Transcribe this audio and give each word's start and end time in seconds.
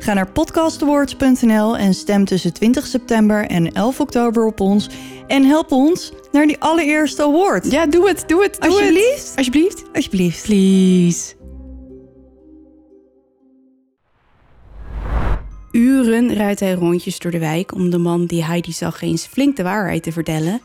Ga 0.00 0.12
naar 0.12 0.30
podcastawards.nl 0.32 1.76
en 1.76 1.94
stem 1.94 2.24
tussen 2.24 2.52
20 2.52 2.86
september 2.86 3.46
en 3.46 3.72
11 3.72 4.00
oktober 4.00 4.46
op 4.46 4.60
ons. 4.60 4.88
En 5.26 5.44
help 5.44 5.72
ons 5.72 6.12
naar 6.32 6.46
die 6.46 6.58
allereerste 6.58 7.22
award. 7.22 7.70
Ja, 7.70 7.86
doe 7.86 8.08
het, 8.08 8.24
doe 8.26 8.42
het, 8.42 8.60
doe 8.60 8.70
Alsjeblieft. 8.70 9.28
het. 9.28 9.36
Alsjeblieft. 9.36 9.84
Alsjeblieft. 9.92 10.42
Please. 10.46 11.34
Uren 15.72 16.34
rijdt 16.34 16.60
hij 16.60 16.72
rondjes 16.72 17.18
door 17.18 17.30
de 17.30 17.38
wijk 17.38 17.74
om 17.74 17.90
de 17.90 17.98
man 17.98 18.26
die 18.26 18.44
Heidi 18.44 18.72
zag 18.72 19.02
eens 19.02 19.26
flink 19.26 19.56
de 19.56 19.62
waarheid 19.62 20.02
te 20.02 20.12
vertellen. 20.12 20.60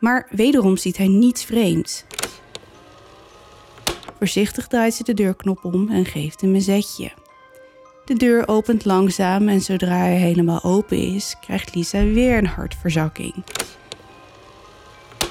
Maar 0.00 0.26
wederom 0.30 0.76
ziet 0.76 0.96
hij 0.96 1.08
niets 1.08 1.44
vreemds. 1.44 2.04
Voorzichtig 4.18 4.66
draait 4.66 4.94
ze 4.94 5.04
de 5.04 5.14
deurknop 5.14 5.64
om 5.64 5.88
en 5.90 6.04
geeft 6.04 6.40
hem 6.40 6.54
een 6.54 6.62
zetje. 6.62 7.12
De 8.04 8.14
deur 8.14 8.48
opent 8.48 8.84
langzaam 8.84 9.48
en 9.48 9.60
zodra 9.60 9.96
hij 9.96 10.16
helemaal 10.16 10.62
open 10.62 10.98
is, 10.98 11.36
krijgt 11.40 11.74
Lisa 11.74 12.04
weer 12.04 12.38
een 12.38 12.46
hartverzakking. 12.46 13.34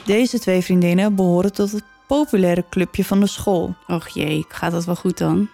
Deze 0.05 0.39
twee 0.39 0.61
vriendinnen 0.61 1.15
behoren 1.15 1.53
tot 1.53 1.71
het 1.71 1.83
populaire 2.07 2.65
clubje 2.69 3.05
van 3.05 3.19
de 3.19 3.27
school. 3.27 3.75
Och 3.87 4.07
jee, 4.07 4.45
gaat 4.47 4.71
dat 4.71 4.85
wel 4.85 4.95
goed 4.95 5.17
dan? 5.17 5.49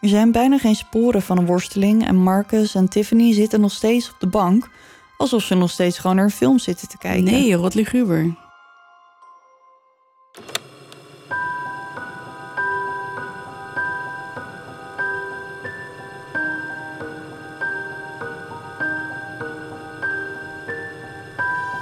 Er 0.00 0.08
zijn 0.08 0.32
bijna 0.32 0.58
geen 0.58 0.76
sporen 0.76 1.22
van 1.22 1.38
een 1.38 1.46
worsteling 1.46 2.06
en 2.06 2.16
Marcus 2.16 2.74
en 2.74 2.88
Tiffany 2.88 3.32
zitten 3.32 3.60
nog 3.60 3.72
steeds 3.72 4.10
op 4.10 4.16
de 4.18 4.26
bank, 4.26 4.68
alsof 5.16 5.42
ze 5.42 5.54
nog 5.54 5.70
steeds 5.70 5.98
gewoon 5.98 6.16
naar 6.16 6.24
een 6.24 6.30
film 6.30 6.58
zitten 6.58 6.88
te 6.88 6.98
kijken. 6.98 7.24
Nee, 7.24 7.54
rot 7.54 7.74
luguber. 7.74 8.45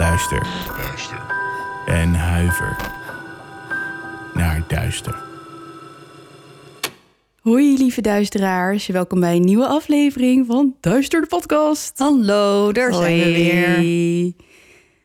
Luister. 0.00 0.46
En 1.86 2.14
huiver 2.14 2.76
naar 4.34 4.62
duister. 4.68 5.22
Hoi 7.40 7.76
lieve 7.78 8.00
duisteraars, 8.00 8.86
welkom 8.86 9.20
bij 9.20 9.36
een 9.36 9.44
nieuwe 9.44 9.66
aflevering 9.66 10.46
van 10.46 10.74
Duister 10.80 11.20
de 11.20 11.26
podcast. 11.26 11.98
Hallo, 11.98 12.72
daar 12.72 12.94
zijn 12.94 13.18
we 13.18 13.24
weer. 13.32 14.32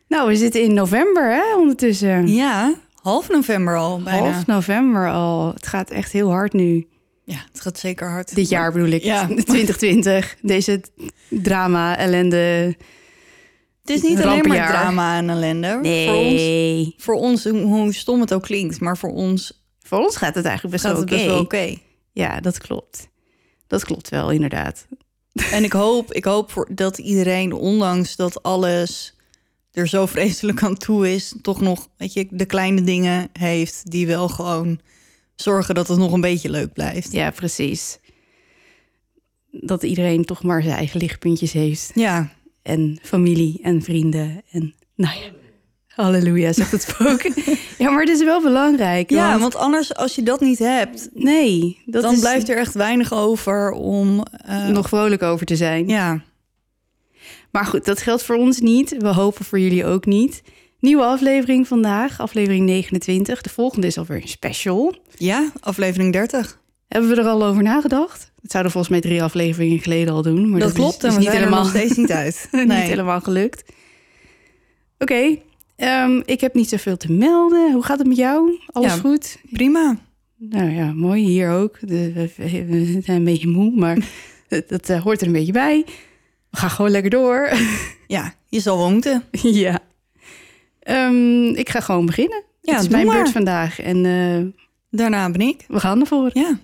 Nou, 0.08 0.28
we 0.28 0.36
zitten 0.36 0.62
in 0.62 0.74
november 0.74 1.30
hè, 1.34 1.56
ondertussen. 1.56 2.28
Ja, 2.28 2.74
half 2.94 3.28
november 3.28 3.76
al 3.76 4.02
bijna. 4.02 4.30
Half 4.30 4.46
november 4.46 5.10
al. 5.10 5.52
Het 5.54 5.66
gaat 5.66 5.90
echt 5.90 6.12
heel 6.12 6.30
hard 6.30 6.52
nu. 6.52 6.86
Ja, 7.24 7.38
het 7.52 7.60
gaat 7.60 7.78
zeker 7.78 8.08
hard. 8.10 8.34
Dit 8.34 8.48
jaar 8.48 8.72
bedoel 8.72 8.88
ik, 8.88 9.02
Ja. 9.02 9.26
2020. 9.26 10.36
Deze 10.42 10.80
drama, 11.28 11.96
ellende. 11.96 12.76
Het 13.86 13.96
is 13.96 14.02
niet 14.02 14.22
alleen 14.22 14.48
maar 14.48 14.68
drama 14.68 15.16
en 15.16 15.30
ellende. 15.30 15.68
Voor 15.68 16.14
ons, 16.14 16.32
Nee. 16.40 16.94
voor 16.96 17.14
ons, 17.14 17.44
hoe- 17.44 17.92
stom 17.94 18.20
het 18.20 18.32
ook 18.34 18.42
klinkt, 18.42 18.80
maar 18.80 18.98
voor 18.98 19.12
ons 19.12 19.64
Voor 19.82 19.98
ons 19.98 20.16
gaat 20.16 20.34
het 20.34 20.44
eigenlijk 20.44 20.82
best 20.82 20.92
wel 20.92 21.02
oké. 21.02 21.14
best 21.14 21.24
wel 21.26 21.40
oké. 21.40 21.76
Ja, 22.12 22.40
dat 22.40 22.58
klopt. 22.58 23.08
Dat 23.66 23.84
klopt 23.84 24.08
wel, 24.08 24.30
inderdaad. 24.30 24.86
En 25.52 25.64
ik 25.64 25.72
hoop, 25.72 26.12
ik 26.12 26.24
hoop 26.24 26.50
voor, 26.52 26.68
dat 26.74 26.98
iedereen, 26.98 27.52
ondanks 27.52 28.16
dat 28.16 28.42
alles 28.42 29.14
er 29.72 29.88
zo 29.88 30.06
vreselijk 30.06 30.62
aan 30.62 30.76
toe 30.76 31.14
is, 31.14 31.34
toch 31.42 31.60
nog, 31.60 31.88
weet 31.96 32.12
je, 32.12 32.26
de 32.30 32.44
kleine 32.46 32.82
dingen 32.82 33.28
heeft 33.32 33.90
die 33.90 34.06
wel 34.06 34.28
gewoon 34.28 34.80
zorgen 35.34 35.74
dat 35.74 35.88
het 35.88 35.98
nog 35.98 36.12
een 36.12 36.20
beetje 36.20 36.50
leuk 36.50 36.72
blijft. 36.72 37.12
Ja, 37.12 37.30
precies. 37.30 37.98
Dat 39.50 39.82
iedereen 39.82 40.24
toch 40.24 40.42
maar 40.42 40.62
zijn 40.62 40.76
eigen 40.76 41.00
lichtpuntjes 41.00 41.52
heeft. 41.52 41.90
Ja, 41.94 42.30
En 42.66 42.98
familie 43.02 43.58
en 43.62 43.82
vrienden. 43.82 44.42
En 44.50 44.74
nou 44.94 45.14
ja, 45.18 45.30
halleluja, 45.86 46.52
zegt 46.52 46.70
het 46.72 46.82
spook. 46.82 47.22
ja, 47.78 47.90
maar 47.90 48.00
het 48.00 48.08
is 48.08 48.24
wel 48.24 48.42
belangrijk. 48.42 49.10
ja 49.10 49.28
want, 49.28 49.40
want 49.40 49.54
anders, 49.56 49.94
als 49.94 50.14
je 50.14 50.22
dat 50.22 50.40
niet 50.40 50.58
hebt, 50.58 51.08
nee, 51.14 51.82
dat 51.86 52.02
dan 52.02 52.12
is 52.12 52.20
blijft 52.20 52.48
er 52.48 52.56
echt 52.56 52.74
weinig 52.74 53.12
over 53.12 53.70
om. 53.70 54.22
eh, 54.30 54.66
nog 54.68 54.88
vrolijk 54.88 55.22
over 55.22 55.46
te 55.46 55.56
zijn. 55.56 55.88
Ja, 55.88 56.22
Maar 57.50 57.66
goed, 57.66 57.84
dat 57.84 58.02
geldt 58.02 58.22
voor 58.22 58.36
ons 58.36 58.60
niet. 58.60 58.94
We 58.98 59.08
hopen 59.08 59.44
voor 59.44 59.58
jullie 59.60 59.84
ook 59.84 60.06
niet. 60.06 60.42
Nieuwe 60.80 61.04
aflevering 61.04 61.68
vandaag, 61.68 62.20
aflevering 62.20 62.64
29. 62.66 63.40
De 63.40 63.48
volgende 63.48 63.86
is 63.86 63.98
alweer 63.98 64.22
een 64.22 64.28
special. 64.28 64.94
ja, 65.16 65.52
aflevering 65.60 66.12
30. 66.12 66.60
Hebben 66.88 67.10
we 67.10 67.16
er 67.16 67.26
al 67.28 67.44
over 67.44 67.62
nagedacht? 67.62 68.32
Het 68.42 68.50
zouden 68.50 68.72
volgens 68.72 68.92
mij 68.92 69.02
drie 69.02 69.22
afleveringen 69.22 69.78
geleden 69.78 70.14
al 70.14 70.22
doen. 70.22 70.50
Maar 70.50 70.60
dat, 70.60 70.68
dat, 70.68 70.78
klopt, 70.78 71.04
is, 71.04 71.12
is 71.12 71.18
niet 71.18 71.30
helemaal 71.30 71.58
nog 71.62 71.68
steeds 71.68 71.96
niet 71.96 72.10
uit. 72.22 72.48
niet 72.52 72.66
Nee. 72.66 72.80
helemaal 72.80 73.20
gelukt. 73.20 73.72
Oké, 74.98 75.38
ehm, 75.76 76.20
ik 76.24 76.40
heb 76.40 76.54
niet 76.54 76.68
zoveel 76.68 76.96
te 76.96 77.12
melden. 77.12 77.72
Hoe 77.72 77.82
gaat 77.84 77.98
het 77.98 78.06
met 78.06 78.16
jou? 78.16 78.58
Alles 78.66 78.92
Ja. 78.94 78.98
goed? 79.00 79.38
Prima. 79.50 79.98
Nou 80.38 80.70
ja, 80.70 80.92
mooi. 80.92 81.24
Hier 81.24 81.50
ook. 81.50 81.78
We, 81.80 82.30
zijn 83.04 83.16
een 83.16 83.24
beetje 83.24 83.48
moe, 83.48 83.70
maar 83.76 83.98
dat, 84.48 84.68
dat, 84.68 84.88
eh, 84.88 85.02
hoort 85.02 85.20
er 85.20 85.26
een 85.26 85.32
beetje 85.32 85.52
bij. 85.52 85.84
We 86.50 86.56
gaan 86.56 86.70
gewoon 86.70 86.90
lekker 86.90 87.10
door. 87.10 87.48
Ja, 88.08 88.34
je 88.48 88.60
zal 88.60 88.76
wel 88.78 88.90
moeten. 88.90 89.22
ja. 89.42 89.78
Ehm, 90.80 91.44
ik 91.48 91.68
ga 91.68 91.80
gewoon 91.80 92.06
beginnen. 92.06 92.42
Ja, 92.60 92.74
het 92.74 92.82
is 92.82 92.88
mijn 92.88 93.06
maar. 93.06 93.14
beurt 93.16 93.30
vandaag 93.30 93.80
en 93.80 94.04
eh, 94.06 94.64
Daarna 94.90 95.30
ben 95.30 95.40
ik. 95.40 95.64
we 95.68 95.80
gaan 95.80 96.00
ervoor. 96.00 96.30
Ja. 96.32 96.58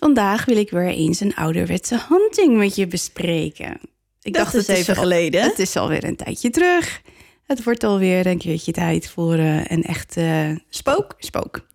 Vandaag 0.00 0.44
wil 0.44 0.56
ik 0.56 0.70
weer 0.70 0.88
eens 0.88 1.20
een 1.20 1.34
ouderwetse 1.34 2.00
hunting 2.08 2.56
met 2.56 2.74
je 2.76 2.86
bespreken. 2.86 3.80
Ik 4.22 4.32
Dat 4.32 4.54
is 4.54 4.66
het 4.66 4.76
even 4.76 4.96
al- 4.96 5.02
geleden. 5.02 5.42
Het 5.42 5.58
is 5.58 5.76
alweer 5.76 6.04
een 6.04 6.16
tijdje 6.16 6.50
terug. 6.50 7.00
Het 7.46 7.64
wordt 7.64 7.84
alweer 7.84 8.26
een 8.26 8.38
keertje 8.38 8.72
tijd 8.72 9.08
voor 9.10 9.34
eh, 9.34 9.64
een 9.64 9.82
echte 9.82 10.58
spook. 10.68 11.14
spook. 11.18 11.68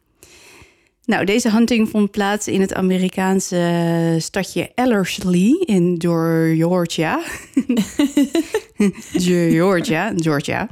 Nou, 1.05 1.25
deze 1.25 1.51
hunting 1.51 1.89
vond 1.89 2.11
plaats 2.11 2.47
in 2.47 2.61
het 2.61 2.73
Amerikaanse 2.73 4.15
stadje 4.19 4.71
Ellerslie 4.75 5.65
in 5.65 5.95
Georgia. 5.97 7.21
Georgia, 9.17 10.13
Georgia. 10.15 10.69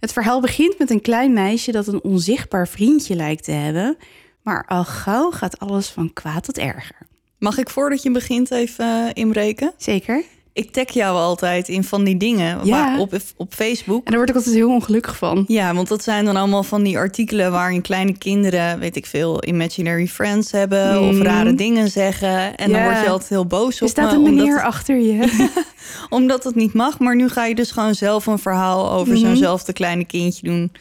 Het 0.00 0.12
verhaal 0.12 0.40
begint 0.40 0.78
met 0.78 0.90
een 0.90 1.00
klein 1.00 1.32
meisje 1.32 1.72
dat 1.72 1.86
een 1.86 2.02
onzichtbaar 2.02 2.68
vriendje 2.68 3.14
lijkt 3.14 3.44
te 3.44 3.52
hebben. 3.52 3.96
Maar 4.42 4.64
al 4.68 4.84
gauw 4.84 5.30
gaat 5.30 5.58
alles 5.58 5.88
van 5.88 6.12
kwaad 6.12 6.44
tot 6.44 6.58
erger. 6.58 6.96
Mag 7.38 7.58
ik 7.58 7.70
voordat 7.70 8.02
je 8.02 8.10
begint 8.10 8.50
even 8.50 8.84
eh, 9.06 9.10
inbreken? 9.12 9.72
Zeker? 9.76 10.22
Ik 10.52 10.72
tag 10.72 10.90
jou 10.90 11.16
altijd 11.16 11.68
in 11.68 11.84
van 11.84 12.04
die 12.04 12.16
dingen 12.16 12.66
Ja. 12.66 12.98
op, 12.98 13.14
op 13.36 13.54
Facebook. 13.54 13.98
En 14.04 14.10
daar 14.10 14.16
word 14.16 14.28
ik 14.28 14.36
altijd 14.36 14.54
heel 14.54 14.68
ongelukkig 14.70 15.16
van. 15.16 15.44
Ja, 15.48 15.74
want 15.74 15.88
dat 15.88 16.02
zijn 16.02 16.24
dan 16.24 16.36
allemaal 16.36 16.62
van 16.62 16.82
die 16.82 16.98
artikelen 16.98 17.50
waarin 17.52 17.82
kleine 17.82 18.18
kinderen, 18.18 18.78
weet 18.78 18.96
ik 18.96 19.06
veel, 19.06 19.44
imaginary 19.44 20.06
friends 20.06 20.50
hebben 20.52 21.00
of 21.00 21.14
Mhm. 21.14 21.22
rare 21.22 21.54
dingen 21.54 21.90
zeggen. 21.90 22.56
En 22.56 22.72
dan 22.72 22.82
word 22.82 23.00
je 23.00 23.08
altijd 23.08 23.28
heel 23.30 23.46
boos 23.46 23.74
op 23.74 23.80
Er 23.82 23.88
staat 23.88 24.12
een 24.12 24.22
meneer 24.22 24.44
omdat, 24.44 24.62
achter 24.62 24.96
je. 24.96 25.48
omdat 26.08 26.44
het 26.44 26.54
niet 26.54 26.72
mag. 26.74 26.98
Maar 26.98 27.16
nu 27.16 27.28
ga 27.28 27.44
je 27.44 27.54
dus 27.54 27.70
gewoon 27.70 27.94
zelf 27.94 28.26
een 28.26 28.38
verhaal 28.38 28.90
over 28.92 29.12
Mhm. 29.12 29.20
zo'nzelfde 29.26 29.72
kleine 29.72 30.04
kindje 30.04 30.42
doen 30.48 30.72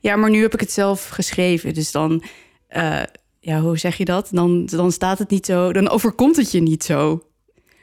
Ja, 0.00 0.16
maar 0.16 0.30
nu 0.30 0.42
heb 0.42 0.54
ik 0.54 0.60
het 0.60 0.72
zelf 0.72 1.08
geschreven. 1.08 1.74
Dus 1.74 1.90
dan, 1.90 2.22
eh, 2.70 3.02
ja, 3.40 3.60
hoe 3.60 3.78
zeg 3.78 3.96
je 3.96 4.04
dat? 4.04 4.28
Dan, 4.32 4.66
dan 4.66 4.92
staat 4.92 5.18
het 5.18 5.30
niet 5.30 5.46
zo, 5.46 5.72
dan 5.72 5.88
overkomt 5.88 6.36
het 6.36 6.50
je 6.52 6.60
niet 6.60 6.84
zo. 6.84 7.22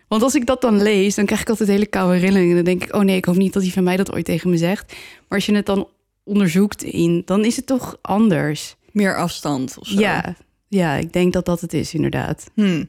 Want 0.07 0.23
als 0.23 0.35
ik 0.35 0.45
dat 0.45 0.61
dan 0.61 0.81
lees, 0.81 1.15
dan 1.15 1.25
krijg 1.25 1.41
ik 1.41 1.49
altijd 1.49 1.69
hele 1.69 1.85
koude 1.85 2.17
rillingen. 2.17 2.49
En 2.49 2.55
dan 2.55 2.63
denk 2.63 2.83
ik, 2.83 2.95
oh 2.95 3.01
nee, 3.01 3.15
ik 3.15 3.25
hoop 3.25 3.35
niet 3.35 3.53
dat 3.53 3.63
hij 3.63 3.71
van 3.71 3.83
mij 3.83 3.97
dat 3.97 4.13
ooit 4.13 4.25
tegen 4.25 4.49
me 4.49 4.57
zegt. 4.57 4.87
Maar 5.27 5.37
als 5.37 5.45
je 5.45 5.55
het 5.55 5.65
dan 5.65 5.87
onderzoekt 6.23 6.83
in, 6.83 7.21
dan 7.25 7.45
is 7.45 7.55
het 7.55 7.65
toch 7.65 7.97
anders. 8.01 8.75
Meer 8.91 9.17
afstand 9.17 9.77
of 9.79 9.87
zo. 9.87 9.99
Ja, 9.99 10.35
ja, 10.67 10.93
ik 10.93 11.13
denk 11.13 11.33
dat 11.33 11.45
dat 11.45 11.61
het 11.61 11.73
is, 11.73 11.93
inderdaad. 11.93 12.49
Hmm. 12.53 12.87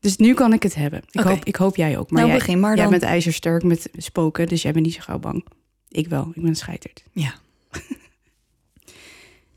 Dus 0.00 0.16
nu 0.16 0.34
kan 0.34 0.52
ik 0.52 0.62
het 0.62 0.74
hebben. 0.74 1.02
Ik, 1.10 1.20
hoop, 1.20 1.44
ik 1.44 1.56
hoop 1.56 1.76
jij 1.76 1.98
ook. 1.98 2.10
Maar 2.10 2.20
Nou, 2.20 2.30
jij, 2.30 2.38
begin 2.38 2.60
maar 2.60 2.74
jij 2.74 2.82
dan. 2.82 2.90
bent 2.90 3.02
ijzersterk 3.02 3.62
met 3.62 3.88
spoken, 3.96 4.48
dus 4.48 4.62
jij 4.62 4.72
bent 4.72 4.84
niet 4.84 4.94
zo 4.94 5.00
gauw 5.02 5.18
bang. 5.18 5.44
Ik 5.88 6.08
wel, 6.08 6.30
ik 6.34 6.42
ben 6.42 6.54
scheiterd. 6.54 7.04
Ja. 7.12 7.34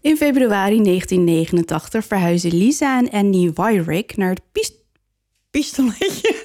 In 0.06 0.18
februari 0.18 0.82
1989 0.82 2.06
verhuizen 2.06 2.58
Lisa 2.58 2.98
en 2.98 3.10
Andy 3.10 3.52
Wyrick 3.54 4.18
naar 4.18 4.30
het 4.30 4.42
pis- 4.52 4.74
Pistoletje. 5.52 6.36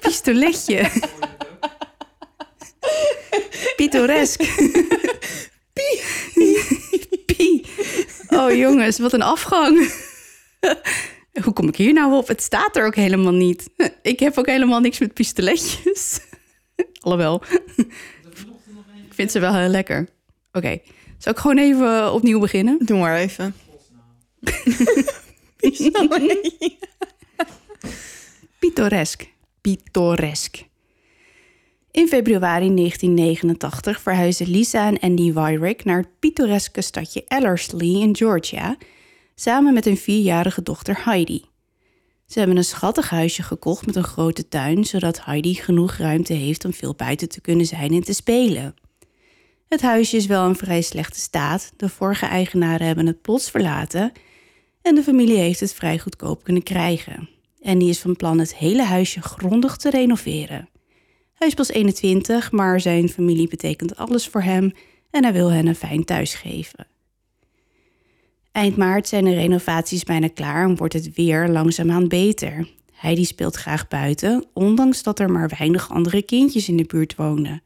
pistoletje. 0.00 0.90
Pittoresk. 3.76 4.40
Pie. 7.26 7.64
Oh 8.28 8.54
jongens, 8.54 8.98
wat 8.98 9.12
een 9.12 9.22
afgang. 9.22 9.92
Hoe 11.42 11.52
kom 11.52 11.68
ik 11.68 11.76
hier 11.76 11.92
nou 11.92 12.14
op? 12.14 12.28
Het 12.28 12.42
staat 12.42 12.76
er 12.76 12.86
ook 12.86 12.94
helemaal 12.94 13.32
niet. 13.32 13.70
Ik 14.02 14.20
heb 14.20 14.38
ook 14.38 14.46
helemaal 14.46 14.80
niks 14.80 14.98
met 14.98 15.14
pistoletjes. 15.14 16.20
Alhoewel. 17.00 17.42
Ik 19.06 19.14
vind 19.14 19.30
ze 19.30 19.38
wel 19.38 19.54
heel 19.54 19.68
lekker. 19.68 20.08
Oké, 20.52 20.78
zal 21.20 21.32
ik 21.32 21.38
gewoon 21.38 21.58
even 21.58 22.12
opnieuw 22.12 22.40
beginnen? 22.40 22.78
Doe 22.84 22.98
maar 22.98 23.16
even. 23.16 23.54
Pittoresk. 28.58 29.28
Pittoresk. 29.60 30.64
In 31.90 32.08
februari 32.08 32.74
1989 32.74 34.00
verhuizen 34.00 34.50
Lisa 34.50 34.86
en 34.86 34.98
Andy 34.98 35.32
Wyrick 35.32 35.84
naar 35.84 35.98
het 35.98 36.18
pittoreske 36.18 36.80
stadje 36.80 37.24
Ellerslie 37.28 38.00
in 38.00 38.16
Georgia, 38.16 38.76
samen 39.34 39.74
met 39.74 39.84
hun 39.84 39.96
vierjarige 39.96 40.62
dochter 40.62 41.04
Heidi. 41.04 41.44
Ze 42.26 42.38
hebben 42.38 42.56
een 42.56 42.64
schattig 42.64 43.10
huisje 43.10 43.42
gekocht 43.42 43.86
met 43.86 43.96
een 43.96 44.04
grote 44.04 44.48
tuin, 44.48 44.84
zodat 44.84 45.24
Heidi 45.24 45.54
genoeg 45.54 45.96
ruimte 45.96 46.32
heeft 46.32 46.64
om 46.64 46.72
veel 46.72 46.94
buiten 46.94 47.28
te 47.28 47.40
kunnen 47.40 47.66
zijn 47.66 47.92
en 47.92 48.02
te 48.02 48.14
spelen. 48.14 48.74
Het 49.70 49.82
huisje 49.82 50.16
is 50.16 50.26
wel 50.26 50.48
in 50.48 50.54
vrij 50.54 50.82
slechte 50.82 51.20
staat, 51.20 51.72
de 51.76 51.88
vorige 51.88 52.26
eigenaren 52.26 52.86
hebben 52.86 53.06
het 53.06 53.22
plots 53.22 53.50
verlaten 53.50 54.12
en 54.82 54.94
de 54.94 55.02
familie 55.02 55.36
heeft 55.36 55.60
het 55.60 55.72
vrij 55.72 55.98
goedkoop 55.98 56.44
kunnen 56.44 56.62
krijgen. 56.62 57.28
En 57.60 57.78
die 57.78 57.88
is 57.88 57.98
van 57.98 58.16
plan 58.16 58.38
het 58.38 58.56
hele 58.56 58.82
huisje 58.82 59.20
grondig 59.20 59.76
te 59.76 59.90
renoveren. 59.90 60.68
Hij 61.34 61.48
is 61.48 61.54
pas 61.54 61.68
21, 61.68 62.52
maar 62.52 62.80
zijn 62.80 63.08
familie 63.08 63.48
betekent 63.48 63.96
alles 63.96 64.26
voor 64.26 64.42
hem 64.42 64.72
en 65.10 65.22
hij 65.22 65.32
wil 65.32 65.52
hen 65.52 65.66
een 65.66 65.74
fijn 65.74 66.04
thuis 66.04 66.34
geven. 66.34 66.86
Eind 68.52 68.76
maart 68.76 69.08
zijn 69.08 69.24
de 69.24 69.34
renovaties 69.34 70.04
bijna 70.04 70.28
klaar 70.28 70.64
en 70.64 70.76
wordt 70.76 70.94
het 70.94 71.14
weer 71.14 71.48
langzaamaan 71.48 72.08
beter. 72.08 72.68
Heidi 72.92 73.24
speelt 73.24 73.56
graag 73.56 73.88
buiten, 73.88 74.44
ondanks 74.52 75.02
dat 75.02 75.18
er 75.18 75.30
maar 75.30 75.52
weinig 75.58 75.90
andere 75.90 76.22
kindjes 76.22 76.68
in 76.68 76.76
de 76.76 76.84
buurt 76.84 77.14
wonen. 77.14 77.62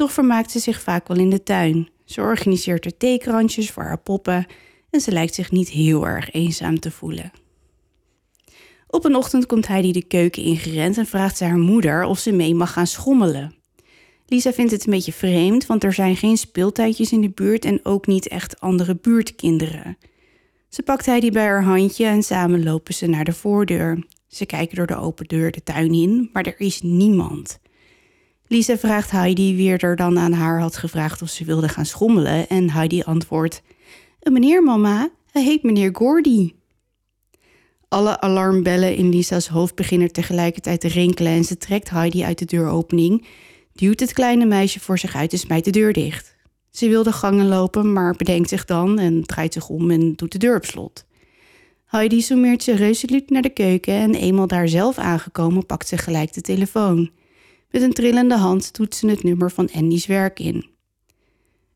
Toch 0.00 0.12
vermaakt 0.12 0.50
ze 0.50 0.58
zich 0.58 0.80
vaak 0.80 1.08
wel 1.08 1.16
in 1.16 1.30
de 1.30 1.42
tuin. 1.42 1.88
Ze 2.04 2.20
organiseert 2.20 2.84
er 2.84 2.96
theekrantjes 2.96 3.70
voor 3.70 3.82
haar 3.82 3.98
poppen 3.98 4.46
en 4.90 5.00
ze 5.00 5.12
lijkt 5.12 5.34
zich 5.34 5.50
niet 5.50 5.68
heel 5.68 6.06
erg 6.06 6.32
eenzaam 6.32 6.80
te 6.80 6.90
voelen. 6.90 7.30
Op 8.86 9.04
een 9.04 9.16
ochtend 9.16 9.46
komt 9.46 9.66
Heidi 9.66 9.92
de 9.92 10.04
keuken 10.04 10.42
ingerend 10.42 10.98
en 10.98 11.06
vraagt 11.06 11.36
ze 11.36 11.44
haar 11.44 11.58
moeder 11.58 12.04
of 12.04 12.18
ze 12.18 12.32
mee 12.32 12.54
mag 12.54 12.72
gaan 12.72 12.86
schommelen. 12.86 13.54
Lisa 14.26 14.52
vindt 14.52 14.72
het 14.72 14.84
een 14.84 14.92
beetje 14.92 15.12
vreemd, 15.12 15.66
want 15.66 15.84
er 15.84 15.92
zijn 15.92 16.16
geen 16.16 16.36
speeltuintjes 16.36 17.12
in 17.12 17.20
de 17.20 17.30
buurt 17.30 17.64
en 17.64 17.80
ook 17.82 18.06
niet 18.06 18.28
echt 18.28 18.60
andere 18.60 18.96
buurtkinderen. 18.96 19.98
Ze 20.68 20.82
pakt 20.82 21.06
Heidi 21.06 21.30
bij 21.30 21.46
haar 21.46 21.64
handje 21.64 22.06
en 22.06 22.22
samen 22.22 22.62
lopen 22.62 22.94
ze 22.94 23.06
naar 23.06 23.24
de 23.24 23.32
voordeur. 23.32 24.06
Ze 24.28 24.46
kijken 24.46 24.76
door 24.76 24.86
de 24.86 24.96
open 24.96 25.26
deur 25.26 25.50
de 25.50 25.62
tuin 25.62 25.92
in, 25.92 26.30
maar 26.32 26.46
er 26.46 26.60
is 26.60 26.82
niemand. 26.82 27.58
Lisa 28.52 28.78
vraagt 28.78 29.10
Heidi 29.10 29.56
wie 29.56 29.76
er 29.76 29.96
dan 29.96 30.18
aan 30.18 30.32
haar 30.32 30.60
had 30.60 30.76
gevraagd 30.76 31.22
of 31.22 31.28
ze 31.28 31.44
wilde 31.44 31.68
gaan 31.68 31.86
schommelen 31.86 32.48
en 32.48 32.70
Heidi 32.70 33.02
antwoordt: 33.02 33.62
"Een 34.20 34.32
meneer, 34.32 34.62
mama, 34.62 35.10
hij 35.30 35.42
heet 35.42 35.62
meneer 35.62 35.90
Gordy." 35.92 36.52
Alle 37.88 38.20
alarmbellen 38.20 38.96
in 38.96 39.08
Lisa's 39.08 39.46
hoofd 39.48 39.74
beginnen 39.74 40.12
tegelijkertijd 40.12 40.80
te 40.80 40.88
rinkelen 40.88 41.32
en 41.32 41.44
ze 41.44 41.56
trekt 41.56 41.90
Heidi 41.90 42.24
uit 42.24 42.38
de 42.38 42.44
deuropening, 42.44 43.26
duwt 43.72 44.00
het 44.00 44.12
kleine 44.12 44.44
meisje 44.44 44.80
voor 44.80 44.98
zich 44.98 45.14
uit 45.14 45.32
en 45.32 45.38
smijt 45.38 45.64
de 45.64 45.70
deur 45.70 45.92
dicht. 45.92 46.36
Ze 46.70 46.88
wil 46.88 47.02
de 47.02 47.12
gangen 47.12 47.48
lopen, 47.48 47.92
maar 47.92 48.14
bedenkt 48.16 48.48
zich 48.48 48.64
dan 48.64 48.98
en 48.98 49.24
draait 49.24 49.52
zich 49.52 49.68
om 49.68 49.90
en 49.90 50.12
doet 50.16 50.32
de 50.32 50.38
deur 50.38 50.56
op 50.56 50.64
slot. 50.64 51.04
Heidi 51.84 52.20
sommeert 52.20 52.62
ze 52.62 52.74
resoluut 52.74 53.30
naar 53.30 53.42
de 53.42 53.50
keuken 53.50 53.94
en 53.94 54.14
eenmaal 54.14 54.46
daar 54.46 54.68
zelf 54.68 54.98
aangekomen 54.98 55.66
pakt 55.66 55.88
ze 55.88 55.96
gelijk 55.96 56.32
de 56.32 56.40
telefoon. 56.40 57.10
Met 57.70 57.82
een 57.82 57.92
trillende 57.92 58.36
hand 58.36 58.74
doet 58.74 58.94
ze 58.94 59.08
het 59.08 59.22
nummer 59.22 59.50
van 59.50 59.70
Andy's 59.72 60.06
werk 60.06 60.38
in. 60.38 60.66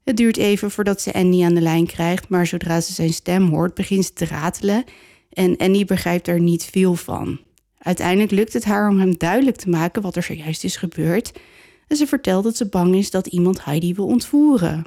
Het 0.05 0.17
duurt 0.17 0.37
even 0.37 0.71
voordat 0.71 1.01
ze 1.01 1.13
Andy 1.13 1.45
aan 1.45 1.55
de 1.55 1.61
lijn 1.61 1.87
krijgt, 1.87 2.29
maar 2.29 2.47
zodra 2.47 2.81
ze 2.81 2.93
zijn 2.93 3.13
stem 3.13 3.49
hoort, 3.49 3.75
begint 3.75 4.05
ze 4.05 4.13
te 4.13 4.25
ratelen 4.25 4.85
en 5.33 5.57
Andy 5.57 5.85
begrijpt 5.85 6.29
er 6.29 6.41
niet 6.41 6.65
veel 6.65 6.95
van. 6.95 7.41
Uiteindelijk 7.79 8.31
lukt 8.31 8.53
het 8.53 8.65
haar 8.65 8.89
om 8.89 8.99
hem 8.99 9.19
duidelijk 9.19 9.57
te 9.57 9.69
maken 9.69 10.03
wat 10.03 10.17
er 10.17 10.23
zojuist 10.23 10.65
is 10.65 10.77
gebeurd 10.77 11.33
en 11.89 11.97
ze 11.97 12.07
vertelt 12.07 12.45
dat 12.45 12.57
ze 12.57 12.69
bang 12.69 12.95
is 12.95 13.11
dat 13.11 13.27
iemand 13.27 13.65
Heidi 13.65 13.95
wil 13.95 14.07
ontvoeren. 14.07 14.85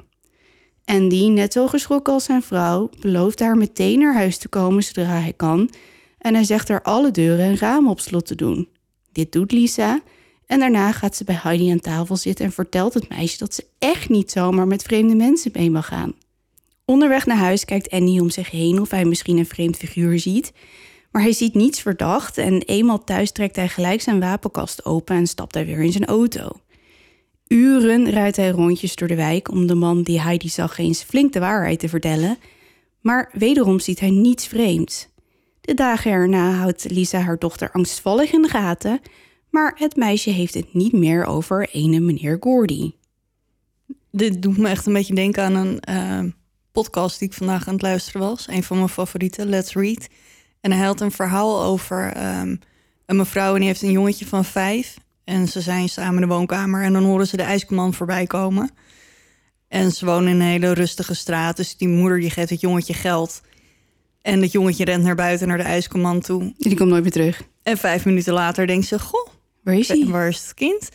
Andy, 0.84 1.28
net 1.28 1.52
zo 1.52 1.66
geschrokken 1.66 2.12
als 2.12 2.24
zijn 2.24 2.42
vrouw, 2.42 2.90
belooft 3.00 3.40
haar 3.40 3.56
meteen 3.56 3.98
naar 3.98 4.14
huis 4.14 4.38
te 4.38 4.48
komen 4.48 4.82
zodra 4.82 5.20
hij 5.20 5.32
kan 5.36 5.70
en 6.18 6.34
hij 6.34 6.44
zegt 6.44 6.68
haar 6.68 6.82
alle 6.82 7.10
deuren 7.10 7.44
en 7.44 7.58
ramen 7.58 7.90
op 7.90 8.00
slot 8.00 8.26
te 8.26 8.34
doen. 8.34 8.68
Dit 9.12 9.32
doet 9.32 9.52
Lisa 9.52 10.00
en 10.48 10.58
daarna 10.58 10.92
gaat 10.92 11.16
ze 11.16 11.24
bij 11.24 11.38
Heidi 11.42 11.70
aan 11.70 11.80
tafel 11.80 12.16
zitten 12.16 12.44
en 12.44 12.52
vertelt 12.52 12.94
het 12.94 13.08
meisje 13.08 13.38
dat 13.38 13.54
ze 13.54 13.64
echt 13.78 14.08
niet 14.08 14.30
zomaar 14.30 14.66
met 14.66 14.82
vreemde 14.82 15.14
mensen 15.14 15.50
mee 15.54 15.70
mag 15.70 15.86
gaan. 15.86 16.14
Onderweg 16.84 17.26
naar 17.26 17.36
huis 17.36 17.64
kijkt 17.64 17.90
Andy 17.90 18.18
om 18.18 18.30
zich 18.30 18.50
heen 18.50 18.80
of 18.80 18.90
hij 18.90 19.04
misschien 19.04 19.36
een 19.36 19.46
vreemd 19.46 19.76
figuur 19.76 20.18
ziet. 20.18 20.52
Maar 21.10 21.22
hij 21.22 21.32
ziet 21.32 21.54
niets 21.54 21.80
verdacht 21.80 22.38
en 22.38 22.62
eenmaal 22.62 23.04
thuis 23.04 23.32
trekt 23.32 23.56
hij 23.56 23.68
gelijk 23.68 24.00
zijn 24.00 24.20
wapenkast 24.20 24.84
open 24.84 25.16
en 25.16 25.26
stapt 25.26 25.54
hij 25.54 25.66
weer 25.66 25.80
in 25.80 25.92
zijn 25.92 26.06
auto. 26.06 26.50
Uren 27.48 28.10
rijdt 28.10 28.36
hij 28.36 28.50
rondjes 28.50 28.96
door 28.96 29.08
de 29.08 29.14
wijk 29.14 29.50
om 29.50 29.66
de 29.66 29.74
man 29.74 30.02
die 30.02 30.20
Heidi 30.20 30.48
zag 30.48 30.78
eens 30.78 31.02
flink 31.02 31.32
de 31.32 31.40
waarheid 31.40 31.78
te 31.78 31.88
vertellen. 31.88 32.38
Maar 33.00 33.30
wederom 33.32 33.80
ziet 33.80 34.00
hij 34.00 34.10
niets 34.10 34.46
vreemds. 34.46 35.08
De 35.60 35.74
dagen 35.74 36.10
erna 36.10 36.50
houdt 36.50 36.90
Lisa 36.90 37.20
haar 37.20 37.38
dochter 37.38 37.70
angstvallig 37.70 38.32
in 38.32 38.42
de 38.42 38.48
gaten, 38.48 39.00
maar 39.50 39.74
het 39.76 39.96
meisje 39.96 40.30
heeft 40.30 40.54
het 40.54 40.74
niet 40.74 40.92
meer 40.92 41.24
over 41.24 41.68
ene 41.72 42.00
meneer 42.00 42.36
Gordy. 42.40 42.92
Dit 44.10 44.42
doet 44.42 44.58
me 44.58 44.68
echt 44.68 44.86
een 44.86 44.92
beetje 44.92 45.14
denken 45.14 45.42
aan 45.42 45.54
een 45.54 45.80
eh, 45.80 46.24
podcast 46.72 47.18
die 47.18 47.28
ik 47.28 47.34
vandaag 47.34 47.66
aan 47.66 47.72
het 47.72 47.82
luisteren 47.82 48.20
was. 48.20 48.48
Een 48.48 48.62
van 48.62 48.76
mijn 48.76 48.88
favorieten, 48.88 49.48
Let's 49.48 49.72
Read. 49.72 50.08
En 50.60 50.72
hij 50.72 50.86
had 50.86 51.00
een 51.00 51.10
verhaal 51.10 51.62
over 51.62 52.12
ehm, 52.12 52.56
een 53.06 53.16
mevrouw 53.16 53.52
en 53.52 53.58
die 53.58 53.68
heeft 53.68 53.82
een 53.82 53.90
jongetje 53.90 54.26
van 54.26 54.44
vijf. 54.44 54.96
En 55.24 55.48
ze 55.48 55.60
zijn 55.60 55.88
samen 55.88 56.22
in 56.22 56.28
de 56.28 56.34
woonkamer 56.34 56.82
en 56.82 56.92
dan 56.92 57.04
horen 57.04 57.26
ze 57.26 57.36
de 57.36 57.42
ijskomman 57.42 57.94
voorbij 57.94 58.26
komen. 58.26 58.70
En 59.68 59.92
ze 59.92 60.04
wonen 60.04 60.28
in 60.28 60.40
een 60.40 60.46
hele 60.46 60.72
rustige 60.72 61.14
straat. 61.14 61.56
Dus 61.56 61.76
die 61.76 61.88
moeder 61.88 62.20
die 62.20 62.30
geeft 62.30 62.50
het 62.50 62.60
jongetje 62.60 62.94
geld. 62.94 63.40
En 64.22 64.42
het 64.42 64.52
jongetje 64.52 64.84
rent 64.84 65.04
naar 65.04 65.14
buiten 65.14 65.48
naar 65.48 65.56
de 65.56 65.62
ijskomman 65.62 66.20
toe. 66.20 66.54
Die 66.58 66.76
komt 66.76 66.90
nooit 66.90 67.02
meer 67.02 67.12
terug. 67.12 67.42
En 67.62 67.78
vijf 67.78 68.04
minuten 68.04 68.32
later 68.32 68.66
denkt 68.66 68.86
ze, 68.86 68.98
goh, 68.98 69.28
Waar 69.68 69.78
is 69.78 69.88
hij? 69.88 70.04
waar 70.06 70.28
is 70.28 70.42
het 70.42 70.54
kind? 70.54 70.88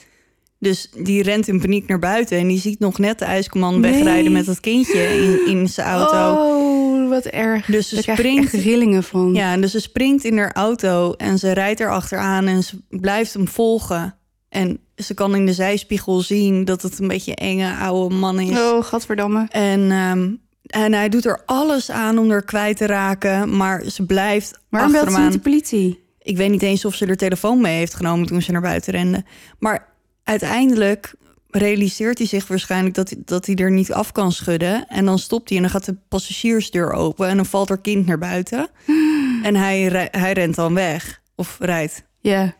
Dus 0.59 0.89
die 1.03 1.23
rent 1.23 1.47
in 1.47 1.59
paniek 1.59 1.87
naar 1.87 1.99
buiten 1.99 2.37
en 2.37 2.47
die 2.47 2.59
ziet 2.59 2.79
nog 2.79 2.97
net 2.99 3.19
de 3.19 3.25
ijskomman 3.25 3.79
Nee. 3.79 3.91
wegrijden 3.91 4.31
met 4.31 4.45
dat 4.45 4.59
kindje 4.59 4.99
in, 5.03 5.47
in 5.47 5.67
zijn 5.69 5.87
auto. 5.87 6.33
Oh, 6.41 7.09
wat 7.09 7.25
erg. 7.25 7.65
Dus 7.65 7.89
ze 7.89 7.95
Daar 8.05 8.17
springt- 8.17 8.51
rillingen 8.51 9.03
van. 9.03 9.33
Ja, 9.33 9.57
dus 9.57 9.71
ze 9.71 9.79
springt 9.79 10.23
in 10.23 10.37
haar 10.37 10.51
auto 10.53 11.13
en 11.13 11.37
ze 11.39 11.51
rijdt 11.51 11.79
er 11.79 11.91
achteraan 11.91 12.45
en 12.47 12.63
ze 12.63 12.77
blijft 12.89 13.33
hem 13.33 13.47
volgen. 13.47 14.15
En 14.49 14.79
ze 14.95 15.13
kan 15.13 15.35
in 15.35 15.45
de 15.45 15.53
zijspiegel 15.53 16.21
zien 16.21 16.65
dat 16.65 16.81
het 16.81 16.99
een 16.99 17.07
beetje 17.07 17.31
een 17.31 17.47
enge 17.47 17.75
oude 17.75 18.15
man 18.15 18.39
is. 18.39 18.57
Oh, 18.59 18.83
gadverdamme. 18.83 19.45
En, 19.49 19.91
ehm, 19.91 20.29
en 20.63 20.93
hij 20.93 21.09
doet 21.09 21.25
er 21.25 21.41
alles 21.45 21.91
aan 21.91 22.17
om 22.17 22.31
er 22.31 22.43
kwijt 22.43 22.77
te 22.77 22.85
raken, 22.85 23.57
maar 23.57 23.83
ze 23.89 24.05
blijft 24.05 24.59
Waarom 24.69 24.91
belt 24.91 25.11
ze 25.11 25.29
de 25.29 25.39
politie? 25.39 26.02
Ik 26.23 26.37
weet 26.37 26.49
niet 26.49 26.61
eens 26.61 26.85
of 26.85 26.95
ze 26.95 27.05
er 27.05 27.17
telefoon 27.17 27.61
mee 27.61 27.77
heeft 27.77 27.93
genomen 27.93 28.27
toen 28.27 28.41
ze 28.41 28.51
naar 28.51 28.61
buiten 28.61 28.93
rende. 28.93 29.23
Maar 29.59 29.87
uiteindelijk 30.23 31.15
realiseert 31.49 32.17
hij 32.17 32.27
zich 32.27 32.47
waarschijnlijk 32.47 32.95
dat, 32.95 33.09
hij- 33.09 33.21
dat 33.25 33.45
hij 33.45 33.55
er 33.55 33.71
niet 33.71 33.93
af 33.93 34.11
kan 34.11 34.31
schudden. 34.31 34.87
En 34.87 35.05
dan 35.05 35.19
stopt 35.19 35.47
hij 35.49 35.57
en 35.57 35.63
dan 35.63 35.71
gaat 35.71 35.85
de 35.85 35.95
passagiersdeur 36.09 36.91
open 36.91 37.27
en 37.27 37.35
dan 37.35 37.45
valt 37.45 37.69
er 37.69 37.79
kind 37.81 38.05
naar 38.05 38.17
buiten. 38.19 38.67
En 39.43 39.55
hij, 39.55 40.07
hij 40.11 40.31
rent 40.33 40.55
dan 40.55 40.73
weg 40.73 41.21
of 41.35 41.57
rijdt. 41.59 42.03
Ja. 42.19 42.55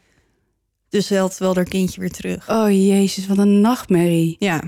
Dus 0.90 1.10
had 1.10 1.38
wel 1.38 1.56
haar 1.56 1.64
kindje 1.64 2.00
weer 2.00 2.12
terug. 2.12 2.50
Oh 2.50 2.70
jezus, 2.70 3.28
wat 3.28 3.38
een 3.38 3.62
nachtmerrie. 3.62 4.36
Ja, 4.40 4.62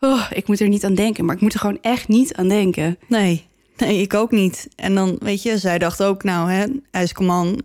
Oh, 0.00 0.26
ik 0.32 0.46
moet 0.48 0.60
er 0.60 0.68
niet 0.68 0.84
aan 0.84 0.94
denken, 0.94 1.24
maar 1.24 1.34
ik 1.34 1.40
moet 1.40 1.52
er 1.54 1.60
gewoon 1.60 1.78
echt 1.80 2.08
niet 2.08 2.34
aan 2.34 2.48
denken. 2.48 2.98
nee. 3.08 3.46
Nee, 3.76 4.00
ik 4.00 4.14
ook 4.14 4.30
niet. 4.30 4.68
En 4.76 4.94
dan, 4.94 5.16
weet 5.20 5.42
je, 5.42 5.58
zij 5.58 5.78
dacht 5.78 6.02
ook, 6.02 6.22
nou, 6.24 6.50
hè, 6.50 6.64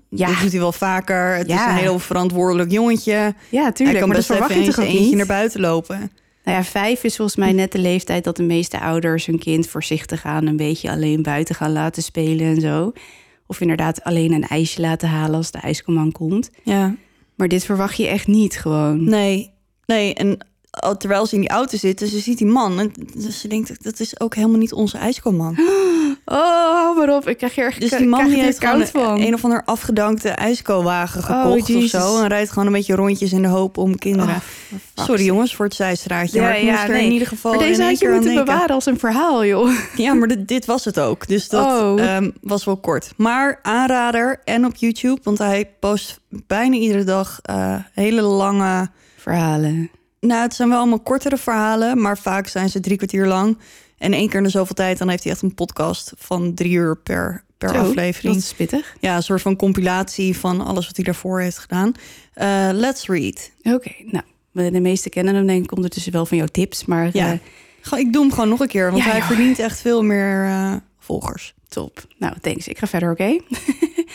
Ja. 0.09 0.27
dat 0.27 0.39
doet 0.41 0.51
hij 0.51 0.59
wel 0.59 0.71
vaker. 0.71 1.35
Het 1.35 1.47
is 1.47 1.53
Ja. 1.53 1.69
een 1.69 1.75
heel 1.75 1.99
verantwoordelijk 1.99 2.71
jongetje. 2.71 3.33
Ja, 3.49 3.61
Hij 3.61 3.71
tuurlijk, 3.71 3.99
kan 3.99 4.07
maar 4.07 4.17
dat 4.17 4.27
best 4.27 4.29
even 4.29 4.35
verwacht 4.35 4.53
je 4.53 4.59
eens 4.65 4.75
toch 4.75 4.83
ook 4.85 4.89
eentje 4.91 5.05
niet? 5.05 5.15
naar 5.15 5.25
buiten 5.25 5.61
lopen. 5.61 6.11
Nou 6.43 6.57
ja, 6.57 6.63
vijf 6.63 7.03
is 7.03 7.15
volgens 7.15 7.37
mij 7.37 7.51
net 7.51 7.71
de 7.71 7.77
leeftijd 7.77 8.23
dat 8.23 8.35
de 8.37 8.43
meeste 8.43 8.79
ouders 8.79 9.25
hun 9.25 9.39
kind 9.39 9.67
voorzichtig 9.67 10.25
aan 10.25 10.45
een 10.47 10.57
beetje 10.57 10.89
alleen 10.91 11.21
buiten 11.21 11.55
gaan 11.55 11.71
laten 11.71 12.03
spelen 12.03 12.45
en 12.55 12.61
zo. 12.61 12.91
Of 13.47 13.61
inderdaad 13.61 14.03
alleen 14.03 14.31
een 14.31 14.47
ijsje 14.47 14.81
laten 14.81 15.09
halen 15.09 15.35
als 15.35 15.51
de 15.51 15.57
ijskomman 15.59 16.11
komt. 16.11 16.49
Ja. 16.63 16.95
Maar 17.35 17.47
dit 17.47 17.65
verwacht 17.65 17.97
je 17.97 18.07
echt 18.07 18.27
niet 18.27 18.59
gewoon. 18.59 19.03
Nee, 19.03 19.51
nee. 19.85 20.13
En 20.13 20.37
terwijl 20.97 21.25
ze 21.25 21.35
in 21.35 21.41
die 21.41 21.49
auto 21.49 21.77
zitten, 21.77 22.07
ze 22.07 22.19
ziet 22.19 22.37
die 22.37 22.47
man. 22.47 22.79
En 22.79 22.91
dus 23.15 23.39
ze 23.39 23.47
denkt, 23.47 23.83
dat 23.83 23.99
is 23.99 24.19
ook 24.19 24.35
helemaal 24.35 24.57
niet 24.59 24.73
onze 24.73 24.97
ijskomman. 24.97 25.57
Oh, 26.25 26.37
hou 26.73 26.97
maar 26.97 27.15
op. 27.15 27.27
Ik 27.27 27.37
krijg 27.37 27.55
hier 27.55 27.75
Dus 27.79 27.89
die 27.89 28.07
man 28.07 28.25
die 28.27 28.41
heeft 28.41 28.59
gewoon 28.59 28.75
koud 28.77 28.89
van. 28.89 29.19
een 29.21 29.33
of 29.33 29.43
ander 29.43 29.61
afgedankte 29.65 30.29
ijsko-wagen 30.29 31.23
gekocht 31.23 31.75
of 31.75 31.83
zo. 31.83 32.21
En 32.21 32.27
rijdt 32.27 32.49
gewoon 32.49 32.65
een 32.65 32.73
beetje 32.73 32.95
rondjes 32.95 33.31
in 33.33 33.41
de 33.41 33.47
hoop 33.47 33.77
om 33.77 33.97
kinderen. 33.97 34.35
Oh, 34.35 35.05
Sorry 35.05 35.23
jongens 35.25 35.55
voor 35.55 35.65
het 35.65 35.73
zijstraatje, 35.75 36.37
Ja, 36.39 36.43
maar 36.43 36.57
ik 36.57 36.63
ja, 36.63 36.87
nee. 36.87 37.05
in 37.05 37.11
ieder 37.11 37.27
geval 37.27 37.51
Maar 37.53 37.63
deze 37.63 37.83
had 37.83 37.99
je 37.99 38.09
moeten 38.09 38.35
bewaren 38.35 38.75
als 38.75 38.85
een 38.85 38.99
verhaal, 38.99 39.45
joh. 39.45 39.71
Ja, 39.95 40.13
maar 40.13 40.27
dit, 40.27 40.47
dit 40.47 40.65
was 40.65 40.85
het 40.85 40.99
ook. 40.99 41.27
Dus 41.27 41.49
dat 41.49 41.65
Oh. 41.81 42.01
ehm, 42.01 42.29
was 42.41 42.65
wel 42.65 42.77
kort. 42.77 43.13
Maar 43.17 43.59
aanrader 43.61 44.41
en 44.43 44.65
op 44.65 44.75
YouTube, 44.75 45.19
want 45.23 45.37
hij 45.37 45.69
post 45.79 46.19
bijna 46.29 46.75
iedere 46.75 47.03
dag 47.03 47.39
eh, 47.41 47.75
hele 47.93 48.21
lange... 48.21 48.89
Verhalen. 49.17 49.91
Nou, 50.21 50.41
het 50.41 50.53
zijn 50.53 50.69
wel 50.69 50.77
allemaal 50.77 50.99
kortere 50.99 51.37
verhalen, 51.37 52.01
maar 52.01 52.17
vaak 52.17 52.47
zijn 52.47 52.69
ze 52.69 52.79
drie 52.79 52.97
kwartier 52.97 53.27
lang. 53.27 53.57
En 53.97 54.13
één 54.13 54.27
keer 54.29 54.37
in 54.37 54.43
de 54.43 54.49
zoveel 54.49 54.75
tijd, 54.75 54.97
dan 54.97 55.09
heeft 55.09 55.23
hij 55.23 55.31
echt 55.31 55.41
een 55.41 55.53
podcast 55.53 56.13
van 56.17 56.53
drie 56.53 56.71
uur 56.71 56.97
per, 56.97 57.43
per 57.57 57.69
Zo, 57.69 57.75
aflevering. 57.75 58.33
Dat 58.33 58.43
is 58.43 58.53
pittig. 58.53 58.95
Ja, 58.99 59.15
een 59.15 59.23
soort 59.23 59.41
van 59.41 59.55
compilatie 59.55 60.37
van 60.37 60.61
alles 60.65 60.85
wat 60.85 60.95
hij 60.95 61.05
daarvoor 61.05 61.39
heeft 61.41 61.57
gedaan. 61.57 61.91
Eh, 62.33 62.69
let's 62.73 63.07
read. 63.07 63.51
Oké, 63.63 63.91
nou. 64.05 64.23
De 64.71 64.79
meeste 64.79 65.09
kennen 65.09 65.35
hem 65.35 65.47
denk 65.47 65.63
ik 65.63 65.71
ondertussen 65.75 66.11
wel 66.11 66.25
van 66.25 66.37
jouw 66.37 66.47
tips. 66.47 66.85
Maar 66.85 67.09
Ja. 67.13 67.37
Gewoon, 67.81 68.05
Ik 68.05 68.13
doe 68.13 68.21
hem 68.21 68.31
gewoon 68.31 68.49
nog 68.49 68.59
een 68.59 68.67
keer, 68.67 68.91
want 68.91 69.03
Ja, 69.03 69.09
hij 69.09 69.17
joh. 69.19 69.27
verdient 69.27 69.59
echt 69.59 69.79
veel 69.81 70.03
meer 70.03 70.45
eh, 70.45 70.73
volgers. 70.99 71.53
top. 71.67 72.05
Nou, 72.17 72.33
thanks. 72.41 72.67
Ik 72.67 72.77
ga 72.77 72.87
verder, 72.87 73.11
oké? 73.11 73.23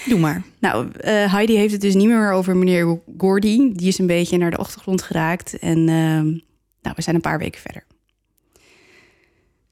Doe 0.08 0.18
maar. 0.18 0.42
Nou, 0.58 0.90
eh, 0.90 1.32
Heidi 1.32 1.56
heeft 1.56 1.72
het 1.72 1.80
dus 1.80 1.94
niet 1.94 2.06
meer 2.06 2.32
over 2.32 2.56
meneer 2.56 3.00
Gordy. 3.18 3.72
Die 3.72 3.88
is 3.88 3.98
een 3.98 4.06
beetje 4.06 4.38
naar 4.38 4.50
de 4.50 4.56
achtergrond 4.56 5.02
geraakt. 5.02 5.58
En 5.58 5.78
ehm, 5.78 6.26
nou, 6.82 6.94
we 6.96 7.02
zijn 7.02 7.14
een 7.14 7.20
paar 7.20 7.38
weken 7.38 7.60
verder. 7.60 7.84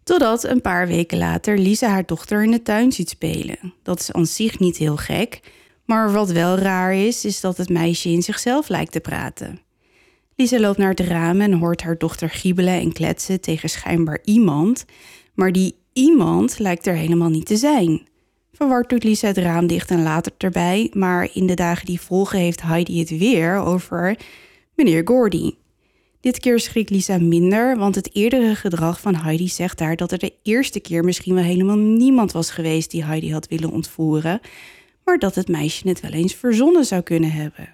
Totdat 0.02 0.44
een 0.44 0.60
paar 0.60 0.86
weken 0.86 1.18
later 1.18 1.58
Lisa 1.58 1.88
haar 1.88 2.06
dochter 2.06 2.44
in 2.44 2.50
de 2.50 2.62
tuin 2.62 2.92
ziet 2.92 3.08
spelen. 3.08 3.74
Dat 3.82 4.00
is 4.00 4.12
aan 4.12 4.26
zich 4.26 4.58
niet 4.58 4.76
heel 4.76 4.96
gek. 4.96 5.40
Maar 5.84 6.12
wat 6.12 6.30
wel 6.30 6.58
raar 6.58 6.94
is, 6.94 7.24
is 7.24 7.40
dat 7.40 7.56
het 7.56 7.68
meisje 7.68 8.08
in 8.08 8.22
zichzelf 8.22 8.68
lijkt 8.68 8.92
te 8.92 9.00
praten. 9.00 9.60
Lisa 10.36 10.60
loopt 10.60 10.78
naar 10.78 10.90
het 10.90 11.00
raam 11.00 11.40
en 11.40 11.52
hoort 11.52 11.82
haar 11.82 11.98
dochter 11.98 12.30
giebelen 12.30 12.80
en 12.80 12.92
kletsen 12.92 13.40
tegen 13.40 13.68
schijnbaar 13.68 14.18
iemand. 14.24 14.84
Maar 15.34 15.52
die 15.52 15.76
iemand 15.92 16.58
lijkt 16.58 16.86
er 16.86 16.94
helemaal 16.94 17.28
niet 17.28 17.46
te 17.46 17.56
zijn. 17.56 18.06
Verward 18.56 18.88
doet 18.88 19.04
Lisa 19.04 19.26
het 19.26 19.38
raam 19.38 19.66
dicht 19.66 19.90
en 19.90 20.02
laat 20.02 20.24
het 20.24 20.34
erbij. 20.38 20.90
Maar 20.92 21.28
in 21.32 21.46
de 21.46 21.54
dagen 21.54 21.86
die 21.86 22.00
volgen 22.00 22.38
heeft 22.38 22.62
Heidi 22.62 22.98
het 22.98 23.18
weer 23.18 23.56
over 23.56 24.16
meneer 24.74 25.02
Gordy. 25.04 25.54
Dit 26.20 26.38
keer 26.38 26.60
schrikt 26.60 26.90
Lisa 26.90 27.18
minder, 27.18 27.76
want 27.76 27.94
het 27.94 28.14
eerdere 28.14 28.54
gedrag 28.54 29.00
van 29.00 29.14
Heidi 29.14 29.48
zegt 29.48 29.80
haar 29.80 29.96
dat 29.96 30.12
er 30.12 30.18
de 30.18 30.32
eerste 30.42 30.80
keer 30.80 31.04
misschien 31.04 31.34
wel 31.34 31.44
helemaal 31.44 31.76
niemand 31.76 32.32
was 32.32 32.50
geweest 32.50 32.90
die 32.90 33.04
Heidi 33.04 33.32
had 33.32 33.48
willen 33.48 33.70
ontvoeren, 33.70 34.40
maar 35.04 35.18
dat 35.18 35.34
het 35.34 35.48
meisje 35.48 35.88
het 35.88 36.00
wel 36.00 36.10
eens 36.10 36.34
verzonnen 36.34 36.84
zou 36.84 37.02
kunnen 37.02 37.32
hebben. 37.32 37.72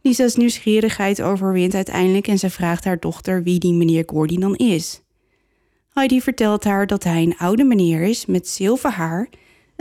Lisa's 0.00 0.36
nieuwsgierigheid 0.36 1.22
overwint 1.22 1.74
uiteindelijk 1.74 2.28
en 2.28 2.38
ze 2.38 2.50
vraagt 2.50 2.84
haar 2.84 3.00
dochter 3.00 3.42
wie 3.42 3.58
die 3.58 3.72
meneer 3.72 4.04
Gordy 4.06 4.38
dan 4.38 4.56
is. 4.56 5.02
Heidi 5.92 6.20
vertelt 6.20 6.64
haar 6.64 6.86
dat 6.86 7.04
hij 7.04 7.22
een 7.22 7.36
oude 7.38 7.64
meneer 7.64 8.02
is 8.02 8.26
met 8.26 8.48
zilver 8.48 8.90
haar 8.90 9.28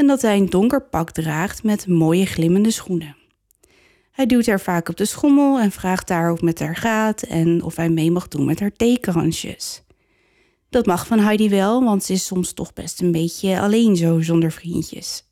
en 0.01 0.07
dat 0.07 0.21
hij 0.21 0.37
een 0.37 0.49
donker 0.49 0.81
pak 0.81 1.11
draagt 1.11 1.63
met 1.63 1.87
mooie 1.87 2.25
glimmende 2.25 2.71
schoenen. 2.71 3.15
Hij 4.11 4.25
duwt 4.25 4.45
haar 4.45 4.59
vaak 4.59 4.89
op 4.89 4.97
de 4.97 5.05
schommel 5.05 5.59
en 5.59 5.71
vraagt 5.71 6.09
haar 6.09 6.31
het 6.31 6.41
met 6.41 6.59
haar 6.59 6.75
gaat 6.75 7.21
en 7.21 7.63
of 7.63 7.75
hij 7.75 7.89
mee 7.89 8.11
mag 8.11 8.27
doen 8.27 8.45
met 8.45 8.59
haar 8.59 8.71
theekransjes. 8.71 9.83
Dat 10.69 10.85
mag 10.85 11.07
van 11.07 11.19
Heidi 11.19 11.49
wel, 11.49 11.83
want 11.83 12.03
ze 12.03 12.13
is 12.13 12.25
soms 12.25 12.53
toch 12.53 12.73
best 12.73 13.01
een 13.01 13.11
beetje 13.11 13.59
alleen 13.59 13.95
zo 13.95 14.21
zonder 14.21 14.51
vriendjes. 14.51 15.23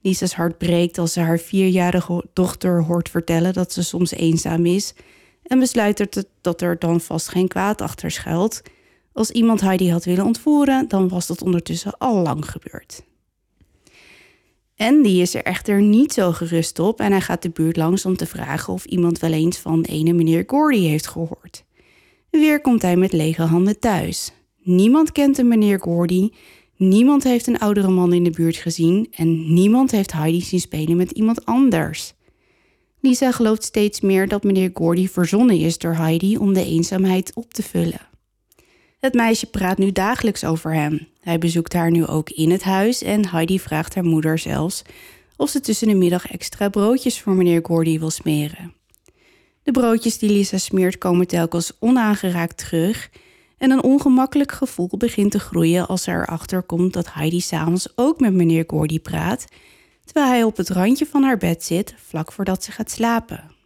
Lisa's 0.00 0.34
hart 0.34 0.58
breekt 0.58 0.98
als 0.98 1.12
ze 1.12 1.20
haar 1.20 1.38
vierjarige 1.38 2.24
dochter 2.32 2.84
hoort 2.84 3.08
vertellen 3.08 3.52
dat 3.52 3.72
ze 3.72 3.82
soms 3.82 4.10
eenzaam 4.10 4.66
is 4.66 4.94
en 5.42 5.58
besluit 5.58 6.26
dat 6.40 6.60
er 6.60 6.78
dan 6.78 7.00
vast 7.00 7.28
geen 7.28 7.48
kwaad 7.48 7.80
achter 7.80 8.10
schuilt. 8.10 8.62
Als 9.12 9.30
iemand 9.30 9.60
Heidi 9.60 9.90
had 9.90 10.04
willen 10.04 10.24
ontvoeren, 10.24 10.88
dan 10.88 11.08
was 11.08 11.26
dat 11.26 11.42
ondertussen 11.42 11.98
al 11.98 12.22
lang 12.22 12.50
gebeurd. 12.50 13.06
Andy 14.78 15.08
is 15.08 15.34
er 15.34 15.42
echter 15.42 15.82
niet 15.82 16.12
zo 16.12 16.32
gerust 16.32 16.78
op 16.78 17.00
en 17.00 17.10
hij 17.10 17.20
gaat 17.20 17.42
de 17.42 17.50
buurt 17.50 17.76
langs 17.76 18.04
om 18.04 18.16
te 18.16 18.26
vragen 18.26 18.72
of 18.72 18.84
iemand 18.84 19.18
wel 19.18 19.32
eens 19.32 19.58
van 19.58 19.82
ene 19.82 20.12
meneer 20.12 20.44
Gordy 20.46 20.80
heeft 20.80 21.06
gehoord. 21.06 21.64
Weer 22.30 22.60
komt 22.60 22.82
hij 22.82 22.96
met 22.96 23.12
lege 23.12 23.42
handen 23.42 23.78
thuis. 23.78 24.32
Niemand 24.62 25.12
kent 25.12 25.38
een 25.38 25.48
meneer 25.48 25.80
Gordy, 25.80 26.30
niemand 26.76 27.24
heeft 27.24 27.46
een 27.46 27.58
oudere 27.58 27.88
man 27.88 28.12
in 28.12 28.24
de 28.24 28.30
buurt 28.30 28.56
gezien 28.56 29.08
en 29.10 29.52
niemand 29.54 29.90
heeft 29.90 30.12
Heidi 30.12 30.40
zien 30.40 30.60
spelen 30.60 30.96
met 30.96 31.10
iemand 31.10 31.44
anders. 31.44 32.14
Lisa 33.00 33.32
gelooft 33.32 33.64
steeds 33.64 34.00
meer 34.00 34.28
dat 34.28 34.42
meneer 34.42 34.70
Gordy 34.74 35.08
verzonnen 35.08 35.58
is 35.58 35.78
door 35.78 35.94
Heidi 35.94 36.36
om 36.36 36.54
de 36.54 36.64
eenzaamheid 36.64 37.34
op 37.34 37.52
te 37.52 37.62
vullen. 37.62 38.07
Het 38.98 39.14
meisje 39.14 39.46
praat 39.46 39.78
nu 39.78 39.92
dagelijks 39.92 40.44
over 40.44 40.74
hem. 40.74 41.08
Hij 41.20 41.38
bezoekt 41.38 41.72
haar 41.72 41.90
nu 41.90 42.06
ook 42.06 42.30
in 42.30 42.50
het 42.50 42.62
huis 42.62 43.02
en 43.02 43.28
Heidi 43.28 43.60
vraagt 43.60 43.94
haar 43.94 44.04
moeder 44.04 44.38
zelfs 44.38 44.82
of 45.36 45.50
ze 45.50 45.60
tussen 45.60 45.88
de 45.88 45.94
middag 45.94 46.26
extra 46.26 46.68
broodjes 46.68 47.20
voor 47.20 47.32
meneer 47.34 47.60
Gordy 47.62 47.98
wil 47.98 48.10
smeren. 48.10 48.74
De 49.62 49.70
broodjes 49.70 50.18
die 50.18 50.30
Lisa 50.30 50.58
smeert 50.58 50.98
komen 50.98 51.26
telkens 51.26 51.72
onaangeraakt 51.78 52.58
terug 52.58 53.10
en 53.58 53.70
een 53.70 53.82
ongemakkelijk 53.82 54.52
gevoel 54.52 54.90
begint 54.98 55.30
te 55.30 55.40
groeien 55.40 55.88
als 55.88 56.02
ze 56.02 56.10
erachter 56.10 56.62
komt 56.62 56.92
dat 56.92 57.12
Heidi 57.12 57.40
s'avonds 57.40 57.92
ook 57.94 58.20
met 58.20 58.32
meneer 58.32 58.64
Gordy 58.66 59.00
praat, 59.00 59.44
terwijl 60.04 60.26
hij 60.26 60.42
op 60.42 60.56
het 60.56 60.68
randje 60.68 61.06
van 61.06 61.22
haar 61.22 61.38
bed 61.38 61.64
zit 61.64 61.94
vlak 62.06 62.32
voordat 62.32 62.64
ze 62.64 62.72
gaat 62.72 62.90
slapen. 62.90 63.57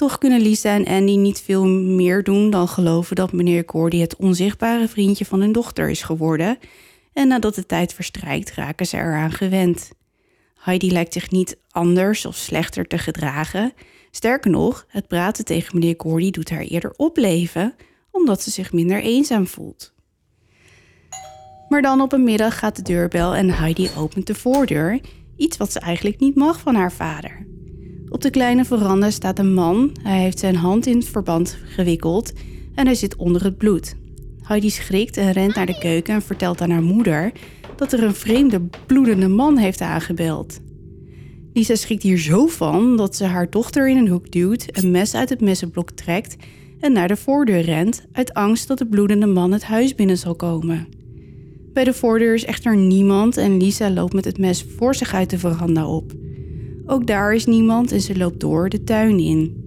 Toch 0.00 0.18
kunnen 0.18 0.40
Lisa 0.40 0.74
en 0.74 0.86
Andy 0.86 1.16
niet 1.16 1.40
veel 1.40 1.66
meer 1.66 2.22
doen 2.22 2.50
dan 2.50 2.68
geloven 2.68 3.16
dat 3.16 3.32
meneer 3.32 3.62
Gordy 3.66 3.98
het 3.98 4.16
onzichtbare 4.16 4.88
vriendje 4.88 5.24
van 5.24 5.40
hun 5.40 5.52
dochter 5.52 5.90
is 5.90 6.02
geworden. 6.02 6.58
En 7.12 7.28
nadat 7.28 7.54
de 7.54 7.66
tijd 7.66 7.94
verstrijkt, 7.94 8.54
raken 8.54 8.86
ze 8.86 8.96
eraan 8.96 9.32
gewend. 9.32 9.90
Heidi 10.54 10.92
lijkt 10.92 11.12
zich 11.12 11.30
niet 11.30 11.58
anders 11.70 12.26
of 12.26 12.36
slechter 12.36 12.86
te 12.86 12.98
gedragen. 12.98 13.72
Sterker 14.10 14.50
nog, 14.50 14.86
het 14.88 15.08
praten 15.08 15.44
tegen 15.44 15.78
meneer 15.78 15.94
Gordy 15.96 16.30
doet 16.30 16.50
haar 16.50 16.60
eerder 16.60 16.92
opleven, 16.96 17.74
omdat 18.10 18.42
ze 18.42 18.50
zich 18.50 18.72
minder 18.72 19.02
eenzaam 19.02 19.46
voelt. 19.46 19.92
Maar 21.68 21.82
dan 21.82 22.00
op 22.00 22.12
een 22.12 22.24
middag 22.24 22.58
gaat 22.58 22.76
de 22.76 22.82
deurbel 22.82 23.34
en 23.34 23.50
Heidi 23.50 23.90
opent 23.96 24.26
de 24.26 24.34
voordeur, 24.34 25.00
iets 25.36 25.56
wat 25.56 25.72
ze 25.72 25.78
eigenlijk 25.78 26.20
niet 26.20 26.34
mag 26.34 26.60
van 26.60 26.74
haar 26.74 26.92
vader. 26.92 27.49
Op 28.10 28.20
de 28.20 28.30
kleine 28.30 28.64
veranda 28.64 29.10
staat 29.10 29.38
een 29.38 29.54
man. 29.54 29.96
Hij 30.02 30.20
heeft 30.20 30.38
zijn 30.38 30.56
hand 30.56 30.86
in 30.86 30.96
het 30.96 31.08
verband 31.08 31.58
gewikkeld 31.64 32.32
en 32.74 32.86
hij 32.86 32.94
zit 32.94 33.16
onder 33.16 33.44
het 33.44 33.56
bloed. 33.56 33.96
Heidi 34.42 34.70
schrikt 34.70 35.16
en 35.16 35.32
rent 35.32 35.54
naar 35.54 35.66
de 35.66 35.78
keuken 35.78 36.14
en 36.14 36.22
vertelt 36.22 36.60
aan 36.60 36.70
haar 36.70 36.82
moeder 36.82 37.32
dat 37.76 37.92
er 37.92 38.02
een 38.02 38.14
vreemde 38.14 38.62
bloedende 38.86 39.28
man 39.28 39.56
heeft 39.56 39.80
aangebeld. 39.80 40.60
Lisa 41.52 41.74
schrikt 41.74 42.02
hier 42.02 42.18
zo 42.18 42.46
van 42.46 42.96
dat 42.96 43.16
ze 43.16 43.24
haar 43.24 43.50
dochter 43.50 43.88
in 43.88 43.96
een 43.96 44.08
hoek 44.08 44.30
duwt, 44.30 44.66
een 44.70 44.90
mes 44.90 45.14
uit 45.14 45.28
het 45.28 45.40
messenblok 45.40 45.90
trekt 45.90 46.36
en 46.80 46.92
naar 46.92 47.08
de 47.08 47.16
voordeur 47.16 47.60
rent 47.60 48.04
uit 48.12 48.34
angst 48.34 48.68
dat 48.68 48.78
de 48.78 48.86
bloedende 48.86 49.26
man 49.26 49.52
het 49.52 49.64
huis 49.64 49.94
binnen 49.94 50.18
zal 50.18 50.34
komen. 50.34 50.86
Bij 51.72 51.84
de 51.84 51.92
voordeur 51.92 52.34
is 52.34 52.44
echter 52.44 52.76
niemand 52.76 53.36
en 53.36 53.56
Lisa 53.56 53.90
loopt 53.90 54.12
met 54.12 54.24
het 54.24 54.38
mes 54.38 54.66
voor 54.76 54.94
zich 54.94 55.14
uit 55.14 55.30
de 55.30 55.38
veranda 55.38 55.86
op. 55.86 56.12
Ook 56.90 57.06
daar 57.06 57.34
is 57.34 57.46
niemand 57.46 57.92
en 57.92 58.00
ze 58.00 58.16
loopt 58.16 58.40
door 58.40 58.68
de 58.68 58.84
tuin 58.84 59.18
in. 59.18 59.64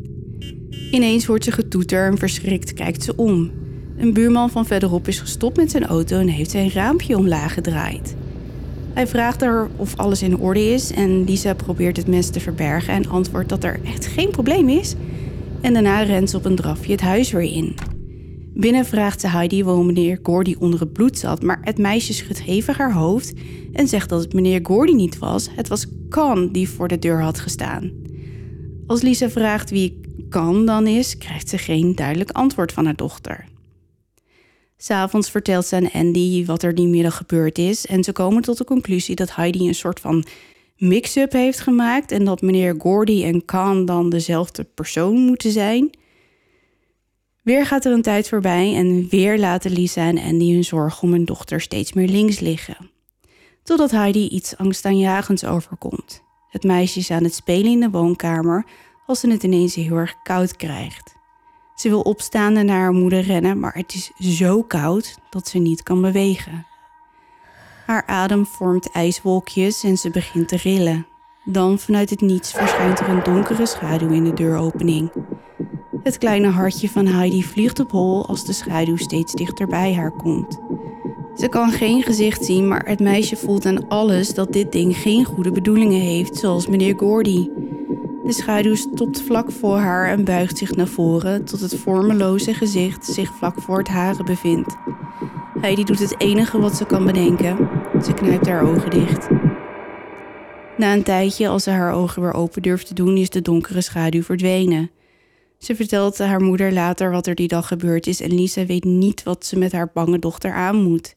Ineens 0.91 1.25
hoort 1.25 1.43
ze 1.43 1.51
getoeter 1.51 2.05
en 2.05 2.17
verschrikt 2.17 2.73
kijkt 2.73 3.03
ze 3.03 3.15
om. 3.15 3.51
Een 3.97 4.13
buurman 4.13 4.49
van 4.49 4.65
verderop 4.65 5.07
is 5.07 5.19
gestopt 5.19 5.57
met 5.57 5.71
zijn 5.71 5.85
auto 5.85 6.19
en 6.19 6.27
heeft 6.27 6.51
zijn 6.51 6.71
raampje 6.71 7.17
omlaag 7.17 7.53
gedraaid. 7.53 8.15
Hij 8.93 9.07
vraagt 9.07 9.41
haar 9.41 9.67
of 9.75 9.97
alles 9.97 10.21
in 10.21 10.37
orde 10.37 10.65
is 10.73 10.91
en 10.91 11.23
Lisa 11.23 11.53
probeert 11.53 11.97
het 11.97 12.07
mes 12.07 12.29
te 12.29 12.39
verbergen 12.39 12.93
en 12.93 13.09
antwoordt 13.09 13.49
dat 13.49 13.63
er 13.63 13.79
echt 13.83 14.05
geen 14.05 14.29
probleem 14.29 14.69
is. 14.69 14.95
En 15.61 15.73
daarna 15.73 16.01
rent 16.01 16.29
ze 16.29 16.37
op 16.37 16.45
een 16.45 16.55
drafje 16.55 16.91
het 16.91 17.01
huis 17.01 17.31
weer 17.31 17.53
in. 17.53 17.92
Binnen 18.53 18.85
vraagt 18.85 19.21
ze 19.21 19.27
Heidi 19.27 19.63
waarom 19.63 19.85
meneer 19.85 20.19
Gordy 20.23 20.55
onder 20.59 20.79
het 20.79 20.93
bloed 20.93 21.17
zat, 21.17 21.41
maar 21.41 21.59
het 21.61 21.77
meisje 21.77 22.13
schudt 22.13 22.41
hevig 22.43 22.77
haar 22.77 22.93
hoofd 22.93 23.33
en 23.71 23.87
zegt 23.87 24.09
dat 24.09 24.21
het 24.21 24.33
meneer 24.33 24.59
Gordy 24.63 24.93
niet 24.93 25.17
was. 25.17 25.49
Het 25.55 25.67
was 25.67 25.87
Kan 26.09 26.51
die 26.51 26.69
voor 26.69 26.87
de 26.87 26.99
deur 26.99 27.21
had 27.21 27.39
gestaan. 27.39 27.91
Als 28.87 29.01
Lisa 29.01 29.29
vraagt 29.29 29.69
wie 29.69 30.01
Kan 30.29 30.65
dan 30.65 30.87
is, 30.87 31.17
krijgt 31.17 31.49
ze 31.49 31.57
geen 31.57 31.95
duidelijk 31.95 32.31
antwoord 32.31 32.71
van 32.71 32.85
haar 32.85 32.95
dochter. 32.95 33.45
S'avonds 34.77 35.29
vertelt 35.29 35.65
ze 35.65 35.75
aan 35.75 35.91
Andy 35.91 36.45
wat 36.45 36.63
er 36.63 36.75
die 36.75 36.87
middag 36.87 37.17
gebeurd 37.17 37.57
is 37.57 37.85
en 37.85 38.03
ze 38.03 38.11
komen 38.11 38.41
tot 38.41 38.57
de 38.57 38.63
conclusie 38.63 39.15
dat 39.15 39.35
Heidi 39.35 39.67
een 39.67 39.75
soort 39.75 39.99
van 39.99 40.25
mix-up 40.77 41.31
heeft 41.31 41.59
gemaakt 41.59 42.11
en 42.11 42.25
dat 42.25 42.41
meneer 42.41 42.75
Gordy 42.77 43.23
en 43.23 43.45
Kan 43.45 43.85
dan 43.85 44.09
dezelfde 44.09 44.63
persoon 44.63 45.15
moeten 45.15 45.51
zijn. 45.51 45.89
Weer 47.43 47.65
gaat 47.65 47.85
er 47.85 47.91
een 47.91 48.01
tijd 48.01 48.29
voorbij 48.29 48.75
en 48.75 49.07
weer 49.09 49.39
laten 49.39 49.71
Lisa 49.71 50.01
en 50.01 50.17
Andy 50.17 50.53
hun 50.53 50.63
zorg 50.63 51.01
om 51.01 51.11
hun 51.11 51.25
dochter 51.25 51.61
steeds 51.61 51.93
meer 51.93 52.07
links 52.07 52.39
liggen. 52.39 52.91
Totdat 53.63 53.91
Heidi 53.91 54.27
iets 54.27 54.57
angstaanjagends 54.57 55.45
overkomt. 55.45 56.21
Het 56.49 56.63
meisje 56.63 56.99
is 56.99 57.11
aan 57.11 57.23
het 57.23 57.33
spelen 57.33 57.71
in 57.71 57.79
de 57.79 57.89
woonkamer 57.89 58.65
als 59.05 59.19
ze 59.19 59.29
het 59.29 59.43
ineens 59.43 59.75
heel 59.75 59.95
erg 59.95 60.15
koud 60.23 60.55
krijgt. 60.55 61.15
Ze 61.75 61.89
wil 61.89 62.01
opstaan 62.01 62.55
en 62.55 62.65
naar 62.65 62.79
haar 62.79 62.93
moeder 62.93 63.21
rennen, 63.21 63.59
maar 63.59 63.73
het 63.73 63.93
is 63.93 64.37
zo 64.37 64.61
koud 64.61 65.17
dat 65.29 65.47
ze 65.47 65.57
niet 65.57 65.83
kan 65.83 66.01
bewegen. 66.01 66.65
Haar 67.85 68.05
adem 68.05 68.45
vormt 68.45 68.91
ijswolkjes 68.91 69.83
en 69.83 69.97
ze 69.97 70.09
begint 70.09 70.47
te 70.47 70.57
rillen. 70.57 71.07
Dan 71.45 71.79
vanuit 71.79 72.09
het 72.09 72.21
niets 72.21 72.51
verschijnt 72.51 72.99
er 72.99 73.09
een 73.09 73.23
donkere 73.23 73.65
schaduw 73.65 74.09
in 74.09 74.23
de 74.23 74.33
deuropening. 74.33 75.11
Het 76.03 76.17
kleine 76.17 76.47
hartje 76.47 76.89
van 76.89 77.05
Heidi 77.05 77.43
vliegt 77.43 77.79
op 77.79 77.91
hol 77.91 78.25
als 78.25 78.45
de 78.45 78.53
schaduw 78.53 78.97
steeds 78.97 79.33
dichter 79.33 79.67
bij 79.67 79.93
haar 79.93 80.11
komt. 80.11 80.59
Ze 81.35 81.47
kan 81.47 81.71
geen 81.71 82.03
gezicht 82.03 82.45
zien, 82.45 82.67
maar 82.67 82.85
het 82.85 82.99
meisje 82.99 83.35
voelt 83.35 83.65
aan 83.65 83.87
alles 83.87 84.33
dat 84.33 84.53
dit 84.53 84.71
ding 84.71 84.97
geen 84.97 85.25
goede 85.25 85.51
bedoelingen 85.51 86.01
heeft, 86.01 86.35
zoals 86.37 86.67
meneer 86.67 86.93
Gordy. 86.97 87.49
De 88.25 88.31
schaduw 88.31 88.75
stopt 88.75 89.21
vlak 89.21 89.51
voor 89.51 89.77
haar 89.77 90.09
en 90.09 90.23
buigt 90.23 90.57
zich 90.57 90.75
naar 90.75 90.87
voren 90.87 91.45
tot 91.45 91.59
het 91.59 91.75
vormeloze 91.75 92.53
gezicht 92.53 93.05
zich 93.05 93.33
vlak 93.33 93.61
voor 93.61 93.77
het 93.77 93.87
haren 93.87 94.25
bevindt. 94.25 94.75
Heidi 95.59 95.83
doet 95.83 95.99
het 95.99 96.15
enige 96.17 96.59
wat 96.59 96.75
ze 96.75 96.85
kan 96.85 97.05
bedenken. 97.05 97.69
Ze 98.03 98.13
knijpt 98.13 98.47
haar 98.47 98.63
ogen 98.63 98.89
dicht. 98.89 99.27
Na 100.77 100.93
een 100.93 101.03
tijdje, 101.03 101.47
als 101.47 101.63
ze 101.63 101.69
haar 101.69 101.93
ogen 101.93 102.21
weer 102.21 102.33
open 102.33 102.61
durft 102.61 102.87
te 102.87 102.93
doen, 102.93 103.17
is 103.17 103.29
de 103.29 103.41
donkere 103.41 103.81
schaduw 103.81 104.23
verdwenen. 104.23 104.89
Ze 105.63 105.75
vertelt 105.75 106.17
haar 106.17 106.41
moeder 106.41 106.73
later 106.73 107.11
wat 107.11 107.27
er 107.27 107.35
die 107.35 107.47
dag 107.47 107.67
gebeurd 107.67 108.07
is 108.07 108.21
en 108.21 108.33
Lisa 108.33 108.65
weet 108.65 108.83
niet 108.83 109.23
wat 109.23 109.45
ze 109.45 109.57
met 109.57 109.71
haar 109.71 109.91
bange 109.93 110.19
dochter 110.19 110.53
aan 110.53 110.75
moet. 110.75 111.15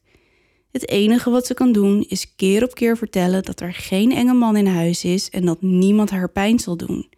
Het 0.71 0.89
enige 0.89 1.29
wat 1.29 1.45
ze 1.45 1.53
kan 1.53 1.71
doen 1.71 2.05
is 2.07 2.35
keer 2.35 2.63
op 2.63 2.73
keer 2.73 2.97
vertellen 2.97 3.43
dat 3.43 3.59
er 3.59 3.73
geen 3.73 4.11
enge 4.11 4.33
man 4.33 4.57
in 4.57 4.67
huis 4.67 5.03
is 5.03 5.29
en 5.29 5.45
dat 5.45 5.61
niemand 5.61 6.09
haar 6.09 6.29
pijn 6.29 6.59
zal 6.59 6.77
doen. 6.77 7.09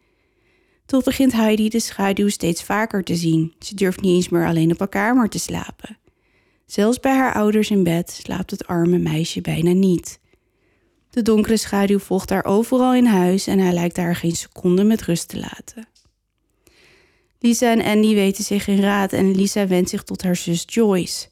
Toch 0.85 1.03
begint 1.03 1.31
Heidi 1.33 1.69
de 1.69 1.79
schaduw 1.79 2.29
steeds 2.29 2.63
vaker 2.63 3.03
te 3.03 3.15
zien. 3.15 3.53
Ze 3.59 3.75
durft 3.75 4.01
niet 4.01 4.15
eens 4.15 4.29
meer 4.29 4.45
alleen 4.45 4.71
op 4.71 4.79
haar 4.79 4.87
kamer 4.87 5.29
te 5.29 5.39
slapen. 5.39 5.97
Zelfs 6.65 6.99
bij 6.99 7.15
haar 7.15 7.33
ouders 7.33 7.69
in 7.69 7.83
bed 7.83 8.19
slaapt 8.23 8.51
het 8.51 8.67
arme 8.67 8.97
meisje 8.97 9.41
bijna 9.41 9.71
niet. 9.71 10.19
De 11.09 11.21
donkere 11.21 11.57
schaduw 11.57 11.99
volgt 11.99 12.29
haar 12.29 12.45
overal 12.45 12.93
in 12.93 13.05
huis 13.05 13.47
en 13.47 13.59
hij 13.59 13.73
lijkt 13.73 13.97
haar 13.97 14.15
geen 14.15 14.35
seconde 14.35 14.83
met 14.83 15.01
rust 15.01 15.27
te 15.27 15.39
laten. 15.39 15.87
Lisa 17.41 17.71
en 17.71 17.81
Andy 17.81 18.13
weten 18.13 18.43
zich 18.43 18.67
in 18.67 18.81
raad 18.81 19.13
en 19.13 19.35
Lisa 19.35 19.67
wendt 19.67 19.89
zich 19.89 20.03
tot 20.03 20.23
haar 20.23 20.35
zus 20.35 20.63
Joyce. 20.65 21.27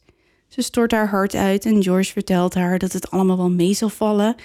Ze 0.48 0.62
stort 0.62 0.92
haar 0.92 1.10
hart 1.10 1.36
uit 1.36 1.66
en 1.66 1.84
George 1.84 2.12
vertelt 2.12 2.54
haar 2.54 2.80
dat 2.80 2.92
het 2.92 3.12
allemaal 3.12 3.38
wel 3.38 3.50
mee 3.50 3.74
zal 3.74 3.90
vallen 3.90 4.36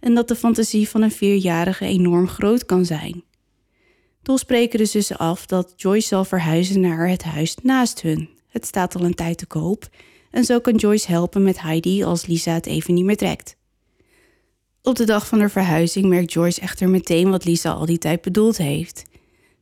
en 0.00 0.14
dat 0.14 0.28
de 0.28 0.36
fantasie 0.36 0.88
van 0.88 1.02
een 1.02 1.10
vierjarige 1.10 1.84
enorm 1.84 2.28
groot 2.28 2.66
kan 2.66 2.84
zijn. 2.84 3.22
Toch 4.22 4.38
spreken 4.38 4.78
de 4.78 4.84
zussen 4.84 5.16
af 5.16 5.46
dat 5.46 5.72
Joyce 5.76 6.06
zal 6.06 6.24
verhuizen 6.24 6.80
naar 6.80 7.08
het 7.08 7.22
huis 7.22 7.56
naast 7.62 8.00
hun. 8.02 8.28
Het 8.48 8.66
staat 8.66 8.96
al 8.96 9.04
een 9.04 9.14
tijd 9.14 9.38
te 9.38 9.46
koop 9.46 9.88
en 10.30 10.44
zo 10.44 10.60
kan 10.60 10.74
Joyce 10.74 11.10
helpen 11.10 11.42
met 11.42 11.60
Heidi 11.60 12.04
als 12.04 12.26
Lisa 12.26 12.52
het 12.52 12.66
even 12.66 12.94
niet 12.94 13.04
meer 13.04 13.16
trekt. 13.16 13.56
Op 14.82 14.96
de 14.96 15.04
dag 15.04 15.26
van 15.26 15.38
haar 15.38 15.50
verhuizing 15.50 16.06
merkt 16.06 16.32
Joyce 16.32 16.60
echter 16.60 16.88
meteen 16.88 17.30
wat 17.30 17.44
Lisa 17.44 17.72
al 17.72 17.86
die 17.86 17.98
tijd 17.98 18.22
bedoeld 18.22 18.56
heeft. 18.56 19.10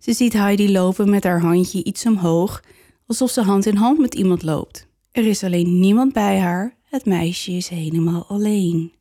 Ze 0.00 0.12
ziet 0.12 0.32
Heidi 0.32 0.72
lopen 0.72 1.10
met 1.10 1.24
haar 1.24 1.40
handje 1.40 1.84
iets 1.84 2.06
omhoog, 2.06 2.62
alsof 3.06 3.30
ze 3.30 3.42
hand 3.42 3.66
in 3.66 3.76
hand 3.76 3.98
met 3.98 4.14
iemand 4.14 4.42
loopt. 4.42 4.86
Er 5.12 5.26
is 5.26 5.44
alleen 5.44 5.80
niemand 5.80 6.12
bij 6.12 6.38
haar, 6.38 6.74
het 6.84 7.04
meisje 7.04 7.52
is 7.52 7.68
helemaal 7.68 8.24
alleen. 8.28 8.92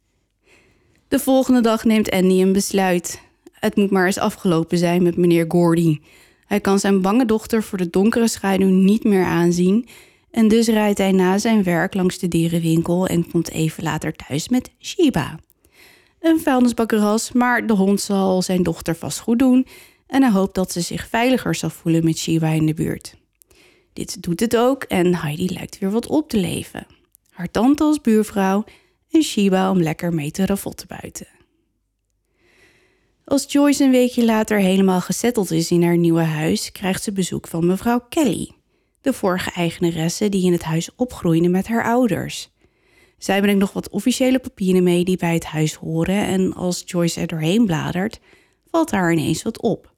De 1.08 1.20
volgende 1.20 1.62
dag 1.62 1.84
neemt 1.84 2.12
Andy 2.12 2.42
een 2.42 2.54
besluit. 2.54 3.22
Het 3.52 3.76
moet 3.76 3.90
maar 3.90 4.06
eens 4.06 4.18
afgelopen 4.18 4.78
zijn 4.78 5.04
met 5.04 5.18
meneer 5.18 5.46
Gordy. 5.48 6.00
Hij 6.46 6.60
kan 6.60 6.80
zijn 6.80 7.02
bange 7.02 7.26
dochter 7.26 7.64
voor 7.64 7.78
de 7.78 7.90
donkere 7.90 8.28
schaduw 8.28 8.70
niet 8.70 9.04
meer 9.04 9.26
aanzien 9.26 9.88
en 10.32 10.48
dus 10.48 10.68
rijdt 10.68 10.98
hij 10.98 11.12
na 11.12 11.38
zijn 11.38 11.64
werk 11.64 11.94
langs 11.94 12.18
de 12.18 12.28
dierenwinkel 12.28 13.08
en 13.08 13.32
komt 13.32 13.50
even 13.50 13.84
later 13.84 14.14
thuis 14.14 14.50
met 14.50 14.72
Shiba. 14.80 15.40
Een 16.20 16.40
vuilnisbakkeras, 16.40 17.32
maar 17.32 17.68
de 17.68 17.74
hond 17.74 18.02
zal 18.02 18.42
zijn 18.42 18.64
dochter 18.64 18.96
vast 18.96 19.20
goed 19.20 19.40
doen 19.40 19.66
en 20.10 20.22
hij 20.22 20.32
hoopt 20.32 20.56
dat 20.56 20.72
ze 20.72 20.82
zich 20.82 21.08
veiliger 21.08 21.56
zal 21.56 21.70
voelen 21.70 22.04
met 22.04 22.18
Shiba 22.18 22.48
in 22.48 22.66
de 22.66 22.74
buurt. 22.74 23.16
Dit 23.94 24.22
doet 24.22 24.40
het 24.40 24.58
ook 24.58 24.84
en 24.84 25.16
Heidi 25.16 25.54
lijkt 25.54 25.80
weer 25.80 25.92
wat 25.92 26.08
op 26.08 26.30
te 26.30 26.38
leven. 26.38 26.88
Haar 27.30 27.52
tante 27.52 27.84
als 27.84 28.02
buurvrouw 28.02 28.64
en 29.12 29.24
Shiba 29.24 29.72
om 29.72 29.82
lekker 29.82 30.14
mee 30.14 30.32
te 30.32 30.46
ravotten 30.46 30.88
buiten. 30.88 31.28
Als 33.26 33.52
Joyce 33.52 33.84
een 33.84 33.92
weekje 33.92 34.26
later 34.26 34.60
helemaal 34.60 35.02
gezetteld 35.02 35.52
is 35.52 35.72
in 35.72 35.84
haar 35.84 35.98
nieuwe 35.98 36.22
huis, 36.22 36.72
krijgt 36.72 37.04
ze 37.04 37.12
bezoek 37.12 37.48
van 37.48 37.66
mevrouw 37.66 38.00
Kelly, 38.10 38.52
de 39.02 39.14
vorige 39.14 39.52
eigenaresse 39.52 40.30
die 40.30 40.46
in 40.46 40.52
het 40.52 40.64
huis 40.64 40.96
opgroeide 40.96 41.50
met 41.50 41.68
haar 41.68 41.84
ouders. 41.84 42.50
Zij 43.18 43.42
brengt 43.42 43.60
nog 43.60 43.74
wat 43.74 43.90
officiële 43.90 44.40
papieren 44.40 44.84
mee 44.84 45.04
die 45.04 45.18
bij 45.18 45.34
het 45.34 45.46
huis 45.46 45.74
horen 45.74 46.26
en 46.26 46.54
als 46.54 46.84
Joyce 46.86 47.20
er 47.20 47.28
doorheen 47.28 47.66
bladert, 47.66 48.20
valt 48.72 48.92
haar 48.92 49.12
ineens 49.12 49.42
wat 49.42 49.62
op. 49.62 49.98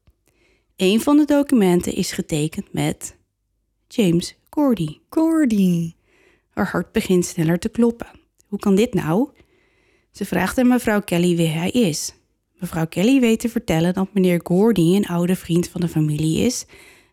Een 0.82 1.02
van 1.02 1.18
de 1.18 1.26
documenten 1.26 1.94
is 1.94 2.12
getekend 2.12 2.74
met 2.74 3.16
James 3.88 4.36
Cordy. 4.50 4.98
Cordy. 5.10 5.94
Haar 6.50 6.68
hart 6.68 6.92
begint 6.92 7.26
sneller 7.26 7.60
te 7.60 7.70
kloppen. 7.70 8.08
Hoe 8.48 8.60
kan 8.60 8.76
dit 8.76 8.94
nou? 8.94 9.30
Ze 10.12 10.26
vraagt 10.26 10.58
aan 10.58 10.68
mevrouw 10.68 11.02
Kelly 11.02 11.36
wie 11.36 11.48
hij 11.48 11.70
is. 11.70 12.14
Mevrouw 12.60 12.88
Kelly 12.88 13.20
weet 13.20 13.40
te 13.40 13.50
vertellen 13.50 13.94
dat 13.94 14.14
meneer 14.14 14.40
Gordy 14.44 14.96
een 14.96 15.08
oude 15.08 15.36
vriend 15.36 15.70
van 15.70 15.82
de 15.82 15.88
familie 15.88 16.46
is 16.46 16.66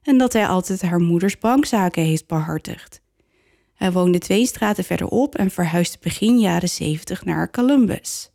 en 0.03 0.19
dat 0.19 0.33
hij 0.33 0.47
altijd 0.47 0.83
haar 0.83 1.01
moeders 1.01 1.39
bankzaken 1.39 2.03
heeft 2.03 2.27
behartigd. 2.27 3.01
Hij 3.75 3.93
woonde 3.93 4.19
twee 4.19 4.47
straten 4.47 4.85
verderop 4.85 5.35
en 5.35 5.51
verhuisde 5.51 5.99
begin 6.01 6.39
jaren 6.39 6.69
70 6.69 7.25
naar 7.25 7.51
Columbus. 7.51 8.31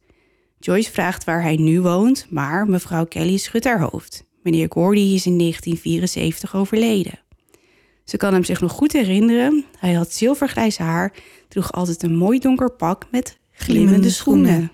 Joyce 0.59 0.91
vraagt 0.91 1.23
waar 1.23 1.41
hij 1.41 1.55
nu 1.55 1.81
woont, 1.81 2.27
maar 2.29 2.67
mevrouw 2.67 3.05
Kelly 3.05 3.37
schudt 3.37 3.65
haar 3.65 3.81
hoofd. 3.81 4.31
Meneer 4.43 4.67
Gordy 4.69 4.99
is 4.99 5.25
in 5.25 5.37
1974 5.37 6.55
overleden. 6.55 7.19
Ze 8.03 8.17
kan 8.17 8.33
hem 8.33 8.43
zich 8.43 8.61
nog 8.61 8.71
goed 8.71 8.91
herinneren. 8.91 9.65
Hij 9.77 9.93
had 9.93 10.11
zilvergrijs 10.11 10.77
haar, 10.77 11.13
droeg 11.47 11.71
altijd 11.71 12.03
een 12.03 12.15
mooi 12.15 12.39
donker 12.39 12.71
pak 12.71 13.07
met 13.11 13.37
glimmende 13.51 14.09
schoenen. 14.09 14.71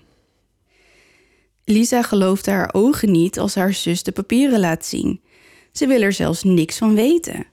Lisa 1.64 2.02
geloofde 2.02 2.50
haar 2.50 2.70
ogen 2.72 3.10
niet 3.10 3.38
als 3.38 3.54
haar 3.54 3.74
zus 3.74 4.02
de 4.02 4.12
papieren 4.12 4.60
laat 4.60 4.86
zien. 4.86 5.20
Ze 5.72 5.86
wil 5.86 6.00
er 6.00 6.12
zelfs 6.12 6.42
niks 6.42 6.78
van 6.78 6.94
weten. 6.94 7.46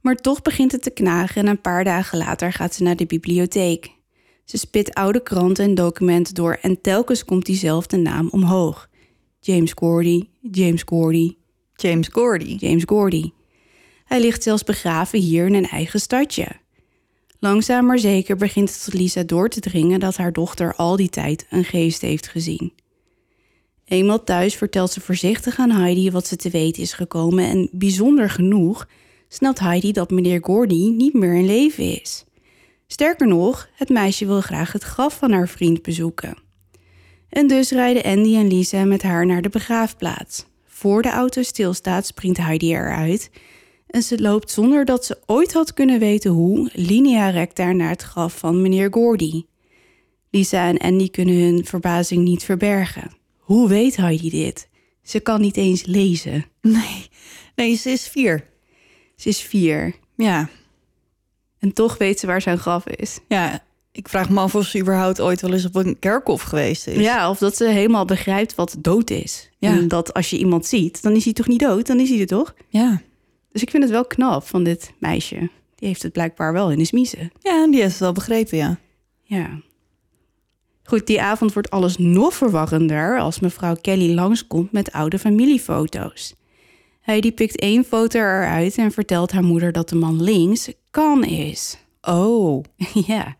Maar 0.00 0.16
toch 0.16 0.42
begint 0.42 0.72
het 0.72 0.82
te 0.82 0.90
knagen 0.90 1.42
en 1.42 1.46
een 1.46 1.60
paar 1.60 1.84
dagen 1.84 2.18
later 2.18 2.52
gaat 2.52 2.74
ze 2.74 2.82
naar 2.82 2.96
de 2.96 3.06
bibliotheek. 3.06 3.90
Ze 4.44 4.58
spit 4.58 4.94
oude 4.94 5.22
kranten 5.22 5.64
en 5.64 5.74
documenten 5.74 6.34
door 6.34 6.58
en 6.62 6.80
telkens 6.80 7.24
komt 7.24 7.46
diezelfde 7.46 7.96
naam 7.96 8.28
omhoog. 8.30 8.88
James 9.40 9.72
Gordy, 9.72 10.28
James 10.50 10.82
Gordy, 10.82 11.34
James 11.76 12.08
Gordy. 12.08 12.56
James 12.58 12.82
Gordy. 12.86 13.30
Hij 14.04 14.20
ligt 14.20 14.42
zelfs 14.42 14.64
begraven 14.64 15.18
hier 15.18 15.46
in 15.46 15.54
een 15.54 15.68
eigen 15.68 16.00
stadje. 16.00 16.48
Langzaam 17.38 17.86
maar 17.86 17.98
zeker 17.98 18.36
begint 18.36 18.70
het 18.70 18.84
tot 18.84 18.94
Lisa 18.94 19.22
door 19.22 19.48
te 19.48 19.60
dringen 19.60 20.00
dat 20.00 20.16
haar 20.16 20.32
dochter 20.32 20.74
al 20.74 20.96
die 20.96 21.08
tijd 21.08 21.46
een 21.50 21.64
geest 21.64 22.00
heeft 22.00 22.28
gezien. 22.28 22.72
Eenmaal 23.84 24.24
thuis 24.24 24.54
vertelt 24.54 24.92
ze 24.92 25.00
voorzichtig 25.00 25.58
aan 25.58 25.70
Heidi 25.70 26.10
wat 26.10 26.26
ze 26.26 26.36
te 26.36 26.50
weten 26.50 26.82
is 26.82 26.92
gekomen 26.92 27.44
en 27.44 27.68
bijzonder 27.72 28.30
genoeg 28.30 28.88
snapt 29.28 29.58
Heidi 29.58 29.92
dat 29.92 30.10
meneer 30.10 30.40
Gordy 30.42 30.90
niet 30.90 31.14
meer 31.14 31.34
in 31.34 31.46
leven 31.46 32.00
is. 32.00 32.24
Sterker 32.86 33.26
nog, 33.26 33.68
het 33.74 33.88
meisje 33.88 34.26
wil 34.26 34.40
graag 34.40 34.72
het 34.72 34.82
graf 34.82 35.18
van 35.18 35.32
haar 35.32 35.48
vriend 35.48 35.82
bezoeken. 35.82 36.36
En 37.28 37.46
dus 37.46 37.70
rijden 37.70 38.02
Andy 38.02 38.36
en 38.36 38.48
Lisa 38.48 38.84
met 38.84 39.02
haar 39.02 39.26
naar 39.26 39.42
de 39.42 39.48
begraafplaats. 39.48 40.46
Voor 40.76 41.02
de 41.02 41.10
auto 41.10 41.42
stilstaat, 41.42 42.06
springt 42.06 42.38
Heidi 42.38 42.72
eruit 42.74 43.30
en 43.86 44.02
ze 44.02 44.20
loopt 44.20 44.50
zonder 44.50 44.84
dat 44.84 45.04
ze 45.04 45.18
ooit 45.26 45.52
had 45.52 45.74
kunnen 45.74 45.98
weten 45.98 46.30
hoe 46.30 46.70
linea 46.72 47.28
recta 47.30 47.72
naar 47.72 47.88
het 47.88 48.02
graf 48.02 48.38
van 48.38 48.62
meneer 48.62 48.88
Gordy. 48.92 49.44
Lisa 50.30 50.68
en 50.68 50.78
Andy 50.78 51.10
kunnen 51.10 51.34
hun 51.34 51.64
verbazing 51.64 52.24
niet 52.24 52.44
verbergen. 52.44 53.10
Hoe 53.38 53.68
weet 53.68 53.96
Heidi 53.96 54.30
dit? 54.30 54.68
Ze 55.02 55.20
kan 55.20 55.40
niet 55.40 55.56
eens 55.56 55.84
lezen. 55.84 56.46
Nee, 56.60 57.08
nee, 57.54 57.74
ze 57.74 57.90
is 57.90 58.08
vier. 58.08 58.48
Ze 59.16 59.28
is 59.28 59.40
vier. 59.40 59.94
Ja, 60.16 60.48
En 61.58 61.72
toch 61.72 61.98
weet 61.98 62.20
ze 62.20 62.26
waar 62.26 62.42
zijn 62.42 62.58
graf 62.58 62.86
is. 62.86 63.18
ja. 63.28 63.64
Ik 63.96 64.08
vraag 64.08 64.30
me 64.30 64.40
af 64.40 64.54
of 64.54 64.66
ze 64.66 64.80
überhaupt 64.80 65.20
ooit 65.20 65.40
wel 65.40 65.52
eens 65.52 65.64
op 65.64 65.74
een 65.74 65.98
kerkhof 65.98 66.42
geweest 66.42 66.86
is. 66.86 66.96
Ja, 66.96 67.30
of 67.30 67.38
dat 67.38 67.56
ze 67.56 67.64
helemaal 67.64 68.04
begrijpt 68.04 68.54
wat 68.54 68.76
dood 68.78 69.10
is. 69.10 69.50
Ja. 69.58 69.70
En 69.70 69.88
dat 69.88 70.14
als 70.14 70.30
je 70.30 70.38
iemand 70.38 70.66
ziet, 70.66 71.02
dan 71.02 71.12
is 71.12 71.24
hij 71.24 71.32
toch 71.32 71.48
niet 71.48 71.60
dood? 71.60 71.86
Dan 71.86 72.00
is 72.00 72.08
hij 72.08 72.20
er 72.20 72.26
toch? 72.26 72.54
Ja. 72.68 73.02
Dus 73.52 73.62
ik 73.62 73.70
vind 73.70 73.82
het 73.82 73.92
wel 73.92 74.04
knap 74.04 74.46
van 74.46 74.64
dit 74.64 74.92
meisje. 74.98 75.38
Die 75.74 75.88
heeft 75.88 76.02
het 76.02 76.12
blijkbaar 76.12 76.52
wel 76.52 76.70
in 76.70 76.78
de 76.78 76.84
smiezen. 76.84 77.32
Ja, 77.38 77.66
die 77.66 77.80
heeft 77.80 77.90
het 77.90 78.00
wel 78.00 78.12
begrepen, 78.12 78.58
ja. 78.58 78.78
Ja. 79.22 79.60
Goed, 80.82 81.06
die 81.06 81.22
avond 81.22 81.52
wordt 81.52 81.70
alles 81.70 81.96
nog 81.96 82.34
verwarrender 82.34 83.20
als 83.20 83.40
mevrouw 83.40 83.76
Kelly 83.80 84.14
langskomt 84.14 84.72
met 84.72 84.92
oude 84.92 85.18
familiefoto's. 85.18 86.34
Heidi 87.00 87.32
pikt 87.32 87.60
één 87.60 87.84
foto 87.84 88.18
eruit 88.18 88.76
en 88.76 88.92
vertelt 88.92 89.32
haar 89.32 89.44
moeder 89.44 89.72
dat 89.72 89.88
de 89.88 89.96
man 89.96 90.22
links 90.22 90.72
kan 90.90 91.24
is. 91.24 91.78
Oh. 92.00 92.64
ja. 93.06 93.36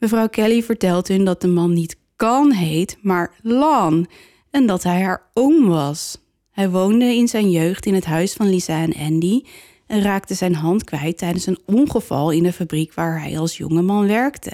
Mevrouw 0.00 0.28
Kelly 0.28 0.62
vertelt 0.62 1.08
hun 1.08 1.24
dat 1.24 1.40
de 1.40 1.48
man 1.48 1.72
niet 1.72 1.96
kan 2.16 2.52
heet, 2.52 2.98
maar 3.02 3.34
Lan. 3.42 4.06
En 4.50 4.66
dat 4.66 4.82
hij 4.82 5.02
haar 5.02 5.30
oom 5.34 5.68
was. 5.68 6.18
Hij 6.50 6.70
woonde 6.70 7.04
in 7.04 7.28
zijn 7.28 7.50
jeugd 7.50 7.86
in 7.86 7.94
het 7.94 8.04
huis 8.04 8.32
van 8.32 8.48
Lisa 8.48 8.82
en 8.82 8.94
Andy 8.94 9.42
en 9.86 10.02
raakte 10.02 10.34
zijn 10.34 10.54
hand 10.54 10.84
kwijt 10.84 11.18
tijdens 11.18 11.46
een 11.46 11.58
ongeval 11.66 12.30
in 12.30 12.42
de 12.42 12.52
fabriek 12.52 12.94
waar 12.94 13.22
hij 13.22 13.38
als 13.38 13.56
jongeman 13.56 14.06
werkte. 14.06 14.52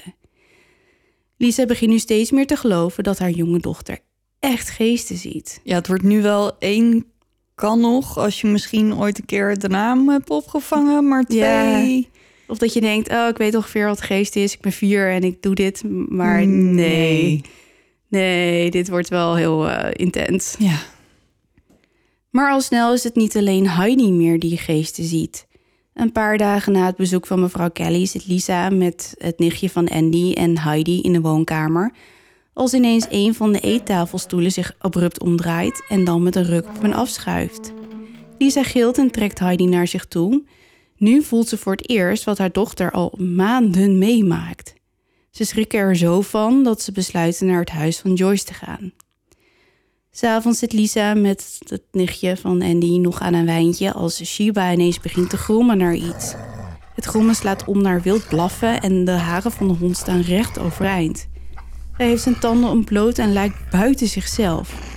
Lisa 1.36 1.66
begint 1.66 1.90
nu 1.90 1.98
steeds 1.98 2.30
meer 2.30 2.46
te 2.46 2.56
geloven 2.56 3.04
dat 3.04 3.18
haar 3.18 3.30
jonge 3.30 3.58
dochter 3.58 3.98
echt 4.40 4.70
geesten 4.70 5.16
ziet. 5.16 5.60
Ja, 5.64 5.74
het 5.74 5.86
wordt 5.86 6.02
nu 6.02 6.22
wel 6.22 6.58
één 6.58 7.06
kan 7.54 7.80
nog, 7.80 8.18
als 8.18 8.40
je 8.40 8.46
misschien 8.46 8.96
ooit 8.96 9.18
een 9.18 9.24
keer 9.24 9.58
de 9.58 9.68
naam 9.68 10.08
hebt 10.08 10.30
opgevangen, 10.30 11.08
maar 11.08 11.24
twee... 11.24 12.10
Of 12.46 12.58
dat 12.58 12.72
je 12.72 12.80
denkt, 12.80 13.10
oh, 13.10 13.28
ik 13.28 13.36
weet 13.36 13.54
ongeveer 13.54 13.86
wat 13.86 14.00
geest 14.00 14.36
is, 14.36 14.54
ik 14.54 14.60
ben 14.60 14.72
vier 14.72 15.10
en 15.10 15.22
ik 15.22 15.42
doe 15.42 15.54
dit, 15.54 15.82
maar 16.08 16.46
nee. 16.46 17.42
Nee, 18.08 18.70
dit 18.70 18.88
wordt 18.88 19.08
wel 19.08 19.34
heel 19.34 19.68
eh, 19.70 19.90
intens. 19.92 20.54
Ja. 20.58 20.78
Maar 22.30 22.50
al 22.50 22.60
snel 22.60 22.92
is 22.92 23.04
het 23.04 23.14
niet 23.14 23.36
alleen 23.36 23.68
Heidi 23.68 24.12
meer 24.12 24.38
die 24.38 24.58
geesten 24.58 25.04
ziet. 25.04 25.46
Een 25.94 26.12
paar 26.12 26.38
dagen 26.38 26.72
na 26.72 26.86
het 26.86 26.96
bezoek 26.96 27.26
van 27.26 27.40
mevrouw 27.40 27.70
Kelly 27.70 28.06
zit 28.06 28.26
Lisa 28.26 28.70
met 28.70 29.14
het 29.18 29.38
nichtje 29.38 29.70
van 29.70 29.88
Andy 29.88 30.32
en 30.32 30.58
Heidi 30.58 31.00
in 31.00 31.12
de 31.12 31.20
woonkamer. 31.20 31.92
Als 32.52 32.74
ineens 32.74 33.06
een 33.10 33.34
van 33.34 33.52
de 33.52 33.60
eettafelstoelen 33.60 34.52
zich 34.52 34.74
abrupt 34.78 35.20
omdraait 35.20 35.84
en 35.88 36.04
dan 36.04 36.22
met 36.22 36.36
een 36.36 36.44
ruk 36.44 36.66
op 36.76 36.84
en 36.84 36.92
afschuift. 36.92 37.72
Lisa 38.38 38.62
gilt 38.62 38.98
en 38.98 39.10
trekt 39.10 39.38
Heidi 39.38 39.66
naar 39.66 39.86
zich 39.86 40.06
toe. 40.06 40.42
Nu 40.96 41.22
voelt 41.22 41.48
ze 41.48 41.58
voor 41.58 41.72
het 41.72 41.88
eerst 41.88 42.24
wat 42.24 42.38
haar 42.38 42.52
dochter 42.52 42.90
al 42.90 43.14
maanden 43.18 43.98
meemaakt. 43.98 44.74
Ze 45.30 45.44
schrikken 45.44 45.78
er 45.78 45.96
zo 45.96 46.20
van 46.20 46.64
dat 46.64 46.82
ze 46.82 46.92
besluiten 46.92 47.46
naar 47.46 47.60
het 47.60 47.70
huis 47.70 47.98
van 47.98 48.14
Joyce 48.14 48.44
te 48.44 48.54
gaan. 48.54 48.92
S'avonds 50.10 50.58
zit 50.58 50.72
Lisa 50.72 51.14
met 51.14 51.58
het 51.68 51.82
nichtje 51.92 52.36
van 52.36 52.62
Andy 52.62 52.98
nog 52.98 53.20
aan 53.20 53.34
een 53.34 53.46
wijntje 53.46 53.92
als 53.92 54.24
Shiba 54.24 54.72
ineens 54.72 55.00
begint 55.00 55.30
te 55.30 55.36
grommen 55.36 55.78
naar 55.78 55.94
iets. 55.94 56.34
Het 56.94 57.04
grommen 57.04 57.34
slaat 57.34 57.64
om 57.64 57.82
naar 57.82 58.02
wild 58.02 58.28
blaffen 58.28 58.80
en 58.80 59.04
de 59.04 59.10
haren 59.10 59.52
van 59.52 59.68
de 59.68 59.74
hond 59.74 59.96
staan 59.96 60.20
recht 60.20 60.58
overeind. 60.58 61.28
Hij 61.92 62.06
heeft 62.06 62.22
zijn 62.22 62.38
tanden 62.38 62.70
ontbloot 62.70 63.18
en 63.18 63.32
lijkt 63.32 63.70
buiten 63.70 64.06
zichzelf. 64.06 64.95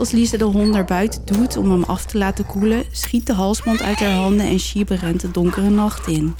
Als 0.00 0.10
Lisa 0.10 0.36
de 0.36 0.44
hond 0.44 0.70
naar 0.70 0.84
buiten 0.84 1.24
doet 1.24 1.56
om 1.56 1.70
hem 1.70 1.84
af 1.84 2.04
te 2.04 2.18
laten 2.18 2.46
koelen, 2.46 2.84
schiet 2.90 3.26
de 3.26 3.32
halsband 3.32 3.82
uit 3.82 3.98
haar 3.98 4.12
handen 4.12 4.46
en 4.46 4.58
Shiba 4.58 4.94
rent 4.94 5.20
de 5.20 5.30
donkere 5.30 5.70
nacht 5.70 6.06
in. 6.06 6.34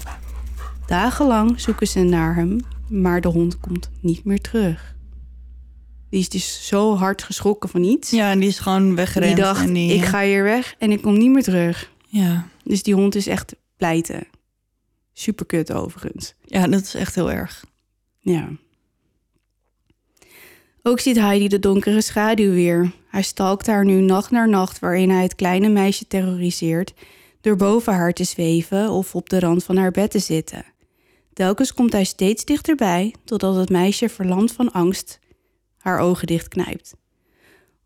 Dagenlang 0.86 1.60
zoeken 1.60 1.86
ze 1.86 2.00
naar 2.00 2.34
hem, 2.34 2.60
maar 2.88 3.20
de 3.20 3.28
hond 3.28 3.60
komt 3.60 3.90
niet 4.00 4.24
meer 4.24 4.40
terug. 4.40 4.94
Die 6.10 6.20
is 6.20 6.28
dus 6.28 6.66
zo 6.66 6.96
hard 6.96 7.22
geschrokken 7.22 7.68
van 7.68 7.82
iets. 7.82 8.10
Ja, 8.10 8.30
en 8.30 8.38
die 8.38 8.48
is 8.48 8.58
gewoon 8.58 8.94
weggerend. 8.94 9.36
Die 9.36 9.44
dacht, 9.44 9.66
en 9.66 9.72
die, 9.72 9.94
ik 9.94 10.04
ga 10.04 10.22
hier 10.22 10.42
weg 10.42 10.74
en 10.78 10.90
ik 10.90 11.02
kom 11.02 11.18
niet 11.18 11.30
meer 11.30 11.42
terug. 11.42 11.90
Ja. 12.06 12.48
Dus 12.64 12.82
die 12.82 12.94
hond 12.94 13.14
is 13.14 13.26
echt 13.26 13.56
pleiten. 13.76 14.26
Super 15.12 15.46
kut 15.46 15.72
overigens. 15.72 16.34
ja, 16.44 16.66
dat 16.66 16.82
is 16.82 16.94
echt 16.94 17.14
heel 17.14 17.30
erg. 17.30 17.64
Ja. 18.18 18.48
Ook 20.90 21.00
ziet 21.00 21.16
Heidi 21.16 21.48
de 21.48 21.58
donkere 21.58 22.00
schaduw 22.00 22.50
weer. 22.50 22.92
Hij 23.08 23.22
stalkt 23.22 23.66
haar 23.66 23.84
nu 23.84 24.00
nacht 24.00 24.30
naar 24.30 24.48
nacht 24.48 24.78
waarin 24.78 25.10
hij 25.10 25.22
het 25.22 25.34
kleine 25.34 25.68
meisje 25.68 26.06
terroriseert... 26.06 26.92
door 27.40 27.56
boven 27.56 27.92
haar 27.92 28.12
te 28.12 28.24
zweven 28.24 28.90
of 28.90 29.14
op 29.14 29.28
de 29.28 29.40
rand 29.40 29.64
van 29.64 29.76
haar 29.76 29.90
bed 29.90 30.10
te 30.10 30.18
zitten. 30.18 30.64
Telkens 31.32 31.74
komt 31.74 31.92
hij 31.92 32.04
steeds 32.04 32.44
dichterbij 32.44 33.14
totdat 33.24 33.56
het 33.56 33.68
meisje 33.68 34.08
verlamd 34.08 34.52
van 34.52 34.72
angst 34.72 35.18
haar 35.78 35.98
ogen 35.98 36.26
dichtknijpt. 36.26 36.94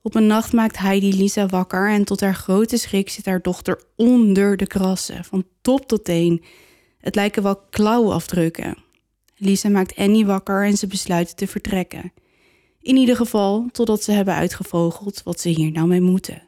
Op 0.03 0.15
een 0.15 0.27
nacht 0.27 0.53
maakt 0.53 0.79
Heidi 0.79 1.17
Lisa 1.17 1.47
wakker 1.47 1.91
en 1.91 2.05
tot 2.05 2.21
haar 2.21 2.35
grote 2.35 2.77
schrik 2.77 3.09
zit 3.09 3.27
haar 3.27 3.43
dochter 3.43 3.83
onder 3.97 4.57
de 4.57 4.67
krassen, 4.67 5.25
van 5.25 5.45
top 5.63 5.87
tot 5.87 6.05
teen. 6.05 6.45
Het 6.99 7.15
lijken 7.15 7.43
wel 7.43 7.61
klauwafdrukken. 7.71 8.77
Lisa 9.37 9.69
maakt 9.69 9.97
Annie 9.97 10.27
wakker 10.27 10.65
en 10.65 10.77
ze 10.77 10.87
besluiten 10.87 11.37
te 11.37 11.47
vertrekken. 11.47 12.13
In 12.85 12.97
ieder 12.97 13.17
geval 13.17 13.67
totdat 13.73 14.03
ze 14.03 14.13
hebben 14.13 14.35
uitgevogeld 14.35 15.23
wat 15.23 15.41
ze 15.41 15.49
hier 15.49 15.73
nou 15.73 15.87
mee 15.87 16.01
moeten. 16.01 16.43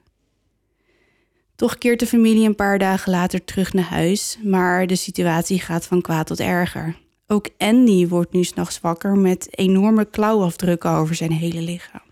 Toch 1.54 1.78
keert 1.78 2.00
de 2.00 2.06
familie 2.06 2.46
een 2.46 2.54
paar 2.54 2.78
dagen 2.78 3.10
later 3.12 3.44
terug 3.44 3.72
naar 3.72 3.84
huis, 3.84 4.38
maar 4.42 4.86
de 4.86 4.96
situatie 4.96 5.60
gaat 5.60 5.86
van 5.86 6.00
kwaad 6.00 6.26
tot 6.26 6.40
erger. 6.40 6.98
Ook 7.26 7.48
Andy 7.58 8.08
wordt 8.08 8.32
nu 8.32 8.44
s'nachts 8.44 8.80
wakker 8.80 9.16
met 9.16 9.58
enorme 9.58 10.04
klauwafdrukken 10.04 10.90
over 10.90 11.14
zijn 11.14 11.32
hele 11.32 11.60
lichaam. 11.60 12.02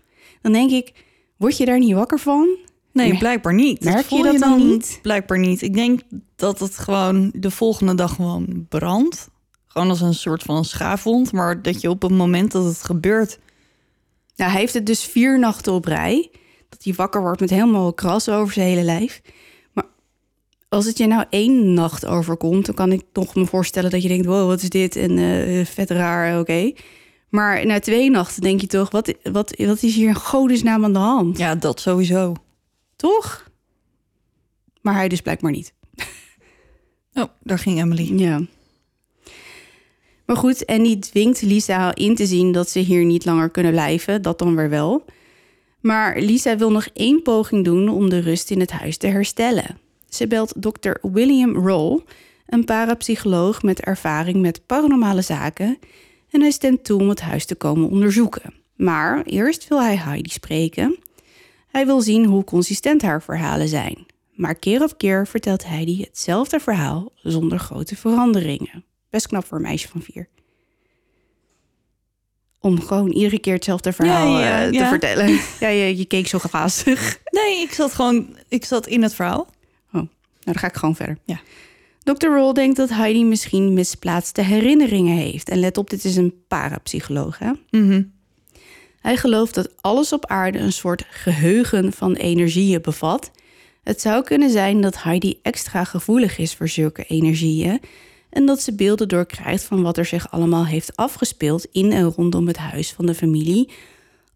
Dan 0.41 0.51
denk 0.51 0.71
ik, 0.71 0.93
word 1.37 1.57
je 1.57 1.65
daar 1.65 1.79
niet 1.79 1.93
wakker 1.93 2.19
van? 2.19 2.57
Nee, 2.93 3.09
Mer- 3.09 3.17
blijkbaar 3.19 3.53
niet. 3.53 3.83
merk 3.83 4.07
je 4.07 4.23
dat 4.23 4.39
dan 4.39 4.67
niet? 4.67 4.99
Blijkbaar 5.01 5.39
niet. 5.39 5.61
Ik 5.61 5.73
denk 5.73 6.01
dat 6.35 6.59
het 6.59 6.77
gewoon 6.77 7.31
de 7.35 7.51
volgende 7.51 7.95
dag 7.95 8.15
gewoon 8.15 8.65
brandt. 8.69 9.29
Gewoon 9.67 9.89
als 9.89 10.01
een 10.01 10.13
soort 10.13 10.43
van 10.43 10.65
schaafwond. 10.65 11.31
Maar 11.31 11.61
dat 11.61 11.81
je 11.81 11.89
op 11.89 12.01
het 12.01 12.11
moment 12.11 12.51
dat 12.51 12.65
het 12.65 12.83
gebeurt... 12.83 13.39
Nou, 14.35 14.51
hij 14.51 14.59
heeft 14.59 14.73
het 14.73 14.85
dus 14.85 15.03
vier 15.03 15.39
nachten 15.39 15.73
op 15.73 15.85
rij. 15.85 16.31
Dat 16.69 16.83
hij 16.83 16.93
wakker 16.93 17.21
wordt 17.21 17.39
met 17.39 17.49
helemaal 17.49 17.93
kras 17.93 18.29
over 18.29 18.53
zijn 18.53 18.67
hele 18.67 18.83
lijf. 18.83 19.21
Maar 19.73 19.85
als 20.69 20.85
het 20.85 20.97
je 20.97 21.07
nou 21.07 21.25
één 21.29 21.73
nacht 21.73 22.05
overkomt, 22.05 22.65
dan 22.65 22.75
kan 22.75 22.91
ik 22.91 23.01
toch 23.11 23.35
me 23.35 23.45
voorstellen 23.45 23.89
dat 23.89 24.01
je 24.01 24.07
denkt: 24.07 24.25
wow, 24.25 24.47
wat 24.47 24.61
is 24.61 24.69
dit? 24.69 24.95
En 24.95 25.17
eh, 25.17 25.65
vet 25.65 25.89
raar, 25.89 26.39
oké. 26.39 26.71
Maar 27.29 27.65
na 27.65 27.79
twee 27.79 28.09
nachten 28.09 28.41
denk 28.41 28.61
je 28.61 28.67
toch: 28.67 28.91
wat, 28.91 29.13
wat, 29.23 29.55
wat 29.57 29.83
is 29.83 29.95
hier 29.95 30.07
in 30.07 30.15
godesnaam 30.15 30.83
aan 30.83 30.93
de 30.93 30.99
hand? 30.99 31.37
Ja, 31.37 31.55
dat 31.55 31.79
sowieso. 31.79 32.33
Toch? 32.95 33.49
Maar 34.81 34.93
hij 34.93 35.07
dus 35.07 35.21
blijkbaar 35.21 35.51
niet. 35.51 35.73
Oh, 37.13 37.23
daar 37.39 37.59
ging 37.59 37.81
Emily. 37.81 38.19
Ja. 38.19 38.41
Maar 40.25 40.37
goed, 40.37 40.65
en 40.65 40.83
die 40.83 40.99
dwingt 40.99 41.41
Lisa 41.41 41.95
in 41.95 42.15
te 42.15 42.25
zien 42.25 42.51
dat 42.51 42.69
ze 42.69 42.79
hier 42.79 43.05
niet 43.05 43.25
langer 43.25 43.49
kunnen 43.49 43.71
blijven. 43.71 44.21
Dat 44.21 44.39
dan 44.39 44.55
weer 44.55 44.69
wel. 44.69 45.05
Maar 45.79 46.19
Lisa 46.19 46.57
wil 46.57 46.71
nog 46.71 46.87
één 46.93 47.21
poging 47.21 47.63
doen 47.65 47.89
om 47.89 48.09
de 48.09 48.19
rust 48.19 48.51
in 48.51 48.59
het 48.59 48.71
huis 48.71 48.97
te 48.97 49.07
herstellen. 49.07 49.77
Ze 50.09 50.27
belt 50.27 50.61
dokter 50.61 50.97
William 51.01 51.55
Roll, 51.55 52.01
een 52.47 52.65
parapsycholoog 52.65 53.63
met 53.63 53.81
ervaring 53.81 54.41
met 54.41 54.65
paranormale 54.65 55.21
zaken. 55.21 55.77
En 56.29 56.41
hij 56.41 56.51
stemt 56.51 56.83
toe 56.83 56.99
om 56.99 57.09
het 57.09 57.21
huis 57.21 57.45
te 57.45 57.55
komen 57.55 57.89
onderzoeken. 57.89 58.53
Maar 58.75 59.23
eerst 59.23 59.67
wil 59.67 59.81
hij 59.81 59.95
Heidi 59.95 60.29
spreken. 60.29 60.97
Hij 61.67 61.85
wil 61.85 62.01
zien 62.01 62.25
hoe 62.25 62.43
consistent 62.43 63.01
haar 63.01 63.21
verhalen 63.21 63.67
zijn. 63.67 64.05
Maar 64.33 64.55
keer 64.55 64.83
op 64.83 64.97
keer 64.97 65.27
vertelt 65.27 65.67
Heidi 65.67 66.01
hetzelfde 66.01 66.59
verhaal 66.59 67.11
zonder 67.15 67.59
grote 67.59 67.95
veranderingen. 67.95 68.83
Best 69.15 69.27
knap 69.27 69.45
voor 69.45 69.57
een 69.57 69.63
meisje 69.63 69.87
van 69.87 70.01
vier. 70.01 70.27
Om 72.59 72.81
gewoon 72.81 73.11
iedere 73.11 73.39
keer 73.39 73.53
hetzelfde 73.53 73.93
verhaal 73.93 74.39
Ja, 74.39 74.39
ja, 74.39 74.61
eh, 74.61 74.67
te 74.67 74.73
ja. 74.73 74.89
vertellen. 74.89 75.39
Ja, 75.59 75.67
je, 75.67 75.97
je 75.97 76.05
keek 76.05 76.27
zo 76.27 76.39
glazig. 76.39 77.19
Nee, 77.29 77.61
ik 77.61 77.71
zat 77.71 77.93
gewoon... 77.93 78.37
Ik 78.47 78.65
zat 78.65 78.87
in 78.87 79.03
het 79.03 79.15
verhaal. 79.15 79.47
Nou, 79.91 80.07
dan 80.39 80.55
ga 80.55 80.67
ik 80.67 80.75
gewoon 80.75 80.95
verder. 80.95 81.17
Ja. 81.25 81.39
Dr. 82.03 82.27
Roll 82.27 82.53
denkt 82.53 82.77
dat 82.77 82.89
Heidi 82.89 83.25
misschien 83.25 83.73
misplaatste 83.73 84.41
herinneringen 84.41 85.17
heeft. 85.17 85.49
En 85.49 85.59
let 85.59 85.77
op, 85.77 85.89
dit 85.89 86.05
is 86.05 86.15
een 86.15 86.33
parapsycholoog. 86.47 87.39
Hè? 87.39 87.51
Mhm. 87.69 88.03
Hij 89.01 89.17
gelooft 89.17 89.53
dat 89.53 89.81
alles 89.81 90.13
op 90.13 90.25
aarde 90.25 90.59
een 90.59 90.73
soort 90.73 91.05
geheugen 91.09 91.93
van 91.93 92.13
energieën 92.13 92.81
bevat. 92.81 93.31
Het 93.83 94.01
zou 94.01 94.23
kunnen 94.23 94.49
zijn 94.49 94.81
dat 94.81 95.03
Heidi 95.03 95.39
extra 95.41 95.83
gevoelig 95.83 96.37
is 96.37 96.55
voor 96.55 96.67
zulke 96.67 97.03
energieën 97.03 97.79
en 98.35 98.45
dat 98.45 98.61
ze 98.61 98.75
beelden 98.75 99.07
doorkrijgt 99.07 99.63
van 99.63 99.81
wat 99.81 99.97
er 99.97 100.05
zich 100.05 100.31
allemaal 100.31 100.65
heeft 100.65 100.95
afgespeeld 100.95 101.67
in 101.71 101.91
en 101.91 102.03
rondom 102.03 102.47
het 102.47 102.57
huis 102.57 102.91
van 102.91 103.05
de 103.05 103.13
familie, 103.13 103.69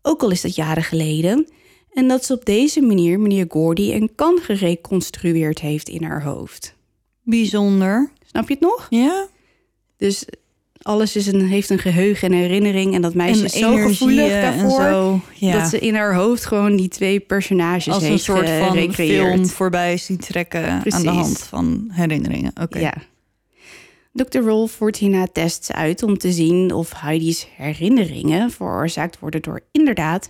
ook 0.02 0.22
al 0.22 0.32
is 0.32 0.42
dat 0.42 0.56
jaren 0.56 0.84
geleden, 0.84 1.48
en 1.94 2.08
dat 2.08 2.26
ze 2.26 2.34
op 2.34 2.46
deze 2.46 2.82
manier 2.82 3.20
meneer 3.20 3.46
Gordy 3.50 3.92
en 3.92 4.16
kan 4.16 4.40
gereconstrueerd 4.42 5.60
heeft 5.60 5.90
in 5.90 6.04
haar 6.04 6.24
hoofd. 6.24 6.76
Bijzonder. 7.24 8.12
Snap 8.26 8.48
je 8.48 8.54
het 8.54 8.64
nog? 8.64 8.88
Ja. 8.90 9.28
Dus 9.98 10.26
alles 10.82 11.16
is 11.16 11.28
een, 11.28 11.48
heeft 11.48 11.70
een 11.70 11.80
geheugen 11.80 12.32
en 12.32 12.38
herinnering. 12.38 12.94
En 12.94 13.02
dat 13.02 13.14
meisje 13.14 13.40
En 13.40 13.46
is 13.46 13.60
zo 13.60 13.76
gevoelig 13.76 14.32
daarvoor. 14.32 14.82
zo. 14.82 15.20
Ja. 15.34 15.60
Dat 15.60 15.70
ze 15.70 15.80
in 15.80 15.96
haar 15.96 16.16
hoofd 16.16 16.46
gewoon 16.46 16.76
die 16.76 16.88
twee 16.88 17.20
personages 17.20 17.94
Als 17.94 18.04
een 18.04 18.10
heeft 18.10 18.24
soort 18.24 18.50
van 18.50 18.94
film 18.94 19.46
voorbij 19.46 19.98
ziet 19.98 20.22
trekken 20.22 20.84
aan 20.90 21.02
de 21.02 21.10
hand 21.10 21.40
van 21.40 21.90
herinneringen. 21.92 22.52
Oké. 22.62 22.80
Ja. 22.80 22.94
Dr. 24.20 24.40
Rolf 24.40 24.72
voert 24.72 24.98
hierna 24.98 25.28
tests 25.32 25.72
uit 25.72 26.04
om 26.04 26.18
te 26.18 26.32
zien 26.32 26.74
of 26.74 26.94
Heidi's 27.02 27.48
herinneringen 27.56 28.52
veroorzaakt 28.52 29.20
worden 29.20 29.42
door 29.42 29.62
inderdaad 29.72 30.30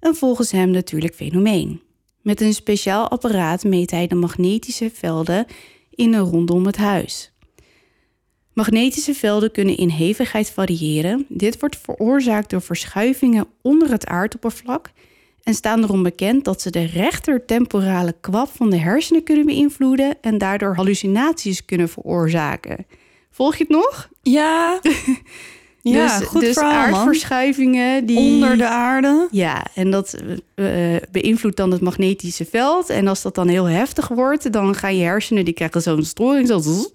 een 0.00 0.14
volgens 0.14 0.50
hem 0.50 0.70
natuurlijk 0.70 1.14
fenomeen. 1.14 1.82
Met 2.22 2.40
een 2.40 2.54
speciaal 2.54 3.08
apparaat 3.08 3.64
meet 3.64 3.90
hij 3.90 4.06
de 4.06 4.14
magnetische 4.14 4.90
velden 4.94 5.46
in 5.90 6.14
en 6.14 6.20
rondom 6.20 6.66
het 6.66 6.76
huis. 6.76 7.32
Magnetische 8.52 9.14
velden 9.14 9.52
kunnen 9.52 9.76
in 9.76 9.88
hevigheid 9.88 10.50
variëren. 10.50 11.26
Dit 11.28 11.60
wordt 11.60 11.78
veroorzaakt 11.78 12.50
door 12.50 12.62
verschuivingen 12.62 13.46
onder 13.62 13.90
het 13.90 14.06
aardoppervlak 14.06 14.90
en 15.42 15.54
staan 15.54 15.82
erom 15.82 16.02
bekend 16.02 16.44
dat 16.44 16.62
ze 16.62 16.70
de 16.70 16.84
rechtertemporale 16.84 18.14
kwap 18.20 18.48
van 18.48 18.70
de 18.70 18.78
hersenen 18.78 19.22
kunnen 19.22 19.46
beïnvloeden 19.46 20.16
en 20.20 20.38
daardoor 20.38 20.74
hallucinaties 20.74 21.64
kunnen 21.64 21.88
veroorzaken. 21.88 22.86
Volg 23.30 23.56
je 23.56 23.64
het 23.68 23.72
nog? 23.72 24.08
Ja. 24.22 24.80
ja, 25.82 26.18
dus, 26.18 26.26
goed 26.26 26.40
dus 26.40 26.52
verhaal, 26.54 26.94
aardverschuivingen 26.94 28.06
die 28.06 28.18
Onder 28.18 28.56
de 28.56 28.68
aarde. 28.68 29.28
ja, 29.30 29.66
en 29.74 29.90
dat 29.90 30.16
eh, 30.54 30.96
beïnvloedt 31.10 31.56
dan 31.56 31.70
het 31.70 31.80
magnetische 31.80 32.44
veld. 32.44 32.88
En 32.90 33.06
als 33.06 33.22
dat 33.22 33.34
dan 33.34 33.48
heel 33.48 33.64
heftig 33.64 34.08
wordt, 34.08 34.52
dan 34.52 34.74
gaan 34.74 34.96
je 34.96 35.04
hersenen, 35.04 35.44
die 35.44 35.54
krijgen 35.54 35.82
zo'n 35.82 36.04
storing. 36.04 36.46
Zo, 36.48 36.58
zzz. 36.58 36.86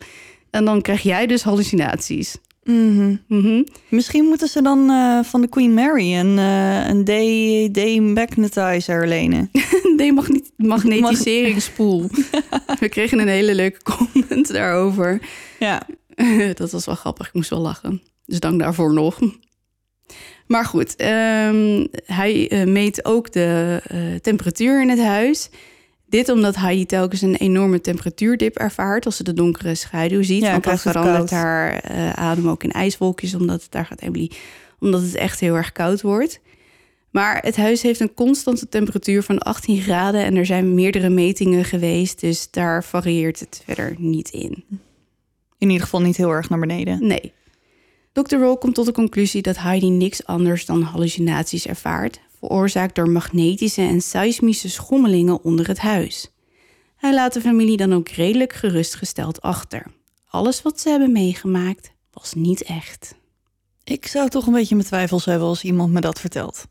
en 0.50 0.66
dan 0.66 0.82
krijg 0.82 1.02
jij 1.02 1.28
dus 1.28 1.44
hallucinaties. 1.44 2.36
Mhm. 2.64 3.16
Mhm. 3.28 3.64
Misschien 3.90 4.26
moeten 4.26 4.48
ze 4.48 4.62
dan 4.62 4.90
eh, 4.90 5.20
van 5.24 5.42
de 5.42 5.48
Queen 5.48 5.74
Mary 5.74 6.16
een, 6.16 6.38
eh 6.38 6.88
een 6.88 7.04
day, 7.04 7.70
demagnetizer 7.72 9.08
lenen. 9.08 9.52
Demagnetiseringspoel. 10.58 12.10
We 12.80 12.90
kregen 12.90 13.20
een 13.20 13.28
hele 13.28 13.56
leuke 13.56 13.80
comment 13.84 14.52
daarover. 14.54 15.22
Ja. 15.60 15.82
dat 16.54 16.72
was 16.72 16.86
wel 16.86 16.96
grappig, 16.96 17.28
ik 17.28 17.34
moest 17.34 17.50
wel 17.50 17.60
lachen. 17.60 18.02
Dus 18.26 18.40
dank 18.40 18.60
daarvoor 18.60 18.94
nog. 18.94 19.20
Maar 20.48 20.66
goed, 20.66 20.96
ehm, 20.96 21.86
hij 22.06 22.50
eh, 22.50 22.64
meet 22.64 23.06
ook 23.06 23.32
de 23.32 23.82
eh, 23.88 24.00
temperatuur 24.22 24.82
in 24.82 24.90
het 24.90 25.00
huis. 25.00 25.50
Dit 26.08 26.30
omdat 26.30 26.56
Heidi 26.56 26.86
telkens 26.86 27.22
een 27.22 27.36
enorme 27.36 27.82
temperatuurdip 27.82 28.56
ervaart 28.56 29.06
als 29.06 29.18
ze 29.18 29.24
de 29.24 29.34
donkere 29.34 29.76
schaduw 29.76 30.24
ziet. 30.24 30.42
Ja, 30.42 30.52
want 30.52 30.66
het 30.66 30.82
verandert 30.82 31.30
haar 31.30 31.74
eh, 31.74 32.14
adem 32.14 32.50
ook 32.50 32.64
in 32.64 32.72
ijswolkjes, 32.72 33.36
omdat 33.36 33.62
het, 33.62 33.72
daar 33.72 33.86
gaat 33.86 34.02
Emily, 34.02 34.32
omdat 34.80 35.02
het 35.02 35.16
echt 35.16 35.40
heel 35.40 35.56
erg 35.56 35.72
koud 35.72 36.02
wordt. 36.02 36.40
Maar 37.12 37.42
het 37.42 37.56
huis 37.56 37.82
heeft 37.82 38.00
een 38.00 38.14
constante 38.14 38.70
temperatuur 38.70 39.24
van 39.24 39.38
18 39.38 39.82
graden 39.82 40.24
en 40.24 40.36
er 40.36 40.46
zijn 40.46 40.74
meerdere 40.74 41.10
metingen 41.10 41.66
geweest, 41.66 42.20
dus 42.20 42.52
daar 42.52 42.84
varieert 42.84 43.40
het 43.40 43.62
verder 43.66 43.96
niet 43.98 44.30
in. 44.30 44.64
In 45.58 45.68
ieder 45.68 45.84
geval 45.84 46.02
niet 46.02 46.18
heel 46.18 46.32
erg 46.32 46.50
naar 46.50 46.60
beneden. 46.60 47.08
Nee. 47.08 47.34
Dr. 48.12 48.36
Roll 48.36 48.58
komt 48.58 48.76
tot 48.76 48.86
de 48.86 48.92
conclusie 48.92 49.42
dat 49.42 49.58
Heidi 49.58 49.90
niks 49.90 50.26
anders 50.26 50.66
dan 50.66 50.82
hallucinaties 50.82 51.68
ervaart, 51.68 52.20
veroorzaakt 52.40 52.96
door 52.96 53.10
magnetische 53.10 53.82
en 53.82 54.02
seismische 54.02 54.70
schommelingen 54.70 55.44
onder 55.44 55.68
het 55.68 55.80
huis. 55.80 56.32
Hij 56.96 57.14
laat 57.14 57.34
de 57.34 57.42
familie 57.42 57.78
dan 57.78 57.94
ook 57.94 58.10
redelijk 58.10 58.54
gerustgesteld 58.54 59.42
achter. 59.42 59.86
Alles 60.30 60.62
wat 60.62 60.80
ze 60.80 60.90
hebben 60.90 61.12
meegemaakt 61.12 61.92
was 62.12 62.34
niet 62.34 62.64
echt. 62.64 63.16
Ik 63.84 64.08
zou 64.08 64.30
toch 64.30 64.48
een 64.48 64.54
beetje 64.54 64.76
mijn 64.76 64.88
twijfels 64.88 65.26
hebben 65.26 65.48
als 65.48 65.64
iemand 65.64 65.94
me 65.94 66.02
dat 66.02 66.20
vertelt. 66.20 66.66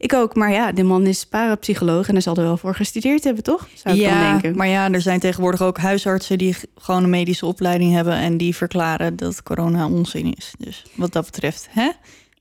Ik 0.00 0.12
ook, 0.12 0.34
maar 0.34 0.52
ja, 0.52 0.72
de 0.72 0.82
man 0.82 1.06
is 1.06 1.24
parapsycholoog 1.26 2.06
en 2.06 2.12
hij 2.12 2.22
zal 2.22 2.36
er 2.36 2.42
wel 2.42 2.56
voor 2.56 2.74
gestudeerd 2.74 3.24
hebben, 3.24 3.42
toch? 3.42 3.68
Zou 3.74 3.94
ik 3.94 4.00
ja, 4.00 4.20
dan 4.20 4.30
denken. 4.30 4.56
maar 4.56 4.68
ja, 4.68 4.90
er 4.92 5.00
zijn 5.00 5.20
tegenwoordig 5.20 5.62
ook 5.62 5.78
huisartsen 5.78 6.38
die 6.38 6.56
gewoon 6.76 7.02
een 7.04 7.10
medische 7.10 7.46
opleiding 7.46 7.92
hebben 7.92 8.14
en 8.14 8.36
die 8.36 8.56
verklaren 8.56 9.16
dat 9.16 9.42
corona 9.42 9.88
onzin 9.88 10.34
is. 10.34 10.52
Dus 10.58 10.84
wat 10.94 11.12
dat 11.12 11.24
betreft, 11.24 11.68
hè, 11.70 11.90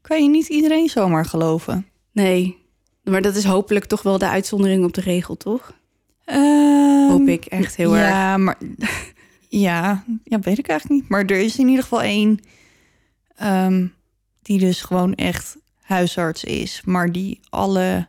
kan 0.01 0.23
je 0.23 0.29
niet 0.29 0.47
iedereen 0.47 0.89
zomaar 0.89 1.25
geloven. 1.25 1.85
Nee, 2.11 2.57
maar 3.03 3.21
dat 3.21 3.35
is 3.35 3.43
hopelijk 3.43 3.85
toch 3.85 4.01
wel 4.01 4.17
de 4.17 4.29
uitzondering 4.29 4.85
op 4.85 4.93
de 4.93 5.01
regel, 5.01 5.37
toch? 5.37 5.73
Ehm, 6.25 7.09
Hoop 7.09 7.27
ik 7.27 7.45
echt 7.45 7.75
heel 7.75 7.97
erg. 7.97 8.07
ja, 8.09 8.37
maar 8.37 8.57
ja, 9.49 10.03
ja, 10.23 10.39
weet 10.39 10.57
ik 10.57 10.67
eigenlijk 10.67 11.01
niet. 11.01 11.09
Maar 11.09 11.25
er 11.25 11.39
is 11.39 11.57
in 11.57 11.67
ieder 11.67 11.83
geval 11.83 12.01
één 12.01 12.39
ehm, 13.35 13.87
die 14.41 14.59
dus 14.59 14.81
gewoon 14.81 15.15
echt 15.15 15.57
huisarts 15.87 16.43
is, 16.43 16.81
maar 16.85 17.11
die 17.11 17.39
alle 17.49 18.07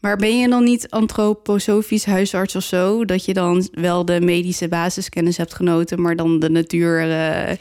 Maar 0.00 0.16
ben 0.16 0.38
je 0.38 0.48
dan 0.48 0.64
niet 0.64 0.90
antroposofisch 0.90 2.04
huisarts 2.04 2.56
of 2.56 2.62
zo? 2.62 3.04
Dat 3.04 3.24
je 3.24 3.34
dan 3.34 3.68
wel 3.72 4.04
de 4.04 4.20
medische 4.20 4.68
basiskennis 4.68 5.36
hebt 5.36 5.54
genoten, 5.54 6.00
maar 6.00 6.16
dan 6.16 6.38
de 6.38 6.50
natuur 6.50 7.00
eh, 7.00 7.56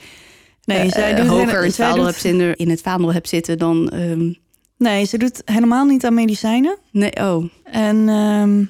nee, 0.63 0.77
eh, 0.79 0.91
zij 0.91 1.15
doet 1.15 1.27
hoger 1.27 1.57
in 1.59 1.63
het, 1.65 1.75
zij 1.75 1.85
vaandel 1.87 2.05
doet- 2.05 2.15
zitten, 2.15 2.55
in 2.55 2.69
het 2.69 2.81
vaandel 2.81 3.13
hebt 3.13 3.29
zitten 3.29 3.57
dan... 3.57 3.89
ehm, 3.89 4.33
Nee, 4.77 5.05
ze 5.05 5.17
doet 5.17 5.41
helemaal 5.45 5.85
niet 5.85 6.05
aan 6.05 6.13
medicijnen. 6.13 6.77
nee, 6.91 7.11
oh. 7.15 7.43
En 7.63 8.09
ehm, 8.09 8.65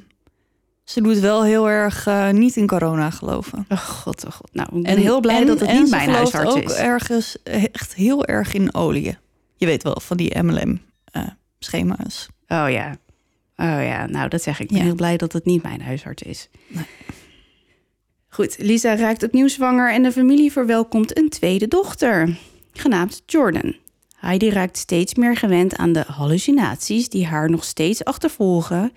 ze 0.83 1.01
doet 1.01 1.19
wel 1.19 1.43
heel 1.43 1.69
erg 1.69 2.07
eh, 2.07 2.29
niet 2.29 2.55
in 2.55 2.67
corona 2.67 3.09
geloven. 3.09 3.65
oh, 3.69 3.77
god, 3.77 4.25
oh 4.25 4.31
god. 4.31 4.49
Nou, 4.53 4.67
ik 4.77 4.83
ben 4.83 4.97
heel 4.97 5.19
blij 5.19 5.37
en- 5.41 5.47
dat 5.47 5.59
het 5.59 5.69
en 5.69 5.81
niet 5.81 5.89
mijn 5.89 6.09
huisarts 6.09 6.55
ook 6.55 6.63
is. 6.63 6.73
ergens 6.73 7.37
echt 7.43 7.95
heel 7.95 8.25
erg 8.25 8.53
in 8.53 8.73
olie. 8.73 9.17
Je 9.59 9.65
weet 9.65 9.83
wel, 9.83 9.99
van 10.01 10.17
die 10.17 10.41
MLM-schema's. 10.43 12.27
Oh 12.47 12.65
ja. 12.69 12.97
Oh 13.55 13.65
ja, 13.83 14.05
nou 14.05 14.29
dat 14.29 14.41
zeg 14.41 14.55
ik. 14.59 14.61
Ik 14.65 14.67
ben 14.69 14.77
Ja. 14.77 14.83
heel 14.83 14.95
blij 14.95 15.17
dat 15.17 15.33
het 15.33 15.45
niet 15.45 15.63
mijn 15.63 15.81
huisarts 15.81 16.23
is. 16.23 16.49
Goed, 18.27 18.55
Lisa 18.57 18.95
raakt 18.95 19.23
opnieuw 19.23 19.47
zwanger 19.47 19.93
en 19.93 20.03
de 20.03 20.11
familie 20.11 20.51
verwelkomt 20.51 21.17
een 21.17 21.29
tweede 21.29 21.67
dochter, 21.67 22.37
genaamd 22.73 23.23
Jordan. 23.25 23.75
Heidi 24.15 24.49
raakt 24.49 24.77
steeds 24.77 25.15
meer 25.15 25.37
gewend 25.37 25.75
aan 25.75 25.93
de 25.93 26.03
hallucinaties 26.07 27.09
die 27.09 27.25
haar 27.25 27.49
nog 27.49 27.63
steeds 27.63 28.03
achtervolgen. 28.03 28.91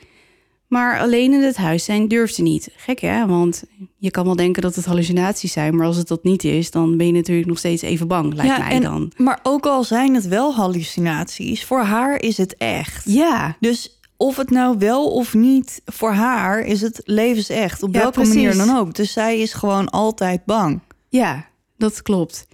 Maar 0.72 0.98
alleen 1.00 1.32
in 1.32 1.42
het 1.42 1.56
huis 1.56 1.84
zijn 1.84 2.08
durft 2.08 2.34
ze 2.34 2.42
niet. 2.42 2.68
Gek 2.76 3.00
hè, 3.00 3.26
want 3.26 3.64
je 3.98 4.10
kan 4.10 4.24
wel 4.24 4.36
denken 4.36 4.62
dat 4.62 4.74
het 4.74 4.84
hallucinaties 4.84 5.52
zijn, 5.52 5.76
maar 5.76 5.86
als 5.86 5.96
het 5.96 6.08
dat 6.08 6.24
niet 6.24 6.44
is, 6.44 6.70
dan 6.70 6.96
ben 6.96 7.06
je 7.06 7.12
natuurlijk 7.12 7.48
nog 7.48 7.58
steeds 7.58 7.82
even 7.82 8.08
bang, 8.08 8.34
lijkt 8.34 8.58
mij 8.58 8.70
en, 8.70 8.82
dan. 8.82 9.12
Maar 9.16 9.38
ook 9.42 9.66
al 9.66 9.84
zijn 9.84 10.14
het 10.14 10.28
wel 10.28 10.54
hallucinaties, 10.54 11.64
voor 11.64 11.80
haar 11.80 12.20
is 12.20 12.36
het 12.36 12.56
echt. 12.56 13.04
Ja, 13.04 13.56
Dus 13.60 14.00
of 14.16 14.36
het 14.36 14.50
nou 14.50 14.78
wel 14.78 15.10
of 15.12 15.34
niet, 15.34 15.82
voor 15.84 16.12
haar 16.12 16.60
is 16.60 16.80
het 16.80 17.00
levensecht. 17.04 17.82
Op 17.82 17.94
Ja, 17.94 18.00
welke 18.00 18.20
precies. 18.20 18.34
manier 18.34 18.56
dan 18.56 18.76
ook. 18.76 18.94
Dus 18.94 19.12
zij 19.12 19.40
is 19.40 19.52
gewoon 19.52 19.88
altijd 19.90 20.44
bang. 20.44 20.80
Ja, 21.08 21.46
dat 21.76 22.02
klopt. 22.02 22.46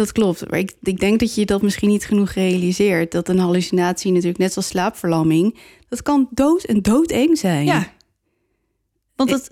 Dat 0.00 0.12
klopt. 0.12 0.50
Maar 0.50 0.58
ik, 0.58 0.72
ik 0.82 1.00
denk 1.00 1.20
dat 1.20 1.34
je 1.34 1.46
dat 1.46 1.62
misschien 1.62 1.88
niet 1.88 2.04
genoeg 2.06 2.30
realiseert. 2.30 3.12
Dat 3.12 3.28
een 3.28 3.38
hallucinatie 3.38 4.12
natuurlijk 4.12 4.38
net 4.38 4.52
zoals 4.52 4.68
slaapverlamming... 4.68 5.58
dat 5.88 6.02
kan 6.02 6.28
dood 6.30 6.62
en 6.62 6.82
doodeng 6.82 7.38
zijn. 7.38 7.64
Ja. 7.64 7.86
Want 9.16 9.30
het, 9.30 9.50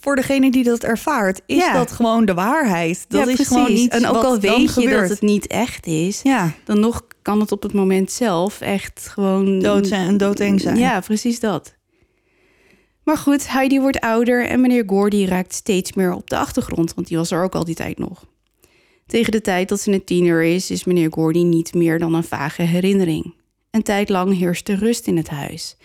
voor 0.00 0.16
degene 0.16 0.50
die 0.50 0.64
dat 0.64 0.82
ervaart, 0.82 1.40
is 1.46 1.56
Ja. 1.56 1.72
dat 1.72 1.92
gewoon 1.92 2.24
de 2.24 2.34
waarheid. 2.34 3.04
Dat 3.08 3.20
Ja, 3.20 3.26
is 3.26 3.34
precies. 3.34 3.54
gewoon 3.54 3.72
niet 3.72 3.90
En 3.92 4.06
ook 4.06 4.24
al 4.24 4.38
weet 4.40 4.74
je 4.74 4.88
dat 4.88 5.08
het 5.08 5.20
niet 5.20 5.46
echt 5.46 5.86
is... 5.86 6.20
Ja, 6.22 6.52
dan 6.64 6.80
nog 6.80 7.06
kan 7.22 7.40
het 7.40 7.52
op 7.52 7.62
het 7.62 7.72
moment 7.72 8.10
zelf 8.10 8.60
echt 8.60 9.08
gewoon... 9.08 9.58
dood 9.58 9.86
zijn 9.86 10.08
en 10.08 10.16
doodeng 10.16 10.60
zijn. 10.60 10.76
Ja, 10.76 11.00
precies 11.00 11.40
dat. 11.40 11.74
Maar 13.04 13.16
goed, 13.18 13.50
Heidi 13.50 13.80
wordt 13.80 14.00
ouder 14.00 14.46
en 14.46 14.60
meneer 14.60 14.84
Gordy 14.86 15.24
raakt 15.24 15.54
steeds 15.54 15.92
meer 15.92 16.12
op 16.12 16.30
de 16.30 16.36
achtergrond, 16.36 16.94
want 16.94 17.06
die 17.06 17.16
was 17.16 17.30
er 17.30 17.42
ook 17.42 17.54
al 17.54 17.64
die 17.64 17.74
tijd 17.74 17.98
nog. 17.98 18.24
Tegen 19.06 19.32
de 19.32 19.40
tijd 19.40 19.68
dat 19.68 19.80
ze 19.80 19.92
een 19.92 20.04
tiener 20.04 20.42
is, 20.42 20.70
is 20.70 20.84
meneer 20.84 21.12
Gordy 21.12 21.42
niet 21.42 21.74
meer 21.74 21.98
dan 21.98 22.14
een 22.14 22.24
vage 22.24 22.62
herinnering. 22.62 23.34
Een 23.70 23.82
tijd 23.82 24.08
lang 24.08 24.38
heerst 24.38 24.68
er 24.68 24.78
rust 24.78 25.06
in 25.06 25.16
het 25.16 25.28
huis. 25.28 25.76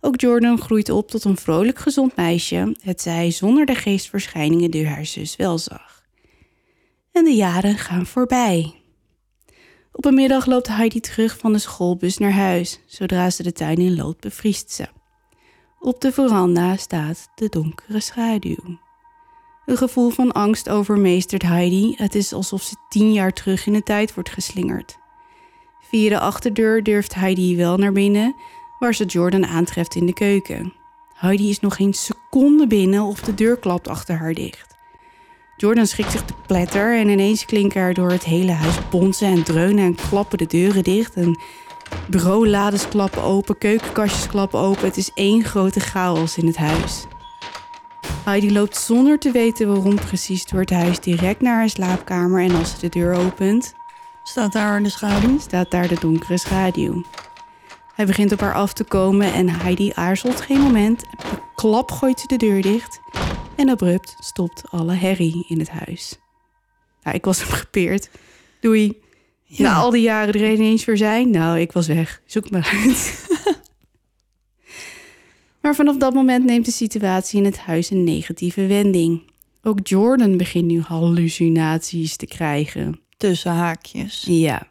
Ook 0.00 0.20
Jordan 0.20 0.60
groeit 0.60 0.88
op 0.88 1.10
tot 1.10 1.24
een 1.24 1.36
vrolijk 1.36 1.78
gezond 1.78 2.16
meisje, 2.16 2.76
het 2.80 3.00
zij 3.00 3.30
zonder 3.30 3.66
de 3.66 3.74
geestverschijningen 3.74 4.70
die 4.70 4.86
haar 4.86 5.06
zus 5.06 5.36
wel 5.36 5.58
zag. 5.58 6.02
En 7.12 7.24
de 7.24 7.34
jaren 7.34 7.78
gaan 7.78 8.06
voorbij. 8.06 8.74
Op 9.92 10.04
een 10.04 10.14
middag 10.14 10.46
loopt 10.46 10.68
Heidi 10.68 11.00
terug 11.00 11.38
van 11.38 11.52
de 11.52 11.58
schoolbus 11.58 12.18
naar 12.18 12.32
huis. 12.32 12.80
Zodra 12.86 13.30
ze 13.30 13.42
de 13.42 13.52
tuin 13.52 13.76
in 13.76 13.96
loopt, 13.96 14.20
bevriest 14.20 14.70
ze. 14.70 14.86
Op 15.80 16.00
de 16.00 16.12
veranda 16.12 16.76
staat 16.76 17.28
de 17.34 17.48
donkere 17.48 18.00
schaduw. 18.00 18.78
Een 19.66 19.76
gevoel 19.76 20.10
van 20.10 20.32
angst 20.32 20.68
overmeestert 20.68 21.42
Heidi. 21.42 21.94
Het 21.96 22.14
is 22.14 22.32
alsof 22.32 22.62
ze 22.62 22.74
tien 22.88 23.12
jaar 23.12 23.32
terug 23.32 23.66
in 23.66 23.72
de 23.72 23.82
tijd 23.82 24.14
wordt 24.14 24.30
geslingerd. 24.30 24.98
Via 25.80 26.08
de 26.08 26.18
achterdeur 26.18 26.82
durft 26.82 27.14
Heidi 27.14 27.56
wel 27.56 27.76
naar 27.76 27.92
binnen, 27.92 28.34
waar 28.78 28.94
ze 28.94 29.04
Jordan 29.04 29.46
aantreft 29.46 29.94
in 29.94 30.06
de 30.06 30.12
keuken. 30.12 30.72
Heidi 31.14 31.50
is 31.50 31.60
nog 31.60 31.76
geen 31.76 31.94
seconde 31.94 32.66
binnen 32.66 33.02
of 33.02 33.20
de 33.20 33.34
deur 33.34 33.58
klapt 33.58 33.88
achter 33.88 34.16
haar 34.16 34.34
dicht. 34.34 34.76
Jordan 35.56 35.86
schrikt 35.86 36.12
zich 36.12 36.24
te 36.24 36.34
pletter 36.46 36.98
en 36.98 37.08
ineens 37.08 37.44
klinken 37.44 37.80
er 37.80 37.94
door 37.94 38.10
het 38.10 38.24
hele 38.24 38.52
huis 38.52 38.88
bonzen 38.90 39.28
en 39.28 39.42
dreunen 39.42 39.84
en 39.84 39.94
klappen 40.08 40.38
de 40.38 40.46
deuren 40.46 40.84
dicht. 40.84 41.14
En 41.14 41.40
bureaulades 42.08 42.88
klappen 42.88 43.22
open, 43.22 43.58
keukenkastjes 43.58 44.26
klappen 44.26 44.58
open. 44.58 44.84
Het 44.84 44.96
is 44.96 45.10
één 45.14 45.44
grote 45.44 45.80
chaos 45.80 46.36
in 46.36 46.46
het 46.46 46.56
huis. 46.56 47.06
Heidi 48.24 48.52
loopt 48.52 48.76
zonder 48.76 49.18
te 49.18 49.30
weten 49.30 49.68
waarom 49.68 49.94
precies 49.94 50.44
door 50.46 50.60
het 50.60 50.70
huis 50.70 51.00
direct 51.00 51.40
naar 51.40 51.54
haar 51.56 51.68
slaapkamer 51.68 52.42
en 52.42 52.54
als 52.54 52.70
ze 52.70 52.78
de 52.78 52.88
deur 52.88 53.14
opent, 53.14 53.74
Staat 54.24 54.52
daar 54.52 54.82
de 54.82 54.88
schaduw? 54.88 55.38
staat 55.38 55.70
daar 55.70 55.88
de 55.88 55.96
donkere 56.00 56.38
schaduw. 56.38 57.02
Hij 57.94 58.06
begint 58.06 58.32
op 58.32 58.40
haar 58.40 58.54
af 58.54 58.72
te 58.72 58.84
komen 58.84 59.32
en 59.32 59.48
Heidi 59.48 59.92
aarzelt 59.94 60.40
geen 60.40 60.60
moment. 60.60 61.04
Klap 61.54 61.90
gooit 61.90 62.20
ze 62.20 62.26
de 62.26 62.36
deur 62.36 62.62
dicht 62.62 63.00
en 63.56 63.68
abrupt 63.68 64.16
stopt 64.20 64.62
alle 64.70 64.94
herrie 64.94 65.44
in 65.48 65.58
het 65.58 65.70
huis. 65.70 66.18
Ja, 67.02 67.12
ik 67.12 67.24
was 67.24 67.38
hem 67.38 67.48
gepeerd. 67.62 68.10
Doei. 68.60 69.00
Na 69.46 69.74
al 69.74 69.90
die 69.90 70.02
jaren 70.02 70.34
er 70.34 70.52
ineens 70.52 70.84
weer 70.84 70.96
zijn. 70.96 71.30
Nou, 71.30 71.58
ik 71.60 71.72
was 71.72 71.86
weg. 71.86 72.20
Zoek 72.26 72.50
me 72.50 72.62
uit. 72.84 73.24
maar 75.66 75.74
vanaf 75.74 75.96
dat 75.96 76.14
moment 76.14 76.44
neemt 76.44 76.64
de 76.64 76.70
situatie 76.70 77.38
in 77.38 77.44
het 77.44 77.58
huis 77.58 77.90
een 77.90 78.04
negatieve 78.04 78.66
wending. 78.66 79.22
Ook 79.62 79.78
Jordan 79.82 80.36
begint 80.36 80.66
nu 80.66 80.80
hallucinaties 80.80 82.16
te 82.16 82.26
krijgen. 82.26 83.00
Tussen 83.16 83.52
haakjes. 83.52 84.24
Ja. 84.28 84.68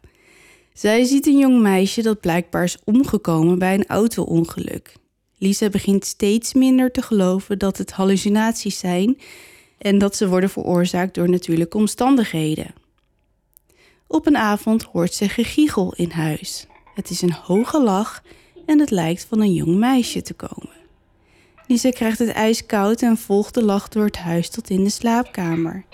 Zij 0.72 1.04
ziet 1.04 1.26
een 1.26 1.38
jong 1.38 1.60
meisje 1.60 2.02
dat 2.02 2.20
blijkbaar 2.20 2.62
is 2.64 2.78
omgekomen 2.84 3.58
bij 3.58 3.74
een 3.74 3.86
auto-ongeluk. 3.86 4.94
Lisa 5.38 5.68
begint 5.68 6.04
steeds 6.04 6.54
minder 6.54 6.90
te 6.90 7.02
geloven 7.02 7.58
dat 7.58 7.78
het 7.78 7.92
hallucinaties 7.92 8.78
zijn 8.78 9.18
en 9.78 9.98
dat 9.98 10.16
ze 10.16 10.28
worden 10.28 10.50
veroorzaakt 10.50 11.14
door 11.14 11.30
natuurlijke 11.30 11.76
omstandigheden. 11.76 12.74
Op 14.06 14.26
een 14.26 14.36
avond 14.36 14.82
hoort 14.82 15.14
ze 15.14 15.28
gegiegel 15.28 15.94
in 15.96 16.10
huis. 16.10 16.66
Het 16.94 17.10
is 17.10 17.22
een 17.22 17.32
hoge 17.32 17.82
lach 17.82 18.22
en 18.66 18.78
het 18.78 18.90
lijkt 18.90 19.26
van 19.28 19.40
een 19.40 19.54
jong 19.54 19.76
meisje 19.76 20.22
te 20.22 20.34
komen. 20.34 20.84
Lisa 21.68 21.90
krijgt 21.90 22.18
het 22.18 22.28
ijskoud 22.28 23.02
en 23.02 23.16
volgt 23.16 23.54
de 23.54 23.64
lach 23.64 23.88
door 23.88 24.04
het 24.04 24.16
huis 24.16 24.50
tot 24.50 24.70
in 24.70 24.84
de 24.84 24.90
slaapkamer. 24.90 25.84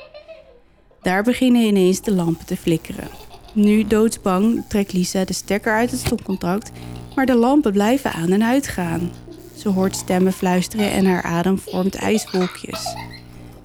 Daar 1.03 1.23
beginnen 1.23 1.63
ineens 1.63 2.03
de 2.03 2.13
lampen 2.13 2.47
te 2.47 2.57
flikkeren. 2.57 3.09
Nu 3.53 3.87
doodsbang 3.87 4.65
trekt 4.69 4.93
Lisa 4.93 5.25
de 5.25 5.33
stekker 5.33 5.73
uit 5.73 5.91
het 5.91 6.01
stopcontact, 6.01 6.71
maar 7.15 7.27
de 7.27 7.35
lampen 7.35 7.73
blijven 7.73 8.13
aan 8.13 8.31
en 8.31 8.43
uitgaan. 8.43 9.11
Ze 9.57 9.69
hoort 9.69 9.97
stemmen 9.97 10.33
fluisteren 10.33 10.91
en 10.91 11.07
haar 11.07 11.23
adem 11.23 11.59
vormt 11.59 11.95
ijswolkjes. 11.95 12.95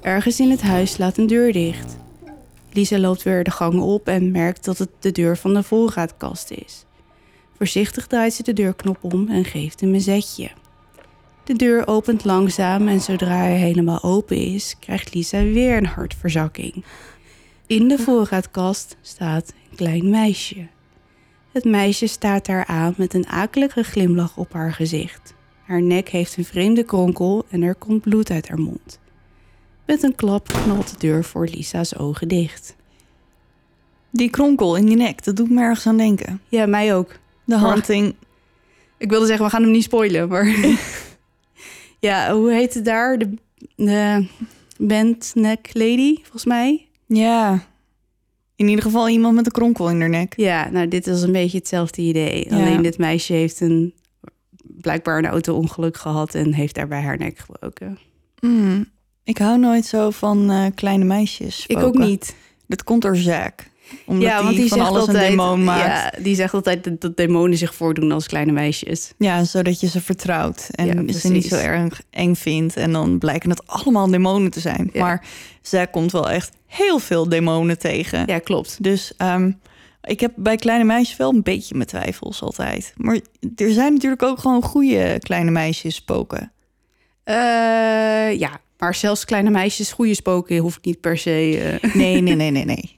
Ergens 0.02 0.39
in 0.39 0.50
het 0.50 0.62
huis 0.62 0.91
slaat 0.91 1.17
een 1.17 1.28
deur 1.28 1.54
dicht. 1.54 1.98
Lisa 2.72 3.00
loopt 3.00 3.24
weer 3.24 3.43
de 3.43 3.52
gang 3.52 3.82
op 3.82 4.08
en 4.08 4.32
merkt 4.32 4.65
dat 4.65 4.78
het 4.78 4.89
de 5.00 5.12
deur 5.12 5.38
van 5.38 5.54
de 5.54 5.63
voorraadkast 5.63 6.52
is. 6.52 6.86
Voorzichtig 7.58 8.08
draait 8.08 8.34
ze 8.34 8.43
de 8.43 8.54
deurknop 8.54 8.98
om 9.02 9.30
en 9.30 9.46
geeft 9.46 9.82
hem 9.82 9.93
een 9.93 10.02
zetje. 10.02 10.50
De 11.48 11.56
deur 11.56 11.88
opent 11.88 12.26
langzaam 12.26 12.88
en 12.88 13.02
zodra 13.02 13.38
hij 13.38 13.58
helemaal 13.58 14.04
open 14.04 14.38
is, 14.38 14.76
krijgt 14.80 15.14
Lisa 15.14 15.44
weer 15.44 15.78
een 15.78 15.86
hartverzakking. 15.86 16.84
In 17.68 17.88
de 17.88 17.98
voorraadkast 17.98 18.98
staat 19.02 19.54
een 19.70 19.76
klein 19.76 20.10
meisje. 20.10 20.68
Het 21.52 21.64
meisje 21.64 22.08
staat 22.08 22.46
daar 22.46 22.66
aan 22.66 22.94
met 22.98 23.14
een 23.14 23.28
akelige 23.28 23.84
glimlach 23.84 24.38
op 24.38 24.54
haar 24.54 24.74
gezicht. 24.74 25.34
Haar 25.66 25.82
nek 25.82 26.10
heeft 26.10 26.38
een 26.38 26.46
vreemde 26.46 26.84
kronkel 26.84 27.46
en 27.50 27.62
er 27.62 27.76
komt 27.76 28.02
bloed 28.02 28.30
uit 28.30 28.48
haar 28.48 28.60
mond. 28.60 29.00
Met 29.86 30.04
een 30.04 30.16
klap 30.16 30.48
knalt 30.48 30.90
de 30.90 30.98
deur 30.98 31.24
voor 31.24 31.46
Lisa's 31.46 31.96
ogen 31.96 32.28
dicht. 32.28 32.76
Die 34.10 34.30
kronkel 34.30 34.76
in 34.76 34.86
die 34.86 34.96
nek, 34.96 35.24
dat 35.24 35.36
doet 35.36 35.50
me 35.50 35.62
ergens 35.62 35.88
aan 35.88 35.98
denken. 35.98 36.42
Ja, 36.48 36.66
mij 36.66 36.96
ook. 36.96 37.20
De 37.44 37.58
haunting. 37.58 38.16
Ik 38.98 39.10
wilde 39.10 39.26
zeggen, 39.26 39.46
we 39.46 39.52
gaan 39.52 39.62
hem 39.62 39.72
niet 39.72 39.84
spoilen, 39.84 40.28
maar... 40.28 40.56
ja, 42.00 42.34
hoe 42.34 42.52
heet 42.52 42.74
het 42.74 42.86
daar? 42.86 43.18
De, 43.18 43.34
de 43.76 44.28
Bent 44.78 45.32
Neck 45.34 45.70
Lady, 45.74 46.16
volgens 46.22 46.46
mij? 46.46 46.88
Ja. 47.06 47.64
In 48.56 48.68
ieder 48.68 48.84
geval 48.84 49.10
iemand 49.10 49.36
met 49.36 49.46
een 49.46 49.52
kronkel 49.52 49.90
in 49.90 50.00
haar 50.00 50.10
nek. 50.10 50.34
Ja, 50.36 50.70
nou, 50.70 50.88
dit 50.88 51.08
is 51.08 51.22
een 51.22 51.32
beetje 51.32 51.58
hetzelfde 51.58 52.02
idee. 52.02 52.50
Ja. 52.50 52.56
Alleen 52.56 52.82
dit 52.82 52.98
meisje 52.98 53.34
heeft 53.34 53.60
een, 53.60 53.94
blijkbaar 54.64 55.18
een 55.18 55.26
auto-ongeluk 55.26 55.98
gehad... 55.98 56.36
en 56.36 56.54
heeft 56.54 56.76
daarbij 56.76 57.02
haar 57.02 57.18
nek 57.18 57.38
gebroken. 57.38 58.00
Mm, 58.40 58.86
ik 59.24 59.38
hou 59.38 59.60
nooit 59.60 59.86
zo 59.86 60.10
van 60.10 60.52
eh, 60.52 60.66
kleine 60.76 61.04
meisjes. 61.04 61.66
Ik 61.68 61.78
ook 61.78 61.98
niet. 61.98 62.36
Dat 62.68 62.84
komt 62.84 63.02
door 63.02 63.16
Zack. 63.16 63.66
Omdat 64.06 64.30
ja, 64.30 64.43
want 64.43 64.56
die 64.56 64.67
van 64.67 64.78
zegt 64.78 64.89
alles 64.89 65.00
altijd, 65.00 65.23
een 65.23 65.30
demon 65.30 65.63
maakt. 65.63 66.15
Ja, 66.15 66.23
die 66.23 66.36
zegt 66.36 66.54
altijd 66.54 66.84
dat, 66.84 67.02
dat 67.02 67.17
demonen 67.17 67.58
zich 67.58 67.76
voordoen 67.76 68.12
als 68.12 68.28
kleine 68.28 68.52
meisjes. 68.52 69.13
Ja, 69.17 69.43
zodat 69.43 69.80
je 69.80 69.88
ze 69.88 70.02
vertrouwt 70.02 70.67
en 70.71 70.86
Ja, 71.08 71.13
ze 71.13 71.32
niet 71.32 71.45
zo 71.45 71.56
erg 71.56 72.02
eng 72.10 72.36
vindt. 72.36 72.76
En 72.76 72.91
dan 72.91 73.17
blijken 73.17 73.50
het 73.50 73.67
allemaal 73.67 74.08
demonen 74.08 74.52
te 74.52 74.60
zijn. 74.60 74.89
Ja. 74.93 75.02
Maar 75.04 75.26
zij 75.62 75.88
komt 75.88 76.12
wel 76.12 76.30
echt 76.30 76.52
heel 76.65 77.00
veel 77.00 77.30
demonen 77.30 77.80
tegen. 77.80 78.23
Ja, 78.26 78.39
klopt. 78.39 78.84
Dus 78.84 79.13
ehm, 79.17 79.52
ik 80.04 80.19
heb 80.19 80.32
bij 80.36 80.56
kleine 80.56 80.84
meisjes 80.84 81.17
wel 81.17 81.34
een 81.34 81.43
beetje 81.43 81.76
mijn 81.76 81.88
twijfels 81.88 82.41
altijd. 82.41 82.93
Maar 82.97 83.19
er 83.56 83.71
zijn 83.71 83.93
natuurlijk 83.93 84.23
ook 84.23 84.39
gewoon 84.39 84.62
goede 84.62 85.19
kleine 85.19 85.52
meisjes 85.52 85.95
spoken. 85.95 86.52
Eh, 87.23 87.36
ja, 88.39 88.60
maar 88.78 88.95
zelfs 88.95 89.26
kleine 89.26 89.50
meisjes 89.50 89.91
goede 89.91 90.13
spoken 90.13 90.58
hoeft 90.58 90.86
niet 90.86 91.02
per 91.02 91.17
se... 91.17 91.78
eh. 91.82 91.93
Nee, 91.93 92.21
nee, 92.21 92.36
nee, 92.36 92.52
nee, 92.52 92.65
nee. 92.65 92.97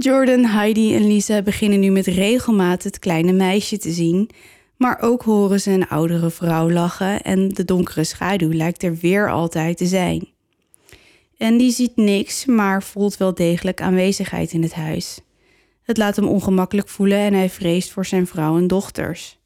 Jordan, 0.00 0.44
Heidi 0.44 0.94
en 0.94 1.06
Lisa 1.06 1.42
beginnen 1.42 1.80
nu 1.80 1.90
met 1.90 2.06
regelmaat 2.06 2.82
het 2.82 2.98
kleine 2.98 3.32
meisje 3.32 3.78
te 3.78 3.92
zien. 3.92 4.30
Maar 4.76 5.00
ook 5.00 5.22
horen 5.22 5.60
ze 5.60 5.70
een 5.70 5.88
oudere 5.88 6.30
vrouw 6.30 6.70
lachen 6.70 7.22
en 7.22 7.48
de 7.48 7.64
donkere 7.64 8.04
schaduw 8.04 8.52
lijkt 8.52 8.82
er 8.82 8.96
weer 8.96 9.30
altijd 9.30 9.76
te 9.76 9.86
zijn. 9.86 10.28
Die 11.36 11.70
ziet 11.70 11.96
niks, 11.96 12.44
maar 12.44 12.82
voelt 12.82 13.16
wel 13.16 13.34
degelijk 13.34 13.80
aanwezigheid 13.80 14.52
in 14.52 14.62
het 14.62 14.74
huis. 14.74 15.20
Het 15.82 15.96
laat 15.96 16.16
hem 16.16 16.28
ongemakkelijk 16.28 16.88
voelen 16.88 17.18
en 17.18 17.34
hij 17.34 17.50
vreest 17.50 17.90
voor 17.90 18.06
zijn 18.06 18.26
vrouw 18.26 18.56
en 18.56 18.66
dochters. 18.66 19.38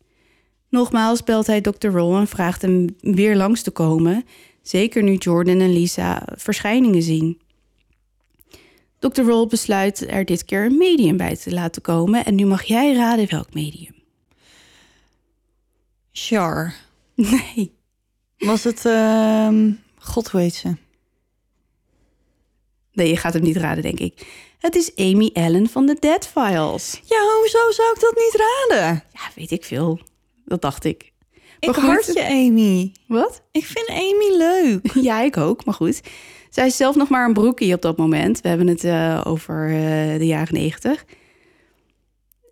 Nogmaals 0.68 1.24
belt 1.24 1.46
hij 1.46 1.60
Dr. 1.60 1.88
Roll 1.88 2.16
en 2.16 2.28
vraagt 2.28 2.62
hem 2.62 2.96
weer 3.00 3.36
langs 3.36 3.62
te 3.62 3.70
komen, 3.70 4.24
zeker 4.62 5.02
nu 5.02 5.14
Jordan 5.14 5.60
en 5.60 5.72
Lisa 5.72 6.22
verschijningen 6.36 7.02
zien. 7.02 7.41
Dr. 9.10 9.22
Roll 9.22 9.46
besluit 9.46 10.10
er 10.10 10.24
dit 10.24 10.44
keer 10.44 10.64
een 10.64 10.76
medium 10.76 11.16
bij 11.16 11.36
te 11.36 11.52
laten 11.52 11.82
komen. 11.82 12.24
En 12.24 12.34
nu 12.34 12.46
mag 12.46 12.62
jij 12.62 12.94
raden 12.94 13.30
welk 13.30 13.54
medium. 13.54 13.94
Char. 16.12 16.74
Nee. 17.14 17.74
Was 18.38 18.64
het... 18.64 18.84
ehm, 18.86 19.70
God, 19.98 20.32
heet 20.32 20.54
ze? 20.54 20.76
Nee, 22.92 23.08
je 23.08 23.16
gaat 23.16 23.32
hem 23.32 23.42
niet 23.42 23.56
raden, 23.56 23.82
denk 23.82 23.98
ik. 23.98 24.26
Het 24.58 24.74
is 24.74 24.96
Amy 24.96 25.30
Allen 25.32 25.68
van 25.68 25.86
de 25.86 25.96
Dead 26.00 26.26
Files. 26.26 27.00
Ja, 27.04 27.18
hoezo 27.38 27.70
zou 27.70 27.92
ik 27.94 28.00
dat 28.00 28.14
niet 28.16 28.40
raden? 28.40 29.04
Ja, 29.12 29.20
weet 29.34 29.50
ik 29.50 29.64
veel. 29.64 30.00
Dat 30.44 30.60
dacht 30.62 30.84
ik. 30.84 31.12
Ik 31.60 31.66
Maar 31.68 31.74
goed. 31.74 31.84
hart 31.84 32.06
je, 32.06 32.26
Amy. 32.26 32.92
Wat? 33.06 33.42
Ik 33.52 33.64
vind 33.66 33.88
Amy 33.88 34.36
leuk. 34.36 34.92
Ja, 35.08 35.20
ik 35.20 35.36
ook, 35.36 35.64
maar 35.64 35.74
goed. 35.74 36.00
Zij 36.52 36.66
is 36.66 36.76
zelf 36.76 36.96
nog 36.96 37.08
maar 37.08 37.26
een 37.26 37.32
broekie 37.32 37.74
op 37.74 37.82
dat 37.82 37.96
moment. 37.96 38.40
We 38.40 38.48
hebben 38.48 38.66
het 38.66 38.84
eh, 38.84 39.20
over 39.24 39.64
eh, 39.68 40.18
de 40.18 40.26
jaren 40.26 40.54
negentig. 40.54 41.04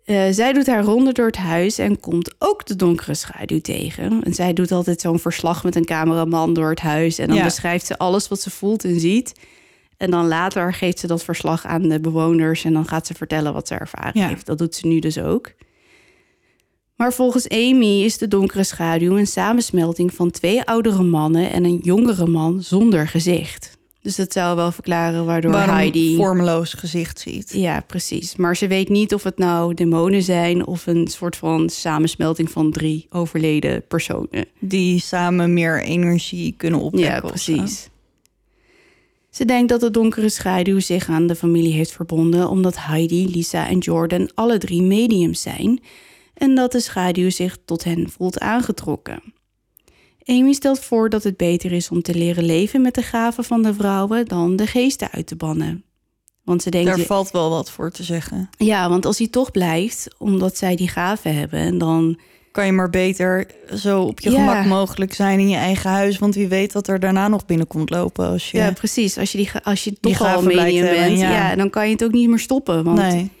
Eh, 0.05 0.23
zij 0.31 0.53
doet 0.53 0.67
haar 0.67 0.83
ronde 0.83 1.11
door 1.11 1.25
het 1.25 1.37
huis 1.37 1.77
en 1.77 1.99
komt 1.99 2.35
ook 2.39 2.65
de 2.65 2.75
donkere 2.75 3.13
schaduw 3.13 3.61
tegen. 3.61 4.23
En 4.23 4.33
zij 4.33 4.53
doet 4.53 4.71
altijd 4.71 5.01
zo'n 5.01 5.19
verslag 5.19 5.63
met 5.63 5.75
een 5.75 5.85
cameraman 5.85 6.53
door 6.53 6.69
het 6.69 6.79
huis. 6.79 7.17
En 7.17 7.27
dan 7.27 7.35
Ja. 7.37 7.43
beschrijft 7.43 7.85
ze 7.85 7.97
alles 7.97 8.27
wat 8.27 8.41
ze 8.41 8.49
voelt 8.49 8.83
en 8.83 8.99
ziet. 8.99 9.33
En 9.97 10.11
dan 10.11 10.27
later 10.27 10.73
geeft 10.73 10.99
ze 10.99 11.07
dat 11.07 11.23
verslag 11.23 11.65
aan 11.65 11.81
de 11.89 11.99
bewoners 11.99 12.63
en 12.63 12.73
dan 12.73 12.87
gaat 12.87 13.07
ze 13.07 13.13
vertellen 13.13 13.53
wat 13.53 13.67
ze 13.67 13.75
ervaren 13.75 14.19
Ja. 14.21 14.27
heeft. 14.27 14.45
Dat 14.45 14.57
doet 14.57 14.75
ze 14.75 14.87
nu 14.87 14.99
dus 14.99 15.17
ook. 15.19 15.51
Maar 16.95 17.13
volgens 17.13 17.49
Amy 17.49 18.03
is 18.03 18.17
de 18.17 18.27
donkere 18.27 18.63
schaduw 18.63 19.17
een 19.17 19.27
samensmelting 19.27 20.13
van 20.13 20.31
twee 20.31 20.63
oudere 20.63 21.03
mannen 21.03 21.51
en 21.51 21.63
een 21.63 21.79
jongere 21.83 22.27
man 22.27 22.61
zonder 22.63 23.07
gezicht. 23.07 23.79
Dus 24.01 24.15
dat 24.15 24.33
zou 24.33 24.55
wel 24.55 24.71
verklaren 24.71 25.25
waardoor 25.25 25.51
Waarom 25.51 25.75
Heidi... 25.75 26.11
een 26.11 26.17
vormeloos 26.17 26.73
gezicht 26.73 27.19
ziet. 27.19 27.53
Ja, 27.53 27.79
precies. 27.79 28.35
Maar 28.35 28.57
ze 28.57 28.67
weet 28.67 28.89
niet 28.89 29.13
of 29.13 29.23
het 29.23 29.37
nou 29.37 29.73
demonen 29.73 30.23
zijn... 30.23 30.65
of 30.65 30.87
een 30.87 31.07
soort 31.07 31.35
van 31.35 31.69
samensmelting 31.69 32.51
van 32.51 32.71
drie 32.71 33.07
overleden 33.09 33.87
personen. 33.87 34.45
Die 34.59 34.99
samen 34.99 35.53
meer 35.53 35.83
energie 35.83 36.53
kunnen 36.57 36.79
opwekken. 36.79 37.13
Ja, 37.13 37.19
precies. 37.19 37.89
Ze 39.29 39.45
denkt 39.45 39.69
dat 39.69 39.79
de 39.79 39.91
donkere 39.91 40.29
schaduw 40.29 40.79
zich 40.79 41.09
aan 41.09 41.27
de 41.27 41.35
familie 41.35 41.73
heeft 41.73 41.91
verbonden... 41.91 42.49
omdat 42.49 42.85
Heidi, 42.85 43.31
Lisa 43.31 43.67
en 43.67 43.77
Jordan 43.77 44.29
alle 44.33 44.57
drie 44.57 44.81
mediums 44.81 45.41
zijn... 45.41 45.79
en 46.33 46.55
dat 46.55 46.71
de 46.71 46.79
schaduw 46.79 47.29
zich 47.29 47.57
tot 47.65 47.83
hen 47.83 48.09
voelt 48.09 48.39
aangetrokken. 48.39 49.33
Amy 50.25 50.53
stelt 50.53 50.79
voor 50.79 51.09
dat 51.09 51.23
het 51.23 51.37
beter 51.37 51.71
is 51.71 51.89
om 51.89 52.01
te 52.01 52.15
leren 52.15 52.43
leven 52.43 52.81
met 52.81 52.95
de 52.95 53.03
gaven 53.03 53.43
van 53.43 53.63
de 53.63 53.73
vrouwen... 53.73 54.25
dan 54.25 54.55
de 54.55 54.67
geesten 54.67 55.11
uit 55.11 55.27
te 55.27 55.35
bannen. 55.35 55.83
Want 56.43 56.61
ze 56.61 56.69
denkt... 56.69 56.87
Daar 56.87 57.05
valt 57.05 57.31
wel 57.31 57.49
wat 57.49 57.71
voor 57.71 57.91
te 57.91 58.03
zeggen. 58.03 58.49
Ja, 58.57 58.89
want 58.89 59.05
als 59.05 59.17
hij 59.17 59.27
toch 59.27 59.51
blijft, 59.51 60.07
omdat 60.17 60.57
zij 60.57 60.75
die 60.75 60.87
gaven 60.87 61.35
hebben... 61.35 61.77
dan 61.77 62.19
Kan 62.51 62.65
je 62.65 62.71
maar 62.71 62.89
beter 62.89 63.47
zo 63.75 64.01
op 64.01 64.19
je 64.19 64.31
Ja. 64.31 64.37
gemak 64.37 64.65
mogelijk 64.65 65.13
zijn 65.13 65.39
in 65.39 65.49
je 65.49 65.55
eigen 65.57 65.89
huis. 65.89 66.19
Want 66.19 66.35
wie 66.35 66.47
weet 66.47 66.73
wat 66.73 66.87
er 66.87 66.99
daarna 66.99 67.27
nog 67.27 67.45
binnenkomt 67.45 67.89
lopen 67.89 68.27
als 68.27 68.51
je... 68.51 68.57
Ja, 68.57 68.71
precies. 68.71 69.17
Als 69.17 69.31
je, 69.31 69.37
die, 69.37 69.49
als 69.63 69.83
je 69.83 69.99
toch 69.99 70.21
al 70.21 70.41
medium 70.41 70.85
hebben, 70.85 71.05
bent, 71.05 71.19
ja. 71.19 71.31
ja. 71.31 71.55
dan 71.55 71.69
kan 71.69 71.85
je 71.85 71.91
het 71.91 72.03
ook 72.03 72.11
niet 72.11 72.29
meer 72.29 72.39
stoppen. 72.39 72.83
Want 72.83 72.97
nee. 72.97 73.31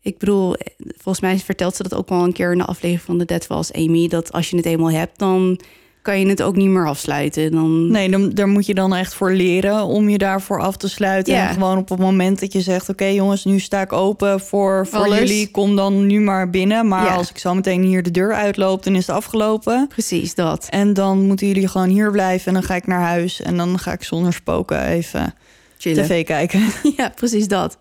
ik 0.00 0.18
bedoel, 0.18 0.56
volgens 0.78 1.20
mij 1.20 1.38
vertelt 1.38 1.76
ze 1.76 1.82
dat 1.82 1.94
ook 1.94 2.08
wel 2.08 2.24
een 2.24 2.32
keer 2.32 2.52
in 2.52 2.58
de 2.58 2.64
aflevering 2.64 3.00
van 3.02 3.18
de 3.18 3.24
Dead 3.24 3.44
Falls 3.44 3.72
Amy. 3.72 4.08
Dat 4.08 4.32
als 4.32 4.50
je 4.50 4.56
het 4.56 4.66
eenmaal 4.66 4.90
hebt, 4.90 5.18
dan 5.18 5.60
kan 6.08 6.20
je 6.20 6.26
het 6.28 6.42
ook 6.42 6.56
niet 6.56 6.68
meer 6.68 6.86
afsluiten. 6.88 7.50
Dan, 7.50 7.90
Nee, 7.90 8.10
dan, 8.10 8.30
daar 8.30 8.48
moet 8.48 8.66
je 8.66 8.74
dan 8.74 8.94
echt 8.94 9.14
voor 9.14 9.32
leren 9.32 9.82
om 9.84 10.08
je 10.08 10.18
daarvoor 10.18 10.60
af 10.60 10.76
te 10.76 10.88
sluiten. 10.88 11.34
Ja. 11.34 11.48
En 11.48 11.54
gewoon 11.54 11.78
op 11.78 11.88
het 11.88 11.98
moment 11.98 12.40
dat 12.40 12.52
je 12.52 12.60
zegt... 12.60 12.88
oké 12.88 13.04
jongens, 13.04 13.44
nu 13.44 13.58
sta 13.58 13.80
ik 13.80 13.92
open 13.92 14.40
voor, 14.40 14.86
voor 14.86 14.98
Alles. 15.04 15.18
jullie. 15.18 15.50
Kom 15.50 15.76
dan 15.76 16.06
nu 16.06 16.20
maar 16.20 16.50
binnen. 16.50 16.88
Maar 16.88 17.04
Ja. 17.04 17.14
als 17.14 17.30
ik 17.30 17.38
zo 17.38 17.54
meteen 17.54 17.82
hier 17.82 18.02
de 18.02 18.10
deur 18.10 18.32
uitloop, 18.34 18.82
dan 18.82 18.94
is 18.94 19.06
het 19.06 19.16
afgelopen. 19.16 19.86
Precies 19.88 20.34
dat. 20.34 20.66
En 20.70 20.94
dan 20.94 21.26
moeten 21.26 21.46
jullie 21.46 21.68
gewoon 21.68 21.88
hier 21.88 22.10
blijven. 22.10 22.46
En 22.46 22.52
dan 22.52 22.62
ga 22.62 22.74
ik 22.74 22.86
naar 22.86 23.00
huis. 23.02 23.42
En 23.42 23.56
dan 23.56 23.78
ga 23.78 23.92
ik 23.92 24.02
zonder 24.02 24.32
spoken 24.32 24.86
even 24.86 25.34
Chillen. 25.78 26.04
tv 26.04 26.24
kijken. 26.24 26.62
Ja, 26.96 27.12
precies 27.14 27.48
dat. 27.48 27.76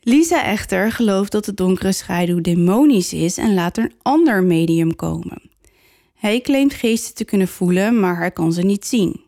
Lisa 0.00 0.44
echter 0.44 0.92
gelooft 0.92 1.32
dat 1.32 1.44
de 1.44 1.54
donkere 1.54 1.92
schaduw 1.92 2.40
demonisch 2.40 3.12
is 3.12 3.36
en 3.38 3.54
laat 3.54 3.76
er 3.76 3.84
een 3.84 3.94
ander 4.02 4.42
medium 4.42 4.96
komen. 4.96 5.52
Hij 6.24 6.40
claimt 6.40 6.74
geesten 6.74 7.14
te 7.14 7.24
kunnen 7.24 7.48
voelen, 7.48 8.00
maar 8.00 8.18
hij 8.18 8.30
kan 8.30 8.52
ze 8.52 8.62
niet 8.62 8.86
zien. 8.86 9.20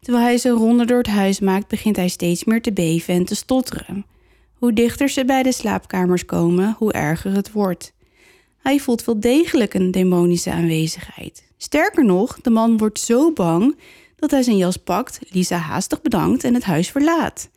Terwijl 0.00 0.24
hij 0.24 0.38
zijn 0.38 0.54
ronde 0.54 0.84
door 0.84 0.98
het 0.98 1.06
huis 1.06 1.40
maakt, 1.40 1.68
begint 1.68 1.96
hij 1.96 2.08
steeds 2.08 2.44
meer 2.44 2.62
te 2.62 2.72
beven 2.72 3.14
en 3.14 3.24
te 3.24 3.34
stotteren. 3.34 4.06
Hoe 4.54 4.72
dichter 4.72 5.08
ze 5.08 5.24
bij 5.24 5.42
de 5.42 5.52
slaapkamers 5.52 6.24
komen, 6.24 6.74
hoe 6.78 6.92
erger 6.92 7.32
het 7.32 7.52
wordt. 7.52 7.92
Hij 8.58 8.78
voelt 8.78 9.04
wel 9.04 9.20
degelijk 9.20 9.74
een 9.74 9.90
demonische 9.90 10.50
aanwezigheid. 10.50 11.44
Sterker 11.56 12.04
nog, 12.04 12.40
de 12.40 12.50
man 12.50 12.76
wordt 12.76 13.00
zo 13.00 13.32
bang 13.32 13.78
dat 14.16 14.30
hij 14.30 14.42
zijn 14.42 14.56
jas 14.56 14.76
pakt, 14.76 15.18
Lisa 15.28 15.56
haastig 15.56 16.02
bedankt 16.02 16.44
en 16.44 16.54
het 16.54 16.64
huis 16.64 16.90
verlaat. 16.90 17.50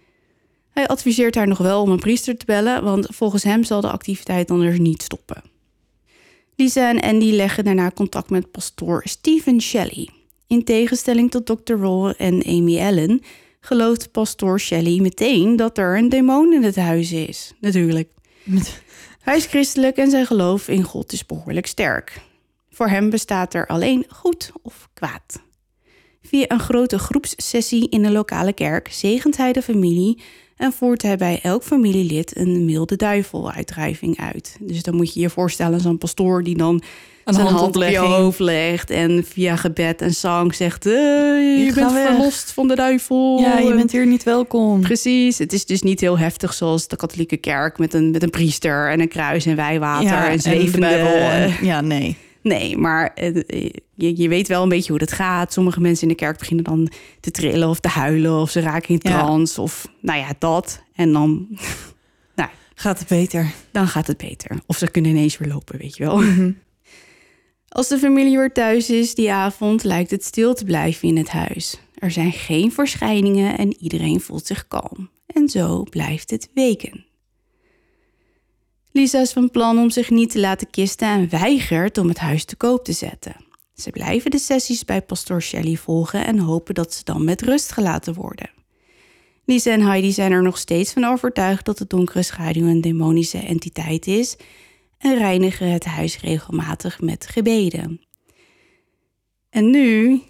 Hij 0.69 0.87
adviseert 0.87 1.35
haar 1.35 1.47
nog 1.47 1.57
wel 1.57 1.81
om 1.81 1.89
een 1.89 1.99
priester 1.99 2.37
te 2.37 2.45
bellen, 2.45 2.83
want 2.83 3.07
volgens 3.09 3.43
hem 3.43 3.63
zal 3.63 3.81
de 3.81 3.91
activiteit 3.91 4.51
anders 4.51 4.77
niet 4.77 5.01
stoppen. 5.01 5.49
Lisa 6.59 6.89
en 6.89 6.99
Andy 6.99 7.31
leggen 7.31 7.63
daarna 7.63 7.91
contact 7.91 8.29
met 8.29 8.51
pastoor 8.51 9.01
Stephen 9.05 9.61
Shelley. 9.61 10.09
In 10.47 10.63
tegenstelling 10.63 11.31
tot 11.31 11.45
Dr. 11.45 11.73
Roll 11.73 12.13
en 12.17 12.43
Amy 12.45 12.79
Allen 12.79 13.21
gelooft 13.59 14.11
pastoor 14.11 14.59
Shelley 14.59 14.99
meteen 14.99 15.55
dat 15.55 15.77
er 15.77 15.97
een 15.97 16.09
demon 16.09 16.53
in 16.53 16.63
het 16.63 16.75
huis 16.75 17.11
is. 17.11 17.53
Natuurlijk. 17.59 18.11
Hij 19.27 19.37
is 19.37 19.45
christelijk 19.45 19.97
en 19.97 20.09
zijn 20.09 20.25
geloof 20.25 20.67
in 20.67 20.83
God 20.83 21.11
is 21.11 21.25
behoorlijk 21.25 21.65
sterk. 21.65 22.21
Voor 22.69 22.89
hem 22.89 23.09
bestaat 23.09 23.53
er 23.53 23.67
alleen 23.67 24.05
goed 24.09 24.51
of 24.61 24.89
kwaad. 24.93 25.41
Via 26.21 26.45
een 26.47 26.59
grote 26.59 26.99
groepssessie 26.99 27.89
in 27.89 28.01
de 28.01 28.11
lokale 28.11 28.53
kerk 28.53 28.91
zegent 28.91 29.37
hij 29.37 29.53
de 29.53 29.61
familie 29.61 30.21
en 30.59 30.73
voert 30.73 31.01
hij 31.01 31.17
bij 31.17 31.39
elk 31.43 31.63
familielid 31.63 32.37
een 32.37 32.65
milde 32.65 32.95
duiveluitdrijving 32.95 34.19
uit. 34.19 34.57
Dus 34.59 34.83
dan 34.83 34.95
moet 34.95 35.13
je 35.13 35.19
je 35.19 35.29
voorstellen, 35.29 35.79
zo'n 35.79 35.97
pastoor 35.97 36.43
die 36.43 36.57
dan 36.57 36.81
Een 37.25 37.33
zijn 37.33 37.47
hand 37.47 37.75
op 37.75 37.83
je 37.83 37.97
hoofd 37.97 38.39
legt 38.39 38.89
en 38.89 39.23
via 39.27 39.55
gebed 39.55 40.01
en 40.01 40.13
zang 40.13 40.55
zegt: 40.55 40.85
eh, 40.85 40.91
Je 40.93 41.71
bent 41.75 41.91
weg." 41.93 42.07
verlost 42.07 42.51
van 42.51 42.67
de 42.67 42.75
duivel. 42.75 43.39
Ja, 43.39 43.57
je 43.57 43.69
En- 43.69 43.75
bent 43.75 43.91
hier 43.91 44.05
niet 44.07 44.23
welkom. 44.23 44.81
Precies, 44.81 45.37
het 45.37 45.53
is 45.53 45.65
dus 45.65 45.81
niet 45.81 45.99
heel 45.99 46.17
heftig 46.17 46.53
zoals 46.53 46.87
de 46.87 46.95
katholieke 46.95 47.37
kerk 47.37 47.77
met 47.77 47.93
een, 47.93 48.11
met 48.11 48.23
een 48.23 48.29
priester 48.29 48.89
en 48.91 48.99
een 48.99 49.07
kruis 49.07 49.45
en 49.45 49.55
wijwater 49.55 50.17
en 50.29 50.35
de 50.35 50.41
zwevende... 50.41 50.87
Bijbel 50.87 51.13
en- 51.13 51.65
ja, 51.65 51.81
nee. 51.81 52.17
Nee, 52.49 52.77
maar 52.77 53.13
eh, 53.13 53.35
je, 53.95 54.17
je 54.21 54.27
weet 54.29 54.47
wel 54.47 54.63
een 54.63 54.69
beetje 54.69 54.89
hoe 54.89 54.99
dat 54.99 55.11
gaat. 55.11 55.53
Sommige 55.53 55.81
mensen 55.81 56.03
in 56.03 56.13
de 56.13 56.19
kerk 56.19 56.37
beginnen 56.37 56.63
dan 56.65 56.89
te 57.19 57.31
trillen 57.31 57.69
of 57.69 57.79
te 57.79 57.87
huilen 57.87 58.39
of 58.41 58.49
ze 58.49 58.59
raken 58.59 58.89
in 58.89 58.99
Ja. 59.03 59.09
trance 59.19 59.61
of 59.61 59.87
nou 60.01 60.19
ja, 60.19 60.27
dat. 60.39 60.83
En 60.95 61.11
dan, 61.13 61.47
nou, 62.35 62.49
Gaat 62.75 62.99
het 62.99 63.07
beter. 63.07 63.51
dan 63.71 63.87
gaat 63.87 64.07
het 64.07 64.17
beter. 64.17 64.59
Of 64.65 64.77
ze 64.77 64.91
kunnen 64.91 65.11
ineens 65.11 65.37
weer 65.37 65.47
lopen, 65.49 65.77
weet 65.79 65.97
je 65.97 66.03
wel. 66.03 66.17
Mhm. 66.17 66.51
Als 67.69 67.87
de 67.87 67.97
familie 67.97 68.37
weer 68.37 68.51
thuis 68.51 68.89
is 68.89 69.15
die 69.15 69.31
avond, 69.31 69.83
lijkt 69.83 70.11
het 70.11 70.23
stil 70.23 70.53
te 70.53 70.65
blijven 70.65 71.07
in 71.07 71.17
het 71.17 71.29
huis. 71.29 71.79
Er 71.95 72.11
zijn 72.11 72.31
geen 72.31 72.71
verschijningen 72.71 73.57
en 73.57 73.75
iedereen 73.79 74.19
voelt 74.21 74.45
zich 74.45 74.67
kalm. 74.67 75.09
En 75.25 75.49
zo 75.49 75.83
blijft 75.83 76.29
het 76.29 76.49
weken. 76.53 77.05
Lisa 78.91 79.19
is 79.19 79.31
van 79.31 79.51
plan 79.51 79.77
om 79.77 79.89
zich 79.89 80.09
niet 80.09 80.29
te 80.29 80.39
laten 80.39 80.69
kisten 80.69 81.07
en 81.07 81.29
weigert 81.29 81.97
om 81.97 82.07
het 82.07 82.17
huis 82.17 82.45
te 82.45 82.55
koop 82.55 82.85
te 82.85 82.91
zetten. 82.91 83.35
Ze 83.75 83.89
blijven 83.89 84.31
de 84.31 84.39
sessies 84.39 84.85
bij 84.85 85.01
pastoor 85.01 85.41
Shelley 85.41 85.75
volgen 85.75 86.25
en 86.25 86.39
hopen 86.39 86.73
dat 86.73 86.93
ze 86.93 87.03
dan 87.03 87.23
met 87.23 87.41
rust 87.41 87.71
gelaten 87.71 88.13
worden. 88.13 88.49
Lisa 89.45 89.71
en 89.71 89.81
Heidi 89.81 90.11
zijn 90.11 90.31
er 90.31 90.41
nog 90.41 90.57
steeds 90.57 90.93
van 90.93 91.03
overtuigd 91.03 91.65
dat 91.65 91.77
de 91.77 91.87
donkere 91.87 92.23
schaduw 92.23 92.67
een 92.67 92.81
demonische 92.81 93.37
entiteit 93.37 94.07
is 94.07 94.35
en 94.97 95.17
reinigen 95.17 95.71
het 95.71 95.85
huis 95.85 96.19
regelmatig 96.19 97.01
met 97.01 97.27
gebeden. 97.27 98.01
En 99.49 99.69
nu, 99.69 100.21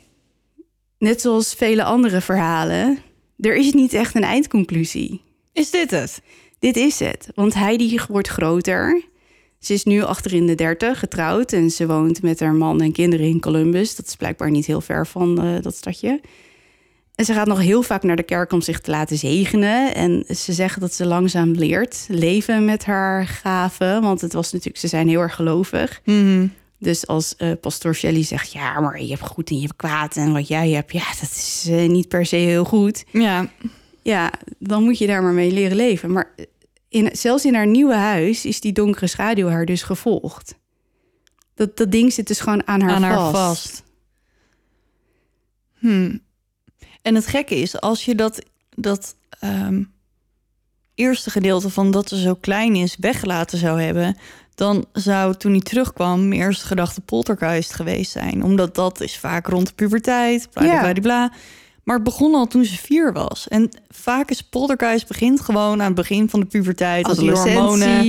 net 0.97 1.21
zoals 1.21 1.53
vele 1.53 1.83
andere 1.83 2.21
verhalen, 2.21 2.97
er 3.37 3.55
is 3.55 3.73
niet 3.73 3.93
echt 3.93 4.15
een 4.15 4.23
eindconclusie. 4.23 5.21
Is 5.53 5.71
dit 5.71 5.91
het? 5.91 6.21
Dit 6.59 6.75
is 6.75 6.99
het, 6.99 7.29
want 7.35 7.53
Heidi 7.53 7.99
wordt 8.07 8.27
groter. 8.27 9.03
Ze 9.59 9.73
is 9.73 9.83
nu 9.83 10.01
achter 10.01 10.33
in 10.33 10.47
de 10.47 10.55
dertig, 10.55 10.99
getrouwd 10.99 11.53
en 11.53 11.69
ze 11.69 11.87
woont 11.87 12.21
met 12.21 12.39
haar 12.39 12.53
man 12.53 12.81
en 12.81 12.91
kinderen 12.91 13.25
in 13.25 13.39
Columbus. 13.39 13.95
Dat 13.95 14.07
is 14.07 14.15
blijkbaar 14.15 14.51
niet 14.51 14.65
heel 14.65 14.81
ver 14.81 15.07
van 15.07 15.43
eh, 15.43 15.61
dat 15.61 15.75
stadje. 15.75 16.21
En 17.15 17.25
ze 17.25 17.33
gaat 17.33 17.47
nog 17.47 17.59
heel 17.59 17.81
vaak 17.81 18.03
naar 18.03 18.15
de 18.15 18.23
kerk 18.23 18.51
om 18.51 18.61
zich 18.61 18.79
te 18.79 18.91
laten 18.91 19.17
zegenen. 19.17 19.95
En 19.95 20.23
ze 20.35 20.53
zeggen 20.53 20.81
dat 20.81 20.93
ze 20.93 21.05
langzaam 21.05 21.51
leert 21.51 22.05
leven 22.07 22.65
met 22.65 22.85
haar 22.85 23.27
gaven. 23.27 24.01
Want 24.01 24.21
het 24.21 24.33
was 24.33 24.51
natuurlijk, 24.51 24.77
ze 24.77 24.87
zijn 24.87 25.07
heel 25.07 25.21
erg 25.21 25.35
gelovig. 25.35 26.01
Mhm. 26.05 26.47
Dus 26.77 27.07
als 27.07 27.35
eh 27.35 27.51
pastoor 27.61 27.95
Shelley 27.95 28.23
zegt, 28.23 28.51
ja, 28.51 28.79
maar 28.79 29.01
je 29.01 29.09
hebt 29.09 29.21
goed 29.21 29.49
en 29.49 29.55
je 29.55 29.61
hebt 29.61 29.75
kwaad. 29.75 30.15
En 30.15 30.33
wat 30.33 30.47
jij 30.47 30.69
hebt, 30.69 30.93
ja, 30.93 31.05
dat 31.19 31.29
is 31.29 31.67
eh, 31.69 31.89
niet 31.89 32.07
per 32.07 32.25
se 32.25 32.35
heel 32.35 32.65
goed. 32.65 33.03
Ja, 33.11 33.49
Ja, 34.01 34.31
dan 34.57 34.83
moet 34.83 34.97
je 34.97 35.07
daar 35.07 35.23
maar 35.23 35.33
mee 35.33 35.51
leren 35.51 35.77
leven. 35.77 36.11
Maar 36.11 36.35
in, 36.89 37.09
zelfs 37.11 37.45
in 37.45 37.55
haar 37.55 37.67
nieuwe 37.67 37.95
huis 37.95 38.45
is 38.45 38.61
die 38.61 38.73
donkere 38.73 39.07
schaduw 39.07 39.47
haar 39.47 39.65
dus 39.65 39.81
gevolgd. 39.81 40.55
Dat, 41.55 41.77
dat 41.77 41.91
ding 41.91 42.13
zit 42.13 42.27
dus 42.27 42.39
gewoon 42.39 42.67
aan 42.67 42.81
haar 42.81 42.91
aan 42.91 43.01
vast. 43.01 43.13
haar 43.13 43.31
vast. 43.31 43.83
Hmm. 45.77 46.19
En 47.01 47.15
het 47.15 47.27
gekke 47.27 47.55
is, 47.55 47.81
als 47.81 48.05
je 48.05 48.15
dat, 48.15 48.43
dat 48.75 49.15
ehm, 49.39 49.83
eerste 50.95 51.29
gedeelte 51.29 51.69
van 51.69 51.91
dat 51.91 52.09
ze 52.09 52.19
zo 52.19 52.35
klein 52.35 52.75
is 52.75 52.95
weggelaten 52.99 53.57
zou 53.57 53.81
hebben, 53.81 54.17
dan 54.55 54.85
zou 54.93 55.35
toen 55.35 55.51
hij 55.51 55.61
terugkwam 55.61 56.27
mijn 56.27 56.41
eerste 56.41 56.65
gedachte 56.65 57.01
poltergeist 57.01 57.73
geweest 57.73 58.11
zijn. 58.11 58.43
Omdat 58.43 58.75
dat 58.75 59.01
is 59.01 59.17
vaak 59.17 59.47
rond 59.47 59.67
de 59.67 59.73
puberteit, 59.73 60.49
bla 60.51 60.63
bla 60.63 60.91
bla, 60.91 61.01
bla. 61.01 61.33
Maar 61.83 61.95
het 61.95 62.03
begon 62.03 62.35
al 62.35 62.47
toen 62.47 62.65
ze 62.65 62.77
vier 62.77 63.13
was. 63.13 63.47
En 63.47 63.69
vaak 63.89 64.29
is 64.29 64.41
poltergeist 64.41 65.07
begint 65.07 65.41
gewoon 65.41 65.79
aan 65.81 65.85
het 65.85 65.95
begin 65.95 66.29
van 66.29 66.39
de 66.39 66.45
puberteit. 66.45 67.05
Als 67.05 67.17
hormonen... 67.17 68.01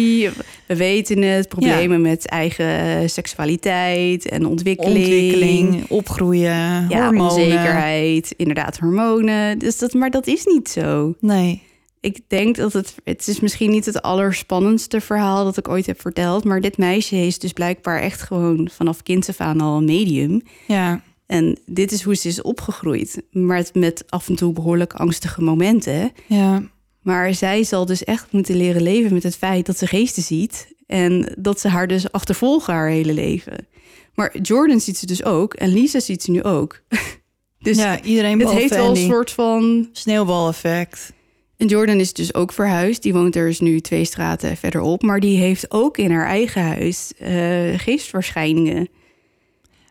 We 0.67 0.77
weten 0.77 1.23
het, 1.23 1.49
problemen 1.49 2.01
met 2.01 2.27
eigen 2.27 3.11
seksualiteit 3.11 4.29
en 4.29 4.47
ontwikkeling. 4.47 4.97
Ontwikkeling, 4.97 5.85
opgroeien, 5.89 6.89
Ja, 6.89 7.05
hormonen. 7.05 7.21
onzekerheid, 7.21 8.35
inderdaad 8.37 8.79
hormonen. 8.79 9.59
Dus 9.59 9.79
dat, 9.79 9.93
maar 9.93 10.11
dat 10.11 10.27
is 10.27 10.45
niet 10.45 10.69
zo. 10.69 11.15
Nee. 11.21 11.63
Ik 12.01 12.21
denk 12.29 12.57
dat 12.57 12.73
het, 12.73 12.95
het 13.05 13.29
is 13.29 13.41
misschien 13.41 13.71
niet 13.71 13.87
het 13.87 14.03
allerspannendste 14.03 15.01
verhaal 15.01 15.45
dat 15.45 15.57
ik 15.57 15.69
ooit 15.69 15.87
heb 15.87 16.01
verteld. 16.01 16.45
Maar 16.45 16.61
dit 16.61 16.79
meisje 16.79 17.17
is 17.17 17.39
dus 17.39 17.53
blijkbaar 17.53 18.01
echt 18.01 18.23
gewoon 18.23 18.69
vanaf 18.73 19.03
kind 19.03 19.29
af 19.29 19.41
aan 19.41 19.61
al 19.61 19.77
een 19.77 19.85
medium. 19.85 20.43
Ja. 20.67 21.01
En 21.31 21.59
dit 21.67 21.93
is 21.93 22.03
hoe 22.03 22.15
ze 22.15 22.29
is 22.29 22.43
opgegroeid. 22.43 23.23
Maar 23.31 23.57
het 23.57 23.75
met 23.75 24.05
af 24.09 24.29
en 24.29 24.35
toe 24.35 24.53
behoorlijk 24.53 24.93
angstige 24.93 25.43
momenten. 25.43 26.13
Ja. 26.27 26.63
Maar 27.03 27.35
zij 27.35 27.65
zal 27.65 27.87
dus 27.87 28.05
echt 28.05 28.33
moeten 28.33 28.57
leren 28.57 28.83
leven 28.83 29.13
met 29.13 29.23
het 29.23 29.37
feit 29.37 29.67
dat 29.67 29.79
ze 29.79 29.87
geesten 29.87 30.23
ziet. 30.23 30.75
En 30.87 31.35
dat 31.39 31.61
ze 31.61 31.69
haar 31.69 31.87
dus 31.87 32.13
achtervolgen 32.13 32.75
haar 32.75 32.89
hele 32.89 33.13
leven. 33.13 33.67
Maar 34.15 34.39
Jordan 34.39 34.81
ziet 34.81 34.99
ze 34.99 35.07
dus 35.07 35.25
ook. 35.25 35.55
En 35.55 35.73
Lisa 35.73 36.01
ziet 36.01 36.23
ze 36.23 36.31
nu 36.31 36.43
ook. 36.43 36.81
dus 37.59 37.77
ja, 37.77 38.03
iedereen 38.03 38.41
het 38.41 38.51
heeft 38.51 38.75
wel 38.75 38.91
een 38.91 39.11
soort 39.11 39.31
van... 39.31 39.89
sneeuwbaleffect. 39.93 41.13
En 41.57 41.67
Jordan 41.67 42.01
is 42.01 42.13
dus 42.13 42.35
ook 42.35 42.53
verhuisd. 42.53 43.03
Die 43.03 43.13
woont 43.13 43.37
er 43.37 43.47
dus 43.47 43.61
nu 43.61 43.81
twee 43.81 44.05
straten 44.05 44.57
verderop. 44.57 45.03
Maar 45.03 45.21
die 45.21 45.39
heeft 45.39 45.71
ook 45.71 45.99
in 45.99 46.11
haar 46.11 46.27
eigen 46.27 46.63
huis 46.63 47.13
eh, 47.19 47.79
geestverschijningen. 47.79 48.89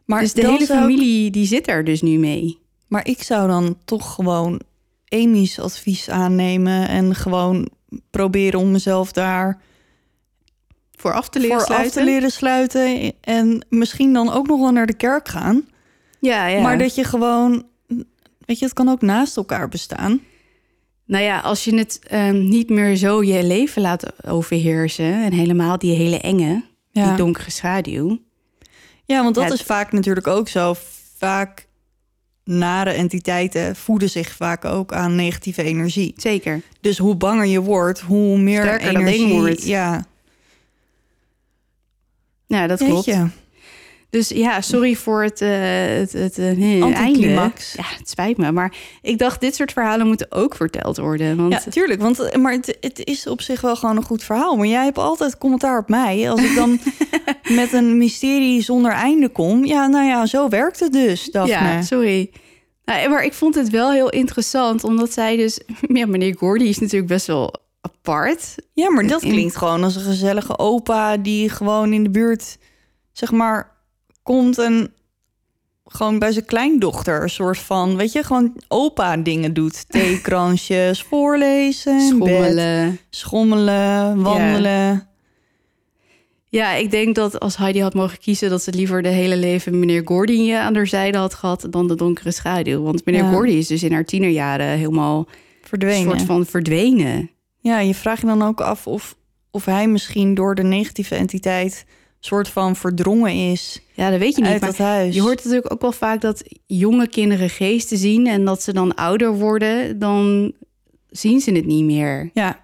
Maar 0.09 0.21
dus 0.21 0.33
de 0.33 0.45
hele 0.45 0.59
ik- 0.59 0.65
familie 0.65 1.31
die 1.31 1.45
zit 1.45 1.67
er 1.67 1.83
dus 1.83 2.01
nu 2.01 2.17
mee. 2.17 2.59
Maar 2.87 3.07
ik 3.07 3.23
zou 3.23 3.47
dan 3.47 3.77
toch 3.85 4.13
gewoon 4.13 4.61
Amy's 5.07 5.59
advies 5.59 6.09
aannemen 6.09 6.87
en 6.87 7.15
gewoon 7.15 7.69
proberen 8.09 8.59
om 8.59 8.71
mezelf 8.71 9.11
daar 9.11 9.61
Voor 10.91 11.13
af 11.13 11.29
te 11.29 11.39
leren 11.39 11.57
voor 11.57 11.65
sluiten. 11.65 11.89
af 12.01 12.05
te 12.05 12.11
leren 12.11 12.31
sluiten. 12.31 13.13
En 13.21 13.65
misschien 13.69 14.13
dan 14.13 14.31
ook 14.31 14.47
nog 14.47 14.59
wel 14.59 14.71
naar 14.71 14.85
de 14.85 14.93
kerk 14.93 15.27
gaan. 15.27 15.65
Ja, 16.19 16.47
ja. 16.47 16.61
Maar 16.61 16.77
dat 16.77 16.95
je 16.95 17.03
gewoon, 17.03 17.65
weet 18.45 18.59
je, 18.59 18.65
het 18.65 18.73
kan 18.73 18.89
ook 18.89 19.01
naast 19.01 19.37
elkaar 19.37 19.69
bestaan. 19.69 20.19
Nou 21.05 21.23
ja, 21.23 21.39
als 21.39 21.63
je 21.63 21.75
het 21.77 21.99
ehm, 22.07 22.47
niet 22.49 22.69
meer 22.69 22.95
zo 22.95 23.23
je 23.23 23.43
leven 23.43 23.81
laat 23.81 24.25
overheersen... 24.25 25.23
en 25.23 25.33
helemaal 25.33 25.77
die 25.77 25.95
hele 25.95 26.19
enge, 26.19 26.63
die 26.91 27.15
donkere 27.15 27.51
schaduw... 27.51 28.19
ja 29.15 29.23
want 29.23 29.35
dat 29.35 29.51
is 29.51 29.61
vaak 29.61 29.91
natuurlijk 29.91 30.27
ook 30.27 30.47
zo. 30.47 30.75
Vaak 31.17 31.67
nare 32.43 32.91
entiteiten 32.91 33.75
voeden 33.75 34.09
zich 34.09 34.31
vaak 34.31 34.65
ook 34.65 34.93
aan 34.93 35.15
negatieve 35.15 35.63
energie. 35.63 36.13
Zeker. 36.17 36.61
Dus 36.81 36.97
hoe 36.97 37.15
banger 37.15 37.45
je 37.45 37.61
wordt, 37.61 37.99
hoe 37.99 38.37
meer 38.37 38.61
Sterker 38.61 38.93
dat 38.93 39.01
energie... 39.01 39.27
ding 39.27 39.39
wordt. 39.39 39.65
Ja, 39.65 40.05
Ja, 42.49 42.67
dat 42.67 42.77
klopt. 42.77 43.05
Jeetje. 43.05 43.27
Dus 44.09 44.29
ja, 44.29 44.61
sorry 44.61 44.95
voor 44.95 45.23
het, 45.23 45.41
eh 45.41 45.49
het, 45.97 46.13
het 46.13 46.37
eh, 46.37 46.95
einde. 46.95 47.27
Ja, 47.27 47.51
het 47.97 48.09
spijt 48.09 48.37
me. 48.37 48.51
Maar 48.51 48.73
ik 49.01 49.17
dacht, 49.17 49.41
dit 49.41 49.55
soort 49.55 49.71
verhalen 49.71 50.07
moeten 50.07 50.31
ook 50.31 50.55
verteld 50.55 50.97
worden. 50.97 51.37
Want 51.37 51.53
Ja, 51.53 51.59
tuurlijk. 51.71 52.01
Want, 52.01 52.19
eh, 52.19 52.41
maar 52.41 52.51
het, 52.51 52.77
het 52.81 53.01
is 53.05 53.27
op 53.27 53.41
zich 53.41 53.61
wel 53.61 53.75
gewoon 53.75 53.97
een 53.97 54.03
goed 54.03 54.23
verhaal. 54.23 54.55
Maar 54.55 54.67
jij 54.67 54.83
hebt 54.83 54.97
altijd 54.97 55.37
commentaar 55.37 55.79
op 55.79 55.89
mij. 55.89 56.31
Als 56.31 56.41
ik 56.41 56.55
dan 56.55 56.79
met 57.61 57.73
een 57.73 57.97
mysterie 57.97 58.61
zonder 58.61 58.91
einde 58.91 59.29
kom. 59.29 59.65
Ja, 59.65 59.87
nou 59.87 60.05
ja, 60.05 60.25
zo 60.25 60.47
werkt 60.49 60.79
het 60.79 60.91
dus, 60.91 61.25
Daphne. 61.31 61.53
ja, 61.53 61.81
sorry. 61.81 62.31
Nou, 62.85 63.09
maar 63.09 63.23
ik 63.23 63.33
vond 63.33 63.55
het 63.55 63.69
wel 63.69 63.91
heel 63.91 64.09
interessant, 64.09 64.83
omdat 64.83 65.13
zij 65.13 65.35
dus... 65.37 65.59
Ja, 65.93 66.05
meneer 66.05 66.35
Gordy 66.37 66.63
is 66.65 66.79
natuurlijk 66.79 67.11
best 67.11 67.27
wel 67.27 67.53
apart. 67.81 68.55
Ja, 68.73 68.91
maar 68.91 69.07
dat 69.07 69.21
In- 69.23 69.31
klinkt 69.31 69.55
gewoon 69.55 69.83
als 69.83 69.95
een 69.95 70.01
gezellige 70.01 70.57
opa... 70.57 71.17
die 71.17 71.49
gewoon 71.49 71.93
in 71.93 72.03
de 72.03 72.09
buurt, 72.09 72.57
zeg 73.11 73.31
maar, 73.31 73.77
komt 74.23 74.57
en... 74.57 74.93
gewoon 75.85 76.19
bij 76.19 76.31
zijn 76.31 76.45
kleindochter 76.45 77.21
een 77.21 77.29
soort 77.29 77.59
van... 77.59 77.95
weet 77.95 78.11
je, 78.11 78.23
gewoon 78.23 78.55
opa-dingen 78.67 79.53
doet. 79.53 79.85
Theekransjes, 79.89 81.03
voorlezen, 81.03 81.97
bed, 81.97 82.07
Schommelen. 82.07 82.99
schommelen, 83.09 84.21
wandelen. 84.21 85.07
Ja, 86.51 86.73
ik 86.73 86.91
denk 86.91 87.15
dat 87.15 87.39
als 87.39 87.57
Heidi 87.57 87.81
had 87.81 87.93
mogen 87.93 88.19
kiezen... 88.19 88.49
dat 88.49 88.63
ze 88.63 88.71
liever 88.71 89.01
de 89.01 89.09
hele 89.09 89.37
leven 89.37 89.79
meneer 89.79 90.01
Gordy 90.05 90.51
eh, 90.51 90.59
aan 90.59 90.75
haar 90.75 90.87
zijde 90.87 91.17
had 91.17 91.33
gehad... 91.33 91.67
dan 91.69 91.87
de 91.87 91.95
donkere 91.95 92.31
schaduw. 92.31 92.81
Want 92.81 93.05
meneer 93.05 93.23
Ja. 93.23 93.31
Gordy 93.31 93.51
is 93.51 93.67
dus 93.67 93.83
in 93.83 93.91
haar 93.91 94.05
tienerjaren 94.05 94.67
helemaal... 94.67 95.27
Verdwenen. 95.61 95.97
een 95.97 96.09
soort 96.09 96.21
van 96.21 96.45
verdwenen. 96.45 97.29
Ja, 97.59 97.79
je 97.79 97.95
vraagt 97.95 98.21
je 98.21 98.27
dan 98.27 98.41
ook 98.41 98.61
af 98.61 98.87
of, 98.87 99.15
of 99.51 99.65
hij 99.65 99.87
misschien 99.87 100.33
door 100.33 100.55
de 100.55 100.63
negatieve 100.63 101.15
entiteit 101.15 101.85
soort 102.19 102.47
van 102.49 102.75
verdrongen 102.75 103.33
is 103.51 103.81
Ja, 103.93 104.09
dat 104.09 104.19
weet 104.19 104.35
je 104.35 104.41
niet. 104.41 104.51
uit 104.51 104.61
dat 104.61 104.77
huis. 104.77 105.15
je 105.15 105.21
hoort 105.21 105.35
natuurlijk 105.43 105.71
ook 105.73 105.81
wel 105.81 105.91
vaak 105.91 106.21
dat 106.21 106.43
jonge 106.65 107.07
kinderen 107.07 107.49
geesten 107.49 107.97
zien... 107.97 108.27
en 108.27 108.45
dat 108.45 108.61
ze 108.63 108.73
dan 108.73 108.95
ouder 108.95 109.33
worden, 109.37 109.99
dan 109.99 110.51
zien 111.09 111.39
ze 111.39 111.51
het 111.51 111.65
niet 111.65 111.83
meer. 111.83 112.29
ja, 112.33 112.59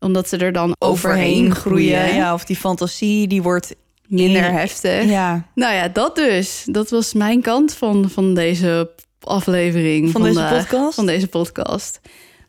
Omdat 0.00 0.28
ze 0.28 0.36
er 0.36 0.52
dan 0.52 0.74
overheen 0.78 1.54
groeien. 1.54 2.14
Ja, 2.14 2.34
of 2.34 2.44
die 2.44 2.56
fantasie 2.56 3.26
die 3.26 3.42
wordt 3.42 3.74
Minder 4.06 4.44
in- 4.46 4.52
heftig. 4.54 5.04
Ja, 5.04 5.46
Nou 5.54 5.74
ja, 5.74 5.88
dat 5.88 6.16
dus. 6.16 6.62
Dat 6.66 6.90
was 6.90 7.12
mijn 7.12 7.40
kant 7.40 7.74
van, 7.74 8.10
van 8.10 8.34
deze 8.34 8.90
aflevering. 9.20 10.10
Van 10.10 10.22
deze 10.22 10.46
podcast? 10.58 10.94
Van 10.94 11.06
deze 11.06 11.26
podcast. 11.28 12.00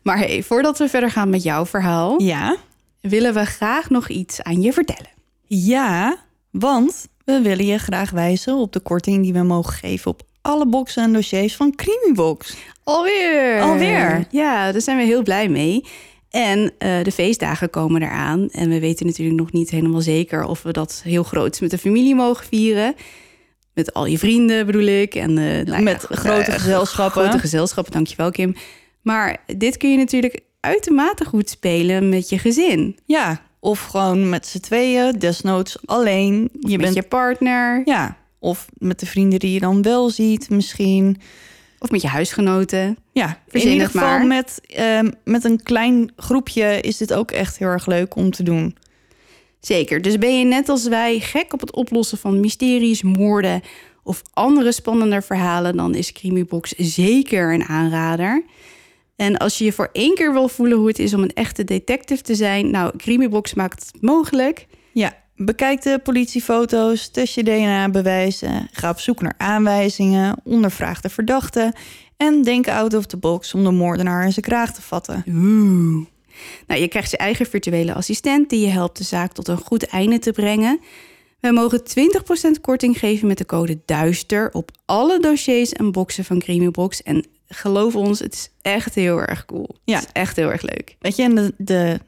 Maar 0.02 0.18
hey, 0.18 0.42
voordat 0.42 0.78
we 0.78 0.88
verder 0.88 1.10
gaan 1.10 1.30
met 1.30 1.42
jouw 1.42 1.66
verhaal... 1.66 2.22
ja, 2.22 2.56
willen 3.00 3.34
we 3.34 3.44
graag 3.44 3.90
nog 3.90 4.08
iets 4.08 4.42
aan 4.42 4.62
je 4.62 4.72
vertellen. 4.72 5.12
Ja, 5.46 6.16
want 6.50 7.08
we 7.24 7.40
willen 7.40 7.66
je 7.66 7.78
graag 7.78 8.10
wijzen 8.10 8.56
op 8.56 8.72
de 8.72 8.80
korting 8.80 9.22
die 9.22 9.32
we 9.32 9.42
mogen 9.42 9.72
geven 9.72 10.10
op 10.10 10.22
alle 10.42 10.66
boxen 10.66 11.02
en 11.02 11.12
dossiers 11.12 11.56
van 11.56 11.74
Creamybox. 11.74 12.56
Alweer. 12.84 13.60
Alweer? 13.60 14.26
Ja, 14.30 14.72
daar 14.72 14.80
zijn 14.80 14.96
we 14.96 15.02
heel 15.02 15.22
blij 15.22 15.48
mee. 15.48 15.84
En 16.30 16.72
eh, 16.78 17.02
de 17.02 17.12
feestdagen 17.12 17.70
komen 17.70 18.02
eraan. 18.02 18.48
En 18.50 18.68
we 18.68 18.80
weten 18.80 19.06
natuurlijk 19.06 19.38
nog 19.38 19.52
niet 19.52 19.70
helemaal 19.70 20.00
zeker 20.00 20.44
of 20.44 20.62
we 20.62 20.72
dat 20.72 21.00
heel 21.04 21.22
groot 21.22 21.60
met 21.60 21.70
de 21.70 21.78
familie 21.78 22.14
mogen 22.14 22.46
vieren. 22.46 22.94
Met 23.74 23.94
al 23.94 24.06
je 24.06 24.18
vrienden 24.18 24.66
bedoel 24.66 24.86
ik. 24.86 25.14
En, 25.14 25.34
nou 25.34 25.70
ja, 25.70 25.80
Met 25.80 26.06
grote 26.10 26.50
eh, 26.50 26.58
gezelschappen. 26.58 27.22
Grote 27.22 27.38
gezelschappen, 27.38 27.92
dankjewel 27.92 28.30
Kim. 28.30 28.54
Maar 29.02 29.36
dit 29.56 29.76
kun 29.76 29.90
je 29.90 29.96
natuurlijk 29.96 30.40
uitermate 30.60 31.24
goed 31.24 31.50
spelen 31.50 32.08
met 32.08 32.28
je 32.28 32.38
gezin. 32.38 32.98
Ja, 33.06 33.42
of 33.64 33.80
gewoon 33.80 34.28
met 34.28 34.46
z'n 34.46 34.58
tweeën, 34.58 35.18
desnoods 35.18 35.76
alleen. 35.84 36.50
Je 36.60 36.68
met 36.68 36.80
bent 36.80 36.94
je 36.94 37.02
partner. 37.02 37.82
ja, 37.84 38.16
of 38.38 38.66
met 38.78 39.00
de 39.00 39.06
vrienden 39.06 39.38
die 39.38 39.52
je 39.52 39.60
dan 39.60 39.82
wel 39.82 40.10
ziet 40.10 40.50
misschien. 40.50 41.20
Of 41.78 41.90
met 41.90 42.02
je 42.02 42.08
huisgenoten. 42.08 42.98
Ja, 43.12 43.42
in 43.50 43.68
ieder 43.68 43.86
geval 43.86 44.08
maar. 44.08 44.26
met, 44.26 44.60
ehm, 44.66 45.10
met 45.24 45.44
een 45.44 45.62
klein 45.62 46.12
groepje 46.16 46.80
is 46.80 46.96
dit 46.96 47.12
ook 47.12 47.30
echt 47.30 47.58
heel 47.58 47.68
erg 47.68 47.86
leuk 47.86 48.16
om 48.16 48.30
te 48.30 48.42
doen. 48.42 48.76
Zeker. 49.60 50.02
Dus 50.02 50.18
ben 50.18 50.38
je 50.38 50.44
net 50.44 50.68
als 50.68 50.88
wij 50.88 51.18
gek 51.18 51.52
op 51.52 51.60
het 51.60 51.74
oplossen 51.74 52.18
van 52.18 52.40
mysteries, 52.40 53.02
moorden 53.02 53.60
of 54.02 54.22
andere 54.32 54.72
spannende 54.72 55.22
verhalen, 55.22 55.76
dan 55.76 55.94
is 55.94 56.12
Creamybox 56.12 56.72
zeker 56.76 57.54
een 57.54 57.64
aanrader. 57.64 58.44
En 59.16 59.36
als 59.36 59.58
je 59.58 59.64
je 59.64 59.72
voor 59.72 59.88
één 59.92 60.14
keer 60.14 60.32
wil 60.32 60.48
voelen 60.48 60.78
hoe 60.78 60.88
het 60.88 60.98
is 60.98 61.14
om 61.14 61.22
een 61.22 61.34
echte 61.34 61.64
detective 61.64 62.22
te 62.22 62.34
zijn, 62.34 62.70
nou, 62.70 62.96
Creamybox 62.96 63.54
maakt 63.54 63.86
het 63.86 64.02
mogelijk. 64.02 64.66
Ja, 64.92 65.16
bekijk 65.36 65.82
de 65.82 65.98
politiefoto's, 66.02 67.08
test 67.08 67.34
je 67.34 67.42
DNA-bewijzen, 67.42 68.68
ga 68.72 68.90
op 68.90 68.98
zoek 68.98 69.20
naar 69.20 69.34
aanwijzingen, 69.36 70.36
ondervraag 70.44 71.00
de 71.00 71.08
verdachte 71.08 71.72
en 72.16 72.42
denk 72.42 72.68
out 72.68 72.94
of 72.94 73.06
the 73.06 73.16
box 73.16 73.54
om 73.54 73.64
de 73.64 73.70
moordenaar 73.70 74.24
in 74.24 74.32
zijn 74.32 74.44
kraag 74.44 74.74
te 74.74 74.82
vatten. 74.82 75.24
Oeh. 75.28 76.06
Nou, 76.66 76.80
je 76.80 76.88
krijgt 76.88 77.10
je 77.10 77.16
eigen 77.16 77.46
virtuele 77.46 77.94
assistent 77.94 78.50
die 78.50 78.60
je 78.60 78.72
helpt 78.72 78.98
de 78.98 79.04
zaak 79.04 79.32
tot 79.32 79.48
een 79.48 79.58
goed 79.58 79.86
einde 79.86 80.18
te 80.18 80.32
brengen. 80.32 80.80
We 81.40 81.52
mogen 81.52 81.82
20% 82.58 82.60
korting 82.60 82.98
geven 82.98 83.26
met 83.26 83.38
de 83.38 83.46
code 83.46 83.78
DUISTER 83.84 84.50
op 84.52 84.70
alle 84.84 85.20
dossiers 85.20 85.72
en 85.72 85.92
boxen 85.92 86.24
van 86.24 86.38
Creamybox. 86.38 87.02
En 87.02 87.26
geloof 87.54 87.94
ons, 87.96 88.18
het 88.18 88.32
is 88.34 88.50
echt 88.62 88.94
heel 88.94 89.20
erg 89.20 89.44
cool. 89.44 89.76
Ja. 89.84 89.94
Het 89.94 90.04
is 90.04 90.10
echt 90.12 90.36
heel 90.36 90.50
erg 90.52 90.62
leuk. 90.62 90.96
Weet 90.98 91.16
je, 91.16 91.22
en 91.22 91.34
de, 91.34 91.54
de 91.58 92.00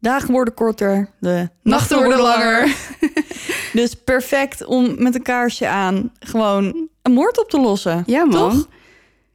dagen 0.00 0.32
worden 0.32 0.54
korter, 0.54 1.08
de 1.20 1.48
Nachten 1.62 1.96
worden 1.96 2.20
langer. 2.20 2.68
Dus 3.72 3.94
perfect 3.94 4.64
om 4.64 5.02
met 5.02 5.14
een 5.14 5.22
kaarsje 5.22 5.68
aan 5.68 6.12
gewoon 6.20 6.88
een 7.02 7.12
moord 7.12 7.38
op 7.38 7.50
te 7.50 7.60
lossen. 7.60 8.02
Ja, 8.06 8.24
man. 8.24 8.50
Toch? 8.50 8.68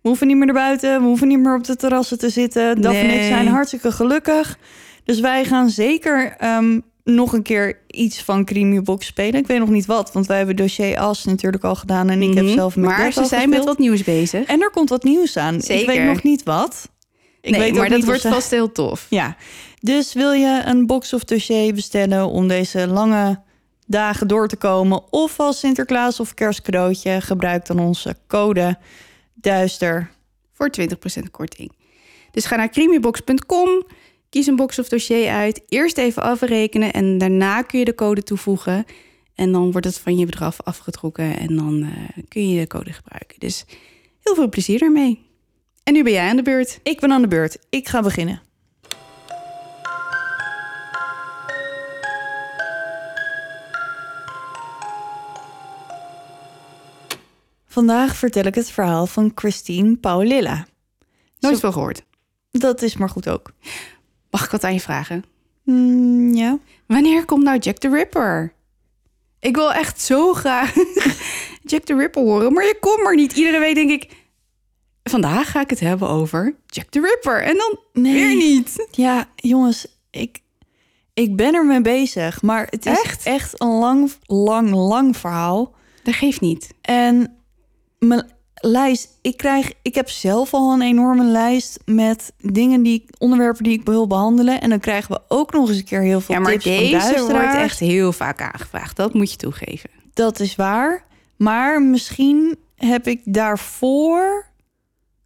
We 0.02 0.08
hoeven 0.14 0.28
niet 0.28 0.36
meer 0.38 0.46
naar 0.46 0.56
buiten, 0.56 1.00
we 1.02 1.06
hoeven 1.08 1.28
niet 1.28 1.40
meer 1.40 1.56
op 1.56 1.64
de 1.64 1.76
terrassen 1.76 2.18
te 2.18 2.30
zitten. 2.30 2.82
Daphne 2.82 3.00
en 3.00 3.10
ik 3.10 3.16
Nee. 3.16 3.28
zijn 3.28 3.48
hartstikke 3.48 3.92
gelukkig. 3.92 4.58
Dus 5.04 5.20
wij 5.20 5.46
gaan 5.46 5.70
zeker 5.70 6.36
ehm, 6.38 6.80
nog 7.16 7.34
een 7.34 7.42
keer 7.42 7.80
iets 7.88 8.22
van 8.22 8.46
Creamy 8.46 8.82
Box 8.82 9.06
spelen. 9.06 9.40
Ik 9.40 9.48
weet 9.48 9.60
nog 9.60 9.70
niet 9.70 9.86
wat, 9.86 10.12
want 10.12 10.26
wij 10.28 10.38
hebben 10.38 10.56
dossier 10.56 10.98
As 10.98 11.26
natuurlijk 11.26 11.64
al 11.64 11.76
gedaan. 11.76 12.10
En 12.10 12.22
ik 12.22 12.34
heb 12.34 12.44
Mhm. 12.44 12.54
zelf 12.54 12.76
met 12.76 12.86
Maar 12.86 13.12
ze 13.12 13.26
zijn 13.26 13.50
met 13.50 13.64
wat 13.66 13.78
nieuws 13.78 14.04
bezig. 14.04 14.48
En 14.48 14.62
er 14.62 14.70
komt 14.72 14.90
wat 14.90 15.04
nieuws 15.04 15.38
aan. 15.38 15.56
Ik 15.56 15.86
weet 15.86 16.04
nog 16.04 16.24
niet 16.24 16.44
wat. 16.44 16.90
Ik 17.42 17.52
nee, 17.52 17.60
weet 17.60 17.74
maar 17.74 17.90
dat 17.90 18.04
wordt 18.04 18.22
ze- 18.22 18.30
vast 18.30 18.50
heel 18.52 18.72
tof. 18.72 19.06
Ja, 19.10 19.36
dus 19.80 20.14
wil 20.14 20.32
je 20.32 20.62
een 20.66 20.86
box 20.86 21.14
of 21.14 21.24
dossier 21.24 21.74
bestellen 21.74 22.28
om 22.30 22.48
deze 22.48 22.88
lange 22.88 23.40
dagen 23.86 24.28
door 24.28 24.48
te 24.48 24.56
komen... 24.56 25.02
of 25.12 25.40
als 25.40 25.60
Sinterklaas 25.60 26.20
of 26.20 26.34
kerstcadeautje, 26.34 27.22
gebruik 27.22 27.66
dan 27.66 27.80
onze 27.80 28.16
code 28.28 28.78
DUISTER. 29.34 30.10
voor 30.54 30.70
20% 30.70 31.32
korting. 31.32 31.72
Dus 32.32 32.46
ga 32.46 32.56
naar 32.56 32.70
creamybox.com, 32.70 33.84
kies 34.30 34.48
een 34.48 34.56
box 34.56 34.80
of 34.80 34.90
dossier 34.90 35.30
uit, 35.30 35.62
eerst 35.68 35.98
even 35.98 36.24
afrekenen 36.24 36.94
en 36.94 37.18
daarna 37.18 37.62
kun 37.62 37.80
je 37.80 37.86
de 37.86 37.96
code 37.96 38.24
toevoegen. 38.24 38.86
En 39.36 39.52
dan 39.52 39.72
wordt 39.72 39.88
het 39.88 40.00
van 40.00 40.18
je 40.18 40.26
bedrag 40.26 40.64
afgetrokken 40.64 41.40
en 41.40 41.56
dan 41.56 41.84
eh, 41.84 42.24
kun 42.28 42.50
je 42.50 42.60
de 42.60 42.68
code 42.68 42.94
gebruiken. 42.94 43.40
Dus 43.40 43.66
heel 44.24 44.36
veel 44.36 44.50
plezier 44.50 44.80
daarmee. 44.80 45.26
En 45.84 45.94
nu 45.94 46.04
ben 46.04 46.14
jij 46.14 46.30
aan 46.30 46.36
de 46.36 46.42
beurt. 46.42 46.80
Ik 46.84 47.00
ben 47.00 47.12
aan 47.12 47.22
de 47.22 47.28
beurt. 47.28 47.58
Ik 47.70 47.88
ga 47.88 48.02
beginnen. 48.02 48.42
Vandaag 57.66 58.16
vertel 58.16 58.44
ik 58.44 58.56
het 58.56 58.72
verhaal 58.72 59.08
van 59.08 59.32
Christine 59.36 59.98
Paulilla. 59.98 60.68
Nooit 61.40 61.60
veel 61.60 61.72
gehoord. 61.72 62.04
Dat 62.52 62.82
is 62.82 62.98
maar 62.98 63.10
goed 63.10 63.30
ook. 63.30 63.52
Mag 64.38 64.46
ik 64.46 64.52
wat 64.52 64.64
aan 64.64 64.74
je 64.74 64.80
vragen? 64.80 65.24
Mm, 65.64 66.34
ja. 66.34 66.58
Wanneer 66.88 67.26
komt 67.26 67.44
nou 67.44 67.58
Jack 67.60 67.78
the 67.78 67.90
Ripper? 67.90 68.54
Ik 69.40 69.56
wil 69.56 69.74
echt 69.74 70.02
zo 70.02 70.34
graag 70.34 70.74
Jack 71.72 71.84
the 71.84 71.96
Ripper 71.96 72.22
horen, 72.22 72.54
maar 72.54 72.64
je 72.64 72.78
komt 72.80 73.04
maar 73.04 73.16
niet. 73.16 73.34
Iedere 73.34 73.60
week 73.60 73.76
denk 73.76 73.90
ik, 73.90 74.10
vandaag 75.04 75.52
ga 75.52 75.62
ik 75.62 75.70
het 75.70 75.80
hebben 75.80 76.08
over 76.08 76.56
Jack 76.66 76.86
the 76.90 77.00
Ripper. 77.00 77.44
En 77.44 77.56
dan 77.58 78.04
Nee. 78.04 78.14
weer 78.14 78.36
niet. 78.36 78.88
Ja, 78.92 79.26
jongens, 79.36 79.88
ik, 80.12 80.40
ik 81.14 81.36
ben 81.36 81.54
ermee 81.54 81.82
bezig. 81.82 82.42
Maar 82.42 82.68
het 82.70 82.86
is 82.86 83.02
Echt? 83.04 83.26
echt, 83.26 83.62
een 83.62 83.68
lang, 83.78 84.12
lang, 84.26 84.72
lang 84.72 85.18
verhaal. 85.18 85.74
Dat 86.04 86.14
geeft 86.14 86.42
niet. 86.42 86.74
En 86.82 87.38
mijn 88.00 88.30
lijst, 88.60 89.10
ik 89.22 89.38
krijg, 89.38 89.72
ik 89.82 89.96
heb 89.96 90.10
zelf 90.10 90.54
al 90.54 90.74
een 90.74 90.82
enorme 90.82 91.24
lijst 91.24 91.80
met 91.86 92.34
dingen 92.42 92.84
die, 92.84 92.94
ik- 93.04 93.16
onderwerpen 93.18 93.64
die 93.64 93.74
ik 93.74 93.86
wil 93.86 94.08
behandelen. 94.08 94.62
En 94.62 94.70
dan 94.70 94.80
krijgen 94.80 95.12
we 95.12 95.22
ook 95.28 95.54
nog 95.54 95.70
eens 95.70 95.78
een 95.78 95.84
keer 95.84 96.02
heel 96.02 96.22
veel 96.22 96.36
Ja, 96.36 96.42
maar 96.42 96.52
tips 96.52 96.64
van 96.66 96.74
deze 97.00 97.22
wordt 97.32 97.56
echt 97.56 97.80
heel 97.80 98.12
vaak 98.14 98.42
aangevraagd. 98.42 98.96
Dat 98.96 99.14
moet 99.14 99.32
je 99.32 99.38
toegeven. 99.38 99.90
Dat 100.14 100.40
is 100.40 100.56
waar. 100.56 101.04
Maar 101.38 101.82
misschien 101.82 102.58
heb 102.76 103.08
ik 103.08 103.22
daarvoor 103.26 104.46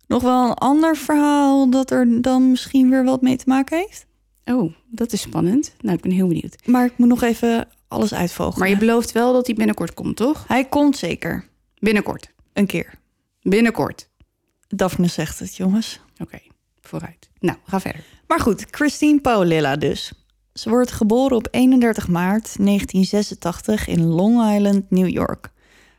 nog 0.08 0.22
wel 0.22 0.44
een 0.50 0.54
ander 0.54 0.96
verhaal 0.98 1.70
dat 1.70 1.92
er 1.92 2.22
dan 2.22 2.50
misschien 2.52 2.90
weer 2.90 3.04
wat 3.04 3.22
mee 3.22 3.36
te 3.36 3.44
maken 3.48 3.78
heeft. 3.78 4.06
Oh, 4.46 4.74
dat 4.90 5.14
is 5.14 5.22
spannend. 5.22 5.74
Nou, 5.82 5.96
ik 5.96 6.02
ben 6.02 6.12
heel 6.12 6.28
benieuwd. 6.28 6.56
Maar 6.66 6.86
ik 6.86 6.94
moet 6.98 7.08
nog 7.08 7.22
even 7.22 7.68
alles 7.88 8.14
uitvogelen. 8.14 8.60
Maar 8.60 8.70
je 8.70 8.78
belooft 8.78 9.12
wel 9.12 9.34
dat 9.34 9.46
hij 9.46 9.56
binnenkort 9.56 9.94
komt, 9.94 10.16
toch? 10.16 10.44
Hij 10.48 10.66
komt 10.66 10.98
zeker. 10.98 11.46
Binnenkort. 11.80 12.30
Een 12.54 12.66
keer. 12.66 12.94
Binnenkort. 13.42 14.10
Daphne 14.68 15.08
zegt 15.08 15.40
het, 15.40 15.56
jongens. 15.56 16.00
Oké, 16.18 16.40
vooruit. 16.82 17.30
Nou, 17.40 17.58
ga 17.66 17.80
verder. 17.80 18.04
Maar 18.28 18.40
goed, 18.40 18.66
Christine 18.70 19.20
Paulilla 19.20 19.76
dus. 19.76 20.12
Ze 20.54 20.70
wordt 20.70 20.92
geboren 20.92 21.38
op 21.38 21.48
31 21.52 22.08
maart 22.08 22.58
1986 22.58 23.88
in 23.88 24.06
Long 24.06 24.56
Island, 24.56 24.90
New 24.90 25.08
York. 25.08 25.52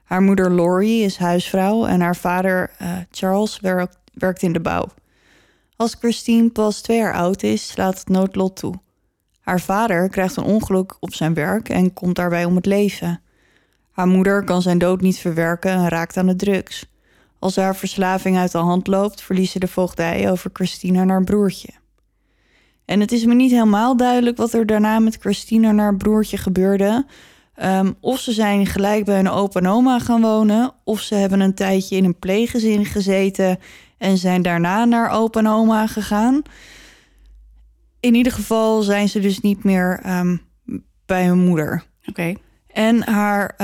Haar 0.05 0.23
moeder 0.23 0.55
Laurie 0.55 1.05
is 1.05 1.17
huisvrouw 1.17 1.87
en 1.87 2.01
haar 2.01 2.17
vader 2.17 2.71
eh, 2.79 2.97
Charles 3.11 3.61
werkt, 3.61 3.99
werkt 4.13 4.43
in 4.43 4.53
de 4.53 4.61
bouw. 4.61 4.87
Als 5.77 5.97
Christine 5.99 6.51
pas 6.51 6.81
twee 6.81 6.99
jaar 6.99 7.15
oud 7.15 7.43
is, 7.43 7.69
slaat 7.69 7.99
het 7.99 8.09
noodlot 8.09 8.57
toe. 8.57 8.75
Haar 9.41 9.61
vader 9.61 10.09
krijgt 10.09 10.37
een 10.37 10.45
ongeluk 10.45 10.97
op 11.01 11.15
zijn 11.15 11.35
werk 11.35 11.69
en 11.69 11.93
komt 11.93 12.17
daarbij 12.17 12.45
om 12.45 12.57
het 12.57 12.67
leven. 12.67 13.21
Haar 13.91 14.07
moeder 14.07 14.45
kan 14.45 14.63
zijn 14.63 14.79
dood 14.79 15.01
niet 15.01 15.19
verwerken 15.19 15.71
en 15.71 15.89
raakt 15.89 16.17
aan 16.17 16.27
de 16.27 16.37
drugs. 16.37 16.92
Als 17.43 17.57
haar 17.57 17.77
verslaving 17.77 18.37
uit 18.37 18.53
de 18.53 18.59
hand 18.59 18.87
loopt, 18.87 19.23
verliest 19.23 19.53
ze 19.53 19.59
de 19.59 19.69
voogdij 19.69 20.31
over 20.31 20.51
Christine 20.53 20.99
en 21.01 21.09
haar 21.09 21.25
broertje. 21.25 21.69
En 22.85 23.01
het 23.01 23.13
is 23.13 23.25
me 23.25 23.35
niet 23.35 23.51
helemaal 23.51 23.97
duidelijk 23.97 24.37
wat 24.37 24.53
er 24.53 24.67
daarna 24.67 24.99
met 24.99 25.17
Christine 25.21 25.69
en 25.69 25.79
haar 25.79 25.97
broertje 25.97 26.37
gebeurde. 26.37 27.07
Ehm, 27.55 27.93
of 28.01 28.19
ze 28.19 28.33
zijn 28.33 28.67
gelijk 28.67 29.05
bij 29.05 29.15
hun 29.15 29.29
opa 29.29 29.61
en 29.61 29.67
oma 29.67 29.99
gaan 29.99 30.21
wonen, 30.21 30.73
of 30.85 31.01
ze 31.01 31.15
hebben 31.15 31.41
een 31.41 31.55
tijdje 31.55 31.97
in 31.97 32.05
een 32.05 32.19
pleeggezin 32.19 32.85
gezeten 32.85 33.59
en 33.99 34.19
zijn 34.19 34.43
daarna 34.43 34.85
naar 34.85 35.11
opa 35.11 35.39
en 35.39 35.49
oma 35.49 35.87
gegaan. 35.87 36.43
In 38.01 38.15
ieder 38.15 38.33
geval 38.33 38.83
zijn 38.83 39.09
ze 39.09 39.21
dus 39.21 39.41
niet 39.41 39.65
meer 39.65 40.01
ehm, 40.03 40.37
bij 41.07 41.27
hun 41.27 41.39
moeder. 41.39 41.85
Oké. 42.07 42.35
En 42.67 43.09
haar, 43.09 43.57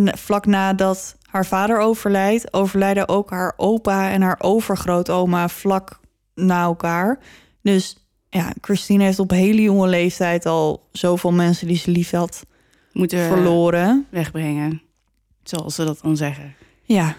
n- 0.00 0.16
vlak 0.16 0.46
nadat 0.46 1.16
haar 1.30 1.46
vader 1.46 1.78
overlijdt, 1.78 2.52
overlijden 2.52 3.08
ook 3.08 3.30
haar 3.30 3.52
opa 3.56 4.10
en 4.10 4.22
haar 4.22 4.38
overgrootoma 4.40 5.48
vlak 5.48 6.00
na 6.34 6.62
elkaar. 6.62 7.18
Dus 7.62 7.96
ja, 8.28 8.52
Christine 8.60 9.04
heeft 9.04 9.18
op 9.18 9.30
hele 9.30 9.62
jonge 9.62 9.88
leeftijd 9.88 10.46
al 10.46 10.88
zoveel 10.92 11.32
mensen 11.32 11.66
die 11.66 11.76
ze 11.76 11.90
lief 11.90 12.10
had 12.10 12.46
Moeten 12.92 13.26
verloren. 13.26 14.06
wegbrengen. 14.10 14.82
Zoals 15.42 15.74
ze 15.74 15.84
dat 15.84 15.98
dan 16.02 16.16
zeggen. 16.16 16.54
Ja. 16.82 17.16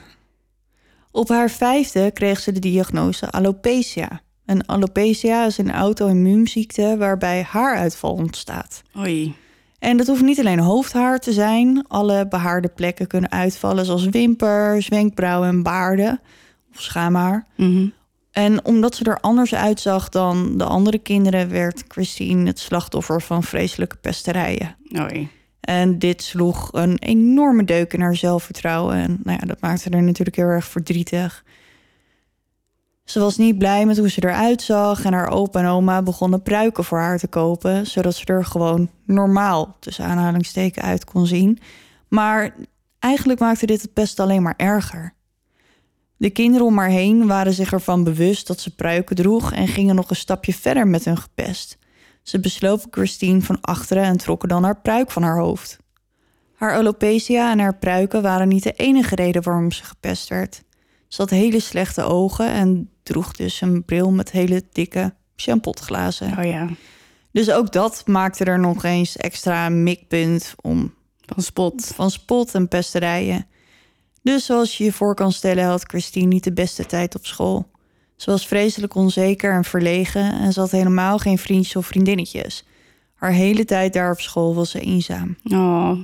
Op 1.12 1.30
haar 1.30 1.50
vijfde 1.50 2.12
kreeg 2.12 2.40
ze 2.40 2.52
de 2.52 2.60
diagnose 2.60 3.32
alopecia. 3.32 4.22
En 4.46 4.66
alopecia 4.66 5.46
is 5.46 5.58
een 5.58 5.72
auto-immuunziekte 5.72 6.96
waarbij 6.98 7.44
haaruitval 7.50 8.14
ontstaat. 8.14 8.82
Oei. 8.98 9.36
En 9.82 9.98
dat 9.98 10.08
hoeft 10.08 10.22
niet 10.22 10.40
alleen 10.40 10.60
hoofdhaar 10.60 11.20
te 11.20 11.34
zijn. 11.34 11.86
Alle 11.88 12.28
behaarde 12.28 12.68
plekken 12.68 13.08
kunnen 13.08 13.32
uitvallen, 13.32 13.86
zoals 13.86 14.06
wimpers, 14.06 14.88
wenkbrauwen 14.88 15.50
en 15.50 15.64
baarden. 15.64 16.20
Of 16.74 16.82
schaamhaar. 16.82 17.46
Mhm. 17.56 17.88
En 18.32 18.66
omdat 18.66 18.96
ze 18.96 19.04
er 19.04 19.20
anders 19.20 19.56
uitzag 19.56 20.10
dan 20.10 20.58
de 20.58 20.64
andere 20.64 20.98
kinderen, 20.98 21.50
werd 21.50 21.84
Christine 21.88 22.46
het 22.46 22.60
slachtoffer 22.60 23.22
van 23.22 23.44
vreselijke 23.44 23.96
pesterijen. 23.96 24.76
Oei. 25.00 25.30
En 25.62 26.00
dit 26.00 26.24
sloeg 26.24 26.70
een 26.72 26.98
enorme 27.00 27.64
deuk 27.64 27.94
in 27.94 28.02
haar 28.02 28.16
zelfvertrouwen. 28.16 28.96
En 28.96 29.20
nou 29.24 29.38
ja, 29.42 29.48
dat 29.48 29.62
maakte 29.62 29.90
haar 29.92 30.04
natuurlijk 30.04 30.38
heel 30.38 30.46
erg 30.46 30.66
verdrietig. 30.66 31.44
Ze 33.12 33.20
was 33.20 33.38
niet 33.38 33.58
blij 33.58 33.86
met 33.86 33.98
hoe 33.98 34.10
ze 34.10 34.24
eruit 34.24 34.62
zag. 34.62 35.06
En 35.06 35.14
haar 35.14 35.30
opa 35.30 35.60
en 35.60 35.66
oma 35.66 36.02
begonnen 36.02 36.42
pruiken 36.42 36.84
voor 36.84 37.00
haar 37.00 37.18
te 37.18 37.28
kopen. 37.28 37.88
Zodat 37.88 38.16
ze 38.16 38.26
er 38.26 38.46
gewoon 38.46 38.90
normaal, 39.06 39.76
tussen 39.80 40.06
aanhalingsteken, 40.06 40.82
uit 40.82 41.06
kon 41.06 41.28
zien. 41.28 41.60
Maar 42.08 42.56
eigenlijk 43.00 43.40
maakte 43.40 43.66
dit 43.66 43.82
het 43.82 43.94
best 43.94 44.20
alleen 44.20 44.42
maar 44.42 44.54
erger. 44.58 45.14
De 46.18 46.30
kinderen 46.30 46.68
om 46.68 46.78
haar 46.78 46.90
heen 46.90 47.28
waren 47.28 47.54
zich 47.54 47.72
ervan 47.74 48.04
bewust 48.04 48.48
dat 48.48 48.60
ze 48.60 48.76
pruiken 48.76 49.16
droeg... 49.16 49.54
en 49.54 49.68
gingen 49.68 49.96
nog 49.96 50.10
een 50.10 50.16
stapje 50.16 50.54
verder 50.54 50.88
met 50.88 51.06
hun 51.06 51.18
gepest. 51.18 51.78
Ze 52.22 52.40
beslopen 52.40 52.88
Christine 52.92 53.42
van 53.42 53.62
achteren 53.62 54.04
en 54.04 54.18
trokken 54.18 54.50
dan 54.50 54.64
haar 54.64 54.82
pruik 54.82 55.12
van 55.12 55.24
haar 55.24 55.38
hoofd. 55.38 55.78
Haar 56.56 56.74
alopecia 56.74 57.52
en 57.52 57.60
haar 57.60 57.78
pruiken 57.78 58.22
waren 58.22 58.48
niet 58.48 58.64
de 58.64 58.74
enige 58.74 59.16
reden 59.16 59.44
waarom 59.44 59.72
ze 59.72 59.84
gepest 59.84 60.30
werd. 60.30 60.64
Ze 61.12 61.22
had 61.22 61.30
hele 61.30 61.60
slechte 61.60 62.04
ogen 62.04 62.52
en 62.52 62.90
droeg 63.04 63.32
dus 63.32 63.62
een 63.62 63.86
bril 63.86 64.12
met 64.12 64.32
hele 64.32 64.64
dikke 64.72 65.14
champotglazen. 65.36 66.38
Oh 66.38 66.46
ja. 66.46 66.68
Dus 67.32 67.52
ook 67.52 67.72
dat 67.72 68.04
maakte 68.06 68.44
er 68.44 68.60
nog 68.60 68.84
eens 68.84 69.18
extra 69.18 69.66
een 69.66 69.84
mikpunt 69.84 70.56
om 70.62 70.94
Van 71.26 71.44
spot. 71.44 71.92
van 71.96 72.12
spot 72.12 72.56
en 72.56 72.68
pesterijen. 72.68 73.46
Dus 74.24 74.46
zoals 74.46 74.78
je 74.78 74.84
je 74.84 74.94
voor 74.94 75.16
kan 75.16 75.32
stellen 75.32 75.66
had 75.66 75.84
Christine 75.84 76.28
niet 76.28 76.44
de 76.44 76.54
beste 76.54 76.86
tijd 76.86 77.16
op 77.16 77.26
school. 77.26 77.72
Ze 78.16 78.30
was 78.30 78.48
vreselijk 78.48 78.96
onzeker 78.96 79.54
en 79.54 79.64
verlegen 79.64 80.34
en 80.34 80.54
ze 80.54 80.60
had 80.60 80.72
helemaal 80.72 81.18
geen 81.18 81.38
vriendjes 81.38 81.76
of 81.76 81.86
vriendinnetjes. 81.86 82.66
Haar 83.16 83.32
hele 83.32 83.66
tijd 83.66 83.94
daar 83.94 84.12
op 84.12 84.20
school 84.20 84.56
was 84.56 84.70
ze 84.70 84.80
eenzaam. 84.80 85.38
Oh. 85.44 86.00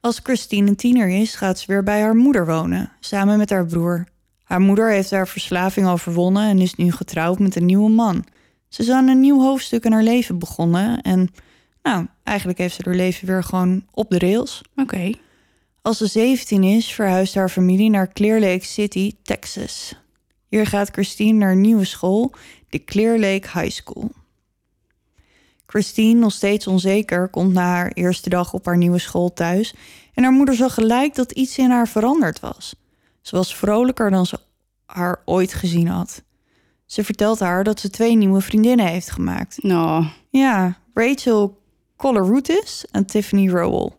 Als 0.00 0.20
Christine 0.22 0.68
een 0.68 0.76
tiener 0.76 1.08
is, 1.08 1.34
gaat 1.34 1.58
ze 1.58 1.66
weer 1.66 1.82
bij 1.82 2.00
haar 2.00 2.14
moeder 2.14 2.46
wonen, 2.46 2.92
samen 3.00 3.38
met 3.38 3.50
haar 3.50 3.66
broer. 3.66 4.10
Haar 4.52 4.60
moeder 4.60 4.90
heeft 4.90 5.10
haar 5.10 5.28
verslaving 5.28 5.86
overwonnen 5.86 6.48
en 6.48 6.58
is 6.58 6.74
nu 6.74 6.92
getrouwd 6.92 7.38
met 7.38 7.56
een 7.56 7.66
nieuwe 7.66 7.90
man. 7.90 8.24
Ze 8.68 8.82
is 8.82 8.90
aan 8.90 9.08
een 9.08 9.20
nieuw 9.20 9.40
hoofdstuk 9.40 9.84
in 9.84 9.92
haar 9.92 10.02
leven 10.02 10.38
begonnen 10.38 11.00
en 11.00 11.30
nou, 11.82 12.06
eigenlijk 12.22 12.58
heeft 12.58 12.74
ze 12.74 12.82
haar 12.84 12.94
leven 12.94 13.26
weer 13.26 13.44
gewoon 13.44 13.84
op 13.90 14.10
de 14.10 14.18
rails. 14.18 14.62
Oké. 14.76 15.12
Als 15.82 15.98
ze 15.98 16.06
17 16.06 16.62
is, 16.62 16.92
verhuist 16.92 17.34
haar 17.34 17.48
familie 17.48 17.90
naar 17.90 18.12
Clear 18.12 18.40
Lake 18.40 18.64
City, 18.64 19.12
Texas. 19.22 19.94
Hier 20.48 20.66
gaat 20.66 20.90
Christine 20.90 21.38
naar 21.38 21.52
een 21.52 21.60
nieuwe 21.60 21.84
school, 21.84 22.32
de 22.68 22.84
Clear 22.84 23.18
Lake 23.18 23.58
High 23.58 23.70
School. 23.70 24.10
Christine, 25.66 26.20
nog 26.20 26.32
steeds 26.32 26.66
onzeker, 26.66 27.28
komt 27.28 27.52
na 27.52 27.64
haar 27.64 27.92
eerste 27.92 28.28
dag 28.28 28.52
op 28.52 28.66
haar 28.66 28.76
nieuwe 28.76 28.98
school 28.98 29.32
thuis 29.32 29.74
en 30.14 30.22
haar 30.22 30.32
moeder 30.32 30.54
zag 30.54 30.74
gelijk 30.74 31.14
dat 31.14 31.32
iets 31.32 31.58
in 31.58 31.70
haar 31.70 31.88
veranderd 31.88 32.40
was. 32.40 32.74
Ze 33.22 33.36
was 33.36 33.56
vrolijker 33.56 34.10
dan 34.10 34.26
ze 34.26 34.38
haar 34.86 35.22
ooit 35.24 35.54
gezien 35.54 35.88
had. 35.88 36.22
Ze 36.84 37.04
vertelt 37.04 37.38
haar 37.38 37.64
dat 37.64 37.80
ze 37.80 37.90
twee 37.90 38.16
nieuwe 38.16 38.40
vriendinnen 38.40 38.86
heeft 38.86 39.10
gemaakt. 39.10 39.62
Nou. 39.62 40.04
Ja, 40.30 40.78
Rachel 40.94 41.60
Coloroutis 41.96 42.84
en 42.90 43.06
Tiffany 43.06 43.48
Rowell. 43.48 43.90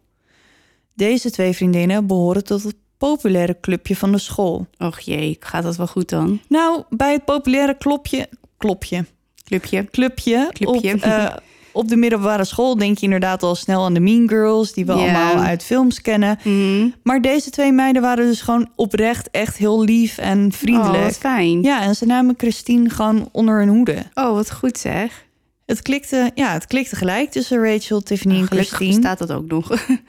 Deze 0.93 1.31
twee 1.31 1.53
vriendinnen 1.53 2.07
behoren 2.07 2.43
tot 2.43 2.63
het 2.63 2.75
populaire 2.97 3.59
clubje 3.59 3.95
van 3.95 4.11
de 4.11 4.17
school. 4.17 4.67
Och 4.77 4.99
jee, 4.99 5.37
gaat 5.39 5.63
dat 5.63 5.75
wel 5.75 5.87
goed 5.87 6.09
dan? 6.09 6.41
Nou, 6.47 6.83
bij 6.89 7.11
het 7.11 7.25
populaire 7.25 7.77
klopje, 7.77 8.29
klopje, 8.57 9.05
Clubje. 9.43 9.85
clubje, 9.91 10.49
Clubje. 10.51 10.93
Op, 10.93 11.01
eh, 11.01 11.25
op 11.73 11.87
de 11.89 11.95
middelbare 11.95 12.43
school 12.45 12.77
denk 12.77 12.97
je 12.97 13.03
inderdaad 13.03 13.43
al 13.43 13.55
snel 13.55 13.83
aan 13.85 13.93
de 13.93 13.99
Mean 13.99 14.29
Girls, 14.29 14.73
die 14.73 14.85
we 14.85 14.91
allemaal 14.91 15.35
uit 15.35 15.63
films 15.63 16.01
kennen. 16.01 16.37
Mhm. 16.43 16.87
Maar 17.03 17.21
deze 17.21 17.49
twee 17.49 17.71
meiden 17.71 18.01
waren 18.01 18.25
dus 18.25 18.41
gewoon 18.41 18.69
oprecht 18.75 19.29
echt 19.31 19.57
heel 19.57 19.83
lief 19.83 20.17
en 20.17 20.45
Oh, 20.45 20.51
vriendelijk. 20.51 21.03
wat 21.03 21.17
fijn. 21.17 21.61
ja, 21.61 21.81
en 21.81 21.95
ze 21.95 22.05
namen 22.05 22.33
Christine 22.37 22.89
gewoon 22.89 23.29
onder 23.31 23.59
hun 23.59 23.69
hoede. 23.69 23.95
Oh, 24.13 24.33
wat 24.33 24.51
goed 24.51 24.77
zeg. 24.77 25.25
Het 25.65 25.81
klikte, 25.81 26.31
ja, 26.35 26.53
het 26.53 26.67
klikte 26.67 26.95
gelijk 26.95 27.31
tussen 27.31 27.63
Rachel, 27.63 28.01
Tiffany 28.01 28.33
en 28.39 28.47
Gelukkig 28.47 28.73
Christine. 28.75 28.99
bestaat 29.01 29.27
dat 29.27 29.31
ook 29.31 29.47
nog. 29.47 29.69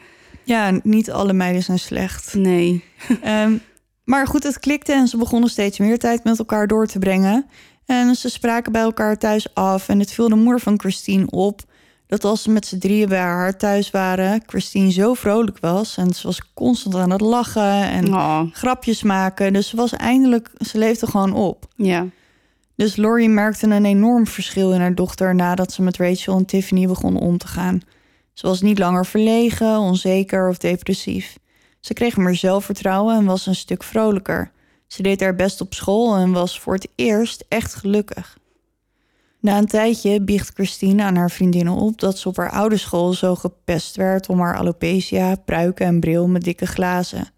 Ja, 0.46 0.70
niet 0.82 1.10
alle 1.10 1.32
meiden 1.32 1.62
zijn 1.62 1.78
slecht. 1.78 2.34
nee. 2.34 2.84
Ehm, 3.22 3.52
maar 4.04 4.26
goed, 4.26 4.42
het 4.42 4.58
klikte 4.58 4.92
en 4.92 5.08
ze 5.08 5.16
begonnen 5.16 5.50
steeds 5.50 5.78
meer 5.78 5.98
tijd 5.98 6.24
met 6.24 6.38
elkaar 6.38 6.66
door 6.66 6.86
te 6.86 6.98
brengen. 6.98 7.46
En 7.87 8.14
ze 8.14 8.28
spraken 8.28 8.72
bij 8.72 8.82
elkaar 8.82 9.18
thuis 9.18 9.55
af. 9.55 9.89
En 9.89 9.99
het 9.99 10.12
viel 10.12 10.28
de 10.28 10.35
moeder 10.35 10.61
van 10.61 10.78
Christine 10.80 11.30
op 11.30 11.61
dat 12.07 12.24
als 12.24 12.43
ze 12.43 12.51
met 12.51 12.66
z'n 12.66 12.78
drieën 12.78 13.09
bij 13.09 13.18
haar 13.18 13.57
thuis 13.57 13.91
waren, 13.91 14.43
Christine 14.47 14.93
zo 14.93 15.14
vrolijk 15.14 15.59
was. 15.61 15.97
En 15.97 16.12
ze 16.12 16.26
was 16.26 16.53
constant 16.55 16.95
aan 16.95 17.11
het 17.11 17.20
lachen 17.20 17.82
en 17.89 18.14
Oh, 18.14 18.41
grapjes 18.53 19.03
maken. 19.03 19.53
Dus 19.53 19.68
ze 19.68 19.76
was 19.76 19.93
eindelijk, 19.93 20.51
ze 20.66 20.78
leefde 20.78 21.07
gewoon 21.07 21.32
op. 21.32 21.66
ja. 21.76 22.07
Dus 22.76 22.97
Laurie 22.97 23.28
merkte 23.28 23.66
een 23.66 23.85
enorm 23.85 24.26
verschil 24.26 24.72
in 24.72 24.80
haar 24.80 24.95
dochter 24.95 25.35
nadat 25.35 25.72
ze 25.72 25.82
met 25.82 25.97
Rachel 25.97 26.37
en 26.37 26.45
Tiffany 26.45 26.87
begon 26.87 27.16
om 27.20 27.39
te 27.39 27.47
gaan. 27.47 27.80
Ze 28.32 28.47
was 28.47 28.61
niet 28.61 28.78
langer 28.78 29.07
verlegen, 29.07 29.78
onzeker 29.78 30.49
of 30.49 30.59
depressief. 30.59 31.39
Ze 31.80 31.93
kreeg 31.93 32.16
meer 32.16 32.35
zelfvertrouwen 32.35 33.16
en 33.16 33.24
was 33.24 33.47
een 33.47 33.55
stuk 33.55 33.82
vrolijker. 33.82 34.51
Ze 34.95 35.03
deed 35.03 35.20
haar 35.20 35.34
best 35.34 35.61
op 35.61 35.74
school 35.74 36.16
en 36.16 36.32
was 36.32 36.61
voor 36.61 36.74
het 36.74 36.88
eerst 36.95 37.45
echt 37.49 37.74
gelukkig. 37.74 38.38
Na 39.40 39.59
een 39.59 39.66
tijdje 39.66 40.20
biecht 40.20 40.51
Christine 40.55 41.03
aan 41.03 41.16
haar 41.16 41.30
vriendinnen 41.30 41.74
op 41.74 42.01
dat 42.01 42.18
ze 42.18 42.28
op 42.28 42.36
haar 42.36 42.51
oude 42.51 42.76
school 42.76 43.12
zo 43.12 43.34
gepest 43.34 43.97
werd 43.97 44.28
om 44.28 44.40
haar 44.40 44.57
alopecia, 44.57 45.34
pruiken 45.34 45.86
en 45.86 46.01
bril 46.01 46.28
met 46.28 46.45
dikke 46.45 46.66
glazen. 46.66 47.30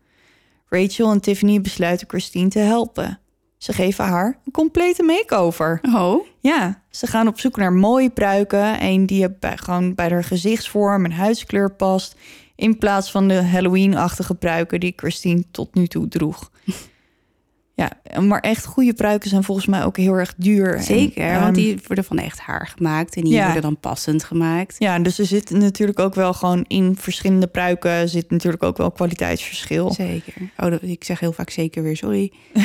Rachel 0.69 1.11
en 1.11 1.21
Tiffany 1.21 1.61
besluiten 1.61 2.09
Christine 2.09 2.49
te 2.49 2.59
helpen. 2.59 3.21
Ze 3.59 3.73
geven 3.73 4.05
haar 4.05 4.39
een 4.45 4.53
complete 4.53 5.03
makeover. 5.03 5.81
Oh, 5.95 6.27
Ja, 6.41 6.83
ze 6.91 7.07
gaan 7.07 7.29
op 7.29 7.41
zoek 7.41 7.57
naar 7.57 7.73
mooie 7.73 8.11
pruiken. 8.11 8.83
Een 8.83 9.07
die 9.07 9.31
bij, 9.31 9.57
gewoon 9.57 9.95
bij 9.95 10.09
haar 10.09 10.25
gezichtsvorm 10.25 11.05
en 11.05 11.13
huidskleur 11.13 11.71
past. 11.71 12.17
In 12.57 12.79
plaats 12.79 13.11
van 13.11 13.29
de 13.29 13.43
Halloween-achtige 13.43 14.35
pruiken 14.35 14.81
die 14.81 14.93
Christine 14.97 15.45
tot 15.51 15.75
nu 15.75 15.87
toe 15.87 16.09
droeg. 16.09 16.51
Ja, 17.79 17.91
maar 18.21 18.41
echt 18.41 18.65
goede 18.65 18.93
pruiken 18.95 19.29
zijn 19.29 19.45
volgens 19.45 19.67
mij 19.67 19.85
ook 19.85 19.97
heel 19.97 20.13
erg 20.15 20.35
duur. 20.37 20.75
En, 20.75 20.83
zeker. 20.83 21.25
ehm, 21.31 21.41
want 21.41 21.55
die 21.55 21.81
worden 21.87 22.05
van 22.05 22.19
echt 22.19 22.39
haar 22.39 22.73
gemaakt. 22.77 23.17
En 23.17 23.23
die 23.25 23.33
Ja. 23.33 23.45
worden 23.45 23.63
dan 23.63 23.79
passend 23.81 24.25
gemaakt. 24.25 24.77
Ja, 24.79 24.99
dus 24.99 25.19
er 25.19 25.27
zit 25.27 25.51
natuurlijk 25.51 25.99
ook 25.99 26.15
wel 26.15 26.33
gewoon 26.33 26.65
in 26.69 26.97
verschillende 26.97 27.47
pruiken... 27.47 28.09
zit 28.09 28.31
natuurlijk 28.31 28.63
ook 28.63 28.77
wel 28.77 28.91
kwaliteitsverschil. 28.91 29.93
Zeker. 29.93 30.33
Oh, 30.57 30.71
dat- 30.71 30.83
ik 30.83 31.05
zeg 31.05 31.21
heel 31.21 31.33
vaak 31.33 31.51
zeker 31.51 31.83
weer 31.83 31.97
sorry. 31.97 32.33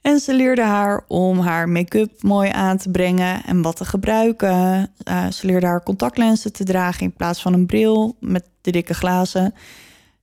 En 0.00 0.18
ze 0.20 0.34
leerde 0.34 0.62
haar 0.62 1.04
om 1.08 1.38
haar 1.38 1.68
make-up 1.68 2.22
mooi 2.22 2.50
aan 2.50 2.76
te 2.76 2.90
brengen 2.90 3.44
en 3.44 3.62
wat 3.62 3.76
te 3.76 3.84
gebruiken. 3.84 4.90
Eh, 5.02 5.26
ze 5.30 5.46
leerde 5.46 5.66
haar 5.66 5.82
contactlenzen 5.82 6.52
te 6.52 6.64
dragen 6.64 7.02
in 7.02 7.12
plaats 7.12 7.42
van 7.42 7.52
een 7.52 7.66
bril 7.66 8.16
met 8.20 8.44
de 8.60 8.70
dikke 8.70 8.94
glazen. 8.94 9.54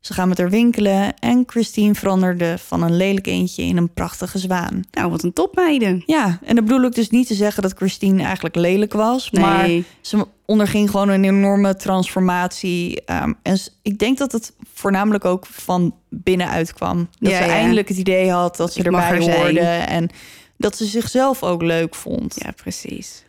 Ze 0.03 0.13
gaan 0.13 0.27
met 0.27 0.37
haar 0.37 0.49
winkelen 0.49 1.13
en 1.19 1.43
Christine 1.47 1.95
veranderde 1.95 2.57
van 2.57 2.81
een 2.81 2.95
lelijk 2.95 3.27
eentje 3.27 3.63
in 3.63 3.77
een 3.77 3.93
prachtige 3.93 4.39
zwaan. 4.39 4.81
Nou, 4.91 5.09
wat 5.09 5.23
een 5.23 5.33
topmeiden. 5.33 6.03
Ja, 6.05 6.39
en 6.45 6.55
dat 6.55 6.65
bedoel 6.65 6.83
ik 6.83 6.93
dus 6.95 7.09
niet 7.09 7.27
te 7.27 7.33
zeggen 7.33 7.63
dat 7.63 7.73
Christine 7.73 8.23
eigenlijk 8.23 8.55
lelijk 8.55 8.93
was, 8.93 9.31
maar 9.31 9.69
ze 10.01 10.27
onderging 10.45 10.89
gewoon 10.89 11.09
een 11.09 11.23
enorme 11.23 11.75
transformatie. 11.75 13.01
Ehm, 13.05 13.33
en 13.41 13.57
ik 13.81 13.99
denk 13.99 14.17
dat 14.17 14.31
het 14.31 14.53
voornamelijk 14.73 15.25
ook 15.25 15.45
van 15.45 15.95
binnenuit 16.09 16.73
kwam. 16.73 17.07
Dat 17.19 17.31
Ja, 17.31 17.37
ze 17.37 17.43
ja. 17.43 17.51
eindelijk 17.51 17.87
het 17.87 17.97
idee 17.97 18.31
had 18.31 18.55
dat 18.57 18.73
ze 18.73 18.79
Ik 18.79 18.85
erbij 18.85 19.11
er 19.11 19.23
zijn. 19.23 19.57
en 19.87 20.09
dat 20.57 20.77
ze 20.77 20.85
zichzelf 20.85 21.43
ook 21.43 21.61
leuk 21.61 21.95
vond. 21.95 22.35
Ja, 22.37 22.51
precies. 22.51 23.23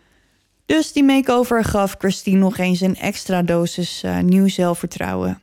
Dus 0.66 0.92
die 0.92 1.04
makeover 1.04 1.64
gaf 1.64 1.94
Christine 1.98 2.38
nog 2.38 2.58
eens 2.58 2.80
een 2.80 2.96
extra 2.96 3.42
dosis 3.42 4.02
eh, 4.02 4.18
nieuw 4.18 4.48
zelfvertrouwen. 4.48 5.42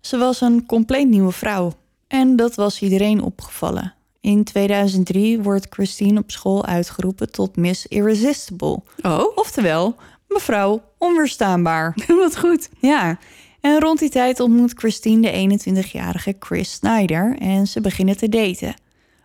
Ze 0.00 0.16
was 0.16 0.40
een 0.40 0.66
compleet 0.66 1.08
nieuwe 1.08 1.32
vrouw 1.32 1.72
en 2.08 2.36
dat 2.36 2.54
was 2.54 2.80
iedereen 2.82 3.22
opgevallen. 3.22 3.94
In 4.20 4.44
2003 4.44 5.40
wordt 5.40 5.66
Christine 5.70 6.20
op 6.20 6.30
school 6.30 6.66
uitgeroepen 6.66 7.30
tot 7.32 7.56
Miss 7.56 7.86
Irresistible. 7.86 8.82
Oh, 9.02 9.36
Oftewel, 9.36 9.96
mevrouw 10.28 10.82
onweerstaanbaar. 10.98 11.94
wat 12.22 12.38
goed. 12.38 12.68
Ja, 12.78 13.18
en 13.60 13.80
rond 13.80 13.98
die 13.98 14.08
tijd 14.10 14.40
ontmoet 14.40 14.72
Christine 14.76 15.30
de 15.32 15.58
21-jarige 15.68 16.36
Chris 16.38 16.72
Snyder 16.72 17.36
en 17.38 17.66
ze 17.66 17.80
beginnen 17.80 18.16
te 18.16 18.28
daten. 18.28 18.74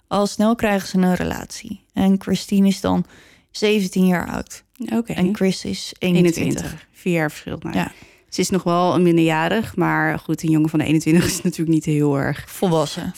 Al 0.07 0.27
snel 0.27 0.55
krijgen 0.55 0.87
ze 0.87 0.97
een 0.97 1.15
relatie. 1.15 1.83
En 1.93 2.15
Christine 2.21 2.67
is 2.67 2.81
dan 2.81 3.05
17 3.51 4.07
jaar 4.07 4.27
oud. 4.31 4.63
Oké. 4.93 5.13
En 5.13 5.35
Chris 5.35 5.65
is 5.65 5.93
21. 5.99 6.43
21. 6.43 6.87
Vier 6.91 7.13
jaar 7.13 7.31
verschil. 7.31 7.57
Nou, 7.61 7.75
Ja. 7.75 7.91
Ze 8.35 8.41
is 8.41 8.49
nog 8.49 8.63
wel 8.63 8.93
een 8.95 9.01
minderjarig, 9.01 9.75
maar 9.75 10.19
goed, 10.19 10.43
een 10.43 10.49
jongen 10.49 10.69
van 10.69 10.79
de 10.79 10.85
21 10.85 11.25
is 11.25 11.41
natuurlijk 11.41 11.69
niet 11.69 11.85
heel 11.85 12.17
erg. 12.17 12.43
Volwassen. 12.47 13.13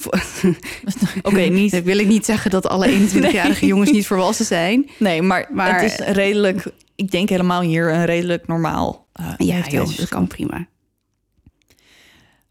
Oké, 1.22 1.39
niet. 1.39 1.74
Ik 1.74 1.84
wil 1.84 1.97
ik 1.97 2.07
niet 2.07 2.26
zeggen 2.26 2.51
dat 2.51 2.68
alle 2.68 2.88
21-jarige 2.88 3.65
jongens 3.65 3.91
niet 3.91 4.07
volwassen 4.07 4.45
zijn. 4.45 4.89
Nee, 4.99 5.22
maar, 5.22 5.49
Maar- 5.51 5.82
het 5.82 5.91
is 5.91 6.05
redelijk... 6.05 6.65
Ik 6.95 7.11
denk 7.11 7.30
helemaal 7.30 7.61
hier 7.61 7.93
een 7.93 8.05
redelijk 8.05 8.47
normaal 8.47 9.07
uh, 9.20 9.34
Ja, 9.38 9.68
joh, 9.68 9.97
dat 9.97 10.09
kan 10.09 10.28
prima. 10.28 10.68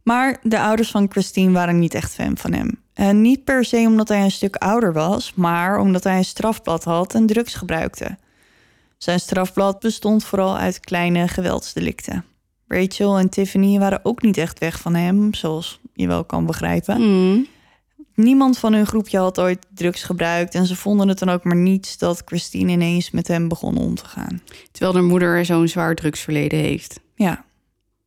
Maar 0.03 0.39
de 0.43 0.61
ouders 0.61 0.91
van 0.91 1.07
Christine 1.11 1.53
waren 1.53 1.79
niet 1.79 1.95
echt 1.95 2.15
fan 2.15 2.37
van 2.37 2.53
hem. 2.53 2.83
En 2.95 3.21
niet 3.21 3.45
per 3.45 3.65
se 3.65 3.77
omdat 3.77 4.09
hij 4.09 4.23
een 4.23 4.31
stuk 4.31 4.57
ouder 4.57 4.93
was, 4.93 5.33
maar 5.35 5.79
omdat 5.79 6.05
hij 6.05 6.17
een 6.17 6.25
strafblad 6.25 6.85
had 6.85 7.15
en 7.15 7.27
drugs 7.27 7.55
gebruikte. 7.55 8.17
Zijn 8.99 9.21
strafblad 9.21 9.81
bestond 9.81 10.25
vooral 10.25 10.59
uit 10.59 10.81
kleine 10.81 11.29
geweldsdelicten. 11.29 12.25
Rachel 12.69 13.19
en 13.19 13.29
Tiffany 13.29 13.79
waren 13.79 14.01
ook 14.03 14.23
niet 14.23 14.37
echt 14.37 14.59
weg 14.59 14.81
van 14.81 14.95
hem, 14.95 15.35
zoals 15.35 15.81
je 15.95 16.07
wel 16.07 16.25
kan 16.25 16.47
begrijpen. 16.47 17.01
Mm. 17.01 17.47
Niemand 18.15 18.59
van 18.59 18.73
hun 18.73 18.87
groepje 18.87 19.19
had 19.19 19.41
ooit 19.41 19.67
drugs 19.75 20.03
gebruikt 20.03 20.55
en 20.55 20.67
ze 20.67 20.77
vonden 20.77 21.09
het 21.09 21.19
dan 21.19 21.29
ook 21.29 21.45
maar 21.45 21.57
niets 21.57 21.99
dat 21.99 22.23
Christine 22.25 22.73
ineens 22.73 23.11
met 23.11 23.29
hem 23.29 23.49
begon 23.49 23.77
om 23.77 23.95
te 23.95 24.05
gaan. 24.05 24.43
Terwijl 24.73 24.95
haar 24.95 25.05
moeder 25.05 25.45
zo'n 25.45 25.69
zwaar 25.69 25.95
drugsverleden 25.95 26.59
heeft. 26.59 27.01
Ja, 27.15 27.45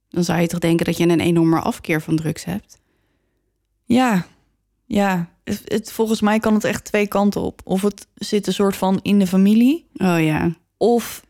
Dan 0.10 0.24
zou 0.24 0.42
je 0.42 0.48
toch 0.48 0.60
denken 0.60 0.86
dat 0.86 0.98
je 0.98 1.08
een 1.08 1.20
enorme 1.20 1.60
afkeer 1.60 2.02
van 2.02 2.16
drugs 2.16 2.46
hebt? 2.46 2.78
Ja, 3.86 4.26
ja. 4.86 5.30
Het, 5.44 5.62
het- 5.66 5.92
volgens 5.92 6.22
mij 6.22 6.40
kan 6.40 6.54
het 6.54 6.64
echt 6.64 6.86
twee 6.86 7.08
kanten 7.08 7.42
op. 7.42 7.62
Of 7.64 7.82
het 7.82 8.08
zit 8.16 8.48
een 8.48 8.54
soort 8.54 8.76
van 8.76 9.00
in 9.02 9.20
de 9.20 9.28
familie, 9.28 9.86
Oh 9.94 10.24
ja. 10.24 10.52
of 10.78 11.24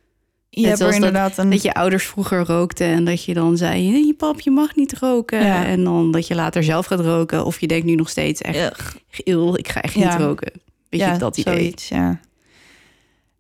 je 0.49 0.61
Net 0.61 0.69
hebt 0.69 0.81
er 0.81 0.87
zoals 0.87 0.95
dat- 0.95 1.05
inderdaad 1.05 1.37
een... 1.37 1.49
Dat 1.49 1.61
je 1.61 1.73
ouders 1.73 2.05
vroeger 2.05 2.45
rookten 2.45 2.87
en 2.87 3.05
dat 3.05 3.23
je 3.23 3.33
dan 3.33 3.57
zei... 3.57 3.89
"Nee, 3.89 4.05
je 4.05 4.13
pap, 4.13 4.39
je 4.39 4.51
mag 4.51 4.75
niet 4.75 4.97
roken. 4.99 5.45
Ja. 5.45 5.65
En 5.65 5.83
dan 5.83 6.11
dat 6.11 6.27
je 6.27 6.35
later 6.35 6.63
zelf 6.63 6.85
gaat 6.85 6.99
roken. 6.99 7.45
Of 7.45 7.59
je 7.59 7.67
denkt 7.67 7.85
nu 7.85 7.95
nog 7.95 8.09
steeds 8.09 8.41
echt... 8.41 8.95
Eeuw, 9.23 9.55
ik 9.55 9.67
ga 9.67 9.81
echt 9.81 9.93
Ja. 9.93 10.09
niet 10.11 10.21
roken. 10.21 10.51
Weet 10.89 11.01
ja, 11.01 11.13
je, 11.13 11.19
dat 11.19 11.37
idee. 11.37 11.55
zoiets, 11.55 11.87
ja. 11.87 12.19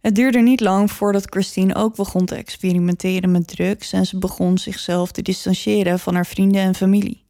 Het 0.01 0.15
duurde 0.15 0.39
niet 0.39 0.59
lang 0.59 0.91
voordat 0.91 1.25
Christine 1.29 1.75
ook 1.75 1.95
begon 1.95 2.25
te 2.25 2.35
experimenteren 2.35 3.31
met 3.31 3.47
drugs... 3.47 3.93
en 3.93 4.05
ze 4.05 4.17
begon 4.17 4.57
zichzelf 4.57 5.11
te 5.11 5.21
distancieren 5.21 5.99
van 5.99 6.15
haar 6.15 6.25
vrienden 6.25 6.61
en 6.61 6.75
familie. 6.75 7.23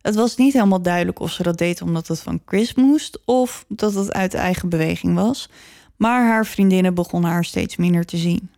Het 0.00 0.14
was 0.14 0.36
niet 0.36 0.52
helemaal 0.52 0.82
duidelijk 0.82 1.20
of 1.20 1.30
ze 1.32 1.42
dat 1.42 1.58
deed 1.58 1.82
omdat 1.82 2.08
het 2.08 2.20
van 2.20 2.40
Chris 2.46 2.74
moest... 2.74 3.18
of 3.24 3.64
dat 3.68 3.94
het 3.94 4.12
uit 4.12 4.34
eigen 4.34 4.68
beweging 4.68 5.14
was. 5.14 5.48
Maar 5.96 6.26
haar 6.26 6.46
vriendinnen 6.46 6.94
begonnen 6.94 7.30
haar 7.30 7.44
steeds 7.44 7.76
minder 7.76 8.04
te 8.04 8.16
zien. 8.16 8.50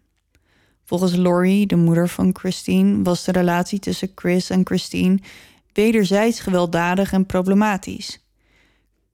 Volgens 0.89 1.17
Laurie, 1.17 1.67
de 1.67 1.77
moeder 1.77 2.09
van 2.09 2.31
Christine... 2.33 3.03
was 3.03 3.25
de 3.25 3.33
relatie 3.33 3.79
tussen 3.79 4.11
Chris 4.15 4.51
en 4.51 4.61
Christine... 4.65 5.19
wederzijds 5.73 6.41
gewelddadig 6.41 7.13
en 7.13 7.27
problematisch... 7.27 8.23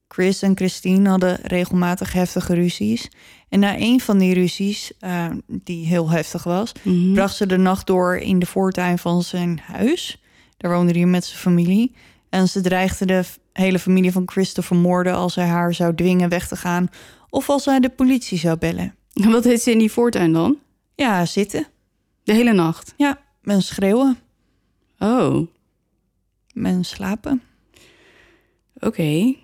Chris 0.07 0.41
en 0.41 0.55
Christine 0.55 1.09
hadden 1.09 1.39
regelmatig 1.41 2.13
heftige 2.13 2.53
ruzies. 2.53 3.09
En 3.49 3.59
na 3.59 3.79
een 3.79 3.99
van 4.01 4.17
die 4.17 4.33
ruzies, 4.33 4.91
eh, 4.99 5.25
die 5.47 5.85
heel 5.85 6.09
heftig 6.09 6.43
was, 6.43 6.71
Mhm. 6.83 7.13
bracht 7.13 7.35
ze 7.35 7.45
de 7.45 7.57
nacht 7.57 7.87
door 7.87 8.17
in 8.17 8.39
de 8.39 8.45
voortuin 8.45 8.97
van 8.97 9.23
zijn 9.23 9.59
huis. 9.63 10.21
Daar 10.57 10.71
woonde 10.71 10.91
hij 10.93 11.05
met 11.05 11.25
zijn 11.25 11.39
familie. 11.39 11.95
En 12.29 12.47
ze 12.47 12.61
dreigde 12.61 13.05
de 13.05 13.23
hele 13.53 13.79
familie 13.79 14.11
van 14.11 14.23
Chris 14.25 14.53
te 14.53 14.61
vermoorden 14.61 15.13
als 15.15 15.35
hij 15.35 15.47
haar 15.47 15.73
zou 15.73 15.95
dwingen 15.95 16.29
weg 16.29 16.47
te 16.47 16.55
gaan. 16.55 16.87
Of 17.29 17.49
als 17.49 17.65
hij 17.65 17.79
de 17.79 17.89
politie 17.89 18.37
zou 18.37 18.57
bellen. 18.57 18.95
En 19.13 19.31
Wat 19.31 19.43
deed 19.43 19.61
ze 19.61 19.71
in 19.71 19.79
die 19.79 19.91
voortuin 19.91 20.33
dan? 20.33 20.57
Ja, 20.95 21.25
zitten. 21.25 21.67
De 22.23 22.33
hele 22.33 22.53
nacht? 22.53 22.93
Ja, 22.97 23.19
en 23.43 23.61
schreeuwen. 23.61 24.17
Oh, 24.99 25.47
En 26.53 26.83
slapen. 26.85 27.41
oké. 28.79 29.35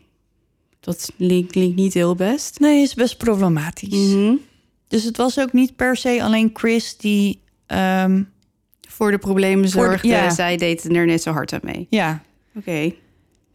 Dat 0.80 1.12
klinkt, 1.18 1.52
klinkt 1.52 1.76
niet 1.76 1.94
heel 1.94 2.16
best. 2.16 2.60
Nee, 2.60 2.82
is 2.82 2.94
best 2.94 3.18
problematisch. 3.18 4.14
Mhm. 4.14 4.36
Dus 4.88 5.04
het 5.04 5.18
was 5.18 5.40
ook 5.40 5.54
niet 5.54 5.76
per 5.76 5.96
se 5.98 6.24
alleen 6.24 6.50
Chris 6.54 6.98
die... 6.98 7.42
ehm, 7.66 8.24
Voor 8.88 9.12
de 9.12 9.18
problemen 9.18 9.70
Voor 9.70 9.82
de- 9.84 9.88
zorgde. 9.90 10.08
ja. 10.08 10.30
Zij 10.30 10.58
deed 10.58 10.84
er 10.96 11.06
net 11.06 11.22
zo 11.22 11.32
hard 11.32 11.54
aan 11.54 11.60
mee. 11.64 11.88
ja, 11.90 12.24
Oké. 12.56 12.94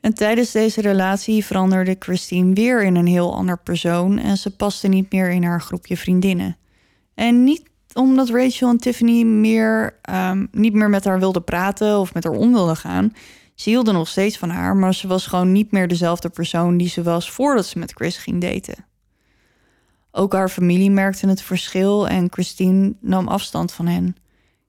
En 0.00 0.14
tijdens 0.14 0.50
deze 0.52 0.80
relatie 0.80 1.44
veranderde 1.44 1.96
Christine 1.98 2.54
weer 2.54 2.84
in 2.84 2.94
een 2.94 3.06
heel 3.06 3.34
ander 3.34 3.58
persoon 3.58 4.18
en 4.18 4.36
ze 4.36 4.56
paste 4.56 4.88
niet 4.88 5.12
meer 5.12 5.30
in 5.30 5.42
haar 5.44 5.60
groepje 5.60 5.96
vriendinnen. 5.96 6.56
En 7.14 7.44
niet 7.44 7.62
omdat 7.96 8.28
Rachel 8.28 8.68
en 8.68 8.78
Tiffany 8.78 9.22
meer, 9.22 9.98
ehm, 10.02 10.46
niet 10.50 10.72
meer 10.72 10.90
met 10.90 11.04
haar 11.04 11.18
wilden 11.18 11.44
praten 11.44 11.98
of 11.98 12.14
met 12.14 12.24
haar 12.24 12.32
om 12.32 12.52
wilden 12.52 12.76
gaan. 12.76 13.12
Ze 13.54 13.68
hielden 13.70 13.94
nog 13.94 14.08
steeds 14.08 14.38
van 14.38 14.50
haar, 14.50 14.76
maar 14.76 14.94
ze 14.94 15.06
was 15.06 15.26
gewoon 15.26 15.52
niet 15.52 15.72
meer 15.72 15.88
dezelfde 15.88 16.28
persoon 16.28 16.76
die 16.76 16.88
ze 16.88 17.02
was 17.02 17.30
voordat 17.30 17.66
ze 17.66 17.78
met 17.78 17.92
Chris 17.92 18.16
ging 18.16 18.40
daten. 18.40 18.84
Ook 20.10 20.32
haar 20.32 20.48
familie 20.48 20.90
merkte 20.90 21.28
het 21.28 21.42
verschil 21.42 22.08
en 22.08 22.28
Christine 22.30 22.94
nam 23.00 23.28
afstand 23.28 23.72
van 23.72 23.86
hen. 23.86 24.16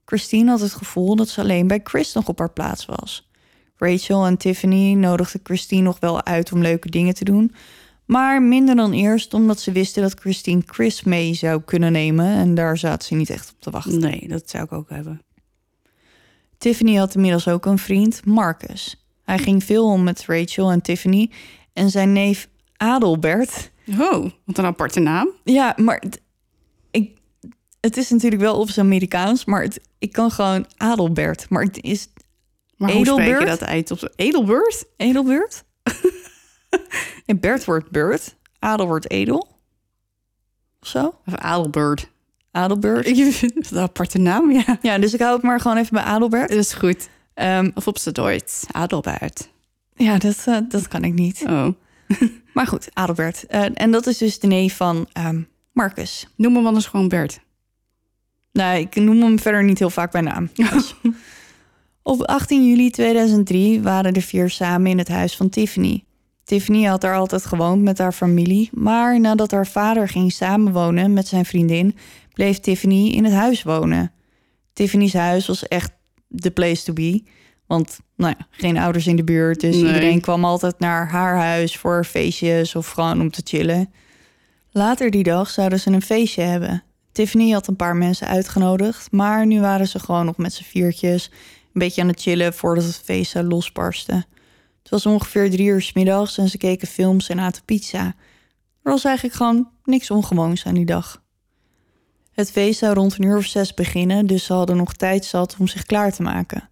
Christine 0.05 0.49
had 0.49 0.59
het 0.59 0.73
gevoel 0.73 1.15
dat 1.15 1.29
ze 1.29 1.41
alleen 1.41 1.67
bij 1.67 1.81
Chris 1.83 2.13
nog 2.13 2.27
op 2.27 2.39
haar 2.39 2.51
plaats 2.51 2.85
was. 2.85 3.29
Rachel 3.77 4.25
en 4.25 4.37
Tiffany 4.37 4.93
nodigden 4.93 5.39
Christine 5.43 5.81
nog 5.81 5.99
wel 5.99 6.25
uit 6.25 6.51
om 6.51 6.61
leuke 6.61 6.89
dingen 6.89 7.13
te 7.13 7.23
doen. 7.23 7.55
Maar 8.07 8.41
minder 8.41 8.75
dan 8.75 8.91
eerst 8.91 9.33
omdat 9.33 9.59
ze 9.59 9.71
wisten 9.71 10.01
dat 10.01 10.19
Christine 10.19 10.61
Chris 10.65 11.03
mee 11.03 11.33
zou 11.33 11.61
kunnen 11.61 11.91
nemen. 11.91 12.25
En 12.25 12.55
daar 12.55 12.77
zaten 12.77 13.07
ze 13.07 13.15
niet 13.15 13.29
echt 13.29 13.49
op 13.49 13.61
te 13.61 13.69
wachten. 13.69 13.99
Nee, 13.99 14.27
dat 14.27 14.49
zou 14.49 14.63
ik 14.63 14.71
ook 14.71 14.89
hebben. 14.89 15.21
Tiffany 16.57 16.95
had 16.95 17.15
inmiddels 17.15 17.47
ook 17.47 17.65
een 17.65 17.77
vriend, 17.77 18.25
Marcus. 18.25 19.05
Hij 19.23 19.37
ging 19.37 19.63
veel 19.63 19.85
om 19.85 20.03
met 20.03 20.25
Rachel 20.27 20.71
en 20.71 20.81
Tiffany. 20.81 21.31
En 21.73 21.89
zijn 21.89 22.13
neef 22.13 22.49
Adelbert. 22.77 23.71
Oh, 23.99 24.29
wat 24.45 24.57
een 24.57 24.65
aparte 24.65 24.99
naam. 24.99 25.29
Ja, 25.43 25.73
maar 25.75 25.97
het, 25.99 26.21
ik, 26.91 27.17
het 27.79 27.97
is 27.97 28.09
natuurlijk 28.09 28.41
wel 28.41 28.59
op 28.59 28.69
zijn 28.69 28.85
Amerikaans. 28.85 29.45
Maar 29.45 29.61
het, 29.61 29.81
ik 29.99 30.11
kan 30.11 30.31
gewoon 30.31 30.65
Adelbert. 30.77 31.49
Maar 31.49 31.63
het 31.63 31.81
is 31.81 32.07
Maar 32.77 32.91
hoe 32.91 33.05
spreek 33.05 33.17
je 33.17 33.23
Edelbert? 33.23 33.59
dat 33.59 33.69
uit? 33.69 33.91
Op 33.91 34.13
Edelbert? 34.15 34.85
Edelbert? 34.97 35.63
en 37.25 37.39
Bert 37.39 37.65
wordt 37.65 37.91
Bert. 37.91 38.35
Adel 38.59 38.85
wordt 38.87 39.09
Edel. 39.09 39.47
Of 40.81 40.87
zo? 40.87 41.15
Of 41.25 41.35
Adelbert? 41.35 42.09
Adelbert. 42.51 43.07
Ik 43.07 43.33
vind 43.33 43.53
het 43.65 43.71
een 43.71 43.77
aparte 43.79 44.17
naam, 44.17 44.51
ja. 44.51 44.77
Ja, 44.81 44.97
dus 44.97 45.13
ik 45.13 45.19
hou 45.19 45.33
het 45.33 45.43
maar 45.43 45.59
gewoon 45.59 45.77
even 45.77 45.93
bij 45.93 46.03
Adelbert. 46.03 46.49
Dat 46.49 46.57
is 46.57 46.73
goed. 46.73 47.09
Ehm, 47.33 47.71
Of 47.73 47.87
op 47.87 47.97
z'n 47.97 48.11
Duits. 48.11 48.65
Adelbert. 48.71 49.49
ja, 49.95 50.17
dat, 50.17 50.43
eh, 50.45 50.57
dat 50.69 50.87
kan 50.87 51.03
ik 51.03 51.13
niet. 51.13 51.43
Oh. 51.47 51.67
Maar 52.53 52.67
goed, 52.67 52.87
Adelbert. 52.93 53.45
Eh, 53.45 53.65
en 53.73 53.91
dat 53.91 54.07
is 54.07 54.17
dus 54.17 54.39
de 54.39 54.47
neef 54.47 54.75
van 54.75 55.07
ehm, 55.13 55.41
Marcus. 55.73 56.27
Noem 56.35 56.55
hem 56.55 56.67
anders 56.67 56.85
gewoon 56.85 57.07
Bert. 57.07 57.39
Nou, 58.51 58.79
ik 58.79 58.95
noem 58.95 59.21
hem 59.21 59.39
verder 59.39 59.63
niet 59.63 59.79
heel 59.79 59.89
vaak 59.89 60.11
bij 60.11 60.21
naam. 60.21 60.49
Dus. 60.53 60.95
Op 62.03 62.21
18 62.21 62.67
juli 62.67 62.89
2003 62.89 63.81
waren 63.81 64.13
de 64.13 64.21
vier 64.21 64.49
samen 64.49 64.91
in 64.91 64.97
het 64.97 65.07
huis 65.07 65.35
van 65.35 65.49
Tiffany. 65.49 66.03
Tiffany 66.47 66.83
had 66.83 67.01
daar 67.01 67.15
altijd 67.15 67.45
gewoond 67.45 67.81
met 67.81 67.97
haar 67.97 68.11
familie, 68.11 68.69
maar 68.73 69.19
nadat 69.19 69.51
haar 69.51 69.67
vader 69.67 70.07
ging 70.09 70.31
samenwonen 70.31 71.13
met 71.13 71.27
zijn 71.27 71.45
vriendin, 71.45 71.95
bleef 72.33 72.59
Tiffany 72.59 73.07
in 73.07 73.23
het 73.23 73.33
huis 73.33 73.63
wonen. 73.63 74.11
Tiffany's 74.73 75.13
huis 75.13 75.47
was 75.47 75.67
echt 75.67 75.91
de 76.27 76.51
place 76.51 76.83
to 76.83 76.93
be, 76.93 77.23
want 77.65 77.99
nou 78.15 78.33
ja, 78.37 78.47
geen 78.51 78.77
ouders 78.77 79.07
in 79.07 79.15
de 79.15 79.23
buurt, 79.23 79.59
dus 79.59 79.75
Nee. 79.75 79.85
iedereen 79.85 80.21
kwam 80.21 80.45
altijd 80.45 80.79
naar 80.79 81.09
haar 81.09 81.37
huis 81.37 81.77
voor 81.77 82.05
feestjes 82.05 82.75
of 82.75 82.87
gewoon 82.89 83.21
om 83.21 83.31
te 83.31 83.41
chillen. 83.43 83.93
Later 84.71 85.11
die 85.11 85.23
dag 85.23 85.49
zouden 85.49 85.79
ze 85.79 85.91
een 85.91 86.01
feestje 86.01 86.41
hebben. 86.41 86.83
Tiffany 87.11 87.49
had 87.51 87.67
een 87.67 87.75
paar 87.75 87.95
mensen 87.95 88.27
uitgenodigd, 88.27 89.11
maar 89.11 89.45
nu 89.45 89.59
waren 89.59 89.87
ze 89.87 89.99
gewoon 89.99 90.25
nog 90.25 90.37
met 90.37 90.53
z'n 90.53 90.63
viertjes 90.63 91.31
een 91.73 91.79
beetje 91.81 92.01
aan 92.01 92.07
het 92.07 92.21
chillen 92.21 92.53
voordat 92.53 92.83
het 92.83 93.01
feest 93.03 93.31
zou 93.31 93.45
losbarsten. 93.45 94.25
Het 94.87 95.03
was 95.03 95.13
ongeveer 95.13 95.49
drie 95.49 95.67
uur 95.67 95.91
middags 95.93 96.37
en 96.37 96.49
ze 96.49 96.57
keken 96.57 96.87
films 96.87 97.29
en 97.29 97.39
aten 97.39 97.63
pizza. 97.65 98.05
Er 98.83 98.91
was 98.91 99.03
eigenlijk 99.03 99.35
gewoon 99.35 99.69
niks 99.83 100.11
ongewoons 100.11 100.65
aan 100.65 100.73
die 100.73 100.85
dag. 100.85 101.23
Het 102.31 102.51
feest 102.51 102.79
zou 102.79 102.93
rond 102.93 103.17
een 103.17 103.25
uur 103.25 103.37
of 103.37 103.45
zes 103.45 103.73
beginnen, 103.73 104.27
dus 104.27 104.45
ze 104.45 104.53
hadden 104.53 104.77
nog 104.77 104.93
tijd 104.93 105.25
zat 105.25 105.55
om 105.59 105.67
zich 105.67 105.83
klaar 105.83 106.11
te 106.11 106.21
maken. 106.21 106.69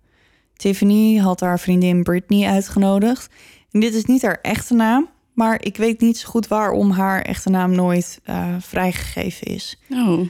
Tiffany 0.54 1.18
had 1.18 1.40
haar 1.40 1.60
vriendin 1.60 2.04
Britney 2.04 2.48
uitgenodigd. 2.50 3.34
En 3.72 3.80
dit 3.80 3.94
is 3.94 4.06
niet 4.06 4.22
haar 4.22 4.40
echte 4.42 4.74
naam, 4.74 5.10
maar 5.34 5.64
ik 5.64 5.78
weet 5.78 6.02
niet 6.02 6.18
zo 6.18 6.30
goed 6.30 6.48
waarom 6.48 6.92
haar 6.92 7.22
echte 7.22 7.50
naam 7.50 7.72
nooit 7.72 8.20
eh, 8.24 8.56
vrijgegeven 8.60 9.48
is. 9.48 9.80
Oh. 9.90 10.28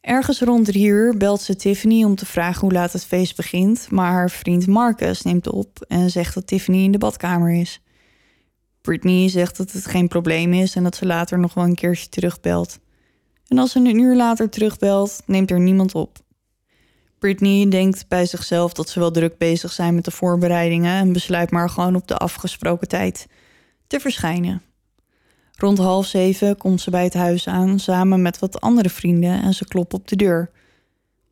Ergens 0.00 0.40
rond 0.40 0.64
drie 0.64 0.86
uur 0.86 1.16
belt 1.16 1.40
ze 1.40 1.56
Tiffany 1.56 2.04
om 2.04 2.14
te 2.14 2.26
vragen 2.26 2.60
hoe 2.60 2.72
laat 2.72 2.92
het 2.92 3.04
feest 3.04 3.36
begint. 3.36 3.90
Maar 3.90 4.12
haar 4.12 4.30
vriend 4.30 4.66
Marcus 4.66 5.22
neemt 5.22 5.48
op 5.48 5.84
en 5.88 6.10
zegt 6.10 6.34
dat 6.34 6.46
Tiffany 6.46 6.78
in 6.78 6.92
de 6.92 6.98
badkamer 6.98 7.52
is. 7.52 7.80
Britney 8.80 9.28
zegt 9.28 9.56
dat 9.56 9.72
het 9.72 9.86
geen 9.86 10.08
probleem 10.08 10.52
is 10.52 10.74
en 10.74 10.82
dat 10.82 10.96
ze 10.96 11.06
later 11.06 11.38
nog 11.38 11.54
wel 11.54 11.64
een 11.64 11.74
keertje 11.74 12.08
terugbelt. 12.08 12.78
En 13.48 13.58
als 13.58 13.70
ze 13.70 13.78
een 13.78 13.98
uur 13.98 14.16
later 14.16 14.50
terugbelt, 14.50 15.22
neemt 15.26 15.50
er 15.50 15.60
niemand 15.60 15.94
op. 15.94 16.18
Britney 17.18 17.68
denkt 17.68 18.08
bij 18.08 18.26
zichzelf 18.26 18.72
dat 18.72 18.88
ze 18.88 18.98
wel 18.98 19.10
druk 19.10 19.38
bezig 19.38 19.72
zijn 19.72 19.94
met 19.94 20.04
de 20.04 20.10
voorbereidingen 20.10 20.94
en 20.94 21.12
besluit 21.12 21.50
maar 21.50 21.70
gewoon 21.70 21.96
op 21.96 22.06
de 22.06 22.16
afgesproken 22.16 22.88
tijd 22.88 23.26
te 23.86 24.00
verschijnen. 24.00 24.62
Rond 25.60 25.78
half 25.78 26.06
zeven 26.06 26.56
komt 26.56 26.80
ze 26.80 26.90
bij 26.90 27.04
het 27.04 27.14
huis 27.14 27.48
aan 27.48 27.78
samen 27.78 28.22
met 28.22 28.38
wat 28.38 28.60
andere 28.60 28.88
vrienden 28.88 29.42
en 29.42 29.54
ze 29.54 29.64
kloppen 29.64 29.98
op 29.98 30.08
de 30.08 30.16
deur. 30.16 30.50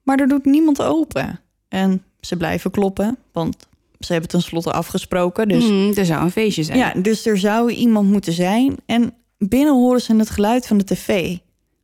Maar 0.03 0.18
er 0.18 0.29
doet 0.29 0.45
niemand 0.45 0.83
open. 0.83 1.41
En 1.68 2.03
ze 2.20 2.37
blijven 2.37 2.70
kloppen, 2.70 3.18
want 3.33 3.57
ze 3.99 4.12
hebben 4.12 4.31
tenslotte 4.31 4.72
afgesproken. 4.72 5.49
Dus 5.49 5.64
Hmm, 5.64 5.93
er 5.95 6.07
zou 6.07 6.22
een 6.22 6.31
feestje 6.31 6.62
zijn. 6.62 6.79
ja, 6.79 6.93
dus 7.03 7.26
er 7.26 7.39
zou 7.39 7.70
iemand 7.70 8.11
moeten 8.11 8.33
zijn. 8.33 8.76
En 8.87 9.14
binnen 9.39 9.74
horen 9.74 10.01
ze 10.01 10.16
het 10.16 10.31
geluid 10.31 10.66
van 10.66 10.79
de 10.79 10.85
tv. 10.85 11.37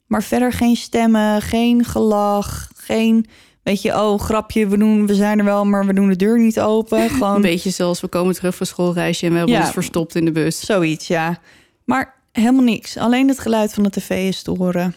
Maar 0.06 0.22
verder 0.22 0.52
geen 0.52 0.76
stemmen, 0.76 1.42
geen 1.42 1.84
gelach, 1.84 2.68
geen... 2.76 3.26
Weet 3.62 3.82
je, 3.82 3.92
oh, 3.92 4.18
grapje, 4.20 4.66
we, 4.66 4.78
doen, 4.78 5.06
we 5.06 5.14
zijn 5.14 5.38
er 5.38 5.44
wel, 5.44 5.64
maar 5.64 5.86
we 5.86 5.94
doen 5.94 6.08
de 6.08 6.16
deur 6.16 6.38
niet 6.40 6.60
open. 6.60 7.10
Gewoon 7.10 7.34
Een 7.34 7.40
beetje 7.42 7.70
zoals 7.70 8.00
we 8.00 8.08
komen 8.08 8.34
terug 8.34 8.54
van 8.54 8.66
schoolreisje 8.66 9.26
en 9.26 9.32
we 9.32 9.38
hebben 9.38 9.56
Ja. 9.56 9.62
ons 9.62 9.72
verstopt 9.72 10.14
in 10.14 10.24
de 10.24 10.32
bus. 10.32 10.60
Zoiets, 10.60 11.06
ja. 11.06 11.38
Maar 11.84 12.14
helemaal 12.42 12.64
niks. 12.64 12.96
Alleen 12.96 13.28
het 13.28 13.38
geluid 13.38 13.74
van 13.74 13.82
de 13.82 13.90
tv 13.90 14.28
is 14.28 14.42
te 14.42 14.50
horen. 14.50 14.94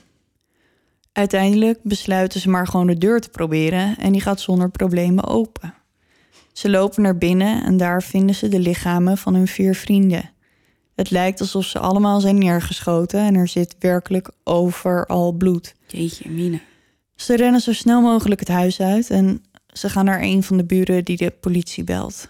Uiteindelijk 1.12 1.80
besluiten 1.84 2.40
ze 2.40 2.50
maar 2.50 2.68
gewoon 2.68 2.88
de 2.88 2.98
deur 2.98 3.22
te 3.22 3.30
proberen 3.30 3.98
en 3.98 4.12
die 4.12 4.22
gaat 4.22 4.40
zonder 4.40 4.70
problemen 4.70 5.26
open. 5.28 5.74
Ze 6.54 6.70
lopen 6.70 7.02
naar 7.02 7.18
binnen 7.18 7.64
en 7.64 7.78
daar 7.78 8.04
vinden 8.04 8.36
ze 8.36 8.48
de 8.48 8.60
lichamen 8.60 9.18
van 9.18 9.34
hun 9.34 9.48
vier 9.48 9.76
vrienden. 9.76 10.30
Het 10.96 11.12
lijkt 11.12 11.40
alsof 11.40 11.66
ze 11.66 11.80
allemaal 11.80 12.20
zijn 12.20 12.38
neergeschoten 12.38 13.20
en 13.20 13.36
er 13.36 13.48
zit 13.48 13.76
werkelijk 13.80 14.30
overal 14.44 15.32
bloed. 15.32 15.76
Jeetje, 15.88 16.30
mine. 16.30 16.60
Ze 17.16 17.36
rennen 17.36 17.62
zo 17.62 17.74
snel 17.74 18.02
mogelijk 18.02 18.40
het 18.40 18.50
huis 18.50 18.82
uit 18.82 19.10
en 19.10 19.44
ze 19.68 19.90
gaan 19.90 20.06
naar 20.06 20.22
een 20.22 20.44
van 20.44 20.58
de 20.58 20.64
buren 20.64 21.06
die 21.06 21.18
de 21.18 21.32
politie 21.32 21.84
belt. 21.84 22.30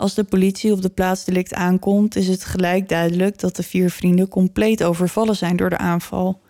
Als 0.00 0.14
de 0.14 0.24
politie 0.24 0.72
op 0.72 0.82
de 0.82 0.88
plaatsdelict 0.88 1.54
aankomt, 1.54 2.16
is 2.16 2.28
het 2.28 2.44
gelijk 2.44 2.88
duidelijk 2.88 3.38
dat 3.38 3.56
de 3.56 3.62
vier 3.62 3.90
vrienden 3.90 4.28
compleet 4.28 4.82
overvallen 4.82 5.36
zijn 5.36 5.56
door 5.56 5.70
de 5.70 5.78
aanval. 5.78 6.40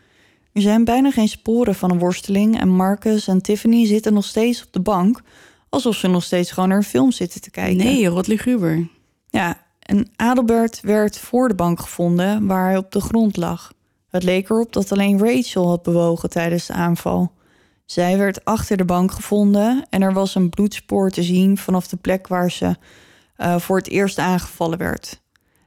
Er 0.52 0.60
zijn 0.60 0.84
bijna 0.84 1.10
geen 1.10 1.28
sporen 1.28 1.74
van 1.74 1.90
een 1.90 1.98
worsteling 1.98 2.60
en 2.60 2.68
Marcus 2.68 3.28
en 3.28 3.42
Tiffany 3.42 3.86
zitten 3.86 4.12
nog 4.12 4.24
steeds 4.24 4.62
op 4.64 4.72
de 4.72 4.80
bank, 4.80 5.20
alsof 5.68 5.96
ze 5.96 6.08
nog 6.08 6.22
steeds 6.22 6.50
gewoon 6.50 6.68
naar 6.68 6.78
een 6.78 6.84
film 6.84 7.12
zitten 7.12 7.40
te 7.40 7.50
kijken. 7.50 7.76
Nee, 7.76 8.06
rot 8.06 8.26
liguber. 8.26 8.88
Ja, 9.30 9.60
en 9.78 10.08
Adelbert 10.16 10.80
werd 10.80 11.18
voor 11.18 11.48
de 11.48 11.54
bank 11.54 11.80
gevonden 11.80 12.46
waar 12.46 12.66
hij 12.66 12.76
op 12.76 12.92
de 12.92 13.00
grond 13.00 13.36
lag. 13.36 13.72
Het 14.10 14.22
leek 14.22 14.50
erop 14.50 14.72
dat 14.72 14.92
alleen 14.92 15.18
Rachel 15.18 15.68
had 15.68 15.82
bewogen 15.82 16.30
tijdens 16.30 16.66
de 16.66 16.72
aanval. 16.72 17.32
Zij 17.84 18.18
werd 18.18 18.44
achter 18.44 18.76
de 18.76 18.84
bank 18.84 19.12
gevonden 19.12 19.86
en 19.88 20.02
er 20.02 20.12
was 20.12 20.34
een 20.34 20.50
bloedspoor 20.50 21.10
te 21.10 21.22
zien 21.22 21.58
vanaf 21.58 21.88
de 21.88 21.96
plek 21.96 22.28
waar 22.28 22.50
ze 22.50 22.76
eh, 23.40 23.58
voor 23.58 23.76
het 23.76 23.88
eerst 23.88 24.18
aangevallen 24.18 24.78
werd. 24.78 25.20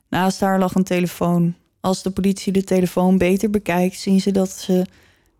Naast 0.09 0.39
haar 0.39 0.59
lag 0.59 0.75
een 0.75 0.83
telefoon. 0.83 1.55
Als 1.79 2.03
de 2.03 2.09
politie 2.11 2.51
de 2.53 2.63
telefoon 2.63 3.17
beter 3.17 3.49
bekijkt, 3.49 3.99
zien 3.99 4.21
ze 4.21 4.31
dat 4.31 4.49
ze 4.51 4.85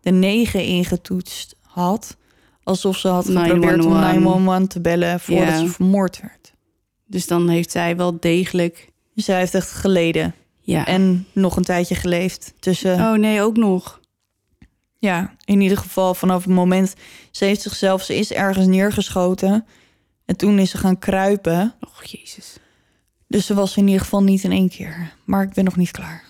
de 0.00 0.10
9 0.10 0.64
ingetoetst 0.64 1.56
had. 1.60 2.16
Alsof 2.62 2.96
ze 2.96 3.08
had 3.08 3.24
geprobeerd 3.24 3.84
om 3.84 3.92
911. 3.92 4.00
911 4.12 4.68
te 4.68 4.80
bellen 4.80 5.20
voordat 5.20 5.48
Ja. 5.48 5.58
ze 5.58 5.68
vermoord 5.68 6.20
werd. 6.20 6.52
Dus 7.06 7.26
dan 7.26 7.48
heeft 7.48 7.70
zij 7.70 7.96
wel 7.96 8.20
degelijk... 8.20 8.92
Zij 9.14 9.38
heeft 9.38 9.54
echt 9.54 9.70
geleden. 9.70 10.34
Ja. 10.60 10.86
En 10.86 11.26
nog 11.32 11.56
een 11.56 11.62
tijdje 11.64 11.94
geleefd. 11.94 12.54
Tussen, 12.58 12.94
Oh 13.00 13.12
nee, 13.18 13.42
ook 13.42 13.56
nog. 13.56 14.00
ja, 14.98 15.34
in 15.44 15.60
ieder 15.60 15.78
geval 15.78 16.14
vanaf 16.14 16.44
het 16.44 16.52
moment... 16.52 16.94
Ze 17.30 17.44
heeft 17.44 17.62
zichzelf, 17.62 18.02
ze 18.02 18.14
is 18.18 18.32
ergens 18.32 18.66
neergeschoten. 18.66 19.66
En 20.24 20.36
toen 20.36 20.58
is 20.58 20.70
ze 20.70 20.78
gaan 20.78 20.98
kruipen. 20.98 21.74
Och, 21.80 22.04
jezus. 22.04 22.56
Dus 23.26 23.46
ze 23.46 23.54
was 23.54 23.76
in 23.76 23.86
ieder 23.86 24.02
geval 24.02 24.22
niet 24.22 24.44
in 24.44 24.52
één 24.52 24.68
keer. 24.68 25.14
Maar 25.24 25.42
ik 25.42 25.52
ben 25.52 25.64
nog 25.64 25.76
niet 25.76 25.90
klaar. 25.90 26.24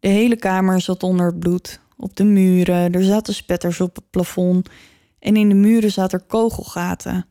De 0.00 0.08
hele 0.08 0.36
kamer 0.36 0.80
zat 0.80 1.02
onder 1.02 1.26
het 1.26 1.38
bloed. 1.38 1.80
Op 1.96 2.16
de 2.16 2.24
muren, 2.24 2.92
er 2.92 3.04
zaten 3.04 3.34
spetters 3.34 3.80
op 3.80 3.94
het 3.94 4.10
plafond 4.10 4.68
en 5.18 5.36
in 5.36 5.48
de 5.48 5.54
muren 5.54 5.90
zaten 5.90 6.18
er 6.18 6.24
kogelgaten. 6.24 7.26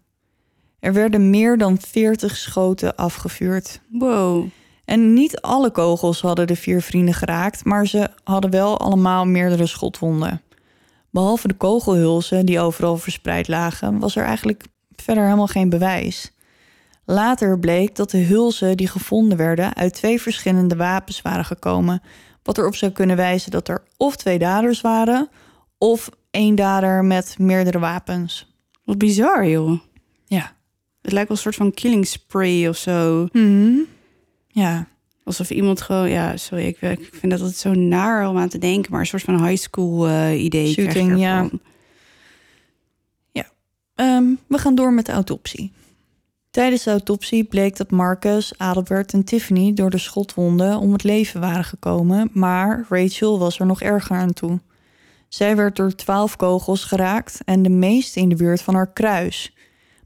Er 0.80 0.94
werden 0.94 1.30
meer 1.30 1.58
dan 1.58 1.78
40 1.80 2.38
schoten 2.38 2.96
afgevuurd. 2.96 3.82
Wow. 3.90 4.48
En 4.86 5.14
niet 5.14 5.42
alle 5.42 5.72
kogels 5.72 6.22
hadden 6.22 6.48
de 6.48 6.56
vier 6.56 6.82
vrienden 6.82 7.14
geraakt, 7.14 7.66
maar 7.66 7.88
ze 7.88 8.10
hadden 8.24 8.52
wel 8.52 8.80
allemaal 8.80 9.26
meerdere 9.26 9.66
schotwonden. 9.66 10.42
Behalve 11.10 11.48
de 11.48 11.54
kogelhulzen 11.54 12.46
die 12.46 12.60
overal 12.60 12.98
verspreid 12.98 13.48
lagen, 13.48 14.00
was 14.00 14.16
er 14.16 14.24
eigenlijk 14.24 14.64
verder 14.96 15.24
helemaal 15.24 15.48
geen 15.48 15.70
bewijs. 15.70 16.32
Later 17.06 17.60
bleek 17.60 17.96
dat 17.96 18.12
de 18.12 18.24
hulzen 18.24 18.78
die 18.78 18.88
gevonden 18.88 19.38
werden 19.38 19.76
uit 19.76 19.94
twee 19.94 20.22
verschillende 20.22 20.76
wapens 20.76 21.22
waren 21.22 21.46
gekomen, 21.46 22.02
wat 22.44 22.58
erop 22.58 22.76
zou 22.76 22.92
kunnen 22.92 23.16
wijzen 23.16 23.52
dat 23.52 23.68
er 23.68 23.84
of 23.98 24.16
twee 24.16 24.40
daders 24.40 24.82
waren 24.82 25.30
of 25.78 26.10
één 26.32 26.56
dader 26.56 27.06
met 27.06 27.36
meerdere 27.40 27.80
wapens. 27.80 28.56
Wat 28.84 28.98
bizar, 28.98 29.48
joh. 29.48 29.80
Ja. 30.26 30.56
Het 31.02 31.12
lijkt 31.12 31.28
wel 31.28 31.38
een 31.38 31.44
soort 31.44 31.56
van 31.56 31.74
killing 31.74 32.08
spray 32.08 32.68
of 32.68 32.78
zo. 32.78 33.28
Mhm. 33.32 33.74
Ja. 34.48 34.88
Alsof 35.24 35.50
iemand 35.50 35.82
gewoon, 35.82 36.10
ja, 36.10 36.38
sorry, 36.38 36.66
ik, 36.66 36.82
ik 36.82 37.10
vind 37.12 37.32
dat 37.32 37.40
het 37.42 37.58
zo 37.58 37.74
naar 37.74 38.30
om 38.30 38.38
aan 38.38 38.50
te 38.50 38.58
denken, 38.58 38.92
maar 38.92 39.00
een 39.00 39.06
soort 39.06 39.24
van 39.24 39.46
high 39.46 39.62
school 39.62 40.08
eh, 40.08 40.44
idee. 40.44 40.68
Shooting, 40.68 41.20
ja. 41.20 41.50
Ehm, 43.96 44.26
we 44.48 44.58
gaan 44.58 44.76
door 44.76 44.94
met 44.94 45.06
de 45.06 45.12
autopsie. 45.12 45.72
Tijdens 46.52 46.84
de 46.84 46.90
autopsie 46.90 47.44
bleek 47.44 47.78
dat 47.78 47.92
Marcus, 47.92 48.58
Adelbert 48.58 49.14
en 49.14 49.24
Tiffany 49.24 49.74
door 49.74 49.90
de 49.90 49.98
schotwonden 49.98 50.78
om 50.78 50.92
het 50.92 51.04
leven 51.04 51.42
waren 51.42 51.64
gekomen, 51.64 52.30
maar 52.34 52.86
Rachel 52.90 53.40
was 53.40 53.60
er 53.60 53.66
nog 53.66 53.82
erger 53.82 54.16
aan 54.16 54.34
toe. 54.34 54.60
Zij 55.28 55.56
werd 55.56 55.76
door 55.76 55.96
twaalf 55.96 56.36
kogels 56.36 56.84
geraakt 56.84 57.42
en 57.46 57.64
de 57.64 57.70
meeste 57.70 58.20
in 58.20 58.30
de 58.30 58.36
buurt 58.36 58.62
van 58.62 58.76
haar 58.76 58.94
kruis. 58.94 59.56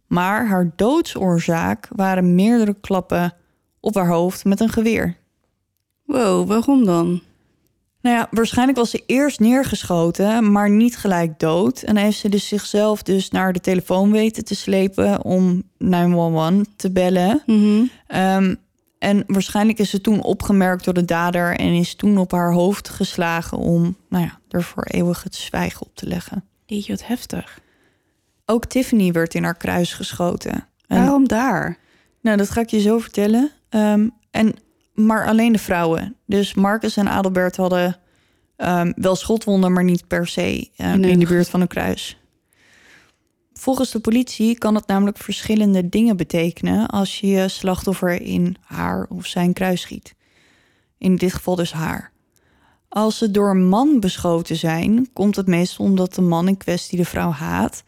Maar 0.08 0.48
haar 0.48 0.72
doodsoorzaak 0.76 1.90
waren 1.96 2.36
meerdere 2.36 2.76
klappen 2.82 3.34
op 3.80 3.96
haar 3.96 4.08
hoofd 4.08 4.46
met 4.46 4.60
een 4.60 4.70
geweer. 4.70 5.18
Wow, 6.06 6.48
waarom 6.48 6.86
dan? 6.86 7.22
Nou 8.08 8.20
ja, 8.20 8.28
waarschijnlijk 8.32 8.78
was 8.78 8.89
ze 8.89 9.03
eerst 9.05 9.39
neergeschoten, 9.39 10.51
maar 10.51 10.70
niet 10.70 10.97
gelijk 10.97 11.39
dood. 11.39 11.82
En 11.82 11.97
heeft 11.97 12.18
ze 12.18 12.30
dus 12.30 12.47
zichzelf 12.47 13.03
dus 13.03 13.30
naar 13.30 13.53
de 13.53 13.60
telefoon 13.60 14.12
weten 14.12 14.45
te 14.45 14.55
slepen 14.55 15.24
om 15.24 15.64
911 15.78 16.66
te 16.76 16.91
bellen. 16.91 17.43
Mhm. 17.45 17.84
Ehm, 18.08 18.55
en 18.99 19.24
waarschijnlijk 19.28 19.80
is 19.80 19.89
ze 19.89 20.01
toen 20.01 20.24
opgemerkt 20.24 20.84
door 20.84 20.93
de 20.93 21.05
dader 21.05 21.55
en 21.55 21.74
is 21.74 21.95
toen 21.95 22.18
op 22.18 22.32
haar 22.32 22.51
hoofd 22.51 22.89
geslagen 22.89 23.58
om, 23.58 23.97
nou 24.10 24.24
ja, 24.24 24.39
er 24.49 24.64
voor 24.64 24.84
eeuwig 24.84 25.24
het 25.24 25.36
zwijgen 25.36 25.86
op 25.86 25.95
te 25.95 26.08
leggen. 26.08 26.43
Jeetje, 26.66 26.91
wat 26.91 27.08
heftig. 27.08 27.60
Ook 28.45 28.66
Tiffany 28.66 29.12
werd 29.12 29.34
in 29.34 29.43
haar 29.43 29.58
kruis 29.58 29.93
geschoten. 29.93 30.68
En, 30.88 30.97
Waarom 30.97 31.28
daar? 31.28 31.78
nou, 32.22 32.38
dat 32.38 32.49
ga 32.49 32.62
ik 32.62 32.70
je 32.70 32.82
zo 32.82 32.99
vertellen. 32.99 33.51
Ehm, 33.70 34.08
en, 34.32 34.53
maar 35.06 35.28
alleen 35.28 35.52
de 35.52 35.60
vrouwen. 35.60 36.16
Dus 36.26 36.54
Marcus 36.54 36.98
en 36.98 37.08
Adelbert 37.08 37.56
hadden 37.56 37.98
ehm, 38.56 38.91
wel 38.95 39.16
schotwonden, 39.16 39.74
maar 39.74 39.84
niet 39.84 40.08
per 40.08 40.28
se 40.28 40.70
ehm, 40.76 41.04
In 41.04 41.20
de 41.20 41.26
buurt 41.26 41.50
van 41.50 41.62
een 41.62 41.68
kruis. 41.68 42.18
Volgens 43.54 43.91
de 43.91 44.00
politie 44.00 44.58
kan 44.58 44.76
het 44.76 44.88
namelijk 44.88 45.18
verschillende 45.18 45.89
dingen 45.89 46.18
betekenen 46.18 46.88
als 46.88 47.20
je 47.20 47.28
je 47.28 47.48
slachtoffer 47.48 48.22
in 48.22 48.56
haar 48.62 49.06
of 49.10 49.26
zijn 49.26 49.54
kruis 49.54 49.82
schiet. 49.82 50.16
In 50.98 51.16
dit 51.16 51.34
geval 51.34 51.56
dus 51.56 51.72
haar. 51.72 52.12
Als 52.89 53.18
ze 53.18 53.32
door 53.32 53.50
een 53.50 53.68
man 53.68 54.00
beschoten 54.00 54.56
zijn, 54.56 55.10
komt 55.14 55.36
het 55.36 55.48
meestal 55.48 55.86
omdat 55.86 56.14
de 56.14 56.22
man 56.22 56.48
in 56.48 56.58
kwestie 56.58 56.98
de 56.98 57.06
vrouw 57.06 57.32
haat. 57.32 57.84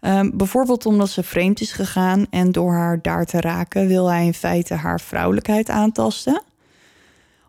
Ehm, 0.00 0.30
bijvoorbeeld 0.34 0.86
omdat 0.86 1.10
ze 1.10 1.22
vreemd 1.22 1.60
is 1.60 1.72
gegaan 1.72 2.26
en 2.30 2.52
door 2.52 2.72
haar 2.72 3.02
daar 3.02 3.24
te 3.24 3.40
raken 3.40 3.86
wil 3.86 4.10
hij 4.10 4.26
in 4.26 4.34
feite 4.34 4.74
haar 4.74 5.00
vrouwelijkheid 5.00 5.68
aantasten. 5.68 6.42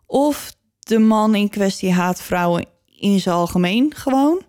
Of 0.05 0.55
de 0.79 0.99
man 0.99 1.35
in 1.35 1.49
kwestie 1.49 1.91
haat 1.91 2.21
vrouwen 2.21 2.65
in 2.99 3.19
zijn 3.19 3.35
algemeen 3.35 3.93
gewoon. 3.95 4.41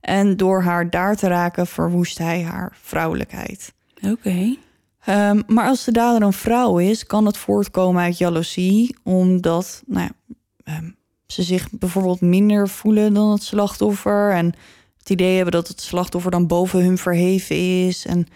En 0.00 0.36
door 0.36 0.62
haar 0.62 0.90
daar 0.90 1.16
te 1.16 1.28
raken 1.28 1.66
verwoest 1.66 2.18
hij 2.18 2.42
haar 2.42 2.76
vrouwelijkheid. 2.82 3.72
Oké. 4.02 4.56
Ehm, 5.04 5.42
maar 5.46 5.66
als 5.66 5.84
de 5.84 5.92
dader 5.92 6.22
een 6.22 6.32
vrouw 6.32 6.78
is, 6.78 7.06
kan 7.06 7.26
het 7.26 7.36
voortkomen 7.36 8.02
uit 8.02 8.18
jaloezie, 8.18 8.96
omdat 9.02 9.82
nou 9.86 10.08
ja, 10.08 10.34
ehm, 10.64 10.90
ze 11.26 11.42
zich 11.42 11.70
bijvoorbeeld 11.70 12.20
minder 12.20 12.68
voelen 12.68 13.14
dan 13.14 13.30
het 13.30 13.42
slachtoffer 13.42 14.32
en 14.32 14.54
het 14.98 15.10
idee 15.10 15.34
hebben 15.34 15.52
dat 15.52 15.68
het 15.68 15.80
slachtoffer 15.80 16.30
dan 16.30 16.46
boven 16.46 16.84
hun 16.84 16.98
verheven 16.98 17.86
is 17.86 18.06
en 18.06 18.26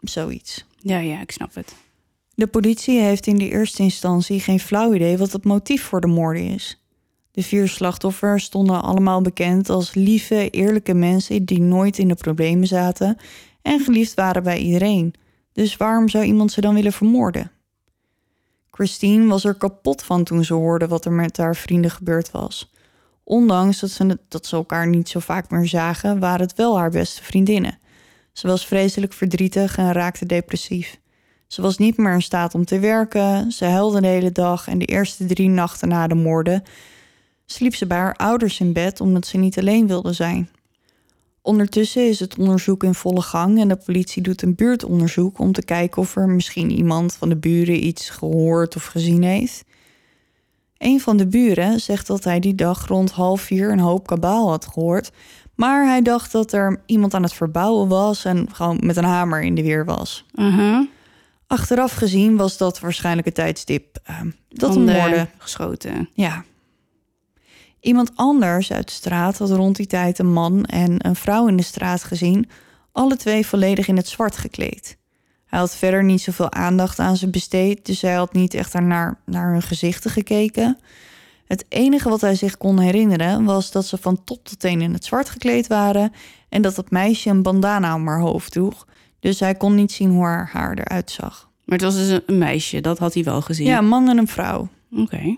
zoiets. 0.00 0.64
Ja, 0.78 0.98
ja, 0.98 1.20
ik 1.20 1.30
snap 1.30 1.54
het. 1.54 1.74
De 2.36 2.46
politie 2.46 3.00
heeft 3.00 3.26
in 3.26 3.36
de 3.36 3.48
eerste 3.48 3.82
instantie 3.82 4.40
geen 4.40 4.60
flauw 4.60 4.94
idee 4.94 5.18
wat 5.18 5.32
het 5.32 5.44
motief 5.44 5.82
voor 5.82 6.00
de 6.00 6.06
moorden 6.06 6.42
is. 6.42 6.82
De 7.30 7.42
vier 7.42 7.68
slachtoffers 7.68 8.44
stonden 8.44 8.82
allemaal 8.82 9.20
bekend 9.20 9.68
als 9.70 9.94
lieve, 9.94 10.50
eerlijke 10.50 10.94
mensen 10.94 11.44
die 11.44 11.60
nooit 11.60 11.98
in 11.98 12.08
de 12.08 12.14
problemen 12.14 12.66
zaten 12.66 13.16
en 13.62 13.80
geliefd 13.80 14.14
waren 14.14 14.42
bij 14.42 14.58
iedereen. 14.58 15.14
Dus 15.52 15.76
waarom 15.76 16.08
zou 16.08 16.24
iemand 16.24 16.52
ze 16.52 16.60
dan 16.60 16.74
willen 16.74 16.92
vermoorden? 16.92 17.50
Christine 18.70 19.26
was 19.26 19.44
er 19.44 19.54
kapot 19.54 20.02
van 20.02 20.24
toen 20.24 20.44
ze 20.44 20.54
hoorde 20.54 20.88
wat 20.88 21.04
er 21.04 21.12
met 21.12 21.36
haar 21.36 21.56
vrienden 21.56 21.90
gebeurd 21.90 22.30
was. 22.30 22.72
Ondanks 23.24 23.80
dat 23.80 23.90
ze, 23.90 24.18
dat 24.28 24.46
ze 24.46 24.56
elkaar 24.56 24.86
niet 24.86 25.08
zo 25.08 25.20
vaak 25.20 25.50
meer 25.50 25.66
zagen, 25.66 26.18
waren 26.18 26.46
het 26.46 26.56
wel 26.56 26.78
haar 26.78 26.90
beste 26.90 27.22
vriendinnen. 27.22 27.78
Ze 28.32 28.46
was 28.46 28.66
vreselijk 28.66 29.12
verdrietig 29.12 29.76
en 29.76 29.92
raakte 29.92 30.26
depressief. 30.26 30.98
Ze 31.46 31.62
was 31.62 31.78
niet 31.78 31.96
meer 31.96 32.12
in 32.12 32.22
staat 32.22 32.54
om 32.54 32.64
te 32.64 32.78
werken, 32.78 33.52
ze 33.52 33.64
huilde 33.64 34.00
de 34.00 34.06
hele 34.06 34.32
dag 34.32 34.68
en 34.68 34.78
de 34.78 34.84
eerste 34.84 35.26
drie 35.26 35.48
nachten 35.48 35.88
na 35.88 36.06
de 36.06 36.14
moorden 36.14 36.62
sliep 37.46 37.74
ze 37.74 37.86
bij 37.86 37.98
haar 37.98 38.14
ouders 38.14 38.60
in 38.60 38.72
bed 38.72 39.00
omdat 39.00 39.26
ze 39.26 39.36
niet 39.36 39.58
alleen 39.58 39.86
wilde 39.86 40.12
zijn. 40.12 40.48
Ondertussen 41.42 42.08
is 42.08 42.20
het 42.20 42.38
onderzoek 42.38 42.84
in 42.84 42.94
volle 42.94 43.22
gang 43.22 43.60
en 43.60 43.68
de 43.68 43.76
politie 43.76 44.22
doet 44.22 44.42
een 44.42 44.54
buurtonderzoek 44.54 45.38
om 45.38 45.52
te 45.52 45.64
kijken 45.64 46.02
of 46.02 46.16
er 46.16 46.28
misschien 46.28 46.70
iemand 46.70 47.14
van 47.14 47.28
de 47.28 47.36
buren 47.36 47.86
iets 47.86 48.10
gehoord 48.10 48.76
of 48.76 48.84
gezien 48.84 49.22
heeft. 49.22 49.64
Een 50.78 51.00
van 51.00 51.16
de 51.16 51.26
buren 51.26 51.80
zegt 51.80 52.06
dat 52.06 52.24
hij 52.24 52.40
die 52.40 52.54
dag 52.54 52.86
rond 52.86 53.10
half 53.10 53.40
vier 53.40 53.70
een 53.70 53.78
hoop 53.78 54.06
kabaal 54.06 54.48
had 54.48 54.66
gehoord, 54.66 55.10
maar 55.54 55.86
hij 55.86 56.02
dacht 56.02 56.32
dat 56.32 56.52
er 56.52 56.80
iemand 56.86 57.14
aan 57.14 57.22
het 57.22 57.32
verbouwen 57.32 57.88
was 57.88 58.24
en 58.24 58.48
gewoon 58.52 58.78
met 58.82 58.96
een 58.96 59.04
hamer 59.04 59.42
in 59.42 59.54
de 59.54 59.62
weer 59.62 59.84
was. 59.84 60.24
Aha. 60.34 60.86
Achteraf 61.46 61.92
gezien 61.92 62.36
was 62.36 62.56
dat 62.56 62.80
waarschijnlijk 62.80 63.26
het 63.26 63.34
tijdstip 63.34 63.98
eh, 64.02 64.20
dat 64.48 64.72
de 64.72 64.78
moorden 64.78 65.30
geschoten. 65.38 66.08
ja. 66.14 66.44
Iemand 67.80 68.10
anders 68.14 68.72
uit 68.72 68.88
de 68.88 68.94
straat 68.94 69.38
had 69.38 69.50
rond 69.50 69.76
die 69.76 69.86
tijd 69.86 70.18
een 70.18 70.32
man 70.32 70.64
en 70.64 71.06
een 71.06 71.16
vrouw 71.16 71.48
in 71.48 71.56
de 71.56 71.62
straat 71.62 72.04
gezien, 72.04 72.48
alle 72.92 73.16
twee 73.16 73.46
volledig 73.46 73.88
in 73.88 73.96
het 73.96 74.08
zwart 74.08 74.36
gekleed. 74.36 74.98
Hij 75.46 75.58
had 75.58 75.76
verder 75.76 76.04
niet 76.04 76.20
zoveel 76.20 76.52
aandacht 76.52 76.98
aan 76.98 77.16
ze 77.16 77.30
besteed, 77.30 77.86
dus 77.86 78.02
hij 78.02 78.14
had 78.14 78.32
niet 78.32 78.54
echt 78.54 78.72
naar, 78.72 79.20
naar 79.24 79.52
hun 79.52 79.62
gezichten 79.62 80.10
gekeken. 80.10 80.78
Het 81.44 81.64
enige 81.68 82.08
wat 82.08 82.20
hij 82.20 82.34
zich 82.34 82.56
kon 82.56 82.78
herinneren 82.78 83.44
was 83.44 83.70
dat 83.70 83.86
ze 83.86 83.96
van 83.96 84.24
top 84.24 84.44
tot 84.44 84.60
teen 84.60 84.80
in 84.80 84.92
het 84.92 85.04
zwart 85.04 85.28
gekleed 85.28 85.66
waren 85.66 86.12
en 86.48 86.62
dat 86.62 86.76
het 86.76 86.90
meisje 86.90 87.30
een 87.30 87.42
bandana 87.42 87.94
om 87.94 88.06
haar 88.06 88.20
hoofd 88.20 88.52
droeg. 88.52 88.86
Dus 89.20 89.40
hij 89.40 89.54
kon 89.54 89.74
niet 89.74 89.92
zien 89.92 90.10
hoe 90.10 90.24
haar 90.24 90.48
haar 90.52 90.78
eruit 90.78 91.10
zag. 91.10 91.50
Maar 91.64 91.78
het 91.78 91.86
was 91.86 91.94
dus 91.96 92.20
een- 92.26 92.38
meisje, 92.38 92.80
dat 92.80 92.98
had 92.98 93.14
hij 93.14 93.24
wel 93.24 93.40
gezien. 93.40 93.66
Ja, 93.66 93.78
een 93.78 93.88
man 93.88 94.08
en 94.08 94.18
een 94.18 94.28
vrouw. 94.28 94.68
Oké. 94.96 95.36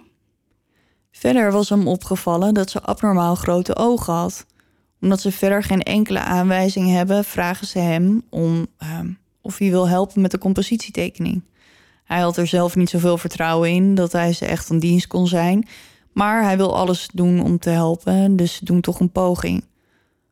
Verder 1.11 1.53
was 1.53 1.68
hem 1.68 1.89
opgevallen 1.89 2.55
dat 2.55 2.70
ze 2.70 2.83
abnormaal 2.83 3.35
grote 3.35 3.76
ogen 3.76 4.12
had. 4.12 4.47
Omdat 5.01 5.20
ze 5.20 5.33
verder 5.33 5.62
geen 5.62 5.83
enkele 5.83 6.18
aanwijzing 6.20 6.91
hebben, 6.91 7.24
vragen 7.24 7.66
ze 7.66 7.79
hem 7.79 8.22
om 8.31 8.66
ehm, 8.79 9.11
of 9.41 9.59
hij 9.59 9.70
wil 9.70 9.89
helpen 9.89 10.20
met 10.20 10.31
de 10.31 10.39
compositietekening. 10.39 11.43
Hij 12.05 12.20
had 12.20 12.37
er 12.37 12.47
zelf 12.47 12.76
niet 12.76 12.91
zoveel 12.91 13.18
vertrouwen 13.18 13.70
in 13.70 13.95
dat 13.95 14.12
hij 14.12 14.33
ze 14.33 14.47
echt 14.47 14.66
van 14.66 14.79
dienst 14.79 15.07
kon 15.07 15.26
zijn, 15.26 15.68
maar 16.12 16.43
hij 16.43 16.57
wil 16.57 16.76
alles 16.76 17.09
doen 17.14 17.41
om 17.41 17.59
te 17.59 17.70
helpen, 17.70 18.37
dus 18.37 18.55
ze 18.55 18.64
doen 18.64 18.81
toch 18.81 19.01
een 19.01 19.12
poging. 19.12 19.64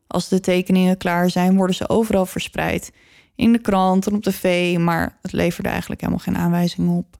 Als 0.07 0.27
de 0.27 0.39
tekeningen 0.39 0.97
klaar 0.97 1.29
zijn, 1.29 1.55
worden 1.55 1.75
ze 1.75 1.89
overal 1.89 2.25
verspreid. 2.25 2.91
In 3.37 3.51
de 3.51 3.59
krant 3.59 4.07
en 4.07 4.13
op 4.13 4.23
tv, 4.23 4.77
maar 4.77 5.17
het 5.21 5.31
leverde 5.31 5.69
eigenlijk 5.69 6.01
helemaal 6.01 6.23
geen 6.23 6.37
aanwijzingen 6.37 6.97
op. 6.97 7.17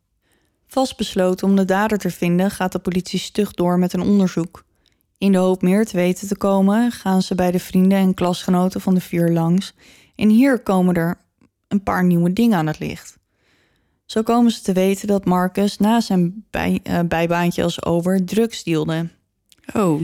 Vastbesloten 0.68 1.48
om 1.48 1.56
de 1.56 1.66
dader 1.66 1.98
te 1.98 2.12
vinden, 2.12 2.52
gaat 2.52 2.72
de 2.72 2.80
politie 2.80 3.20
stug 3.20 3.54
door 3.54 3.80
met 3.80 3.94
een 3.94 4.02
onderzoek. 4.02 4.66
In 5.18 5.32
de 5.32 5.38
hoop 5.38 5.62
meer 5.62 5.86
te 5.86 5.96
weten 5.96 6.28
te 6.28 6.38
komen, 6.38 6.92
gaan 6.92 7.22
ze 7.22 7.36
bij 7.36 7.52
de 7.52 7.60
vrienden 7.60 7.98
en 7.98 8.14
klasgenoten 8.14 8.82
van 8.82 8.94
de 8.94 9.02
vier 9.02 9.32
langs. 9.32 9.74
En 10.16 10.30
hier 10.30 10.60
komen 10.60 10.96
er 10.96 11.22
een 11.68 11.84
paar 11.84 12.04
nieuwe 12.04 12.34
dingen 12.34 12.58
aan 12.58 12.68
het 12.68 12.80
licht. 12.80 13.18
Zo 14.06 14.22
komen 14.22 14.52
ze 14.52 14.62
te 14.62 14.74
weten 14.74 15.08
dat 15.08 15.26
Marcus 15.26 15.78
na 15.78 16.02
zijn 16.02 16.46
eh, 16.52 17.00
bijbaantje 17.08 17.64
als 17.64 17.84
ober 17.86 18.26
drugs 18.26 18.64
dealde. 18.64 19.10
Oh, 19.74 20.02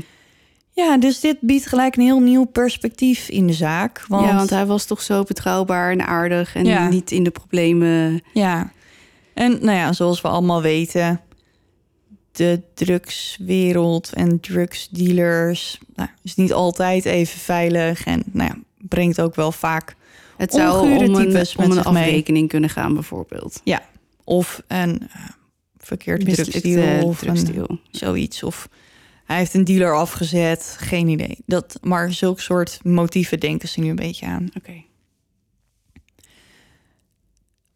Ja, 0.76 0.98
dus 0.98 1.20
dit 1.20 1.38
biedt 1.42 1.66
gelijk 1.68 1.96
een 1.96 2.04
heel 2.04 2.20
nieuw 2.20 2.44
perspectief 2.46 3.30
in 3.30 3.48
de 3.48 3.54
zaak. 3.54 4.06
Want, 4.08 4.26
ja, 4.30 4.36
want 4.36 4.50
hij 4.50 4.66
was 4.66 4.86
toch 4.86 5.02
zo 5.02 5.24
betrouwbaar 5.24 5.92
en 5.92 6.08
aardig 6.08 6.56
en 6.56 6.66
Ja. 6.66 6.90
niet 6.90 7.12
in 7.12 7.24
de 7.24 7.32
problemen. 7.32 8.22
Ja, 8.34 8.72
en 9.34 9.52
nou 9.52 9.78
ja, 9.78 9.94
zoals 9.94 10.22
we 10.22 10.28
allemaal 10.28 10.62
weten, 10.62 11.22
de 12.32 12.62
drugswereld 12.74 14.14
en 14.14 14.40
drugsdealers 14.40 15.80
nou, 15.96 16.10
is 16.22 16.36
niet 16.36 16.54
altijd 16.54 17.06
even 17.06 17.40
veilig 17.40 18.04
en 18.06 18.24
nou 18.32 18.50
ja, 18.50 18.58
brengt 18.88 19.22
ook 19.22 19.36
wel 19.36 19.52
vaak 19.52 19.96
Het 20.38 20.54
zou 20.54 20.82
om 20.82 20.92
een, 21.16 21.32
met 21.32 21.54
om 21.58 21.64
een 21.64 21.70
mee. 21.70 21.80
afrekening 21.84 22.50
kunnen 22.50 22.70
gaan, 22.70 22.94
bijvoorbeeld. 22.94 23.62
of 24.24 24.64
een 24.68 25.00
eh, 25.14 25.22
verkeerd 25.78 26.34
drugsdeal 26.34 27.04
of 27.04 27.22
een, 27.22 27.28
drugsdeal. 27.28 27.80
zoiets. 27.92 28.44
Of 28.44 28.70
hij 29.34 29.42
heeft 29.42 29.54
een 29.54 29.64
dealer 29.64 29.96
afgezet, 29.96 30.76
geen 30.80 31.08
idee. 31.08 31.38
Dat, 31.46 31.78
maar 31.82 32.14
zulke 32.14 32.42
soort 32.42 32.80
motieven 32.84 33.40
denken 33.40 33.70
ze 33.70 33.80
nu 33.80 33.90
een 33.90 33.96
beetje 33.96 34.26
aan. 34.26 34.50
Oké. 34.58 34.84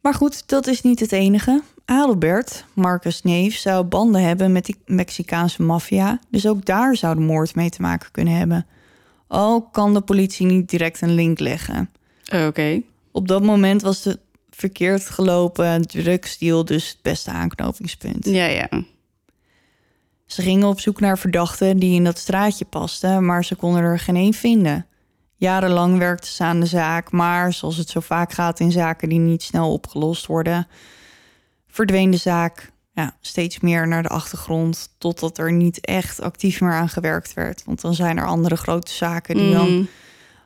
Maar 0.02 0.14
goed, 0.14 0.48
dat 0.48 0.68
is 0.68 0.82
niet 0.82 1.00
het 1.00 1.12
enige. 1.12 1.62
Adelbert, 1.86 2.66
Marcus 2.74 3.22
Neef, 3.22 3.56
zou 3.56 3.84
banden 3.84 4.22
hebben 4.22 4.52
met 4.52 4.66
die 4.66 4.76
Mexicaanse 4.86 5.62
maffia. 5.62 6.20
Dus 6.30 6.48
ook 6.48 6.66
daar 6.66 6.96
zou 6.96 7.16
de 7.16 7.22
moord 7.22 7.56
mee 7.56 7.70
te 7.70 7.82
maken 7.82 8.12
kunnen 8.12 8.34
hebben. 8.34 8.66
Al 9.28 9.62
kan 9.62 9.94
de 9.94 10.02
politie 10.02 10.46
niet 10.46 10.70
direct 10.70 11.02
een 11.02 11.14
link 11.14 11.40
leggen. 11.40 11.90
Oké. 12.34 12.82
Op 13.12 13.28
dat 13.28 13.44
moment 13.44 13.82
was 13.82 14.02
de 14.02 14.20
verkeerd 14.50 15.10
gelopen 15.10 15.88
drugsdeal 15.88 16.66
dus 16.66 16.90
het 16.90 17.02
beste 17.02 17.32
aanknopingspunt. 17.32 18.26
Ja, 18.26 18.46
ja. 18.46 18.70
Ze 20.28 20.42
gingen 20.42 20.68
op 20.68 20.80
zoek 20.80 21.00
naar 21.00 21.18
verdachten 21.18 21.78
die 21.78 21.96
in 21.96 22.04
dat 22.04 22.18
straatje 22.18 22.66
pasten, 22.66 23.26
maar 23.26 23.46
ze 23.46 23.56
konden 23.56 23.82
er 23.84 24.00
geen 24.00 24.16
één 24.16 24.34
vinden. 24.34 24.86
Jarenlang 25.36 25.98
werkten 25.98 26.32
ze 26.32 26.44
aan 26.44 26.60
de 26.60 26.66
zaak, 26.66 27.12
maar 27.12 27.54
zoals 27.54 27.78
het 27.78 27.90
zo 27.90 28.00
vaak 28.00 28.32
gaat 28.32 28.60
in 28.60 28.72
zaken 28.72 29.10
die 29.10 29.20
niet 29.20 29.44
snel 29.44 29.72
opgelost 29.74 30.26
worden, 30.26 30.68
verdween 31.68 32.12
de 32.12 32.18
zaak 32.18 32.72
ja, 32.92 33.16
steeds 33.22 33.60
meer 33.60 33.88
naar 33.88 34.04
de 34.04 34.10
achtergrond, 34.10 34.90
totdat 34.98 35.38
er 35.38 35.52
niet 35.52 35.80
echt 35.86 36.22
actief 36.22 36.62
meer 36.62 36.74
aan 36.74 36.90
gewerkt 36.90 37.34
werd. 37.34 37.64
Want 37.66 37.82
dan 37.82 37.94
zijn 37.94 38.18
er 38.18 38.26
andere 38.26 38.56
grote 38.56 38.92
zaken 38.92 39.36
die 39.36 39.54
dan 39.54 39.70
Mm. 39.70 39.88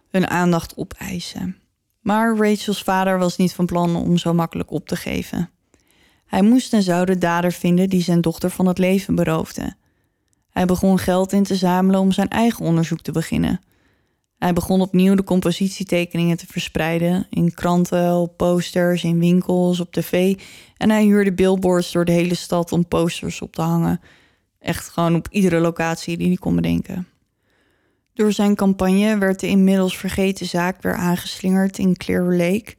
hun 0.09 0.27
aandacht 0.27 0.77
opeisen. 0.77 1.57
Maar 1.99 2.35
Rachel's 2.37 2.83
vader 2.83 3.19
was 3.19 3.37
niet 3.37 3.53
van 3.53 3.65
plan 3.65 3.95
om 3.95 4.17
zo 4.17 4.33
makkelijk 4.33 4.71
op 4.71 4.87
te 4.87 4.95
geven. 4.95 5.49
Hij 6.31 6.41
moest 6.41 6.73
en 6.73 6.83
zou 6.83 7.05
de 7.05 7.17
dader 7.17 7.51
vinden 7.51 7.89
die 7.89 8.01
zijn 8.01 8.21
dochter 8.21 8.49
van 8.49 8.65
het 8.65 8.77
leven 8.77 9.15
beroofde. 9.15 9.73
Hij 10.49 10.65
begon 10.65 10.99
geld 10.99 11.31
in 11.31 11.43
te 11.43 11.55
zamelen 11.55 11.99
om 11.99 12.11
zijn 12.11 12.27
eigen 12.27 12.65
onderzoek 12.65 13.01
te 13.01 13.11
beginnen. 13.11 13.61
Hij 14.37 14.53
begon 14.53 14.81
opnieuw 14.81 15.15
de 15.15 15.23
compositietekeningen 15.23 16.37
te 16.37 16.47
verspreiden 16.47 17.27
in 17.29 17.53
kranten, 17.53 18.13
op 18.13 18.37
posters, 18.37 19.03
in 19.03 19.19
winkels, 19.19 19.79
op 19.79 19.91
tv 19.91 20.39
en 20.77 20.89
hij 20.89 21.03
huurde 21.03 21.33
billboards 21.33 21.91
door 21.91 22.05
de 22.05 22.11
hele 22.11 22.35
stad 22.35 22.71
om 22.71 22.87
posters 22.87 23.41
op 23.41 23.55
te 23.55 23.61
hangen. 23.61 24.01
Echt 24.59 24.89
gewoon 24.89 25.15
op 25.15 25.27
iedere 25.31 25.59
locatie 25.59 26.17
die 26.17 26.27
hij 26.27 26.37
kon 26.37 26.55
bedenken. 26.55 27.07
Door 28.13 28.31
zijn 28.31 28.55
campagne 28.55 29.17
werd 29.17 29.39
de 29.39 29.47
inmiddels 29.47 29.97
vergeten 29.97 30.45
zaak 30.45 30.81
weer 30.81 30.95
aangeslingerd 30.95 31.77
in 31.77 31.97
Clear 31.97 32.35
Lake. 32.35 32.75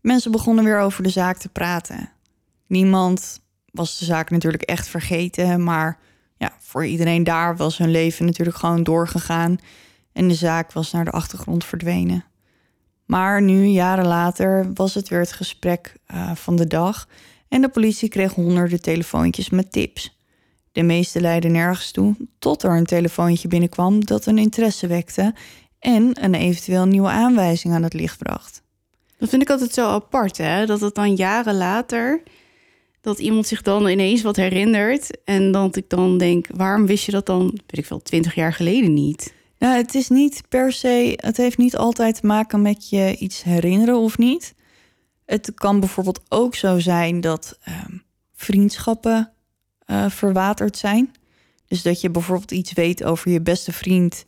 Mensen 0.00 0.30
begonnen 0.30 0.64
weer 0.64 0.80
over 0.80 1.02
de 1.02 1.08
zaak 1.10 1.36
te 1.36 1.48
praten. 1.48 2.14
Niemand 2.66 3.40
was 3.70 3.98
de 3.98 4.04
zaak 4.04 4.30
natuurlijk 4.30 4.62
echt 4.62 4.88
vergeten, 4.88 5.64
maar 5.64 5.98
ja, 6.36 6.52
voor 6.58 6.86
iedereen 6.86 7.24
daar 7.24 7.56
was 7.56 7.78
hun 7.78 7.90
leven 7.90 8.24
natuurlijk 8.24 8.56
gewoon 8.56 8.82
doorgegaan 8.82 9.58
en 10.12 10.28
de 10.28 10.34
zaak 10.34 10.72
was 10.72 10.92
naar 10.92 11.04
de 11.04 11.10
achtergrond 11.10 11.64
verdwenen. 11.64 12.24
Maar 13.04 13.42
nu, 13.42 13.64
jaren 13.64 14.06
later, 14.06 14.72
was 14.74 14.94
het 14.94 15.08
weer 15.08 15.20
het 15.20 15.32
gesprek 15.32 15.94
eh, 16.06 16.34
van 16.34 16.56
de 16.56 16.66
dag 16.66 17.08
en 17.48 17.60
de 17.60 17.68
politie 17.68 18.08
kreeg 18.08 18.32
honderden 18.34 18.80
telefoontjes 18.80 19.50
met 19.50 19.72
tips. 19.72 20.18
De 20.72 20.82
meeste 20.82 21.20
leidden 21.20 21.52
nergens 21.52 21.90
toe, 21.90 22.16
tot 22.38 22.62
er 22.62 22.76
een 22.76 22.86
telefoontje 22.86 23.48
binnenkwam 23.48 24.04
dat 24.04 24.26
een 24.26 24.38
interesse 24.38 24.86
wekte 24.86 25.34
en 25.78 26.24
een 26.24 26.34
eventueel 26.34 26.86
nieuwe 26.86 27.08
aanwijzing 27.08 27.74
aan 27.74 27.82
het 27.82 27.94
licht 27.94 28.18
bracht. 28.18 28.62
Dat 29.18 29.28
vind 29.28 29.42
ik 29.42 29.50
altijd 29.50 29.74
zo 29.74 29.88
apart, 29.88 30.36
hè? 30.36 30.66
Dat 30.66 30.80
het 30.80 30.94
dan 30.94 31.14
jaren 31.14 31.54
later... 31.54 32.22
dat 33.06 33.18
iemand 33.18 33.46
zich 33.46 33.62
dan 33.62 33.88
ineens 33.88 34.22
wat 34.22 34.36
herinnert... 34.36 35.24
en 35.24 35.52
dat 35.52 35.76
ik 35.76 35.88
dan 35.88 36.18
denk, 36.18 36.46
waarom 36.54 36.86
wist 36.86 37.04
je 37.04 37.12
dat 37.12 37.26
dan... 37.26 37.44
weet 37.44 37.78
ik 37.78 37.86
veel, 37.86 38.02
twintig 38.02 38.34
jaar 38.34 38.52
geleden 38.52 38.94
niet? 38.94 39.34
Nou, 39.58 39.76
het 39.76 39.94
is 39.94 40.08
niet 40.08 40.42
per 40.48 40.72
se, 40.72 41.12
het 41.16 41.36
heeft 41.36 41.58
niet 41.58 41.76
altijd 41.76 42.20
te 42.20 42.26
maken 42.26 42.62
met 42.62 42.88
je 42.88 43.16
iets 43.18 43.42
herinneren 43.42 43.96
of 43.96 44.18
niet. 44.18 44.54
Het 45.24 45.52
kan 45.54 45.80
bijvoorbeeld 45.80 46.20
ook 46.28 46.54
zo 46.54 46.78
zijn 46.78 47.20
dat 47.20 47.58
ehm, 47.62 47.96
vriendschappen 48.34 49.32
eh, 49.78 50.10
verwaterd 50.10 50.76
zijn. 50.76 51.14
Dus 51.66 51.82
dat 51.82 52.00
je 52.00 52.10
bijvoorbeeld 52.10 52.50
iets 52.52 52.72
weet 52.72 53.04
over 53.04 53.30
je 53.30 53.40
beste 53.40 53.72
vriend, 53.72 54.24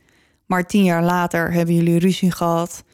maar 0.47 0.66
tien 0.66 0.85
jaar 0.85 1.05
later 1.05 1.53
hebben 1.53 1.74
jullie 1.74 1.99
ruzie 1.99 2.31
gehad 2.31 2.85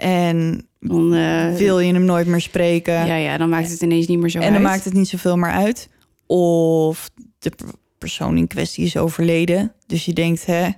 en 0.00 0.68
Dan, 0.80 1.14
eh, 1.14 1.54
wil 1.54 1.78
je 1.78 1.92
hem 1.92 2.04
nooit 2.04 2.26
meer 2.26 2.40
spreken. 2.40 3.06
ja, 3.06 3.14
ja, 3.16 3.36
dan 3.36 3.48
maakt 3.48 3.70
het 3.70 3.80
ineens 3.80 4.06
niet 4.06 4.18
meer 4.18 4.30
zo 4.30 4.38
en 4.38 4.52
dan 4.52 4.62
maakt 4.62 4.84
het 4.84 4.92
niet 4.94 5.08
zoveel 5.08 5.36
meer 5.36 5.50
uit. 5.50 5.88
Of 6.26 7.10
de 7.38 7.50
per- 7.50 7.66
persoon 7.98 8.36
in 8.36 8.46
kwestie 8.46 8.84
is 8.84 8.96
overleden. 8.96 9.72
Dus 9.86 10.04
je 10.04 10.12
denkt, 10.12 10.46
hè, 10.46 10.68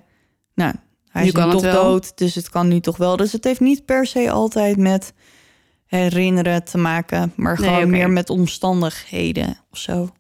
nou, 0.55 0.75
hij 1.09 1.23
Nu 1.23 1.29
is 1.29 1.35
toch 1.35 1.73
dood, 1.73 2.19
dus 2.19 2.35
het 2.35 2.49
kan 2.49 2.69
nu 2.69 2.81
toch 2.81 2.97
wel. 2.97 3.17
Dus 3.17 3.33
het 3.33 3.45
heeft 3.45 3.61
niet 3.61 3.85
per 3.85 4.07
se 4.07 4.31
altijd 4.31 4.77
met 4.77 5.13
herinneren 5.87 6.65
te 6.65 6.79
maken, 6.79 7.33
maar 7.37 7.61
Nee, 7.61 7.69
gewoon 7.69 7.91
meer 7.91 8.11
met 8.11 8.31
omstandigheden 8.31 9.57
of 9.71 9.79
zo. 9.79 10.11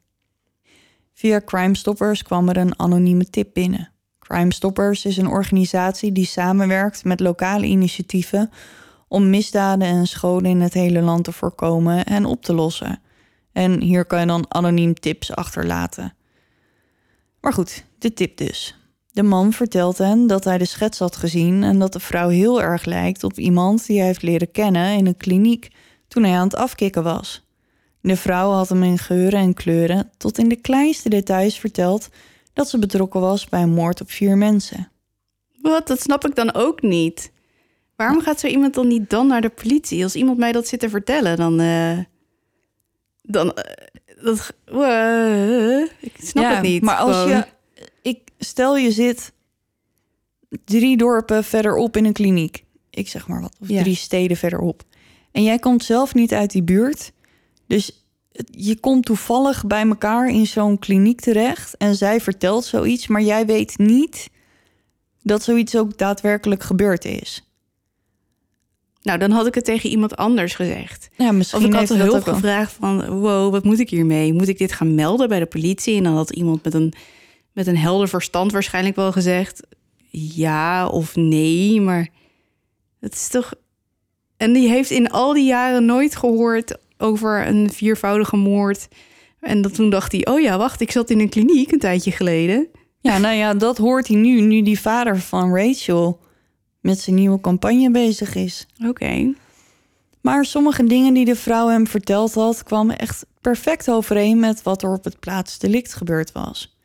Via 1.14 1.40
Crime 1.44 1.76
Stoppers 1.76 2.22
kwam 2.22 2.48
er 2.48 2.56
een 2.56 2.78
anonieme 2.78 3.30
tip 3.30 3.50
binnen. 3.52 3.90
Crime 4.18 4.52
Stoppers 4.54 5.04
is 5.04 5.16
een 5.16 5.26
organisatie 5.26 6.12
die 6.12 6.26
samenwerkt 6.26 7.04
met 7.04 7.20
lokale 7.20 7.66
initiatieven 7.66 8.50
om 9.08 9.30
misdaden 9.30 9.88
en 9.88 10.06
scholen 10.06 10.50
in 10.50 10.60
het 10.60 10.74
hele 10.74 11.00
land 11.00 11.24
te 11.24 11.32
voorkomen 11.32 12.04
en 12.04 12.24
op 12.24 12.42
te 12.42 12.54
lossen. 12.54 13.00
En 13.52 13.80
hier 13.80 14.04
kan 14.04 14.20
je 14.20 14.26
dan 14.26 14.44
anoniem 14.48 14.94
tips 14.94 15.34
achterlaten. 15.34 16.14
Maar 17.40 17.52
goed, 17.52 17.84
de 17.98 18.12
tip 18.12 18.36
dus. 18.36 18.76
De 19.12 19.22
man 19.22 19.52
vertelt 19.52 19.98
hen 19.98 20.26
dat 20.26 20.44
hij 20.44 20.58
de 20.58 20.64
schets 20.64 20.98
had 20.98 21.16
gezien 21.16 21.62
en 21.62 21.78
dat 21.78 21.92
de 21.92 22.00
vrouw 22.00 22.28
heel 22.28 22.62
erg 22.62 22.84
lijkt 22.84 23.24
op 23.24 23.38
iemand 23.38 23.86
die 23.86 23.96
hij 23.98 24.06
heeft 24.06 24.22
leren 24.22 24.50
kennen 24.50 24.92
in 24.92 25.06
een 25.06 25.16
kliniek 25.16 25.68
toen 26.08 26.22
hij 26.22 26.36
aan 26.36 26.44
het 26.44 26.56
afkicken 26.56 27.02
was. 27.02 27.46
De 28.00 28.16
vrouw 28.16 28.50
had 28.50 28.68
hem 28.68 28.82
in 28.82 28.98
geuren 28.98 29.40
en 29.40 29.54
kleuren 29.54 30.10
tot 30.16 30.38
in 30.38 30.48
de 30.48 30.56
kleinste 30.56 31.08
details 31.08 31.58
verteld 31.58 32.08
dat 32.52 32.68
ze 32.68 32.78
betrokken 32.78 33.20
was 33.20 33.48
bij 33.48 33.62
een 33.62 33.74
moord 33.74 34.00
op 34.00 34.10
vier 34.10 34.36
mensen. 34.36 34.90
Wat? 35.62 35.86
Dat 35.86 36.00
snap 36.00 36.26
ik 36.26 36.34
dan 36.34 36.54
ook 36.54 36.82
niet. 36.82 37.32
Waarom 37.98 38.20
gaat 38.20 38.40
zo 38.40 38.46
iemand 38.46 38.74
dan 38.74 38.88
niet 38.88 39.10
dan 39.10 39.26
naar 39.26 39.40
de 39.40 39.48
politie? 39.48 40.02
Als 40.02 40.14
iemand 40.14 40.38
mij 40.38 40.52
dat 40.52 40.66
zit 40.68 40.80
te 40.80 40.88
vertellen, 40.88 41.36
dan... 41.36 41.60
eh, 41.60 41.98
dan 43.22 43.52
eh, 43.54 43.86
dat, 44.22 44.52
ik 46.00 46.12
snap 46.22 46.44
Ja, 46.44 46.54
het 46.54 46.62
niet. 46.62 46.82
Maar 46.82 46.96
als 46.96 47.24
je, 47.30 47.44
ik 48.02 48.20
stel 48.38 48.76
je 48.76 48.90
zit 48.92 49.32
drie 50.64 50.96
dorpen 50.96 51.44
verderop 51.44 51.96
in 51.96 52.04
een 52.04 52.12
kliniek, 52.12 52.64
ik 52.90 53.08
zeg 53.08 53.28
maar 53.28 53.40
wat, 53.40 53.56
of 53.60 53.68
Ja. 53.68 53.82
drie 53.82 53.94
steden 53.96 54.36
verderop, 54.36 54.82
en 55.32 55.42
jij 55.42 55.58
komt 55.58 55.84
zelf 55.84 56.14
niet 56.14 56.32
uit 56.32 56.50
die 56.50 56.62
buurt, 56.62 57.12
dus 57.66 58.04
je 58.50 58.80
komt 58.80 59.04
toevallig 59.04 59.66
bij 59.66 59.86
elkaar 59.88 60.28
in 60.28 60.46
zo'n 60.46 60.78
kliniek 60.78 61.20
terecht 61.20 61.76
en 61.76 61.94
zij 61.94 62.20
vertelt 62.20 62.64
zoiets, 62.64 63.06
maar 63.06 63.22
jij 63.22 63.46
weet 63.46 63.78
niet 63.78 64.30
dat 65.22 65.42
zoiets 65.42 65.76
ook 65.76 65.98
daadwerkelijk 65.98 66.62
gebeurd 66.62 67.04
is. 67.04 67.42
Nou, 69.08 69.20
dan 69.20 69.30
had 69.30 69.46
ik 69.46 69.54
het 69.54 69.64
tegen 69.64 69.90
iemand 69.90 70.16
anders 70.16 70.54
gezegd. 70.54 71.08
Ja, 71.16 71.28
Of 71.28 71.34
misschien 71.34 71.64
ik 71.64 71.72
had 71.72 71.88
hulp 71.88 72.24
wel. 72.24 72.34
gevraagd 72.34 72.72
van... 72.72 73.08
wow, 73.08 73.50
wat 73.52 73.64
moet 73.64 73.78
ik 73.78 73.90
hiermee? 73.90 74.32
Moet 74.32 74.48
ik 74.48 74.58
dit 74.58 74.72
gaan 74.72 74.94
melden 74.94 75.28
bij 75.28 75.38
de 75.38 75.46
politie? 75.46 75.96
En 75.96 76.02
dan 76.02 76.14
had 76.14 76.30
iemand 76.30 76.64
met 76.64 76.74
een, 76.74 76.92
met 77.52 77.66
een 77.66 77.76
helder 77.76 78.08
verstand 78.08 78.52
waarschijnlijk 78.52 78.96
wel 78.96 79.12
gezegd... 79.12 79.62
ja 80.10 80.88
of 80.88 81.16
nee, 81.16 81.80
maar 81.80 82.08
het 83.00 83.14
is 83.14 83.28
toch... 83.28 83.54
En 84.36 84.52
die 84.52 84.68
heeft 84.68 84.90
in 84.90 85.10
al 85.10 85.32
die 85.32 85.46
jaren 85.46 85.84
nooit 85.84 86.16
gehoord 86.16 86.78
over 86.98 87.46
een 87.46 87.70
viervoudige 87.72 88.36
moord. 88.36 88.88
En 89.40 89.62
dat 89.62 89.74
toen 89.74 89.90
dacht 89.90 90.12
hij, 90.12 90.26
oh 90.26 90.40
ja, 90.40 90.58
wacht, 90.58 90.80
ik 90.80 90.90
zat 90.90 91.10
in 91.10 91.20
een 91.20 91.28
kliniek 91.28 91.72
een 91.72 91.78
tijdje 91.78 92.10
geleden. 92.10 92.68
Ja, 93.00 93.18
nou 93.18 93.34
ja, 93.34 93.54
dat 93.54 93.78
hoort 93.78 94.08
hij 94.08 94.16
nu, 94.16 94.40
nu 94.40 94.62
die 94.62 94.80
vader 94.80 95.18
van 95.18 95.56
Rachel 95.56 96.20
met 96.80 97.00
zijn 97.00 97.16
nieuwe 97.16 97.40
campagne 97.40 97.90
bezig 97.90 98.34
is. 98.34 98.66
Oké. 98.86 99.34
Maar 100.20 100.44
sommige 100.44 100.84
dingen 100.84 101.14
die 101.14 101.24
de 101.24 101.36
vrouw 101.36 101.68
hem 101.68 101.86
verteld 101.86 102.34
had, 102.34 102.62
kwamen 102.62 102.98
echt 102.98 103.26
perfect 103.40 103.90
overeen 103.90 104.40
met 104.40 104.62
wat 104.62 104.82
er 104.82 104.92
op 104.92 105.04
het 105.04 105.20
plaatsdelict 105.20 105.94
gebeurd 105.94 106.32
was. 106.32 106.76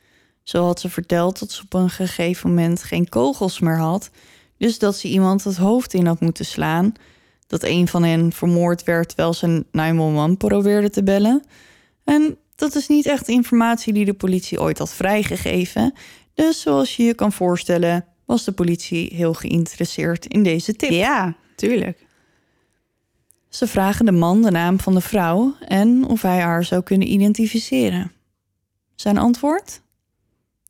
Zo 0.44 0.66
had 0.66 0.80
ze 0.80 0.90
verteld 0.90 1.40
dat 1.40 1.52
ze 1.52 1.62
op 1.64 1.74
een 1.74 1.90
gegeven 1.90 2.50
moment 2.50 2.84
geen 2.84 3.10
kogels 3.10 3.60
meer 3.60 3.78
had, 3.78 4.10
dus 4.58 4.80
dat 4.80 4.96
ze 4.96 5.08
iemand 5.08 5.44
het 5.44 5.58
hoofd 5.58 5.94
in 5.94 6.06
had 6.06 6.20
moeten 6.20 6.46
slaan. 6.46 6.94
Dat 7.48 7.64
een 7.64 7.88
van 7.88 8.04
hen 8.04 8.32
vermoord 8.32 8.84
werd 8.84 9.08
terwijl 9.08 9.34
ze 9.34 9.66
911 9.72 10.38
probeerde 10.38 10.90
te 10.90 11.04
bellen. 11.04 11.44
En 12.04 12.38
dat 12.56 12.76
is 12.76 12.88
niet 12.88 13.06
echt 13.06 13.28
informatie 13.28 13.94
die 13.94 14.06
de 14.06 14.14
politie 14.14 14.62
ooit 14.62 14.78
had 14.78 14.94
vrijgegeven. 14.94 15.94
Dus 16.34 16.62
zoals 16.62 16.96
je 16.96 17.04
je 17.04 17.14
kan 17.14 17.32
voorstellen, 17.32 18.06
was 18.34 18.44
de 18.44 18.52
politie 18.52 19.16
heel 19.16 19.34
geïnteresseerd 19.34 20.26
in 20.26 20.44
deze 20.44 20.76
tip. 20.76 20.90
Ja, 20.90 21.36
tuurlijk. 21.56 22.06
Ze 23.50 23.68
vragen 23.68 24.06
de 24.06 24.12
man 24.12 24.42
de 24.42 24.52
naam 24.52 24.80
van 24.80 24.94
de 24.94 25.02
vrouw 25.02 25.56
en 25.68 26.06
of 26.06 26.22
hij 26.22 26.40
haar 26.40 26.64
zou 26.64 26.84
kunnen 26.84 27.12
identificeren. 27.12 28.12
Zijn 28.96 29.18
antwoord? 29.18 29.82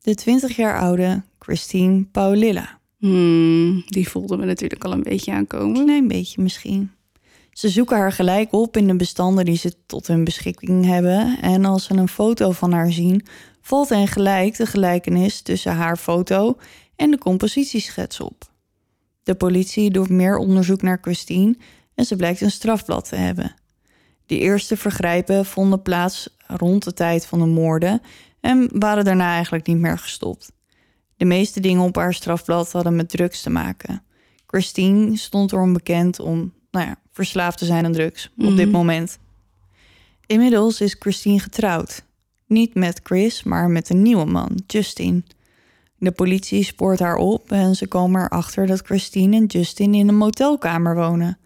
De 0.00 0.14
20 0.14 0.56
jaar 0.56 0.78
oude 0.78 1.22
Christine 1.38 2.04
Paulilla. 2.04 2.78
Hmm, 2.98 3.82
die 3.86 4.08
voelden 4.08 4.38
we 4.38 4.44
natuurlijk 4.44 4.84
al 4.84 4.92
een 4.92 5.02
beetje 5.02 5.32
aankomen. 5.32 5.76
Een 5.76 5.84
klein 5.84 6.08
beetje 6.08 6.42
misschien. 6.42 6.90
Ze 7.52 7.68
zoeken 7.68 7.96
haar 7.96 8.12
gelijk 8.12 8.52
op 8.52 8.76
in 8.76 8.86
de 8.86 8.96
bestanden 8.96 9.44
die 9.44 9.56
ze 9.56 9.74
tot 9.86 10.06
hun 10.06 10.24
beschikking 10.24 10.84
hebben. 10.84 11.38
En 11.40 11.64
als 11.64 11.84
ze 11.84 11.94
een 11.94 12.08
foto 12.08 12.50
van 12.50 12.72
haar 12.72 12.92
zien, 12.92 13.26
valt 13.60 13.88
hen 13.88 14.08
gelijk 14.08 14.56
de 14.56 14.66
gelijkenis 14.66 15.40
tussen 15.40 15.72
haar 15.72 15.96
foto 15.96 16.56
en 16.96 17.10
de 17.10 17.18
compositieschets 17.18 18.20
op. 18.20 18.52
De 19.22 19.34
politie 19.34 19.90
doet 19.90 20.08
meer 20.08 20.36
onderzoek 20.36 20.82
naar 20.82 20.98
Christine 21.00 21.56
en 21.94 22.04
ze 22.04 22.16
blijkt 22.16 22.40
een 22.40 22.50
strafblad 22.50 23.08
te 23.08 23.16
hebben. 23.16 23.54
De 24.26 24.38
eerste 24.38 24.76
vergrijpen 24.76 25.44
vonden 25.44 25.82
plaats 25.82 26.36
rond 26.46 26.84
de 26.84 26.92
tijd 26.92 27.26
van 27.26 27.38
de 27.38 27.46
moorden 27.46 28.00
en 28.40 28.68
waren 28.78 29.04
daarna 29.04 29.34
eigenlijk 29.34 29.66
niet 29.66 29.78
meer 29.78 29.98
gestopt. 29.98 30.52
De 31.16 31.24
meeste 31.24 31.60
dingen 31.60 31.82
op 31.82 31.96
haar 31.96 32.14
strafblad 32.14 32.72
hadden 32.72 32.96
met 32.96 33.08
drugs 33.08 33.42
te 33.42 33.50
maken. 33.50 34.02
Christine 34.46 35.16
stond 35.16 35.52
erom 35.52 35.72
bekend 35.72 36.20
om, 36.20 36.52
nou 36.70 36.86
ja, 36.86 36.96
verslaafd 37.12 37.58
te 37.58 37.64
zijn 37.64 37.84
aan 37.84 37.92
drugs 37.92 38.30
op 38.38 38.56
dit 38.56 38.70
moment. 38.70 39.18
Inmiddels 40.26 40.80
is 40.80 40.96
Christine 40.98 41.38
getrouwd. 41.38 42.04
Niet 42.46 42.74
met 42.74 43.00
Chris, 43.02 43.42
maar 43.42 43.70
met 43.70 43.90
een 43.90 44.02
nieuwe 44.02 44.24
man, 44.24 44.62
Justin. 44.66 45.24
De 46.04 46.10
politie 46.10 46.64
spoort 46.64 46.98
haar 46.98 47.16
op 47.16 47.52
en 47.52 47.74
ze 47.74 47.86
komen 47.86 48.22
erachter 48.22 48.66
dat 48.66 48.80
Christine 48.80 49.36
en 49.36 49.44
Justin 49.44 49.94
in 49.94 50.08
een 50.08 50.16
motelkamer 50.16 50.94
wonen. 50.94 51.38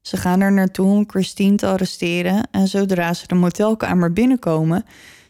Ze 0.00 0.16
gaan 0.16 0.40
er 0.40 0.52
naartoe 0.52 0.86
om 0.86 1.04
Christine 1.10 1.56
te 1.56 1.66
arresteren 1.66 2.48
en 2.50 2.68
zodra 2.68 3.14
ze 3.14 3.26
de 3.26 3.34
motelkamer 3.34 4.12
binnenkomen, 4.12 4.84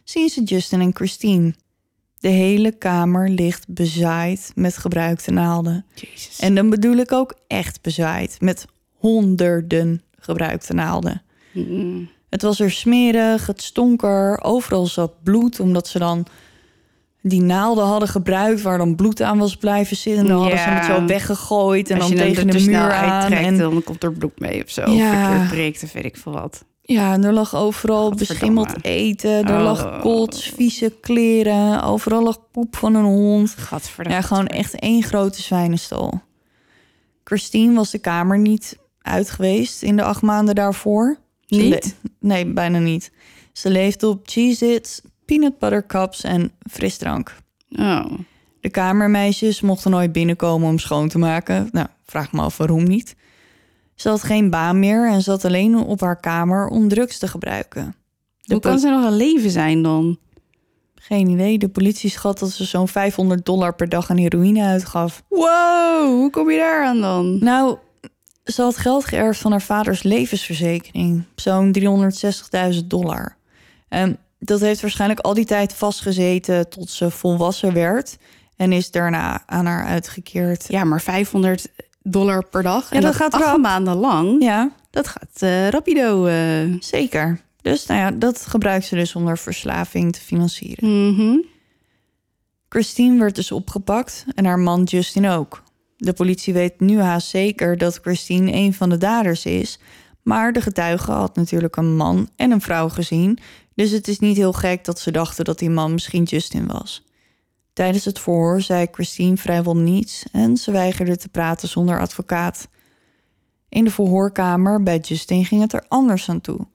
zien 0.04 0.28
ze 0.28 0.42
Justin 0.42 0.80
en 0.80 0.94
Christine. 0.94 1.54
De 2.18 2.28
hele 2.28 2.72
kamer 2.72 3.28
ligt 3.28 3.68
bezaaid 3.68 4.52
met 4.54 4.76
gebruikte 4.76 5.30
naalden. 5.30 5.84
Jezus. 5.94 6.38
En 6.38 6.54
dan 6.54 6.70
bedoel 6.70 6.96
ik 6.96 7.12
ook 7.12 7.34
echt 7.46 7.82
bezaaid 7.82 8.36
met 8.40 8.66
honderden 8.96 10.02
gebruikte 10.18 10.72
naalden. 10.72 11.22
Mm. 11.52 12.10
Het 12.30 12.42
was 12.42 12.60
er 12.60 12.70
smerig, 12.70 13.46
het 13.46 13.62
stonk 13.62 14.02
er, 14.02 14.42
overal 14.42 14.86
zat 14.86 15.22
bloed, 15.22 15.60
omdat 15.60 15.88
ze 15.88 15.98
dan 15.98 16.26
die 17.22 17.42
naalden 17.42 17.84
hadden 17.86 18.08
gebruikt 18.08 18.62
waar 18.62 18.78
dan 18.78 18.96
bloed 18.96 19.22
aan 19.22 19.38
was 19.38 19.56
blijven 19.56 19.96
zitten. 19.96 20.22
En 20.22 20.28
dan 20.28 20.40
hadden 20.40 20.58
ze 20.58 20.64
het 20.68 20.84
zo 20.84 21.04
weggegooid 21.04 21.90
en 21.90 21.96
Als 22.00 22.08
dan 22.08 22.16
tegen 22.16 22.46
de 22.46 22.60
muur 22.64 22.92
aan. 22.92 23.10
uittrekt, 23.20 23.46
En, 23.46 23.58
dan 23.58 23.82
komt 23.84 24.02
er 24.02 24.12
bloed 24.12 24.38
mee 24.40 24.64
of 24.64 24.70
zo. 24.70 24.90
Ja. 24.90 25.32
Of 25.34 25.40
het 25.40 25.48
breekt 25.48 25.82
of 25.82 25.92
weet 25.92 26.04
ik 26.04 26.16
veel 26.16 26.32
wat. 26.32 26.64
ja, 26.82 27.12
en 27.12 27.24
er 27.24 27.32
lag 27.32 27.54
overal 27.56 28.10
beschimmeld 28.10 28.84
eten, 28.84 29.44
er 29.44 29.60
lag 29.60 29.84
Oh. 29.84 30.00
kots, 30.00 30.48
vieze 30.56 30.94
kleren, 31.00 31.82
overal 31.82 32.22
lag 32.22 32.38
poep 32.50 32.76
van 32.76 32.94
een 32.94 33.04
hond. 33.04 33.50
Gadverdamme. 33.58 34.18
Ja, 34.20 34.26
gewoon 34.26 34.46
echt 34.46 34.74
één 34.74 35.02
grote 35.02 35.42
zwijnenstal. 35.42 36.20
Christine 37.24 37.74
was 37.74 37.90
de 37.90 37.98
kamer 37.98 38.38
niet 38.38 38.78
uit 39.02 39.30
geweest 39.30 39.82
in 39.82 39.96
de 39.96 40.02
acht 40.02 40.22
maanden 40.22 40.54
daarvoor. 40.54 41.16
Niet? 41.46 41.96
Nee, 42.20 42.46
bijna 42.46 42.78
niet. 42.78 43.12
Ze 43.52 43.70
leefde 43.70 44.08
op 44.08 44.20
Cheez-Its, 44.24 45.00
peanut 45.32 45.58
butter 45.58 45.86
cups 45.86 46.24
en 46.24 46.52
frisdrank. 46.70 47.36
Oh. 47.70 48.04
De 48.60 48.70
kamermeisjes 48.70 49.60
mochten 49.60 49.90
nooit 49.90 50.12
binnenkomen 50.12 50.68
om 50.68 50.78
schoon 50.78 51.08
te 51.08 51.18
maken. 51.18 51.68
Nou, 51.72 51.86
vraag 52.04 52.32
me 52.32 52.40
af 52.40 52.56
waarom 52.56 52.84
niet. 52.84 53.16
Ze 53.94 54.08
had 54.08 54.22
geen 54.22 54.50
baan 54.50 54.78
meer 54.78 55.08
en 55.10 55.22
zat 55.22 55.44
alleen 55.44 55.76
op 55.76 56.00
haar 56.00 56.20
kamer 56.20 56.68
om 56.68 56.88
drugs 56.88 57.18
te 57.18 57.28
gebruiken. 57.28 57.94
De 58.40 58.52
Hoe 58.52 58.62
kan 58.62 58.78
ze 58.78 58.88
nog 58.88 59.04
een 59.04 59.16
leven 59.16 59.50
zijn 59.50 59.82
dan? 59.82 60.18
Geen 60.94 61.28
idee. 61.28 61.58
De 61.58 61.68
politie 61.68 62.10
schat 62.10 62.38
dat 62.38 62.50
ze 62.50 62.64
zo'n 62.64 62.88
500 62.88 63.44
dollar 63.44 63.74
per 63.74 63.88
dag 63.88 64.10
aan 64.10 64.16
heroïne 64.16 64.64
uitgaf. 64.64 65.22
Wow, 65.28 66.06
hoe 66.06 66.30
kom 66.30 66.50
je 66.50 66.58
daar 66.58 66.84
aan 66.84 67.00
dan? 67.00 67.38
Nou, 67.40 67.76
ze 68.44 68.62
had 68.62 68.76
geld 68.76 69.04
geërfd 69.04 69.40
van 69.40 69.50
haar 69.50 69.62
vaders 69.62 70.02
levensverzekering. 70.02 71.24
Zo'n 71.34 71.76
360.000 72.74 72.86
dollar. 72.86 73.36
En 73.88 74.18
dat 74.44 74.60
heeft 74.60 74.80
waarschijnlijk 74.80 75.20
al 75.20 75.34
die 75.34 75.44
tijd 75.44 75.74
vastgezeten 75.74 76.68
tot 76.68 76.90
ze 76.90 77.10
volwassen 77.10 77.72
werd. 77.74 78.16
En 78.56 78.72
is 78.72 78.90
daarna 78.90 79.42
aan 79.46 79.66
haar 79.66 79.84
uitgekeerd. 79.86 80.64
Ja, 80.68 80.84
maar 80.84 81.00
500 81.00 81.68
dollar 82.02 82.44
per 82.46 82.62
dag. 82.62 82.90
Ja, 82.90 82.96
en 82.96 83.02
dat 83.02 83.14
gaat 83.16 83.32
acht 83.32 83.44
rap. 83.44 83.58
maanden 83.58 83.96
lang. 83.96 84.42
Ja, 84.42 84.70
Dat 84.90 85.08
gaat 85.08 85.28
eh, 85.38 85.68
rapido. 85.68 86.26
eh. 86.26 86.74
zeker. 86.80 87.40
Dus 87.62 87.86
nou 87.86 88.00
ja, 88.00 88.10
dat 88.10 88.46
gebruikt 88.46 88.84
ze 88.84 88.94
dus 88.94 89.14
om 89.14 89.26
haar 89.26 89.38
verslaving 89.38 90.12
te 90.12 90.20
financieren. 90.20 91.12
Mhm. 91.14 91.36
Christine 92.68 93.18
werd 93.18 93.34
dus 93.34 93.52
opgepakt 93.52 94.24
en 94.34 94.44
haar 94.44 94.58
man 94.58 94.82
Justin 94.82 95.26
ook. 95.28 95.62
De 95.96 96.12
politie 96.12 96.52
weet 96.54 96.80
nu 96.80 97.00
haast 97.00 97.28
zeker 97.28 97.78
dat 97.78 97.98
Christine 98.02 98.52
een 98.52 98.74
van 98.74 98.88
de 98.88 98.98
daders 98.98 99.44
is. 99.44 99.78
Maar 100.22 100.52
de 100.52 100.60
getuige 100.60 101.10
had 101.12 101.36
natuurlijk 101.36 101.76
een 101.76 101.96
man 101.96 102.28
en 102.36 102.50
een 102.50 102.60
vrouw 102.60 102.88
gezien. 102.88 103.38
Dus 103.74 103.90
het 103.90 104.08
is 104.08 104.18
niet 104.18 104.36
heel 104.36 104.52
gek 104.52 104.84
dat 104.84 104.98
ze 105.00 105.10
dachten 105.10 105.44
dat 105.44 105.58
die 105.58 105.70
man 105.70 105.92
misschien 105.92 106.22
Justin 106.22 106.66
was. 106.66 107.04
Tijdens 107.72 108.04
het 108.04 108.18
verhoor 108.18 108.60
zei 108.60 108.86
Christine 108.90 109.36
vrijwel 109.36 109.76
niets 109.76 110.24
en 110.32 110.56
ze 110.56 110.70
weigerde 110.70 111.16
te 111.16 111.28
praten 111.28 111.68
zonder 111.68 112.00
advocaat. 112.00 112.68
In 113.68 113.84
de 113.84 113.90
verhoorkamer 113.90 114.82
bij 114.82 114.98
Justin 114.98 115.44
ging 115.44 115.60
het 115.60 115.72
er 115.72 115.84
anders 115.88 116.28
aan 116.28 116.40
toe. 116.40 116.66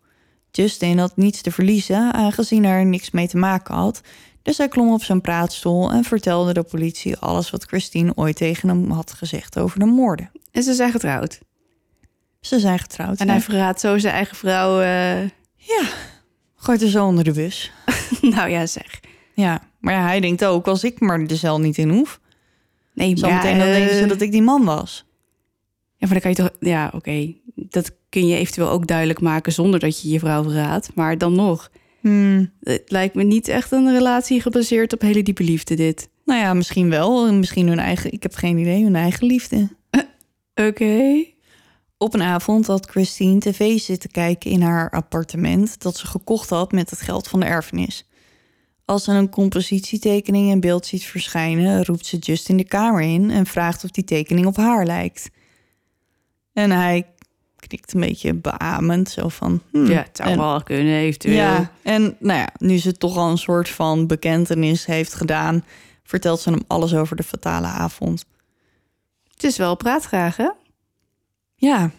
Justin 0.51 0.97
had 0.97 1.17
niets 1.17 1.41
te 1.41 1.51
verliezen, 1.51 2.13
aangezien 2.13 2.63
hij 2.63 2.73
er 2.73 2.85
niks 2.85 3.11
mee 3.11 3.27
te 3.27 3.37
maken 3.37 3.75
had. 3.75 4.01
Dus 4.41 4.57
hij 4.57 4.67
klom 4.67 4.93
op 4.93 5.03
zijn 5.03 5.21
praatstoel 5.21 5.91
en 5.91 6.03
vertelde 6.03 6.53
de 6.53 6.63
politie 6.63 7.17
alles 7.17 7.49
wat 7.49 7.63
Christine 7.63 8.11
ooit 8.15 8.35
tegen 8.35 8.69
hem 8.69 8.91
had 8.91 9.13
gezegd 9.13 9.59
over 9.59 9.79
de 9.79 9.85
moorden. 9.85 10.31
En 10.51 10.63
ze 10.63 10.73
zijn 10.73 10.91
getrouwd. 10.91 11.39
Ze 12.41 12.59
zijn 12.59 12.79
getrouwd. 12.79 13.19
En 13.19 13.25
ja. 13.25 13.31
hij 13.31 13.41
verraadt 13.41 13.79
zo 13.79 13.97
zijn 13.97 14.13
eigen 14.13 14.35
vrouw. 14.37 14.79
eh, 14.81 15.21
Ja, 15.55 15.83
er 16.73 16.89
zo 16.89 17.05
onder 17.05 17.23
de 17.23 17.31
bus. 17.31 17.71
nou 18.21 18.49
ja, 18.49 18.65
zeg. 18.65 18.99
Ja, 19.33 19.61
maar 19.79 19.93
ja, 19.93 20.01
hij 20.05 20.19
denkt 20.19 20.45
ook, 20.45 20.67
als 20.67 20.83
ik 20.83 20.99
maar 20.99 21.27
de 21.27 21.35
cel 21.35 21.59
niet 21.59 21.77
in 21.77 21.89
hoef... 21.89 22.19
Nee, 22.93 23.09
ja, 23.15 23.41
dan 23.43 23.57
denken 23.57 23.95
ze 23.95 24.01
eh, 24.01 24.07
dat 24.07 24.21
ik 24.21 24.31
die 24.31 24.41
man 24.41 24.65
was. 24.65 25.05
Ja, 25.97 26.07
maar 26.07 26.09
dan 26.09 26.19
kan 26.19 26.29
je 26.29 26.37
toch... 26.37 26.49
Ja, 26.69 26.91
oké. 26.95 27.33
Dat 27.55 27.91
kun 28.09 28.27
je 28.27 28.35
eventueel 28.37 28.69
ook 28.69 28.87
duidelijk 28.87 29.21
maken 29.21 29.51
zonder 29.51 29.79
dat 29.79 30.01
je 30.01 30.09
je 30.09 30.19
vrouw 30.19 30.43
verraadt. 30.43 30.89
Maar 30.95 31.17
dan 31.17 31.35
nog. 31.35 31.71
Hmm, 32.01 32.51
Het 32.61 32.83
lijkt 32.85 33.15
me 33.15 33.23
niet 33.23 33.47
echt 33.47 33.71
een 33.71 33.91
relatie 33.91 34.41
gebaseerd 34.41 34.93
op 34.93 35.01
hele 35.01 35.23
diepe 35.23 35.43
liefde, 35.43 35.75
dit. 35.75 36.09
nou 36.25 36.39
ja, 36.39 36.53
misschien 36.53 36.89
wel. 36.89 37.33
Misschien 37.33 37.67
hun 37.67 37.79
eigen... 37.79 38.11
Ik 38.11 38.23
heb 38.23 38.35
geen 38.35 38.57
idee, 38.57 38.83
hun 38.83 38.95
eigen 38.95 39.27
liefde. 39.27 39.69
Oké. 40.67 41.23
Op 41.97 42.13
een 42.13 42.21
avond 42.21 42.67
had 42.67 42.89
Christine 42.89 43.39
tv 43.39 43.79
zitten 43.79 44.11
kijken 44.11 44.51
in 44.51 44.61
haar 44.61 44.89
appartement... 44.89 45.81
dat 45.81 45.97
ze 45.97 46.07
gekocht 46.07 46.49
had 46.49 46.71
met 46.71 46.89
het 46.89 47.01
geld 47.01 47.27
van 47.27 47.39
de 47.39 47.45
erfenis. 47.45 48.05
Als 48.85 49.03
ze 49.03 49.11
een 49.11 49.29
compositietekening 49.29 50.49
in 50.49 50.59
beeld 50.59 50.85
ziet 50.85 51.03
verschijnen... 51.03 51.85
roept 51.85 52.05
ze 52.05 52.17
Justin 52.17 52.57
de 52.57 52.63
kamer 52.63 53.01
in 53.01 53.31
en 53.31 53.45
vraagt 53.45 53.83
of 53.83 53.91
die 53.91 54.03
tekening 54.03 54.45
op 54.45 54.57
haar 54.57 54.85
lijkt. 54.85 55.29
En 56.53 56.71
hij 56.71 57.05
knikt 57.55 57.93
een 57.93 57.99
beetje 57.99 58.33
beamend, 58.33 59.09
zo 59.09 59.27
van... 59.29 59.61
hmm. 59.71 59.85
Ja, 59.85 59.97
het 60.01 60.17
zou 60.17 60.29
En- 60.29 60.37
wel 60.37 60.63
kunnen, 60.63 60.95
eventueel. 60.95 61.35
Ja, 61.35 61.71
en 61.83 62.15
nou 62.19 62.39
ja, 62.39 62.49
nu 62.57 62.77
ze 62.77 62.97
toch 62.97 63.17
al 63.17 63.29
een 63.29 63.37
soort 63.37 63.69
van 63.69 64.07
bekentenis 64.07 64.85
heeft 64.85 65.13
gedaan... 65.13 65.63
vertelt 66.03 66.39
ze 66.39 66.49
hem 66.49 66.61
alles 66.67 66.95
over 66.95 67.15
de 67.15 67.23
fatale 67.23 67.67
avond. 67.67 68.25
Het 69.33 69.43
is 69.43 69.57
wel 69.57 69.75
praatgraag, 69.75 70.37
hè? 70.37 70.49
Ja, 71.59 71.91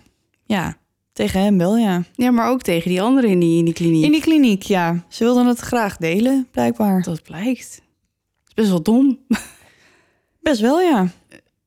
ja, 0.45 0.77
tegen 1.13 1.41
hem 1.41 1.59
wel, 1.59 1.77
ja. 1.77 2.03
Ja, 2.13 2.31
maar 2.31 2.49
ook 2.49 2.63
tegen 2.63 2.91
die 2.91 3.03
anderen 3.03 3.31
in 3.31 3.39
die, 3.41 3.59
in 3.59 3.65
die 3.65 3.75
kliniek. 3.75 4.05
In 4.05 4.13
die 4.13 4.21
kliniek, 4.21 4.63
ja. 4.63 5.05
Ze 5.09 5.25
wilden 5.25 5.47
het 5.47 5.59
graag 5.59 5.97
delen, 5.97 6.49
blijkbaar. 6.51 7.03
Dat 7.03 7.23
blijkt. 7.23 7.75
Het 7.75 8.49
is 8.49 8.55
best 8.55 8.69
wel 8.69 8.83
dom. 8.83 9.19
Best 10.41 10.61
wel, 10.61 10.81
ja. 10.81 11.09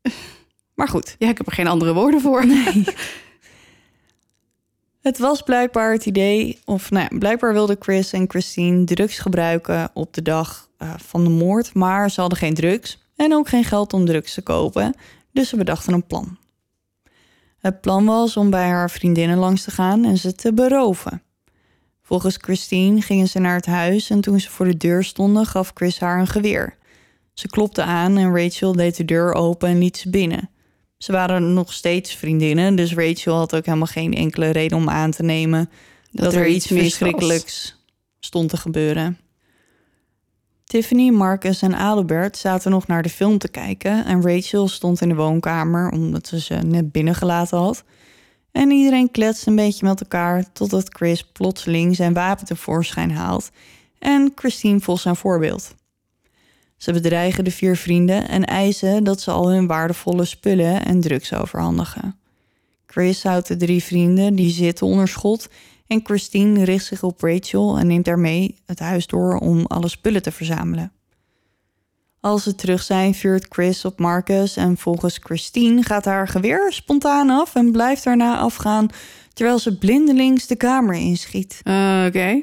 Maar 0.76 0.88
goed. 0.88 1.16
Ja, 1.20 1.30
ik 1.30 1.38
heb 1.38 1.48
er 1.48 1.54
geen 1.54 1.68
andere 1.68 1.94
woorden 1.94 2.22
voor. 2.22 2.46
Het 5.02 5.18
was 5.18 5.42
blijkbaar 5.42 5.92
het 5.92 6.06
idee, 6.06 6.60
of 6.66 6.92
nou 6.92 7.08
ja, 7.10 7.18
blijkbaar 7.18 7.54
wilden 7.54 7.76
Chris 7.80 8.14
en 8.14 8.30
Christine 8.30 8.84
drugs 8.84 9.20
gebruiken 9.20 9.90
op 9.94 10.14
de 10.14 10.22
dag 10.22 10.70
eh, 10.78 10.94
van 10.98 11.24
de 11.24 11.30
moord, 11.30 11.74
maar 11.74 12.12
ze 12.12 12.22
hadden 12.22 12.40
geen 12.40 12.54
drugs 12.54 12.98
en 13.16 13.34
ook 13.34 13.48
geen 13.48 13.64
geld 13.64 13.94
om 13.94 14.06
drugs 14.06 14.34
te 14.34 14.42
kopen, 14.42 14.96
dus 15.32 15.50
ze 15.50 15.58
bedachten 15.58 15.94
een 15.94 16.06
plan. 16.06 16.38
Het 17.62 17.82
plan 17.82 18.06
was 18.06 18.38
om 18.38 18.50
bij 18.50 18.68
haar 18.68 18.90
vriendinnen 18.90 19.38
langs 19.38 19.64
te 19.64 19.72
gaan 19.72 20.06
en 20.06 20.18
ze 20.18 20.36
te 20.36 20.54
beroven. 20.54 21.24
Volgens 22.02 22.38
Christine 22.42 23.02
gingen 23.02 23.28
ze 23.28 23.40
naar 23.40 23.56
het 23.56 23.66
huis 23.66 24.10
en 24.10 24.22
toen 24.22 24.40
ze 24.40 24.50
voor 24.50 24.66
de 24.66 24.78
deur 24.78 25.04
stonden, 25.04 25.46
gaf 25.46 25.72
Chris 25.74 26.00
haar 26.00 26.20
een 26.20 26.28
geweer. 26.28 26.78
Ze 27.34 27.48
klopte 27.48 27.84
aan 27.84 28.18
en 28.18 28.36
Rachel 28.36 28.72
deed 28.72 28.98
de 28.98 29.06
deur 29.06 29.34
open 29.34 29.70
en 29.70 29.78
liet 29.78 29.98
ze 29.98 30.10
binnen. 30.10 30.50
Ze 30.98 31.12
waren 31.12 31.54
nog 31.54 31.74
steeds 31.74 32.16
vriendinnen, 32.16 32.76
dus 32.76 32.94
Rachel 32.94 33.36
had 33.36 33.56
ook 33.56 33.66
helemaal 33.66 33.88
geen 33.88 34.14
enkele 34.14 34.50
reden 34.50 34.78
om 34.78 34.90
aan 34.90 35.12
te 35.12 35.24
nemen 35.24 35.70
dat, 36.12 36.34
er 36.34 36.48
iets 36.48 36.68
verschrikkelijks 36.68 37.76
stond 38.20 38.50
te 38.50 38.58
gebeuren. 38.58 39.18
Tiffany, 40.72 41.10
Marcus 41.10 41.62
en 41.62 41.76
Adelbert 41.76 42.38
zaten 42.38 42.72
nog 42.72 42.88
naar 42.88 43.02
de 43.02 43.10
film 43.10 43.38
te 43.38 43.48
kijken 43.48 44.06
en 44.06 44.22
Rachel 44.22 44.68
stond 44.68 45.02
in 45.02 45.10
de 45.10 45.16
woonkamer 45.16 45.92
omdat 45.92 46.28
ze 46.28 46.40
ze 46.40 46.54
net 46.54 46.92
binnengelaten 46.92 47.58
had. 47.58 47.84
En 48.52 48.72
iedereen 48.72 49.12
kletste 49.12 49.50
een 49.50 49.56
beetje 49.56 49.86
met 49.86 50.02
elkaar 50.02 50.52
totdat 50.52 50.96
Chris 50.96 51.24
plotseling 51.24 51.96
zijn 51.96 52.14
wapen 52.14 52.46
tevoorschijn 52.46 53.12
haalt 53.12 53.52
en 54.00 54.32
Christine 54.36 54.80
volgt 54.80 55.02
zijn 55.02 55.16
voorbeeld. 55.16 55.76
Ze 56.78 56.94
bedreigen 56.94 57.44
de 57.44 57.52
vier 57.52 57.76
vrienden 57.76 58.28
en 58.28 58.46
eisen 58.46 59.04
dat 59.04 59.22
ze 59.22 59.32
al 59.32 59.52
hun 59.52 59.68
waardevolle 59.68 60.26
spullen 60.26 60.86
en 60.86 61.02
drugs 61.02 61.34
overhandigen. 61.34 62.16
Chris 62.86 63.24
houdt 63.24 63.48
de 63.48 63.58
drie 63.58 63.84
vrienden 63.84 64.36
die 64.36 64.52
zitten 64.52 64.88
onder 64.88 65.08
schot 65.08 65.50
en 65.92 66.02
Christine 66.04 66.64
richt 66.64 66.86
zich 66.86 67.04
op 67.04 67.22
Rachel 67.22 67.78
en 67.78 67.88
neemt 67.88 68.06
daarmee 68.06 68.56
het 68.66 68.80
huis 68.80 69.08
door 69.08 69.38
om 69.38 69.66
alle 69.66 69.88
spullen 69.88 70.22
te 70.22 70.32
verzamelen. 70.32 70.92
Als 72.20 72.44
ze 72.44 72.56
terug 72.56 72.84
zijn, 72.84 73.14
vuurt 73.14 73.46
Chris 73.50 73.86
op 73.86 74.00
Marcus 74.00 74.56
en 74.56 74.78
volgens 74.78 75.20
Christine 75.24 75.84
gaat 75.84 76.06
haar 76.06 76.28
geweer 76.28 76.74
spontaan 76.74 77.30
af 77.30 77.56
en 77.56 77.72
blijft 77.72 78.04
daarna 78.04 78.38
afgaan 78.38 78.88
terwijl 79.34 79.60
ze 79.60 79.78
blindelings 79.78 80.48
de 80.48 80.56
kamer 80.56 80.96
inschiet. 80.96 81.62
Uh, 81.64 82.04
Oké. 82.08 82.42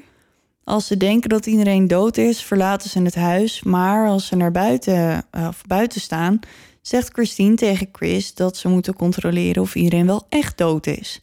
Als 0.64 0.86
ze 0.86 0.96
denken 0.96 1.28
dat 1.28 1.46
iedereen 1.46 1.86
dood 1.86 2.16
is, 2.16 2.42
verlaten 2.42 2.90
ze 2.90 3.02
het 3.02 3.14
huis. 3.14 3.62
Maar 3.62 4.08
als 4.08 4.26
ze 4.26 4.36
naar 4.36 4.52
buiten, 4.52 5.24
uh, 5.36 5.48
of 5.48 5.62
buiten 5.66 6.00
staan, 6.00 6.40
zegt 6.82 7.12
Christine 7.12 7.54
tegen 7.54 7.88
Chris 7.92 8.34
dat 8.34 8.56
ze 8.56 8.68
moeten 8.68 8.94
controleren 8.94 9.62
of 9.62 9.74
iedereen 9.74 10.06
wel 10.06 10.26
echt 10.28 10.58
dood 10.58 10.86
is. 10.86 11.20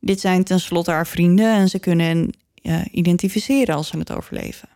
Dit 0.00 0.20
zijn 0.20 0.44
tenslotte 0.44 0.90
haar 0.90 1.06
vrienden 1.06 1.54
en 1.54 1.68
ze 1.68 1.78
kunnen 1.78 2.06
hen 2.06 2.32
uh, 2.62 2.80
identificeren 2.90 3.74
als 3.74 3.88
ze 3.88 3.98
het 3.98 4.12
overleven. 4.12 4.68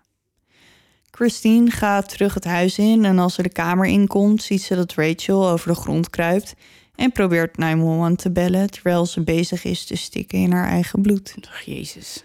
Christine 1.11 1.71
gaat 1.71 2.09
terug 2.09 2.35
het 2.35 2.45
huis 2.45 2.79
in 2.79 3.05
en 3.05 3.19
als 3.19 3.35
ze 3.35 3.43
de 3.43 3.49
kamer 3.49 3.87
inkomt, 3.87 4.43
ziet 4.43 4.63
ze 4.63 4.75
dat 4.75 4.95
Rachel 4.95 5.49
over 5.49 5.69
de 5.69 5.75
grond 5.75 6.11
kruipt 6.11 6.55
en 6.95 7.13
probeert 7.13 7.57
911 7.57 8.17
te 8.17 8.31
bellen 8.31 8.71
terwijl 8.71 9.07
ze 9.07 9.21
bezig 9.21 9.65
is 9.65 9.85
te 9.85 9.97
stikken 9.97 10.39
in 10.39 10.53
haar 10.53 10.69
eigen 10.69 11.03
bloed. 11.03 11.35
Ach, 11.49 11.61
jezus. 11.61 12.25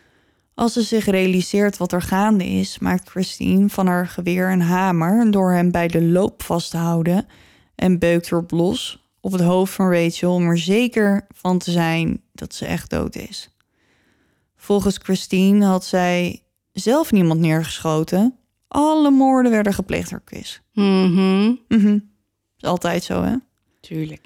Als 0.53 0.73
ze 0.73 0.81
zich 0.81 1.05
realiseert 1.05 1.77
wat 1.77 1.91
er 1.91 2.01
gaande 2.01 2.45
is, 2.45 2.79
maakt 2.79 3.09
Christine 3.09 3.69
van 3.69 3.87
haar 3.87 4.07
geweer 4.07 4.51
een 4.51 4.61
hamer 4.61 5.31
door 5.31 5.51
hem 5.51 5.71
bij 5.71 5.87
de 5.87 6.01
loop 6.01 6.43
vast 6.43 6.71
te 6.71 6.77
houden 6.77 7.27
en 7.75 7.99
beukt 7.99 8.31
erop 8.31 8.51
los 8.51 9.08
op 9.29 9.39
het 9.39 9.47
hoofd 9.47 9.73
van 9.73 9.91
Rachel 9.93 10.33
om 10.33 10.47
er 10.47 10.57
zeker 10.57 11.27
van 11.35 11.57
te 11.57 11.71
zijn 11.71 12.21
dat 12.33 12.53
ze 12.53 12.65
echt 12.65 12.89
dood 12.89 13.15
is. 13.15 13.49
Volgens 14.55 14.97
Christine 15.03 15.65
had 15.65 15.85
zij 15.85 16.41
zelf 16.71 17.11
niemand 17.11 17.39
neergeschoten. 17.39 18.35
Alle 18.67 19.11
moorden 19.11 19.51
werden 19.51 19.73
gepleegd 19.73 20.09
door 20.09 20.21
Chris. 20.25 20.61
Mhm. 20.73 21.55
Mhm. 21.67 21.99
Is 22.57 22.63
altijd 22.63 23.03
zo, 23.03 23.23
hè? 23.23 23.35
Tuurlijk. 23.81 24.25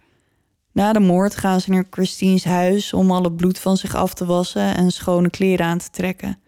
Na 0.71 0.93
de 0.93 0.99
moord 0.99 1.35
gaan 1.35 1.61
ze 1.61 1.71
naar 1.71 1.87
Christine's 1.89 2.43
huis 2.43 2.93
om 2.93 3.11
alle 3.11 3.31
bloed 3.31 3.59
van 3.59 3.77
zich 3.77 3.95
af 3.95 4.13
te 4.13 4.25
wassen 4.25 4.75
en 4.75 4.91
schone 4.91 5.29
kleren 5.29 5.65
aan 5.65 5.77
te 5.77 5.89
trekken. 5.89 6.39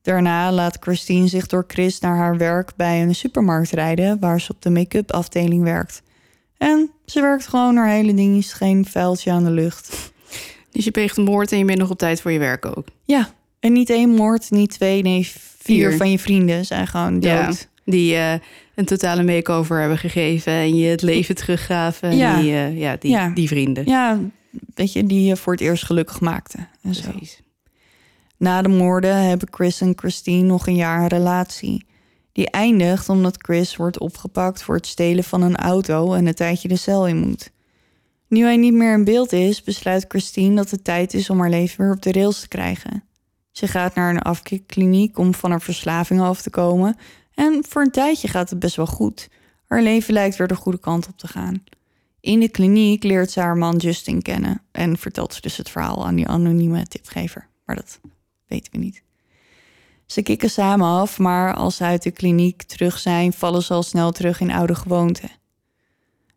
Daarna 0.00 0.52
laat 0.52 0.76
Christine 0.80 1.26
zich 1.26 1.46
door 1.46 1.64
Chris 1.66 2.00
naar 2.00 2.16
haar 2.16 2.36
werk 2.36 2.72
bij 2.76 3.02
een 3.02 3.14
supermarkt 3.14 3.70
rijden 3.70 4.18
waar 4.20 4.40
ze 4.40 4.52
op 4.52 4.62
de 4.62 4.70
make-up 4.70 5.12
afdeling 5.12 5.62
werkt. 5.62 6.02
En 6.62 6.90
ze 7.06 7.20
werkt 7.20 7.46
gewoon 7.46 7.76
haar 7.76 7.88
hele 7.88 8.14
dienst, 8.14 8.52
geen 8.52 8.84
vuiltje 8.84 9.30
aan 9.30 9.44
de 9.44 9.50
lucht. 9.50 10.12
Dus 10.70 10.84
je 10.84 10.90
pleegt 10.90 11.16
een 11.16 11.24
moord 11.24 11.52
en 11.52 11.58
je 11.58 11.64
bent 11.64 11.78
nog 11.78 11.90
op 11.90 11.98
tijd 11.98 12.20
voor 12.20 12.30
je 12.30 12.38
werk 12.38 12.66
ook. 12.66 12.86
Ja, 13.04 13.30
en 13.60 13.72
niet 13.72 13.90
één 13.90 14.10
moord, 14.10 14.50
niet 14.50 14.70
twee, 14.70 15.02
nee 15.02 15.26
vier, 15.58 15.88
Vier. 15.88 15.96
van 15.96 16.10
je 16.10 16.18
vrienden 16.18 16.64
zijn 16.64 16.86
gewoon 16.86 17.20
dood. 17.20 17.30
Ja. 17.30 17.52
Die 17.84 18.14
eh, 18.14 18.32
een 18.74 18.84
totale 18.84 19.22
makeover 19.22 19.80
hebben 19.80 19.98
gegeven 19.98 20.52
en 20.52 20.76
je 20.76 20.88
het 20.88 21.02
leven 21.02 21.34
teruggaven. 21.34 22.16
Ja. 22.16 22.40
Die, 22.40 22.52
eh, 22.52 22.78
ja, 22.78 22.96
die, 22.98 23.10
Ja. 23.10 23.28
die 23.28 23.48
vrienden. 23.48 23.84
Ja, 23.86 24.18
weet 24.74 24.92
je, 24.92 25.04
die 25.06 25.24
je 25.24 25.36
voor 25.36 25.52
het 25.52 25.62
eerst 25.62 25.84
gelukkig 25.84 26.20
maakte. 26.20 26.58
En 26.82 26.94
zo. 26.94 27.10
Precies. 27.10 27.40
Na 28.36 28.62
de 28.62 28.68
moorden 28.68 29.16
hebben 29.28 29.48
Chris 29.50 29.80
en 29.80 29.92
Christine 29.96 30.42
nog 30.46 30.66
een 30.66 30.76
jaar 30.76 31.00
een 31.00 31.08
relatie. 31.08 31.84
Die 32.32 32.50
eindigt 32.50 33.08
omdat 33.08 33.36
Chris 33.38 33.76
wordt 33.76 33.98
opgepakt 33.98 34.62
voor 34.62 34.74
het 34.74 34.86
stelen 34.86 35.24
van 35.24 35.42
een 35.42 35.56
auto 35.56 36.12
en 36.14 36.26
een 36.26 36.34
tijdje 36.34 36.68
de 36.68 36.76
cel 36.76 37.06
in 37.06 37.16
moet. 37.16 37.50
Nu 38.28 38.42
hij 38.42 38.56
niet 38.56 38.72
meer 38.72 38.92
in 38.92 39.04
beeld 39.04 39.32
is, 39.32 39.62
besluit 39.62 40.04
Christine 40.08 40.56
dat 40.56 40.70
het 40.70 40.84
tijd 40.84 41.14
is 41.14 41.30
om 41.30 41.40
haar 41.40 41.50
leven 41.50 41.84
weer 41.84 41.94
op 41.94 42.02
de 42.02 42.12
rails 42.12 42.40
te 42.40 42.48
krijgen. 42.48 43.04
Ze 43.50 43.66
gaat 43.66 43.94
naar 43.94 44.10
een 44.10 44.22
afkikkliniek 44.22 45.18
om 45.18 45.34
van 45.34 45.50
haar 45.50 45.60
verslaving 45.60 46.20
af 46.20 46.42
te 46.42 46.50
komen 46.50 46.96
en 47.34 47.64
voor 47.68 47.82
een 47.82 47.90
tijdje 47.90 48.28
gaat 48.28 48.50
het 48.50 48.58
best 48.58 48.76
wel 48.76 48.86
goed. 48.86 49.28
Haar 49.66 49.82
leven 49.82 50.14
lijkt 50.14 50.36
weer 50.36 50.46
de 50.46 50.54
goede 50.54 50.78
kant 50.78 51.08
op 51.08 51.18
te 51.18 51.28
gaan. 51.28 51.64
In 52.20 52.40
de 52.40 52.48
kliniek 52.48 53.02
leert 53.02 53.30
ze 53.30 53.40
haar 53.40 53.56
man 53.56 53.76
Justin 53.76 54.22
kennen 54.22 54.62
en 54.70 54.98
vertelt 54.98 55.34
ze 55.34 55.40
dus 55.40 55.56
het 55.56 55.70
verhaal 55.70 56.06
aan 56.06 56.14
die 56.14 56.28
anonieme 56.28 56.86
tipgever. 56.86 57.48
Maar 57.64 57.76
dat 57.76 58.00
weten 58.46 58.72
we 58.72 58.78
niet. 58.78 59.02
Ze 60.12 60.22
kikken 60.22 60.50
samen 60.50 60.86
af, 60.86 61.18
maar 61.18 61.54
als 61.54 61.76
ze 61.76 61.84
uit 61.84 62.02
de 62.02 62.10
kliniek 62.10 62.62
terug 62.62 62.98
zijn, 62.98 63.32
vallen 63.32 63.62
ze 63.62 63.72
al 63.72 63.82
snel 63.82 64.12
terug 64.12 64.40
in 64.40 64.50
oude 64.50 64.74
gewoonten. 64.74 65.30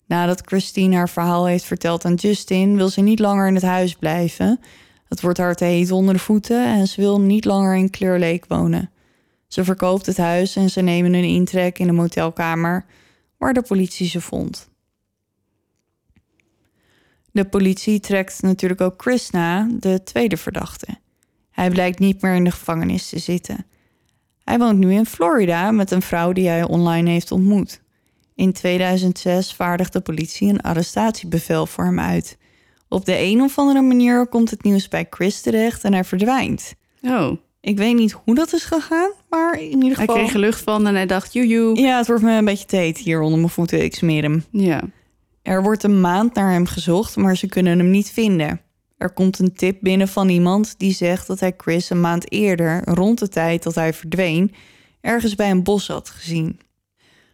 Nadat 0.05 0.41
Christine 0.45 0.95
haar 0.95 1.09
verhaal 1.09 1.45
heeft 1.45 1.63
verteld 1.63 2.05
aan 2.05 2.13
Justin, 2.13 2.75
wil 2.75 2.89
ze 2.89 3.01
niet 3.01 3.19
langer 3.19 3.47
in 3.47 3.53
het 3.53 3.63
huis 3.63 3.95
blijven. 3.95 4.59
Het 5.07 5.21
wordt 5.21 5.37
haar 5.37 5.55
te 5.55 5.65
heet 5.65 5.91
onder 5.91 6.13
de 6.13 6.19
voeten 6.19 6.65
en 6.65 6.87
ze 6.87 7.01
wil 7.01 7.21
niet 7.21 7.45
langer 7.45 7.75
in 7.75 7.89
Clear 7.89 8.19
Lake 8.19 8.45
wonen. 8.47 8.91
Ze 9.47 9.63
verkoopt 9.63 10.05
het 10.05 10.17
huis 10.17 10.55
en 10.55 10.69
ze 10.69 10.81
nemen 10.81 11.13
een 11.13 11.23
intrek 11.23 11.79
in 11.79 11.87
de 11.87 11.93
motelkamer 11.93 12.85
waar 13.37 13.53
de 13.53 13.61
politie 13.61 14.07
ze 14.07 14.21
vond. 14.21 14.69
De 17.31 17.45
politie 17.45 17.99
trekt 17.99 18.41
natuurlijk 18.41 18.81
ook 18.81 19.01
Chris 19.01 19.29
na, 19.29 19.67
de 19.79 20.03
tweede 20.03 20.37
verdachte. 20.37 21.03
Hij 21.55 21.69
blijkt 21.69 21.99
niet 21.99 22.21
meer 22.21 22.33
in 22.35 22.43
de 22.43 22.51
gevangenis 22.51 23.09
te 23.09 23.19
zitten. 23.19 23.65
Hij 24.43 24.57
woont 24.57 24.77
nu 24.77 24.93
in 24.93 25.05
Florida 25.05 25.71
met 25.71 25.91
een 25.91 26.01
vrouw 26.01 26.31
die 26.31 26.47
hij 26.47 26.63
online 26.63 27.09
heeft 27.09 27.31
ontmoet. 27.31 27.81
In 28.35 28.51
2006 28.53 29.53
vaardigt 29.53 29.93
de 29.93 30.01
politie 30.01 30.49
een 30.49 30.61
arrestatiebevel 30.61 31.65
voor 31.65 31.83
hem 31.85 31.99
uit. 31.99 32.37
Op 32.89 33.05
de 33.05 33.19
een 33.19 33.41
of 33.41 33.57
andere 33.57 33.81
manier 33.81 34.27
komt 34.27 34.49
het 34.51 34.63
nieuws 34.63 34.87
bij 34.87 35.07
Chris 35.09 35.41
terecht 35.41 35.83
en 35.83 35.93
hij 35.93 36.03
verdwijnt. 36.03 36.73
Oh, 37.01 37.31
Ik 37.61 37.77
weet 37.77 37.95
niet 37.95 38.11
hoe 38.11 38.35
dat 38.35 38.53
is 38.53 38.63
gegaan, 38.63 39.11
maar 39.29 39.59
in 39.59 39.83
ieder 39.83 39.97
hij 39.97 40.05
geval... 40.05 40.15
kreeg 40.15 40.33
er 40.33 40.39
lucht 40.39 40.61
van 40.61 40.87
en 40.87 40.95
hij 40.95 41.05
dacht, 41.05 41.33
joejoe. 41.33 41.79
Ja, 41.79 41.97
het 41.97 42.07
wordt 42.07 42.23
me 42.23 42.37
een 42.37 42.45
beetje 42.45 42.65
te 42.65 42.75
heet 42.75 42.97
hier 42.97 43.21
onder 43.21 43.39
mijn 43.39 43.51
voeten. 43.51 43.83
Ik 43.83 43.95
smeer 43.95 44.21
hem. 44.21 44.43
Ja. 44.51 44.81
Er 45.41 45.63
wordt 45.63 45.83
een 45.83 46.01
maand 46.01 46.33
naar 46.33 46.51
hem 46.51 46.65
gezocht, 46.65 47.15
maar 47.15 47.37
ze 47.37 47.47
kunnen 47.47 47.77
hem 47.77 47.89
niet 47.89 48.11
vinden. 48.11 48.61
Er 48.97 49.13
komt 49.13 49.39
een 49.39 49.53
tip 49.53 49.77
binnen 49.81 50.07
van 50.07 50.29
iemand 50.29 50.73
die 50.77 50.93
zegt 50.93 51.27
dat 51.27 51.39
hij 51.39 51.53
Chris 51.57 51.89
een 51.89 52.01
maand 52.01 52.31
eerder, 52.31 52.81
rond 52.85 53.19
de 53.19 53.27
tijd 53.27 53.63
dat 53.63 53.75
hij 53.75 53.93
verdween, 53.93 54.53
ergens 55.01 55.35
bij 55.35 55.49
een 55.51 55.63
bos 55.63 55.87
had 55.87 56.09
gezien. 56.09 56.59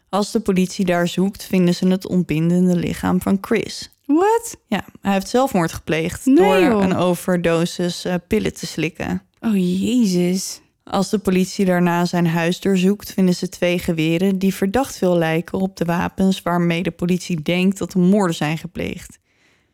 Als 0.09 0.31
de 0.31 0.39
politie 0.39 0.85
daar 0.85 1.07
zoekt, 1.07 1.43
vinden 1.43 1.75
ze 1.75 1.87
het 1.87 2.07
ontbindende 2.07 2.75
lichaam 2.75 3.21
van 3.21 3.37
Chris. 3.41 3.89
Wat? 4.05 4.57
Ja, 4.67 4.85
hij 5.01 5.13
heeft 5.13 5.27
zelfmoord 5.29 5.73
gepleegd 5.73 6.25
Nee, 6.25 6.35
door 6.35 6.59
joh. 6.59 6.81
een 6.83 6.95
overdosis 6.95 8.05
eh, 8.05 8.15
pillen 8.27 8.53
te 8.53 8.65
slikken. 8.67 9.21
Oh, 9.39 9.55
jezus. 9.55 10.61
Als 10.83 11.09
de 11.09 11.17
politie 11.19 11.65
daarna 11.65 12.05
zijn 12.05 12.27
huis 12.27 12.59
doorzoekt, 12.59 13.13
vinden 13.13 13.35
ze 13.35 13.49
twee 13.49 13.79
geweren 13.79 14.39
die 14.39 14.53
verdacht 14.53 14.97
veel 14.97 15.17
lijken 15.17 15.59
op 15.59 15.77
de 15.77 15.85
wapens 15.85 16.41
waarmee 16.41 16.83
de 16.83 16.91
politie 16.91 17.41
denkt 17.41 17.77
dat 17.77 17.93
er 17.93 17.99
moorden 17.99 18.35
zijn 18.35 18.57
gepleegd. 18.57 19.19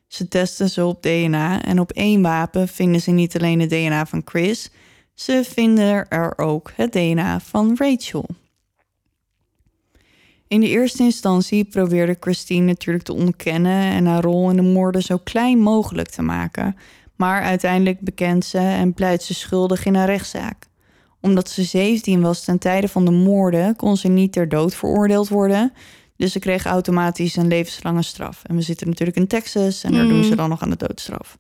Ze 0.07 0.27
testen 0.27 0.69
ze 0.69 0.85
op 0.85 1.01
DNA 1.01 1.63
en 1.63 1.79
op 1.79 1.91
één 1.91 2.21
wapen 2.21 2.67
vinden 2.67 3.01
ze 3.01 3.11
niet 3.11 3.35
alleen 3.35 3.59
het 3.59 3.69
DNA 3.69 4.05
van 4.05 4.21
Chris, 4.25 4.69
ze 5.13 5.43
vinden 5.43 6.09
er 6.09 6.37
ook 6.37 6.71
het 6.75 6.91
DNA 6.91 7.39
van 7.39 7.75
Rachel. 7.77 8.25
In 10.47 10.59
de 10.59 10.67
eerste 10.67 11.03
instantie 11.03 11.65
probeerde 11.65 12.17
Christine 12.19 12.65
natuurlijk 12.65 13.05
te 13.05 13.13
ontkennen 13.13 13.81
en 13.91 14.05
haar 14.05 14.23
rol 14.23 14.49
in 14.49 14.55
de 14.55 14.61
moorden 14.61 15.01
zo 15.01 15.17
klein 15.17 15.59
mogelijk 15.59 16.09
te 16.09 16.21
maken. 16.21 16.75
Maar 17.15 17.41
uiteindelijk 17.41 17.99
bekent 17.99 18.45
ze 18.45 18.57
en 18.57 18.93
pleit 18.93 19.23
ze 19.23 19.33
schuldig 19.33 19.85
in 19.85 19.95
haar 19.95 20.05
rechtszaak. 20.05 20.65
Omdat 21.21 21.49
ze 21.49 21.63
17 21.63 22.21
was 22.21 22.43
ten 22.43 22.57
tijde 22.57 22.87
van 22.87 23.05
de 23.05 23.11
moorden, 23.11 23.75
kon 23.75 23.97
ze 23.97 24.07
niet 24.07 24.31
ter 24.31 24.49
dood 24.49 24.75
veroordeeld 24.75 25.27
worden. 25.27 25.73
Dus 26.17 26.31
ze 26.31 26.39
kreeg 26.39 26.65
automatisch 26.65 27.35
een 27.35 27.47
levenslange 27.47 28.01
straf. 28.01 28.43
En 28.43 28.55
we 28.55 28.61
zitten 28.61 28.87
natuurlijk 28.87 29.17
in 29.17 29.27
Texas 29.27 29.83
en 29.83 29.91
daar 29.91 30.03
Mm. 30.03 30.09
doen 30.09 30.23
ze 30.23 30.35
dan 30.35 30.49
nog 30.49 30.61
aan 30.61 30.69
de 30.69 30.75
doodstraf. 30.87 31.37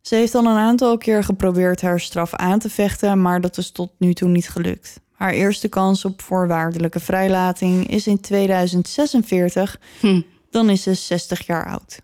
Ze 0.00 0.14
heeft 0.14 0.34
al 0.34 0.44
een 0.44 0.56
aantal 0.56 0.98
keer 0.98 1.24
geprobeerd 1.24 1.80
haar 1.80 2.00
straf 2.00 2.34
aan 2.34 2.58
te 2.58 2.70
vechten, 2.70 3.22
maar 3.22 3.40
dat 3.40 3.56
is 3.58 3.70
tot 3.70 3.90
nu 3.98 4.14
toe 4.14 4.28
niet 4.28 4.48
gelukt. 4.48 5.00
Haar 5.12 5.32
eerste 5.32 5.68
kans 5.68 6.04
op 6.04 6.22
voorwaardelijke 6.22 7.00
vrijlating 7.00 7.86
is 7.88 8.06
in 8.06 8.20
2046. 8.20 9.80
Hm. 10.00 10.20
Dan 10.50 10.70
is 10.70 10.82
ze 10.82 10.94
60 10.94 11.46
jaar 11.46 11.66
oud. 11.66 12.00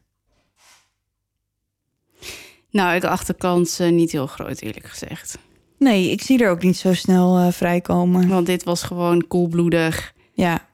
Nou, 2.70 2.94
ik 2.96 3.04
acht 3.04 3.26
de 3.26 3.34
kans 3.34 3.78
eh, 3.78 3.90
niet 3.90 4.12
heel 4.12 4.26
groot, 4.26 4.60
eerlijk 4.60 4.86
gezegd. 4.86 5.38
Nee, 5.78 6.10
ik 6.10 6.22
zie 6.22 6.38
er 6.42 6.50
ook 6.50 6.62
niet 6.62 6.76
zo 6.76 6.94
snel 6.94 7.38
eh, 7.38 7.52
vrijkomen. 7.52 8.28
Want 8.28 8.46
dit 8.46 8.64
was 8.64 8.82
gewoon 8.82 9.26
koelbloedig, 9.26 10.14
Ja. 10.32 10.65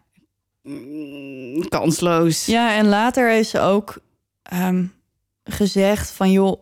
Mm, 0.63 1.69
kansloos. 1.69 2.47
ja, 2.47 2.77
en 2.77 2.87
later 2.89 3.31
heeft 3.31 3.49
ze 3.49 3.61
ook 3.61 3.99
ehm, 4.43 4.85
gezegd 5.45 6.11
van... 6.11 6.31
joh, 6.31 6.61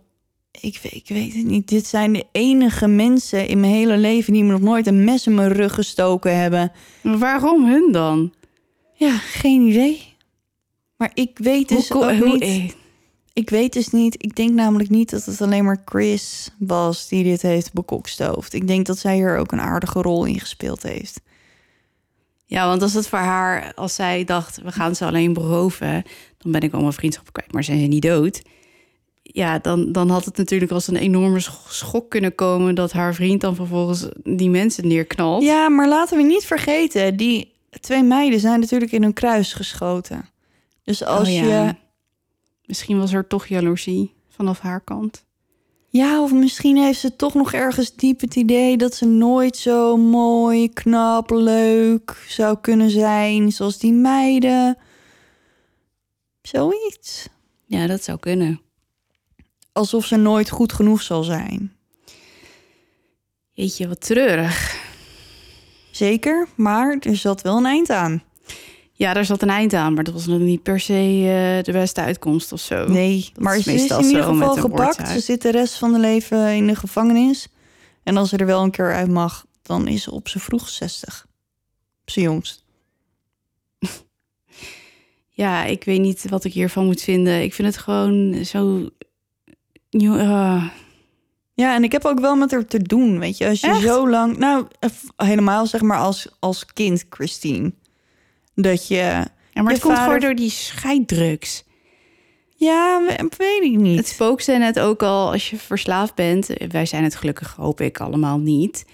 ik, 0.61 0.79
weet- 0.83 0.95
ik 0.95 1.09
weet 1.09 1.35
het 1.35 1.45
niet. 1.45 1.69
Dit 1.69 1.87
zijn 1.87 2.13
de 2.13 2.27
enige 2.33 2.87
mensen 2.87 3.47
in 3.49 3.61
mijn 3.61 3.73
hele 3.73 3.97
leven... 3.97 4.33
die 4.33 4.45
me 4.45 4.53
nog 4.53 4.61
nooit 4.61 4.87
een 4.87 5.05
mes 5.05 5.27
in 5.27 5.35
mijn 5.35 5.53
rug 5.53 5.75
gestoken 5.75 6.37
hebben. 6.41 6.73
Maar 7.03 7.19
Waarom 7.19 7.65
hun 7.67 7.93
dan? 7.93 8.33
Ja, 8.95 9.17
geen 9.19 9.63
idee. 9.69 10.09
Maar 10.97 11.11
ik 11.15 11.39
weet 11.39 11.69
dus 11.69 11.89
Hoe 11.89 12.05
ook 12.05 12.19
hoe- 12.19 12.39
niet... 12.39 12.77
Ik 13.33 13.51
weet 13.51 13.73
dus 13.73 13.89
niet... 13.91 14.23
Ik 14.23 14.37
denk 14.37 14.51
namelijk 14.53 14.89
niet 14.91 15.11
dat 15.11 15.25
het 15.25 15.41
alleen 15.41 15.65
maar 15.65 15.83
Chris 15.85 16.51
was... 16.59 17.09
die 17.09 17.25
dit 17.25 17.43
heeft 17.43 17.73
bekokstoofd. 17.73 18.53
Ik 18.53 18.67
denk 18.67 18.87
dat 18.87 18.99
zij 18.99 19.15
hier 19.15 19.37
ook 19.39 19.53
een 19.53 19.61
aardige 19.61 20.03
rol 20.03 20.25
in 20.25 20.41
gespeeld 20.41 20.83
heeft. 20.83 21.21
Ja, 22.51 22.67
want 22.67 22.83
als 22.83 22.93
het 22.95 23.09
voor 23.09 23.19
haar, 23.19 23.73
als 23.75 23.95
zij 23.95 24.25
dacht, 24.25 24.63
we 24.63 24.73
gaan 24.73 24.95
ze 24.95 25.05
alleen 25.05 25.33
beroven, 25.33 26.03
dan 26.39 26.53
ben 26.53 26.61
ik 26.61 26.73
al 26.73 26.81
mijn 26.81 26.93
vriendschap 26.93 27.33
kwijt, 27.33 27.53
maar 27.53 27.65
zijn 27.65 27.81
ze 27.81 27.87
niet 27.87 28.03
dood. 28.03 28.43
Ja, 29.23 29.59
dan, 29.59 29.93
dan 29.93 30.11
had 30.11 30.25
het 30.25 30.37
natuurlijk 30.37 30.73
als 30.73 30.87
een 30.87 30.97
enorme 30.97 31.41
sch- 31.41 31.69
schok 31.69 32.11
kunnen 32.11 32.35
komen 32.35 32.75
dat 32.75 32.93
haar 32.93 33.15
vriend 33.15 33.41
dan 33.41 33.55
vervolgens 33.55 34.09
die 34.23 34.51
mensen 34.51 34.89
neerknalt. 34.89 35.43
Ja, 35.43 35.69
maar 35.69 35.89
laten 35.89 36.17
we 36.17 36.23
niet 36.23 36.45
vergeten... 36.45 37.17
die 37.17 37.53
twee 37.81 38.03
meiden 38.03 38.41
zijn 38.41 38.61
natuurlijk 38.61 38.93
in 38.93 39.03
hun 39.03 39.13
kruis 39.13 39.53
geschoten. 39.53 40.29
Dus 40.85 41.05
als 41.05 41.29
Oh 41.29 41.35
ja. 41.35 41.67
je... 41.67 41.75
Misschien 42.65 42.99
was 42.99 43.13
er 43.13 43.27
toch 43.27 43.47
jaloezie 43.47 44.15
vanaf 44.29 44.61
haar 44.61 44.81
kant. 44.81 45.25
Ja, 45.93 46.23
of 46.23 46.33
misschien 46.33 46.77
heeft 46.77 47.01
ze 47.01 47.17
toch 47.17 47.35
nog 47.35 47.53
ergens 47.53 47.95
diep 47.95 48.21
het 48.21 48.37
idee... 48.37 48.77
dat 48.77 48.95
ze 48.95 49.07
nooit 49.07 49.57
zo 49.57 49.97
mooi, 49.97 50.69
knap, 50.69 51.31
leuk 51.31 52.25
zou 52.29 52.59
kunnen 52.61 52.91
zijn... 52.91 53.53
zoals 53.53 53.79
die 53.79 53.93
meiden. 53.93 54.79
Zoiets. 56.43 57.29
Ja, 57.67 57.87
dat 57.87 58.03
zou 58.03 58.19
kunnen. 58.19 58.61
Alsof 59.73 60.05
ze 60.07 60.17
nooit 60.17 60.51
goed 60.51 60.73
genoeg 60.73 61.03
zal 61.03 61.23
zijn. 61.23 61.73
Jeetje, 63.53 63.89
wat 63.89 64.01
treurig. 64.01 64.89
Zeker, 65.91 66.49
maar 66.57 66.97
er 67.01 67.17
zat 67.17 67.43
wel 67.43 67.57
een 67.57 67.67
eind 67.67 67.91
aan. 67.91 68.23
Ja, 69.01 69.13
daar 69.13 69.25
zat 69.25 69.43
een 69.43 69.51
eind 69.51 69.75
aan, 69.75 69.95
maar 69.95 70.05
dat 70.05 70.15
was 70.15 70.27
nog 70.27 70.39
niet 70.39 70.63
per 70.63 70.81
se 70.81 70.93
eh, 70.93 71.65
de 71.65 71.73
beste 71.73 72.01
uitkomst 72.01 72.53
of 72.53 72.61
zo. 72.61 72.89
Nee, 72.89 73.31
dat 73.33 73.43
maar 73.43 73.57
is 73.57 73.65
ze 73.65 73.73
is 73.73 73.91
in 73.91 74.03
ieder 74.05 74.23
geval 74.23 74.55
gepakt. 74.55 75.09
Ze 75.09 75.21
zit 75.21 75.43
de 75.43 75.51
rest 75.51 75.75
van 75.75 75.91
haar 75.91 76.01
leven 76.01 76.55
in 76.55 76.67
de 76.67 76.75
gevangenis. 76.75 77.49
En 78.03 78.17
als 78.17 78.29
ze 78.29 78.37
er 78.37 78.47
wel 78.47 78.63
een 78.63 78.71
keer 78.71 78.95
uit 78.95 79.11
mag, 79.11 79.47
dan 79.63 79.89
is 79.89 80.03
ze 80.03 80.11
op 80.11 80.29
z'n 80.29 80.39
vroeg 80.39 80.69
60. 80.69 81.27
Op 82.01 82.09
jongst. 82.09 82.65
Ja, 85.29 85.65
ik 85.65 85.85
weet 85.85 86.01
niet 86.01 86.29
wat 86.29 86.45
ik 86.45 86.53
hiervan 86.53 86.85
moet 86.85 87.03
vinden. 87.03 87.43
Ik 87.43 87.55
vind 87.55 87.69
het 87.69 87.77
gewoon 87.79 88.45
zo... 88.45 88.89
Ah. 89.99 90.67
Ja, 91.55 91.75
en 91.75 91.85
ik 91.85 91.93
heb 91.93 92.05
ook 92.05 92.21
wel 92.21 92.37
met 92.37 92.51
haar 92.51 92.67
te 92.67 92.83
doen, 92.83 93.19
weet 93.19 93.39
je. 93.39 93.49
Als 93.49 93.61
je 93.61 93.67
Echt? 93.67 93.81
zo 93.81 94.09
lang... 94.09 94.39
Nou, 94.39 94.67
eh, 94.79 94.91
helemaal 95.17 95.67
zeg 95.67 95.81
maar 95.81 95.99
als, 95.99 96.29
als 96.39 96.67
kind, 96.67 97.05
Christine. 97.11 97.73
Dat 98.63 98.89
je... 98.89 98.95
Ja, 98.97 99.63
maar 99.63 99.73
Je 99.73 99.79
het 99.79 99.81
komt 99.81 99.99
gewoon 99.99 100.21
door 100.21 100.35
die 100.35 100.51
scheiddrugs. 100.51 101.65
Ja, 102.57 103.01
we- 103.07 103.29
weet 103.37 103.63
ik 103.63 103.77
niet. 103.79 103.97
Het 103.97 104.09
spook 104.09 104.41
zei 104.41 104.59
net 104.59 104.81
ook 104.81 105.03
al, 105.03 105.33
als 105.33 105.51
je 105.51 105.57
verslaafd 105.57 106.15
bent... 106.15 106.49
Wij 106.69 106.87
zijn 106.87 107.05
het 107.05 107.15
gelukkig, 107.15 107.55
hoop 107.57 107.81
ik, 107.81 108.01
allemaal 108.01 108.39
niet. 108.39 108.85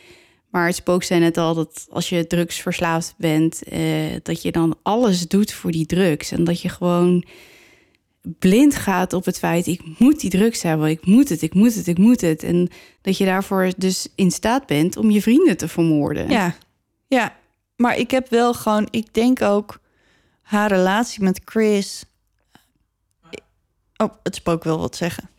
Maar 0.51 0.67
het 0.67 0.75
spook 0.75 1.03
zei 1.03 1.21
net 1.21 1.37
al 1.37 1.55
dat 1.55 1.87
als 1.91 2.09
je 2.09 2.27
drugsverslaafd 2.27 3.15
bent... 3.19 3.63
eh, 3.63 3.81
dat 4.23 4.43
je 4.43 4.53
dan 4.53 4.77
alles 4.83 5.29
doet 5.29 5.53
voor 5.53 5.71
die 5.71 5.87
drugs. 5.87 6.33
En 6.33 6.45
dat 6.45 6.61
je 6.61 6.69
gewoon 6.69 7.25
blind 8.39 8.77
gaat 8.77 9.13
op 9.13 9.25
het 9.25 9.39
feit... 9.39 9.67
ik 9.67 9.81
moet 9.99 10.21
die 10.21 10.31
drugs 10.31 10.63
hebben, 10.63 10.89
ik 10.89 11.07
moet 11.07 11.29
het, 11.29 11.43
ik 11.43 11.55
moet 11.55 11.75
het, 11.75 11.87
ik 11.87 11.99
moet 11.99 12.21
het. 12.21 12.43
En 12.43 12.69
dat 13.03 13.19
je 13.19 13.25
daarvoor 13.25 13.71
dus 13.77 14.09
in 14.15 14.31
staat 14.31 14.67
bent 14.67 14.97
om 14.97 15.11
je 15.11 15.23
vrienden 15.23 15.57
te 15.57 15.69
vermoorden. 15.69 16.31
Ja, 16.31 16.55
ja. 17.07 17.37
Maar 17.77 17.97
ik 17.97 18.11
heb 18.11 18.29
wel 18.29 18.55
gewoon... 18.55 18.89
Ik 18.91 19.15
denk 19.15 19.43
ook 19.43 19.81
haar 20.43 20.69
relatie 20.69 21.23
met 21.23 21.41
Chris... 21.45 22.05
Oh, 23.97 24.15
het 24.23 24.35
spook 24.35 24.65
wil 24.65 24.79
wat 24.79 24.97
zeggen. 24.97 25.31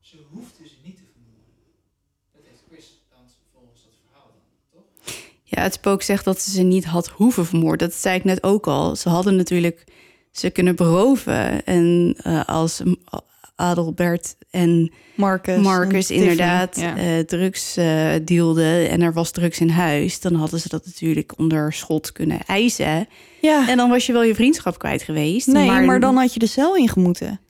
Ze 0.00 0.16
hoefde 0.30 0.68
ze 0.68 0.74
niet 0.84 0.96
te 0.96 1.02
vermoorden. 1.12 1.54
Dat 2.32 2.42
heeft 2.48 2.62
Chris 2.70 3.02
dan 3.10 3.18
volgens 3.52 3.82
dat 3.82 3.92
verhaal 4.06 4.30
dan, 4.32 4.80
toch? 4.80 5.14
Ja, 5.42 5.62
het 5.62 5.74
spook 5.74 6.02
zegt 6.02 6.24
dat 6.24 6.40
ze 6.40 6.50
ze 6.50 6.62
niet 6.62 6.84
had 6.84 7.08
hoeven 7.08 7.46
vermoorden. 7.46 7.88
Dat 7.88 7.96
zei 7.96 8.16
ik 8.18 8.24
net 8.24 8.42
ook 8.42 8.66
al. 8.66 8.96
Ze 8.96 9.08
hadden 9.08 9.36
natuurlijk 9.36 9.84
ze 10.30 10.50
kunnen 10.50 10.76
beroven. 10.76 11.64
En 11.64 12.14
eh, 12.22 12.44
als 12.44 12.82
Adelbert 13.56 14.36
en 14.50 14.92
Marcus. 15.14 15.62
Marcus 15.62 16.10
en 16.10 16.16
inderdaad 16.16 16.76
ja. 16.80 16.96
eh, 16.96 17.18
drugs 17.18 17.76
eh, 17.76 18.10
dealden 18.24 18.90
en 18.90 19.02
er 19.02 19.12
was 19.12 19.30
drugs 19.30 19.60
in 19.60 19.68
huis... 19.68 20.20
dan 20.20 20.34
hadden 20.34 20.60
ze 20.60 20.68
dat 20.68 20.86
natuurlijk 20.86 21.32
onder 21.38 21.72
schot 21.72 22.12
kunnen 22.12 22.40
eisen. 22.46 23.08
ja. 23.40 23.68
En 23.68 23.76
dan 23.76 23.90
was 23.90 24.06
je 24.06 24.12
wel 24.12 24.22
je 24.22 24.34
vriendschap 24.34 24.78
kwijt 24.78 25.02
geweest. 25.02 25.46
Nee, 25.46 25.70
maar, 25.80 26.00
dan 26.00 26.16
had 26.16 26.32
je 26.32 26.38
de 26.38 26.46
cel 26.46 26.76
ingemoeten. 26.76 27.40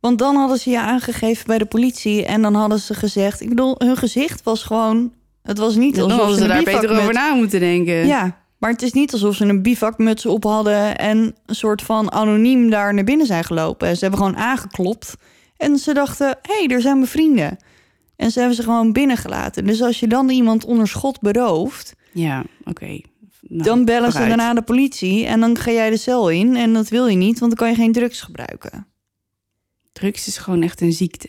Want 0.00 0.18
dan 0.18 0.36
hadden 0.36 0.58
ze 0.58 0.70
je 0.70 0.80
aangegeven 0.80 1.46
bij 1.46 1.58
de 1.58 1.66
politie 1.66 2.24
en 2.24 2.42
dan 2.42 2.54
hadden 2.54 2.78
ze 2.78 2.94
gezegd... 2.94 3.40
Ik 3.40 3.48
bedoel, 3.48 3.74
hun 3.78 3.96
gezicht 3.96 4.42
was 4.42 4.62
gewoon... 4.62 5.12
Het 5.42 5.58
was 5.58 5.76
niet 5.76 5.94
dan 5.94 6.10
hadden 6.10 6.36
ze 6.36 6.46
daar 6.46 6.62
beter 6.62 7.00
over 7.00 7.12
na 7.12 7.34
moeten 7.34 7.60
denken. 7.60 8.06
Ja, 8.06 8.45
maar 8.66 8.74
het 8.74 8.84
is 8.84 8.92
niet 8.92 9.12
alsof 9.12 9.34
ze 9.34 9.44
een 9.44 9.62
bivakmuts 9.62 10.26
op 10.26 10.44
hadden... 10.44 10.98
en 10.98 11.34
een 11.46 11.54
soort 11.54 11.82
van 11.82 12.12
anoniem 12.12 12.70
daar 12.70 12.94
naar 12.94 13.04
binnen 13.04 13.26
zijn 13.26 13.44
gelopen. 13.44 13.96
Ze 13.96 14.00
hebben 14.00 14.18
gewoon 14.18 14.36
aangeklopt 14.36 15.14
en 15.56 15.78
ze 15.78 15.94
dachten... 15.94 16.38
hé, 16.42 16.58
hey, 16.58 16.66
er 16.66 16.80
zijn 16.80 16.96
mijn 16.96 17.10
vrienden. 17.10 17.56
En 18.16 18.30
ze 18.30 18.38
hebben 18.38 18.56
ze 18.56 18.62
gewoon 18.62 18.92
binnengelaten. 18.92 19.66
Dus 19.66 19.82
als 19.82 20.00
je 20.00 20.06
dan 20.06 20.28
iemand 20.28 20.64
onder 20.64 20.88
schot 20.88 21.20
berooft... 21.20 21.94
Ja, 22.12 22.44
oké. 22.64 23.00
Nou, 23.40 23.62
dan 23.62 23.84
bellen 23.84 24.12
ze 24.12 24.18
daarna 24.18 24.54
de 24.54 24.62
politie 24.62 25.26
en 25.26 25.40
dan 25.40 25.58
ga 25.58 25.70
jij 25.70 25.90
de 25.90 25.96
cel 25.96 26.30
in. 26.30 26.56
En 26.56 26.72
dat 26.72 26.88
wil 26.88 27.06
je 27.06 27.16
niet, 27.16 27.38
want 27.38 27.56
dan 27.56 27.66
kan 27.66 27.68
je 27.68 27.82
geen 27.82 27.92
drugs 27.92 28.20
gebruiken. 28.20 28.86
Drugs 29.92 30.26
is 30.26 30.38
gewoon 30.38 30.62
echt 30.62 30.80
een 30.80 30.92
ziekte. 30.92 31.28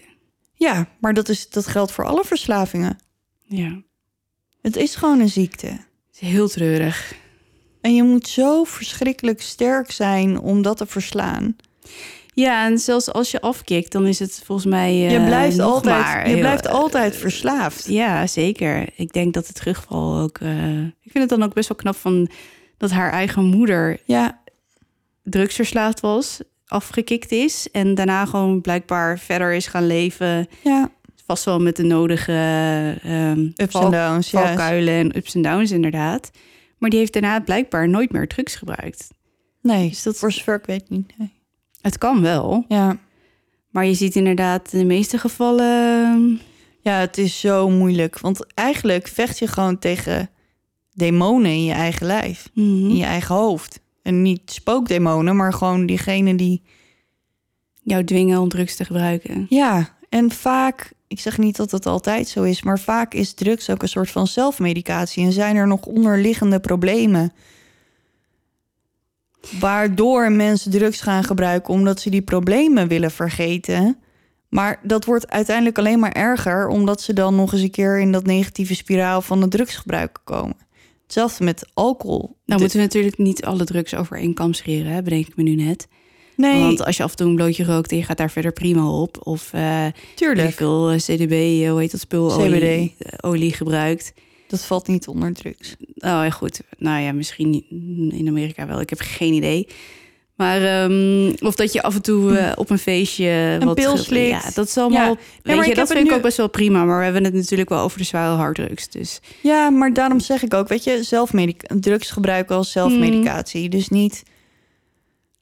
Ja, 0.53 0.87
maar 0.99 1.13
dat, 1.13 1.29
is, 1.29 1.49
dat 1.49 1.67
geldt 1.67 1.91
voor 1.91 2.05
alle 2.05 2.23
verslavingen. 2.23 2.97
Ja, 3.43 3.81
Het 4.61 4.75
is 4.75 4.95
gewoon 4.95 5.19
een 5.19 5.29
ziekte. 5.29 5.67
het 5.67 5.81
is 6.11 6.19
heel 6.19 6.47
treurig. 6.47 7.25
En 7.87 7.95
je 7.95 8.03
moet 8.03 8.27
zo 8.27 8.63
verschrikkelijk 8.63 9.41
sterk 9.41 9.91
zijn 9.91 10.39
om 10.39 10.61
dat 10.61 10.77
te 10.77 10.85
verslaan. 10.85 11.55
Ja, 12.33 12.65
en 12.65 12.77
zelfs 12.77 13.11
als 13.11 13.31
je 13.31 13.41
afkikt, 13.41 13.91
dan 13.91 14.05
is 14.07 14.19
het 14.19 14.41
volgens 14.45 14.67
mij. 14.67 14.89
eh, 14.91 15.11
je 15.11 15.23
blijft, 15.25 15.59
altijd, 15.59 15.95
maar 16.05 16.21
je 16.27 16.33
heel- 16.33 16.39
blijft 16.39 16.67
altijd 16.67 17.15
verslaafd. 17.15 17.87
Ja, 17.87 18.27
zeker. 18.27 18.89
Ik 18.95 19.13
denk 19.13 19.33
dat 19.33 19.47
de 19.47 19.53
terugval 19.53 20.17
ook. 20.19 20.37
eh, 20.37 20.79
ik 20.81 21.11
vind 21.11 21.19
het 21.19 21.29
dan 21.29 21.43
ook 21.43 21.53
best 21.53 21.67
wel 21.69 21.77
knap 21.77 21.95
van 21.95 22.29
dat 22.77 22.91
haar 22.91 23.11
eigen 23.11 23.43
moeder 23.43 23.99
Ja, 24.05 24.39
drugsverslaafd 25.23 25.99
was, 25.99 26.39
afgekikt 26.65 27.31
is 27.31 27.67
en 27.71 27.95
daarna 27.95 28.25
gewoon 28.25 28.61
blijkbaar 28.61 29.19
verder 29.19 29.53
is 29.53 29.67
gaan 29.67 29.87
leven. 29.87 30.47
ja. 30.63 30.89
Vast 31.25 31.45
wel 31.45 31.59
met 31.59 31.75
de 31.75 31.83
nodige 31.83 32.31
ehm 33.03 33.39
Ups 33.55 33.75
en 33.75 33.91
downs. 33.91 34.29
Valkuilen 34.29 34.93
en 34.93 35.17
ups 35.17 35.35
en 35.35 35.41
downs, 35.41 35.71
inderdaad. 35.71 36.31
Maar 36.77 36.89
die 36.89 36.99
heeft 36.99 37.13
daarna 37.13 37.39
blijkbaar 37.39 37.89
nooit 37.89 38.11
meer 38.11 38.27
drugs 38.27 38.55
gebruikt. 38.55 39.07
Nee, 39.61 39.89
Dus 39.89 40.03
dat- 40.03 40.17
voor 40.17 40.31
zover 40.31 40.55
ik 40.55 40.65
weet 40.65 40.89
niet. 40.89 41.17
Nee. 41.17 41.31
Het 41.81 41.97
kan 41.97 42.21
wel, 42.21 42.65
Ja. 42.67 42.97
maar 43.69 43.85
je 43.85 43.93
ziet 43.93 44.15
inderdaad 44.15 44.73
in 44.73 44.79
de 44.79 44.85
meeste 44.85 45.17
gevallen. 45.17 46.39
ja, 46.81 46.99
het 46.99 47.17
is 47.17 47.39
zo 47.39 47.69
moeilijk. 47.69 48.19
Want 48.19 48.53
eigenlijk 48.53 49.07
vecht 49.07 49.39
je 49.39 49.47
gewoon 49.47 49.79
tegen 49.79 50.29
demonen 50.93 51.51
in 51.51 51.63
je 51.63 51.73
eigen 51.73 52.05
lijf. 52.07 52.49
mhm, 52.53 52.65
In 52.89 52.95
je 52.95 53.03
eigen 53.05 53.35
hoofd. 53.35 53.79
En 54.03 54.21
niet 54.21 54.41
spookdemonen, 54.51 55.35
maar 55.35 55.53
gewoon 55.53 55.85
diegene 55.85 56.35
die 56.35 56.61
jou 57.83 58.03
dwingen 58.03 58.39
om 58.39 58.49
drugs 58.49 58.75
te 58.75 58.85
gebruiken. 58.85 59.45
Ja, 59.49 59.97
en 60.09 60.31
vaak, 60.31 60.93
ik 61.07 61.19
zeg 61.19 61.37
niet 61.37 61.55
dat 61.55 61.71
het 61.71 61.85
altijd 61.85 62.27
zo 62.27 62.43
is, 62.43 62.63
maar 62.63 62.79
vaak 62.79 63.13
is 63.13 63.33
drugs 63.33 63.69
ook 63.69 63.81
een 63.81 63.89
soort 63.89 64.11
van 64.11 64.27
zelfmedicatie 64.27 65.25
en 65.25 65.31
zijn 65.31 65.55
er 65.55 65.67
nog 65.67 65.85
onderliggende 65.85 66.59
problemen. 66.59 67.33
Waardoor 69.59 70.31
mensen 70.31 70.71
drugs 70.71 71.01
gaan 71.01 71.23
gebruiken 71.23 71.73
omdat 71.73 72.01
ze 72.01 72.09
die 72.09 72.21
problemen 72.21 72.87
willen 72.87 73.11
vergeten. 73.11 73.97
Maar 74.49 74.79
dat 74.83 75.05
wordt 75.05 75.29
uiteindelijk 75.29 75.77
alleen 75.77 75.99
maar 75.99 76.11
erger, 76.11 76.67
omdat 76.67 77.01
ze 77.01 77.13
dan 77.13 77.35
nog 77.35 77.53
eens 77.53 77.61
een 77.61 77.71
keer 77.71 77.99
in 77.99 78.11
dat 78.11 78.25
negatieve 78.25 78.75
spiraal 78.75 79.21
van 79.21 79.41
het 79.41 79.51
drugsgebruik 79.51 80.19
komen. 80.23 80.57
Hetzelfde 81.03 81.43
met 81.43 81.69
alcohol. 81.73 82.37
Nou 82.45 82.59
moeten 82.59 82.77
we 82.77 82.85
natuurlijk 82.85 83.17
niet 83.17 83.45
alle 83.45 83.63
drugs 83.63 83.95
over 83.95 84.17
één 84.17 84.33
kam 84.33 84.53
scheren, 84.53 84.91
hè, 84.91 85.01
bedenk 85.01 85.27
ik 85.27 85.35
me 85.35 85.43
nu 85.43 85.55
net. 85.55 85.87
Nee, 86.37 86.61
Want 86.61 86.85
als 86.85 86.97
je 86.97 87.03
af 87.03 87.11
en 87.11 87.17
toe 87.17 87.27
een 87.27 87.35
blootje 87.35 87.63
rookt 87.63 87.91
en 87.91 87.97
je 87.97 88.03
gaat 88.03 88.17
daar 88.17 88.31
verder 88.31 88.51
prima 88.51 88.89
op... 88.89 89.17
of 89.27 89.53
ik 89.53 89.93
tuurlijk. 90.15 90.53
veel 90.53 90.89
eh, 90.89 90.97
CDB, 90.97 91.31
eh, 91.31 91.69
hoe 91.69 91.79
heet 91.79 91.91
dat 91.91 91.99
spul? 91.99 92.27
CBD. 92.27 92.39
Olie, 92.39 92.95
olie 93.21 93.53
gebruikt. 93.53 94.13
Dat 94.47 94.65
valt 94.65 94.87
niet 94.87 95.07
onder 95.07 95.33
drugs. 95.33 95.75
Oh 95.79 95.85
ja, 95.95 96.29
goed. 96.29 96.61
Nou 96.77 97.01
ja, 97.01 97.11
misschien 97.11 97.65
in 98.13 98.27
Amerika 98.27 98.67
wel. 98.67 98.81
Ik 98.81 98.89
heb 98.89 98.99
geen 98.99 99.33
idee. 99.33 99.67
Maar 100.35 100.61
ehm, 100.61 101.33
of 101.39 101.55
dat 101.55 101.73
je 101.73 101.81
af 101.81 101.95
en 101.95 102.01
toe 102.01 102.53
op 102.55 102.69
een 102.69 102.77
feestje 102.77 103.57
Een 103.59 103.65
wat 103.65 103.75
pil 103.75 103.97
slikt. 103.97 104.43
Ja, 104.43 104.51
dat 104.53 104.67
is 104.67 104.77
allemaal. 104.77 105.09
Ja. 105.09 105.17
weet 105.43 105.55
maar 105.55 105.67
je, 105.67 105.75
dat 105.75 105.91
vind 105.91 106.07
ik 106.07 106.13
ook 106.13 106.21
best 106.21 106.37
wel 106.37 106.49
prima. 106.49 106.85
Maar 106.85 106.97
we 106.97 107.03
hebben 107.03 107.23
het 107.23 107.33
natuurlijk 107.33 107.69
wel 107.69 107.79
over 107.79 107.97
de 107.97 108.03
zware 108.03 108.35
harddrugs. 108.35 108.89
Dus 108.89 109.19
Ja, 109.41 109.69
maar 109.69 109.93
daarom 109.93 110.19
zeg 110.19 110.43
ik 110.43 110.53
ook, 110.53 110.67
weet 110.67 110.83
je, 110.83 111.03
zelfmedic 111.03 111.63
drugs 111.79 112.11
gebruiken 112.11 112.55
als 112.55 112.71
zelfmedicatie. 112.71 113.69
Dus 113.69 113.89
niet 113.89 114.23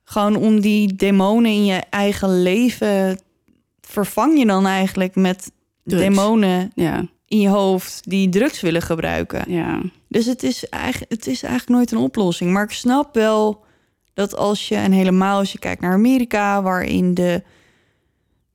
gewoon 0.05 0.35
om 0.35 0.59
die 0.59 0.95
demonen 0.95 1.51
in 1.51 1.65
je 1.65 1.81
eigen 1.89 2.41
leven 2.41 3.19
vervang 3.81 4.37
je 4.39 4.45
dan 4.45 4.65
eigenlijk 4.65 5.15
met 5.15 5.51
Drugs. 5.83 6.03
demonen 6.03 6.71
ja, 6.75 7.05
in 7.27 7.39
je 7.39 7.49
hoofd 7.49 8.09
die 8.09 8.29
drugs 8.29 8.61
willen 8.61 8.81
gebruiken. 8.81 9.51
ja. 9.51 9.81
Dus 10.07 10.25
het 10.25 10.43
is, 10.43 10.69
eigenlijk, 10.69 11.11
het 11.11 11.27
is 11.27 11.43
eigenlijk 11.43 11.77
nooit 11.77 11.91
een 11.91 12.05
oplossing. 12.05 12.51
Maar 12.51 12.63
ik 12.63 12.71
snap 12.71 13.15
wel 13.15 13.63
dat 14.13 14.35
als 14.35 14.67
je, 14.67 14.75
en 14.75 14.91
helemaal 14.91 15.39
als 15.39 15.51
je 15.51 15.59
kijkt 15.59 15.81
naar 15.81 15.93
Amerika, 15.93 16.61
waarin 16.61 17.13
de 17.13 17.43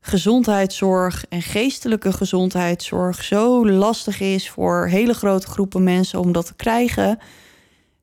gezondheidszorg 0.00 1.24
en 1.28 1.42
geestelijke 1.42 2.12
gezondheidszorg 2.12 3.24
zo 3.24 3.68
lastig 3.68 4.20
is 4.20 4.50
voor 4.50 4.86
hele 4.86 5.14
grote 5.14 5.46
groepen 5.46 5.82
mensen 5.82 6.20
om 6.20 6.32
dat 6.32 6.46
te 6.46 6.54
krijgen, 6.54 7.18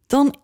dan 0.08 0.36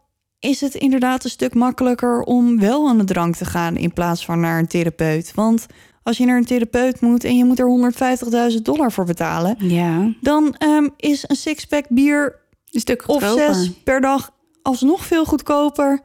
is 0.43 0.61
het 0.61 0.75
inderdaad 0.75 1.23
een 1.23 1.29
stuk 1.29 1.53
makkelijker 1.53 2.21
om 2.21 2.59
wel 2.59 2.87
aan 2.87 2.97
de 2.97 3.03
drank 3.03 3.35
te 3.35 3.45
gaan 3.45 3.77
in 3.77 3.93
plaats 3.93 4.25
van 4.25 4.39
naar 4.39 4.59
een 4.59 4.67
therapeut. 4.67 5.31
Want 5.35 5.65
als 6.03 6.17
je 6.17 6.25
naar 6.25 6.37
een 6.37 6.45
therapeut 6.45 7.01
moet 7.01 7.23
en 7.23 7.37
je 7.37 7.45
moet 7.45 7.59
er 7.59 7.91
150.000 8.55 8.61
dollar 8.61 8.91
voor 8.91 9.05
betalen, 9.05 9.55
ja. 9.59 10.13
dan 10.21 10.55
ehm, 10.57 10.87
is 10.97 11.23
een 11.27 11.35
sixpack 11.35 11.85
bier 11.89 12.39
Een 12.71 12.79
stuk 12.79 13.03
of 13.07 13.21
zes 13.35 13.71
per 13.83 14.01
dag 14.01 14.31
alsnog 14.61 15.05
veel 15.05 15.25
goedkoper 15.25 16.01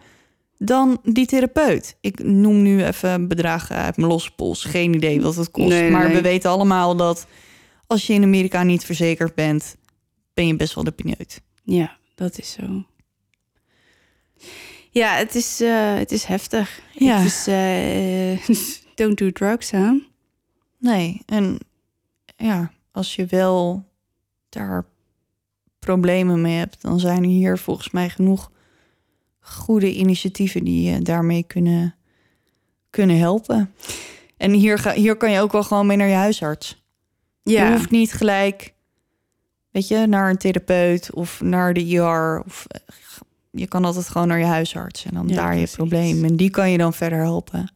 dan 0.58 0.98
die 1.02 1.26
therapeut. 1.26 1.96
Ik 2.00 2.22
noem 2.22 2.62
nu 2.62 2.84
even 2.84 3.28
bedragen 3.28 3.76
uit 3.76 3.96
mijn 3.96 4.08
losse 4.08 4.30
pols. 4.30 4.64
Geen 4.64 4.94
idee 4.94 5.20
wat 5.20 5.36
het 5.36 5.50
kost. 5.50 5.68
Nee, 5.68 5.90
maar 5.90 6.06
nee. 6.06 6.16
we 6.16 6.22
weten 6.22 6.50
allemaal 6.50 6.96
dat 6.96 7.26
als 7.86 8.06
je 8.06 8.12
in 8.12 8.22
Amerika 8.22 8.62
niet 8.62 8.84
verzekerd 8.84 9.34
bent, 9.34 9.76
ben 10.34 10.46
je 10.46 10.56
best 10.56 10.74
wel 10.74 10.84
de 10.84 10.90
pineut. 10.90 11.40
Ja, 11.64 11.96
dat 12.14 12.38
is 12.38 12.52
zo. 12.52 12.84
Ja, 14.90 15.14
het 15.14 15.34
is, 15.34 15.60
eh, 15.60 15.94
het 15.94 16.12
is 16.12 16.24
heftig. 16.24 16.80
Ja. 16.92 17.16
Het 17.16 17.26
is, 17.26 17.46
eh, 17.46 18.56
don't 18.98 19.18
do 19.18 19.30
drugs, 19.30 19.70
hè? 19.70 20.00
Nee, 20.78 21.22
en 21.26 21.58
ja, 22.36 22.72
als 22.92 23.16
je 23.16 23.26
wel 23.26 23.84
daar 24.48 24.84
problemen 25.78 26.40
mee 26.40 26.56
hebt, 26.56 26.82
dan 26.82 27.00
zijn 27.00 27.22
er 27.22 27.28
hier 27.28 27.58
volgens 27.58 27.90
mij 27.90 28.08
genoeg 28.08 28.50
goede 29.40 29.94
initiatieven 29.94 30.64
die 30.64 30.90
je 30.90 31.02
daarmee 31.02 31.42
kunnen, 31.42 31.94
kunnen 32.90 33.18
helpen. 33.18 33.74
En 34.36 34.52
hier, 34.52 34.78
ga, 34.78 34.92
hier 34.92 35.16
kan 35.16 35.30
je 35.30 35.40
ook 35.40 35.52
wel 35.52 35.62
gewoon 35.62 35.86
mee 35.86 35.96
naar 35.96 36.08
je 36.08 36.14
huisarts. 36.14 36.82
Je 37.42 37.70
hoeft 37.70 37.90
niet 37.90 38.12
gelijk, 38.12 38.74
weet 39.70 39.88
je, 39.88 40.06
naar 40.06 40.30
een 40.30 40.38
therapeut 40.38 41.12
of 41.12 41.40
naar 41.40 41.74
de 41.74 41.84
IR. 41.84 42.42
Of, 42.46 42.66
eh, 42.68 42.80
je 43.58 43.66
kan 43.66 43.84
altijd 43.84 44.08
gewoon 44.08 44.28
naar 44.28 44.38
je 44.38 44.44
huisarts 44.44 45.04
en 45.04 45.14
dan 45.14 45.28
Ja, 45.28 45.34
daar 45.34 45.56
je 45.56 45.68
probleem. 45.72 46.24
En 46.24 46.36
die 46.36 46.50
kan 46.50 46.70
je 46.70 46.78
dan 46.78 46.92
verder 46.94 47.18
helpen. 47.18 47.72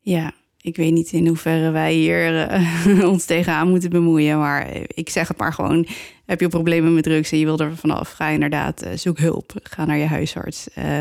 Ja, 0.00 0.32
ik 0.60 0.76
weet 0.76 0.92
niet 0.92 1.12
in 1.12 1.26
hoeverre 1.26 1.70
wij 1.70 1.92
hier 1.92 2.48
eh, 2.48 3.08
ons 3.12 3.24
tegenaan 3.24 3.68
moeten 3.68 3.90
bemoeien. 3.90 4.38
Maar 4.38 4.68
ik 4.86 5.08
zeg 5.10 5.28
het 5.28 5.36
maar 5.38 5.52
gewoon. 5.52 5.86
Heb 6.26 6.40
je 6.40 6.48
problemen 6.48 6.94
met 6.94 7.02
drugs 7.02 7.32
en 7.32 7.38
je 7.38 7.44
wil 7.44 7.58
er 7.58 7.76
vanaf, 7.76 8.10
ga 8.10 8.28
inderdaad, 8.28 8.82
eh, 8.82 8.92
zoek 8.96 9.18
hulp. 9.18 9.52
Ga 9.62 9.84
naar 9.84 9.98
je 9.98 10.06
huisarts. 10.06 10.70
Eh, 10.70 11.00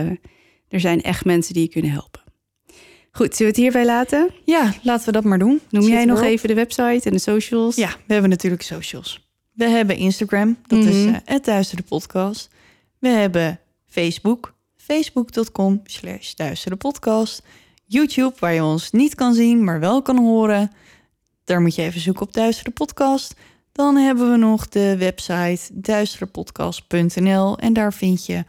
er 0.70 0.80
zijn 0.80 1.02
echt 1.02 1.26
mensen 1.26 1.54
die 1.54 1.64
je 1.64 1.70
kunnen 1.70 1.92
helpen. 1.92 2.22
Goed, 3.12 3.36
zullen 3.36 3.54
we 3.54 3.62
het 3.62 3.74
hierbij 3.74 3.86
laten? 3.86 4.30
Ja, 4.46 4.74
laten 4.84 5.06
we 5.06 5.12
dat 5.12 5.24
maar 5.24 5.40
doen. 5.40 5.62
Noem 5.70 5.82
Zit 5.84 5.92
jij 5.92 6.06
nog 6.06 6.22
even 6.22 6.48
de 6.48 6.54
website 6.54 7.02
en 7.04 7.12
de 7.12 7.20
socials? 7.20 7.76
Ja, 7.76 7.90
we 8.06 8.14
hebben 8.14 8.30
natuurlijk 8.30 8.62
socials. 8.62 9.28
We 9.54 9.66
hebben 9.66 9.96
Instagram, 9.98 10.58
dat 10.68 10.84
is 10.84 10.96
Mhm. 11.06 11.20
het 11.26 11.46
Duistere 11.46 11.82
Podcast. 11.82 12.50
We 13.00 13.08
hebben 13.08 13.60
Facebook, 13.94 14.54
facebook.com 14.76 15.82
slash 15.84 16.34
Podcast. 16.78 17.42
YouTube, 17.86 18.34
waar 18.40 18.54
je 18.54 18.64
ons 18.64 18.92
niet 18.92 19.16
kan 19.16 19.34
zien, 19.34 19.64
maar 19.64 19.80
wel 19.80 20.02
kan 20.02 20.18
horen. 20.18 20.72
Daar 21.44 21.62
moet 21.62 21.76
je 21.76 21.82
even 21.82 22.02
zoeken 22.02 22.26
op 22.26 22.34
Duistere 22.34 22.72
Podcast. 22.72 23.36
Dan 23.72 23.96
hebben 23.96 24.32
we 24.32 24.38
nog 24.38 24.70
de 24.70 24.98
website 24.98 25.70
duisterepodcast.nl. 25.74 27.58
En 27.58 27.74
daar 27.74 27.94
vind 27.94 28.26
je 28.26 28.44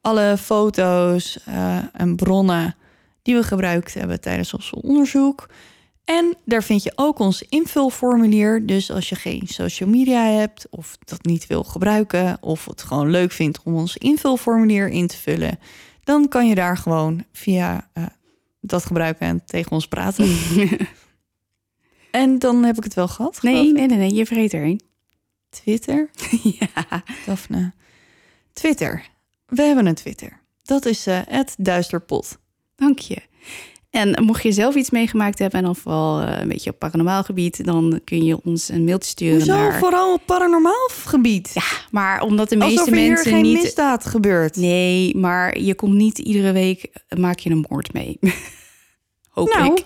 alle 0.00 0.36
foto's 0.38 1.38
eh, 1.44 1.78
en 1.92 2.16
bronnen 2.16 2.76
die 3.22 3.34
we 3.34 3.42
gebruikt 3.42 3.94
hebben 3.94 4.20
tijdens 4.20 4.54
ons 4.54 4.70
onderzoek. 4.70 5.48
En 6.08 6.36
daar 6.44 6.62
vind 6.62 6.82
je 6.82 6.92
ook 6.94 7.18
ons 7.18 7.42
invulformulier. 7.42 8.66
Dus 8.66 8.90
als 8.90 9.08
je 9.08 9.14
geen 9.14 9.42
social 9.46 9.88
media 9.88 10.24
hebt 10.24 10.66
of 10.70 10.96
dat 11.04 11.24
niet 11.24 11.46
wil 11.46 11.64
gebruiken 11.64 12.38
of 12.40 12.64
het 12.64 12.82
gewoon 12.82 13.10
leuk 13.10 13.32
vindt 13.32 13.62
om 13.62 13.74
ons 13.74 13.96
invulformulier 13.96 14.88
in 14.88 15.06
te 15.06 15.16
vullen, 15.16 15.58
dan 16.04 16.28
kan 16.28 16.48
je 16.48 16.54
daar 16.54 16.76
gewoon 16.76 17.24
via 17.32 17.90
eh, 17.92 18.06
dat 18.60 18.84
gebruiken 18.86 19.26
en 19.26 19.44
tegen 19.44 19.72
ons 19.72 19.88
praten. 19.88 20.36
en 22.10 22.38
dan 22.38 22.64
heb 22.64 22.76
ik 22.76 22.84
het 22.84 22.94
wel 22.94 23.08
gehad. 23.08 23.42
Nee, 23.42 23.72
nee, 23.72 23.86
nee, 23.86 23.98
nee, 23.98 24.14
je 24.14 24.26
vergeet 24.26 24.52
er 24.52 24.62
één. 24.62 24.82
Twitter. 25.50 26.10
ja. 26.60 27.02
Daphne. 27.26 27.72
Twitter. 28.52 29.08
We 29.46 29.62
hebben 29.62 29.86
een 29.86 29.94
Twitter. 29.94 30.40
Dat 30.62 30.86
is 30.86 31.06
eh, 31.06 31.20
het 31.24 31.54
Duisterpot. 31.58 32.38
Dank 32.76 32.98
je. 32.98 33.22
En 33.90 34.24
mocht 34.24 34.42
je 34.42 34.52
zelf 34.52 34.74
iets 34.74 34.90
meegemaakt 34.90 35.38
hebben 35.38 35.58
en 35.58 35.64
dan 35.64 35.76
vooral 35.76 36.20
eh, 36.20 36.40
een 36.40 36.48
beetje 36.48 36.70
op 36.70 36.78
paranormaal 36.78 37.22
gebied, 37.22 37.64
dan 37.64 38.00
kun 38.04 38.24
je 38.24 38.40
ons 38.44 38.68
een 38.68 38.84
mailtje 38.84 39.10
sturen 39.10 39.36
Hoezo? 39.36 39.52
naar. 39.52 39.78
Vooral 39.78 40.12
op 40.12 40.22
paranormaal 40.26 40.88
gebied. 41.04 41.50
Ja, 41.54 41.62
maar 41.90 42.22
omdat 42.22 42.48
de 42.48 42.56
meeste 42.56 42.78
Alsof 42.80 42.94
er 42.94 42.98
hier 43.00 43.08
mensen 43.12 43.32
geen 43.32 43.42
niet. 43.42 43.62
misdaad 43.62 44.06
gebeurt. 44.06 44.56
Nee, 44.56 45.16
maar 45.16 45.58
je 45.58 45.74
komt 45.74 45.94
niet 45.94 46.18
iedere 46.18 46.52
week 46.52 46.90
maak 47.18 47.38
je 47.38 47.50
een 47.50 47.64
moord 47.68 47.92
mee. 47.92 48.18
Hoop 49.30 49.54
Nou. 49.54 49.72
ik. 49.74 49.84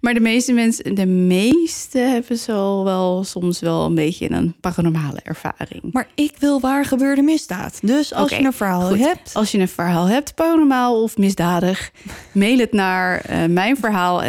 Maar 0.00 0.14
de 0.14 0.20
meeste 0.20 0.52
mensen, 0.52 0.94
de 0.94 1.06
meeste 1.06 1.98
hebben 1.98 2.38
zo 2.38 2.84
wel 2.84 3.24
soms 3.24 3.60
wel 3.60 3.84
een 3.84 3.94
beetje 3.94 4.30
een 4.30 4.54
paranormale 4.60 5.20
ervaring. 5.22 5.82
Maar 5.92 6.08
ik 6.14 6.32
wil 6.38 6.60
waar 6.60 6.84
gebeurde 6.84 7.22
misdaad. 7.22 7.78
Dus 7.82 8.14
als 8.14 8.30
je 8.30 8.44
een 8.44 8.52
verhaal 8.52 8.88
goed. 8.88 8.98
hebt... 8.98 9.34
Als 9.34 9.50
je 9.50 9.58
een 9.58 9.68
verhaal 9.68 10.06
hebt, 10.06 10.34
paranormaal 10.34 11.02
of 11.02 11.16
misdadig, 11.16 11.90
mail 12.32 12.58
het 12.58 12.72
naar 12.72 13.20
eh 13.20 13.44
mijn 13.44 13.76
verhaal 13.76 14.22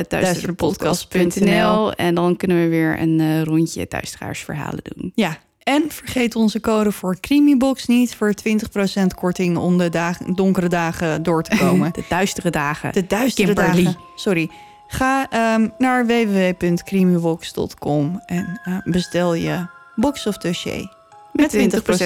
en 1.95 2.15
dan 2.15 2.35
kunnen 2.35 2.57
we 2.57 2.68
weer 2.68 3.02
een 3.02 3.19
eh, 3.19 3.41
rondje 3.44 3.88
thuisdragersverhalen 3.88 4.81
doen. 4.84 5.11
Ja, 5.15 5.38
en 5.68 5.84
vergeet 5.88 6.35
onze 6.35 6.60
code 6.60 6.91
voor 6.91 7.19
Creamybox 7.19 7.85
niet... 7.85 8.15
voor 8.15 8.34
20% 8.49 9.06
korting 9.15 9.57
om 9.57 9.77
de 9.77 10.14
donkere 10.35 10.68
dagen 10.68 11.23
door 11.23 11.44
te 11.44 11.57
komen. 11.65 11.94
De 11.94 12.03
duistere 12.10 12.49
dagen. 12.49 12.94
De 12.94 13.07
duistere 13.07 13.53
Kimberly. 13.53 13.84
dagen. 13.84 13.99
Sorry. 14.15 14.49
Ga 14.88 15.30
ehm, 15.30 15.68
naar 15.78 16.06
www.creamybox.com 16.06 18.22
en 18.26 18.62
eh, 18.64 18.78
bestel 18.84 19.34
je 19.34 19.66
box 19.96 20.28
of 20.28 20.38
dossier. 20.38 20.96
Met 21.32 21.56
20%, 21.56 21.58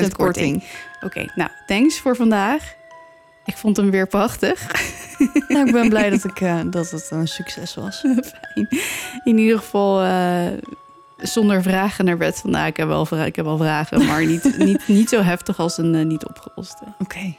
20% 0.07 0.11
korting. 0.15 0.63
Oké, 1.01 1.31
nou, 1.35 1.49
thanks 1.65 1.99
voor 1.99 2.15
vandaag. 2.15 2.73
Ik 3.45 3.57
vond 3.57 3.77
hem 3.77 3.91
weer 3.91 4.07
prachtig. 4.07 4.67
nou, 5.47 5.67
ik 5.67 5.73
ben 5.73 5.89
blij 5.89 6.09
dat, 6.09 6.23
ik, 6.23 6.41
eh, 6.41 6.59
dat 6.65 6.91
het 6.91 7.07
een 7.11 7.27
succes 7.27 7.75
was. 7.75 7.99
Fijn. 8.31 8.67
In 9.23 9.37
ieder 9.37 9.57
geval 9.57 10.01
eh, 10.01 10.47
zonder 11.17 11.61
vragen 11.61 12.05
naar 12.05 12.17
bed 12.17 12.39
vandaag. 12.39 12.67
Ik 12.67 12.77
heb 12.77 12.87
wel, 12.87 13.07
ik 13.25 13.35
heb 13.35 13.45
wel 13.45 13.57
vragen, 13.57 14.05
maar 14.05 14.25
niet, 14.25 14.57
niet, 14.65 14.87
niet 14.87 15.09
zo 15.09 15.21
heftig 15.21 15.59
als 15.59 15.77
een 15.77 16.07
niet 16.07 16.25
opgeloste. 16.25 16.83
Oké. 16.99 17.33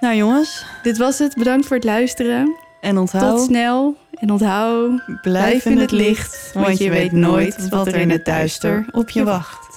Nou 0.00 0.16
jongens, 0.16 0.64
Dit 0.82 0.98
was 0.98 1.18
het. 1.18 1.34
Bedankt 1.34 1.66
voor 1.66 1.76
het 1.76 1.84
luisteren. 1.84 2.56
En 2.82 2.98
onthoud, 2.98 3.36
Tot 3.36 3.46
snel 3.46 3.96
en 4.10 4.30
onthoud, 4.30 5.02
blijf 5.22 5.64
in 5.64 5.78
het 5.78 5.90
licht, 5.90 6.50
want 6.54 6.78
je 6.78 6.90
weet 6.90 7.12
nooit 7.12 7.68
wat 7.68 7.86
er 7.86 7.94
in 7.94 8.10
het 8.10 8.24
duister 8.24 8.86
op 8.90 9.10
je 9.10 9.24
wacht. 9.24 9.71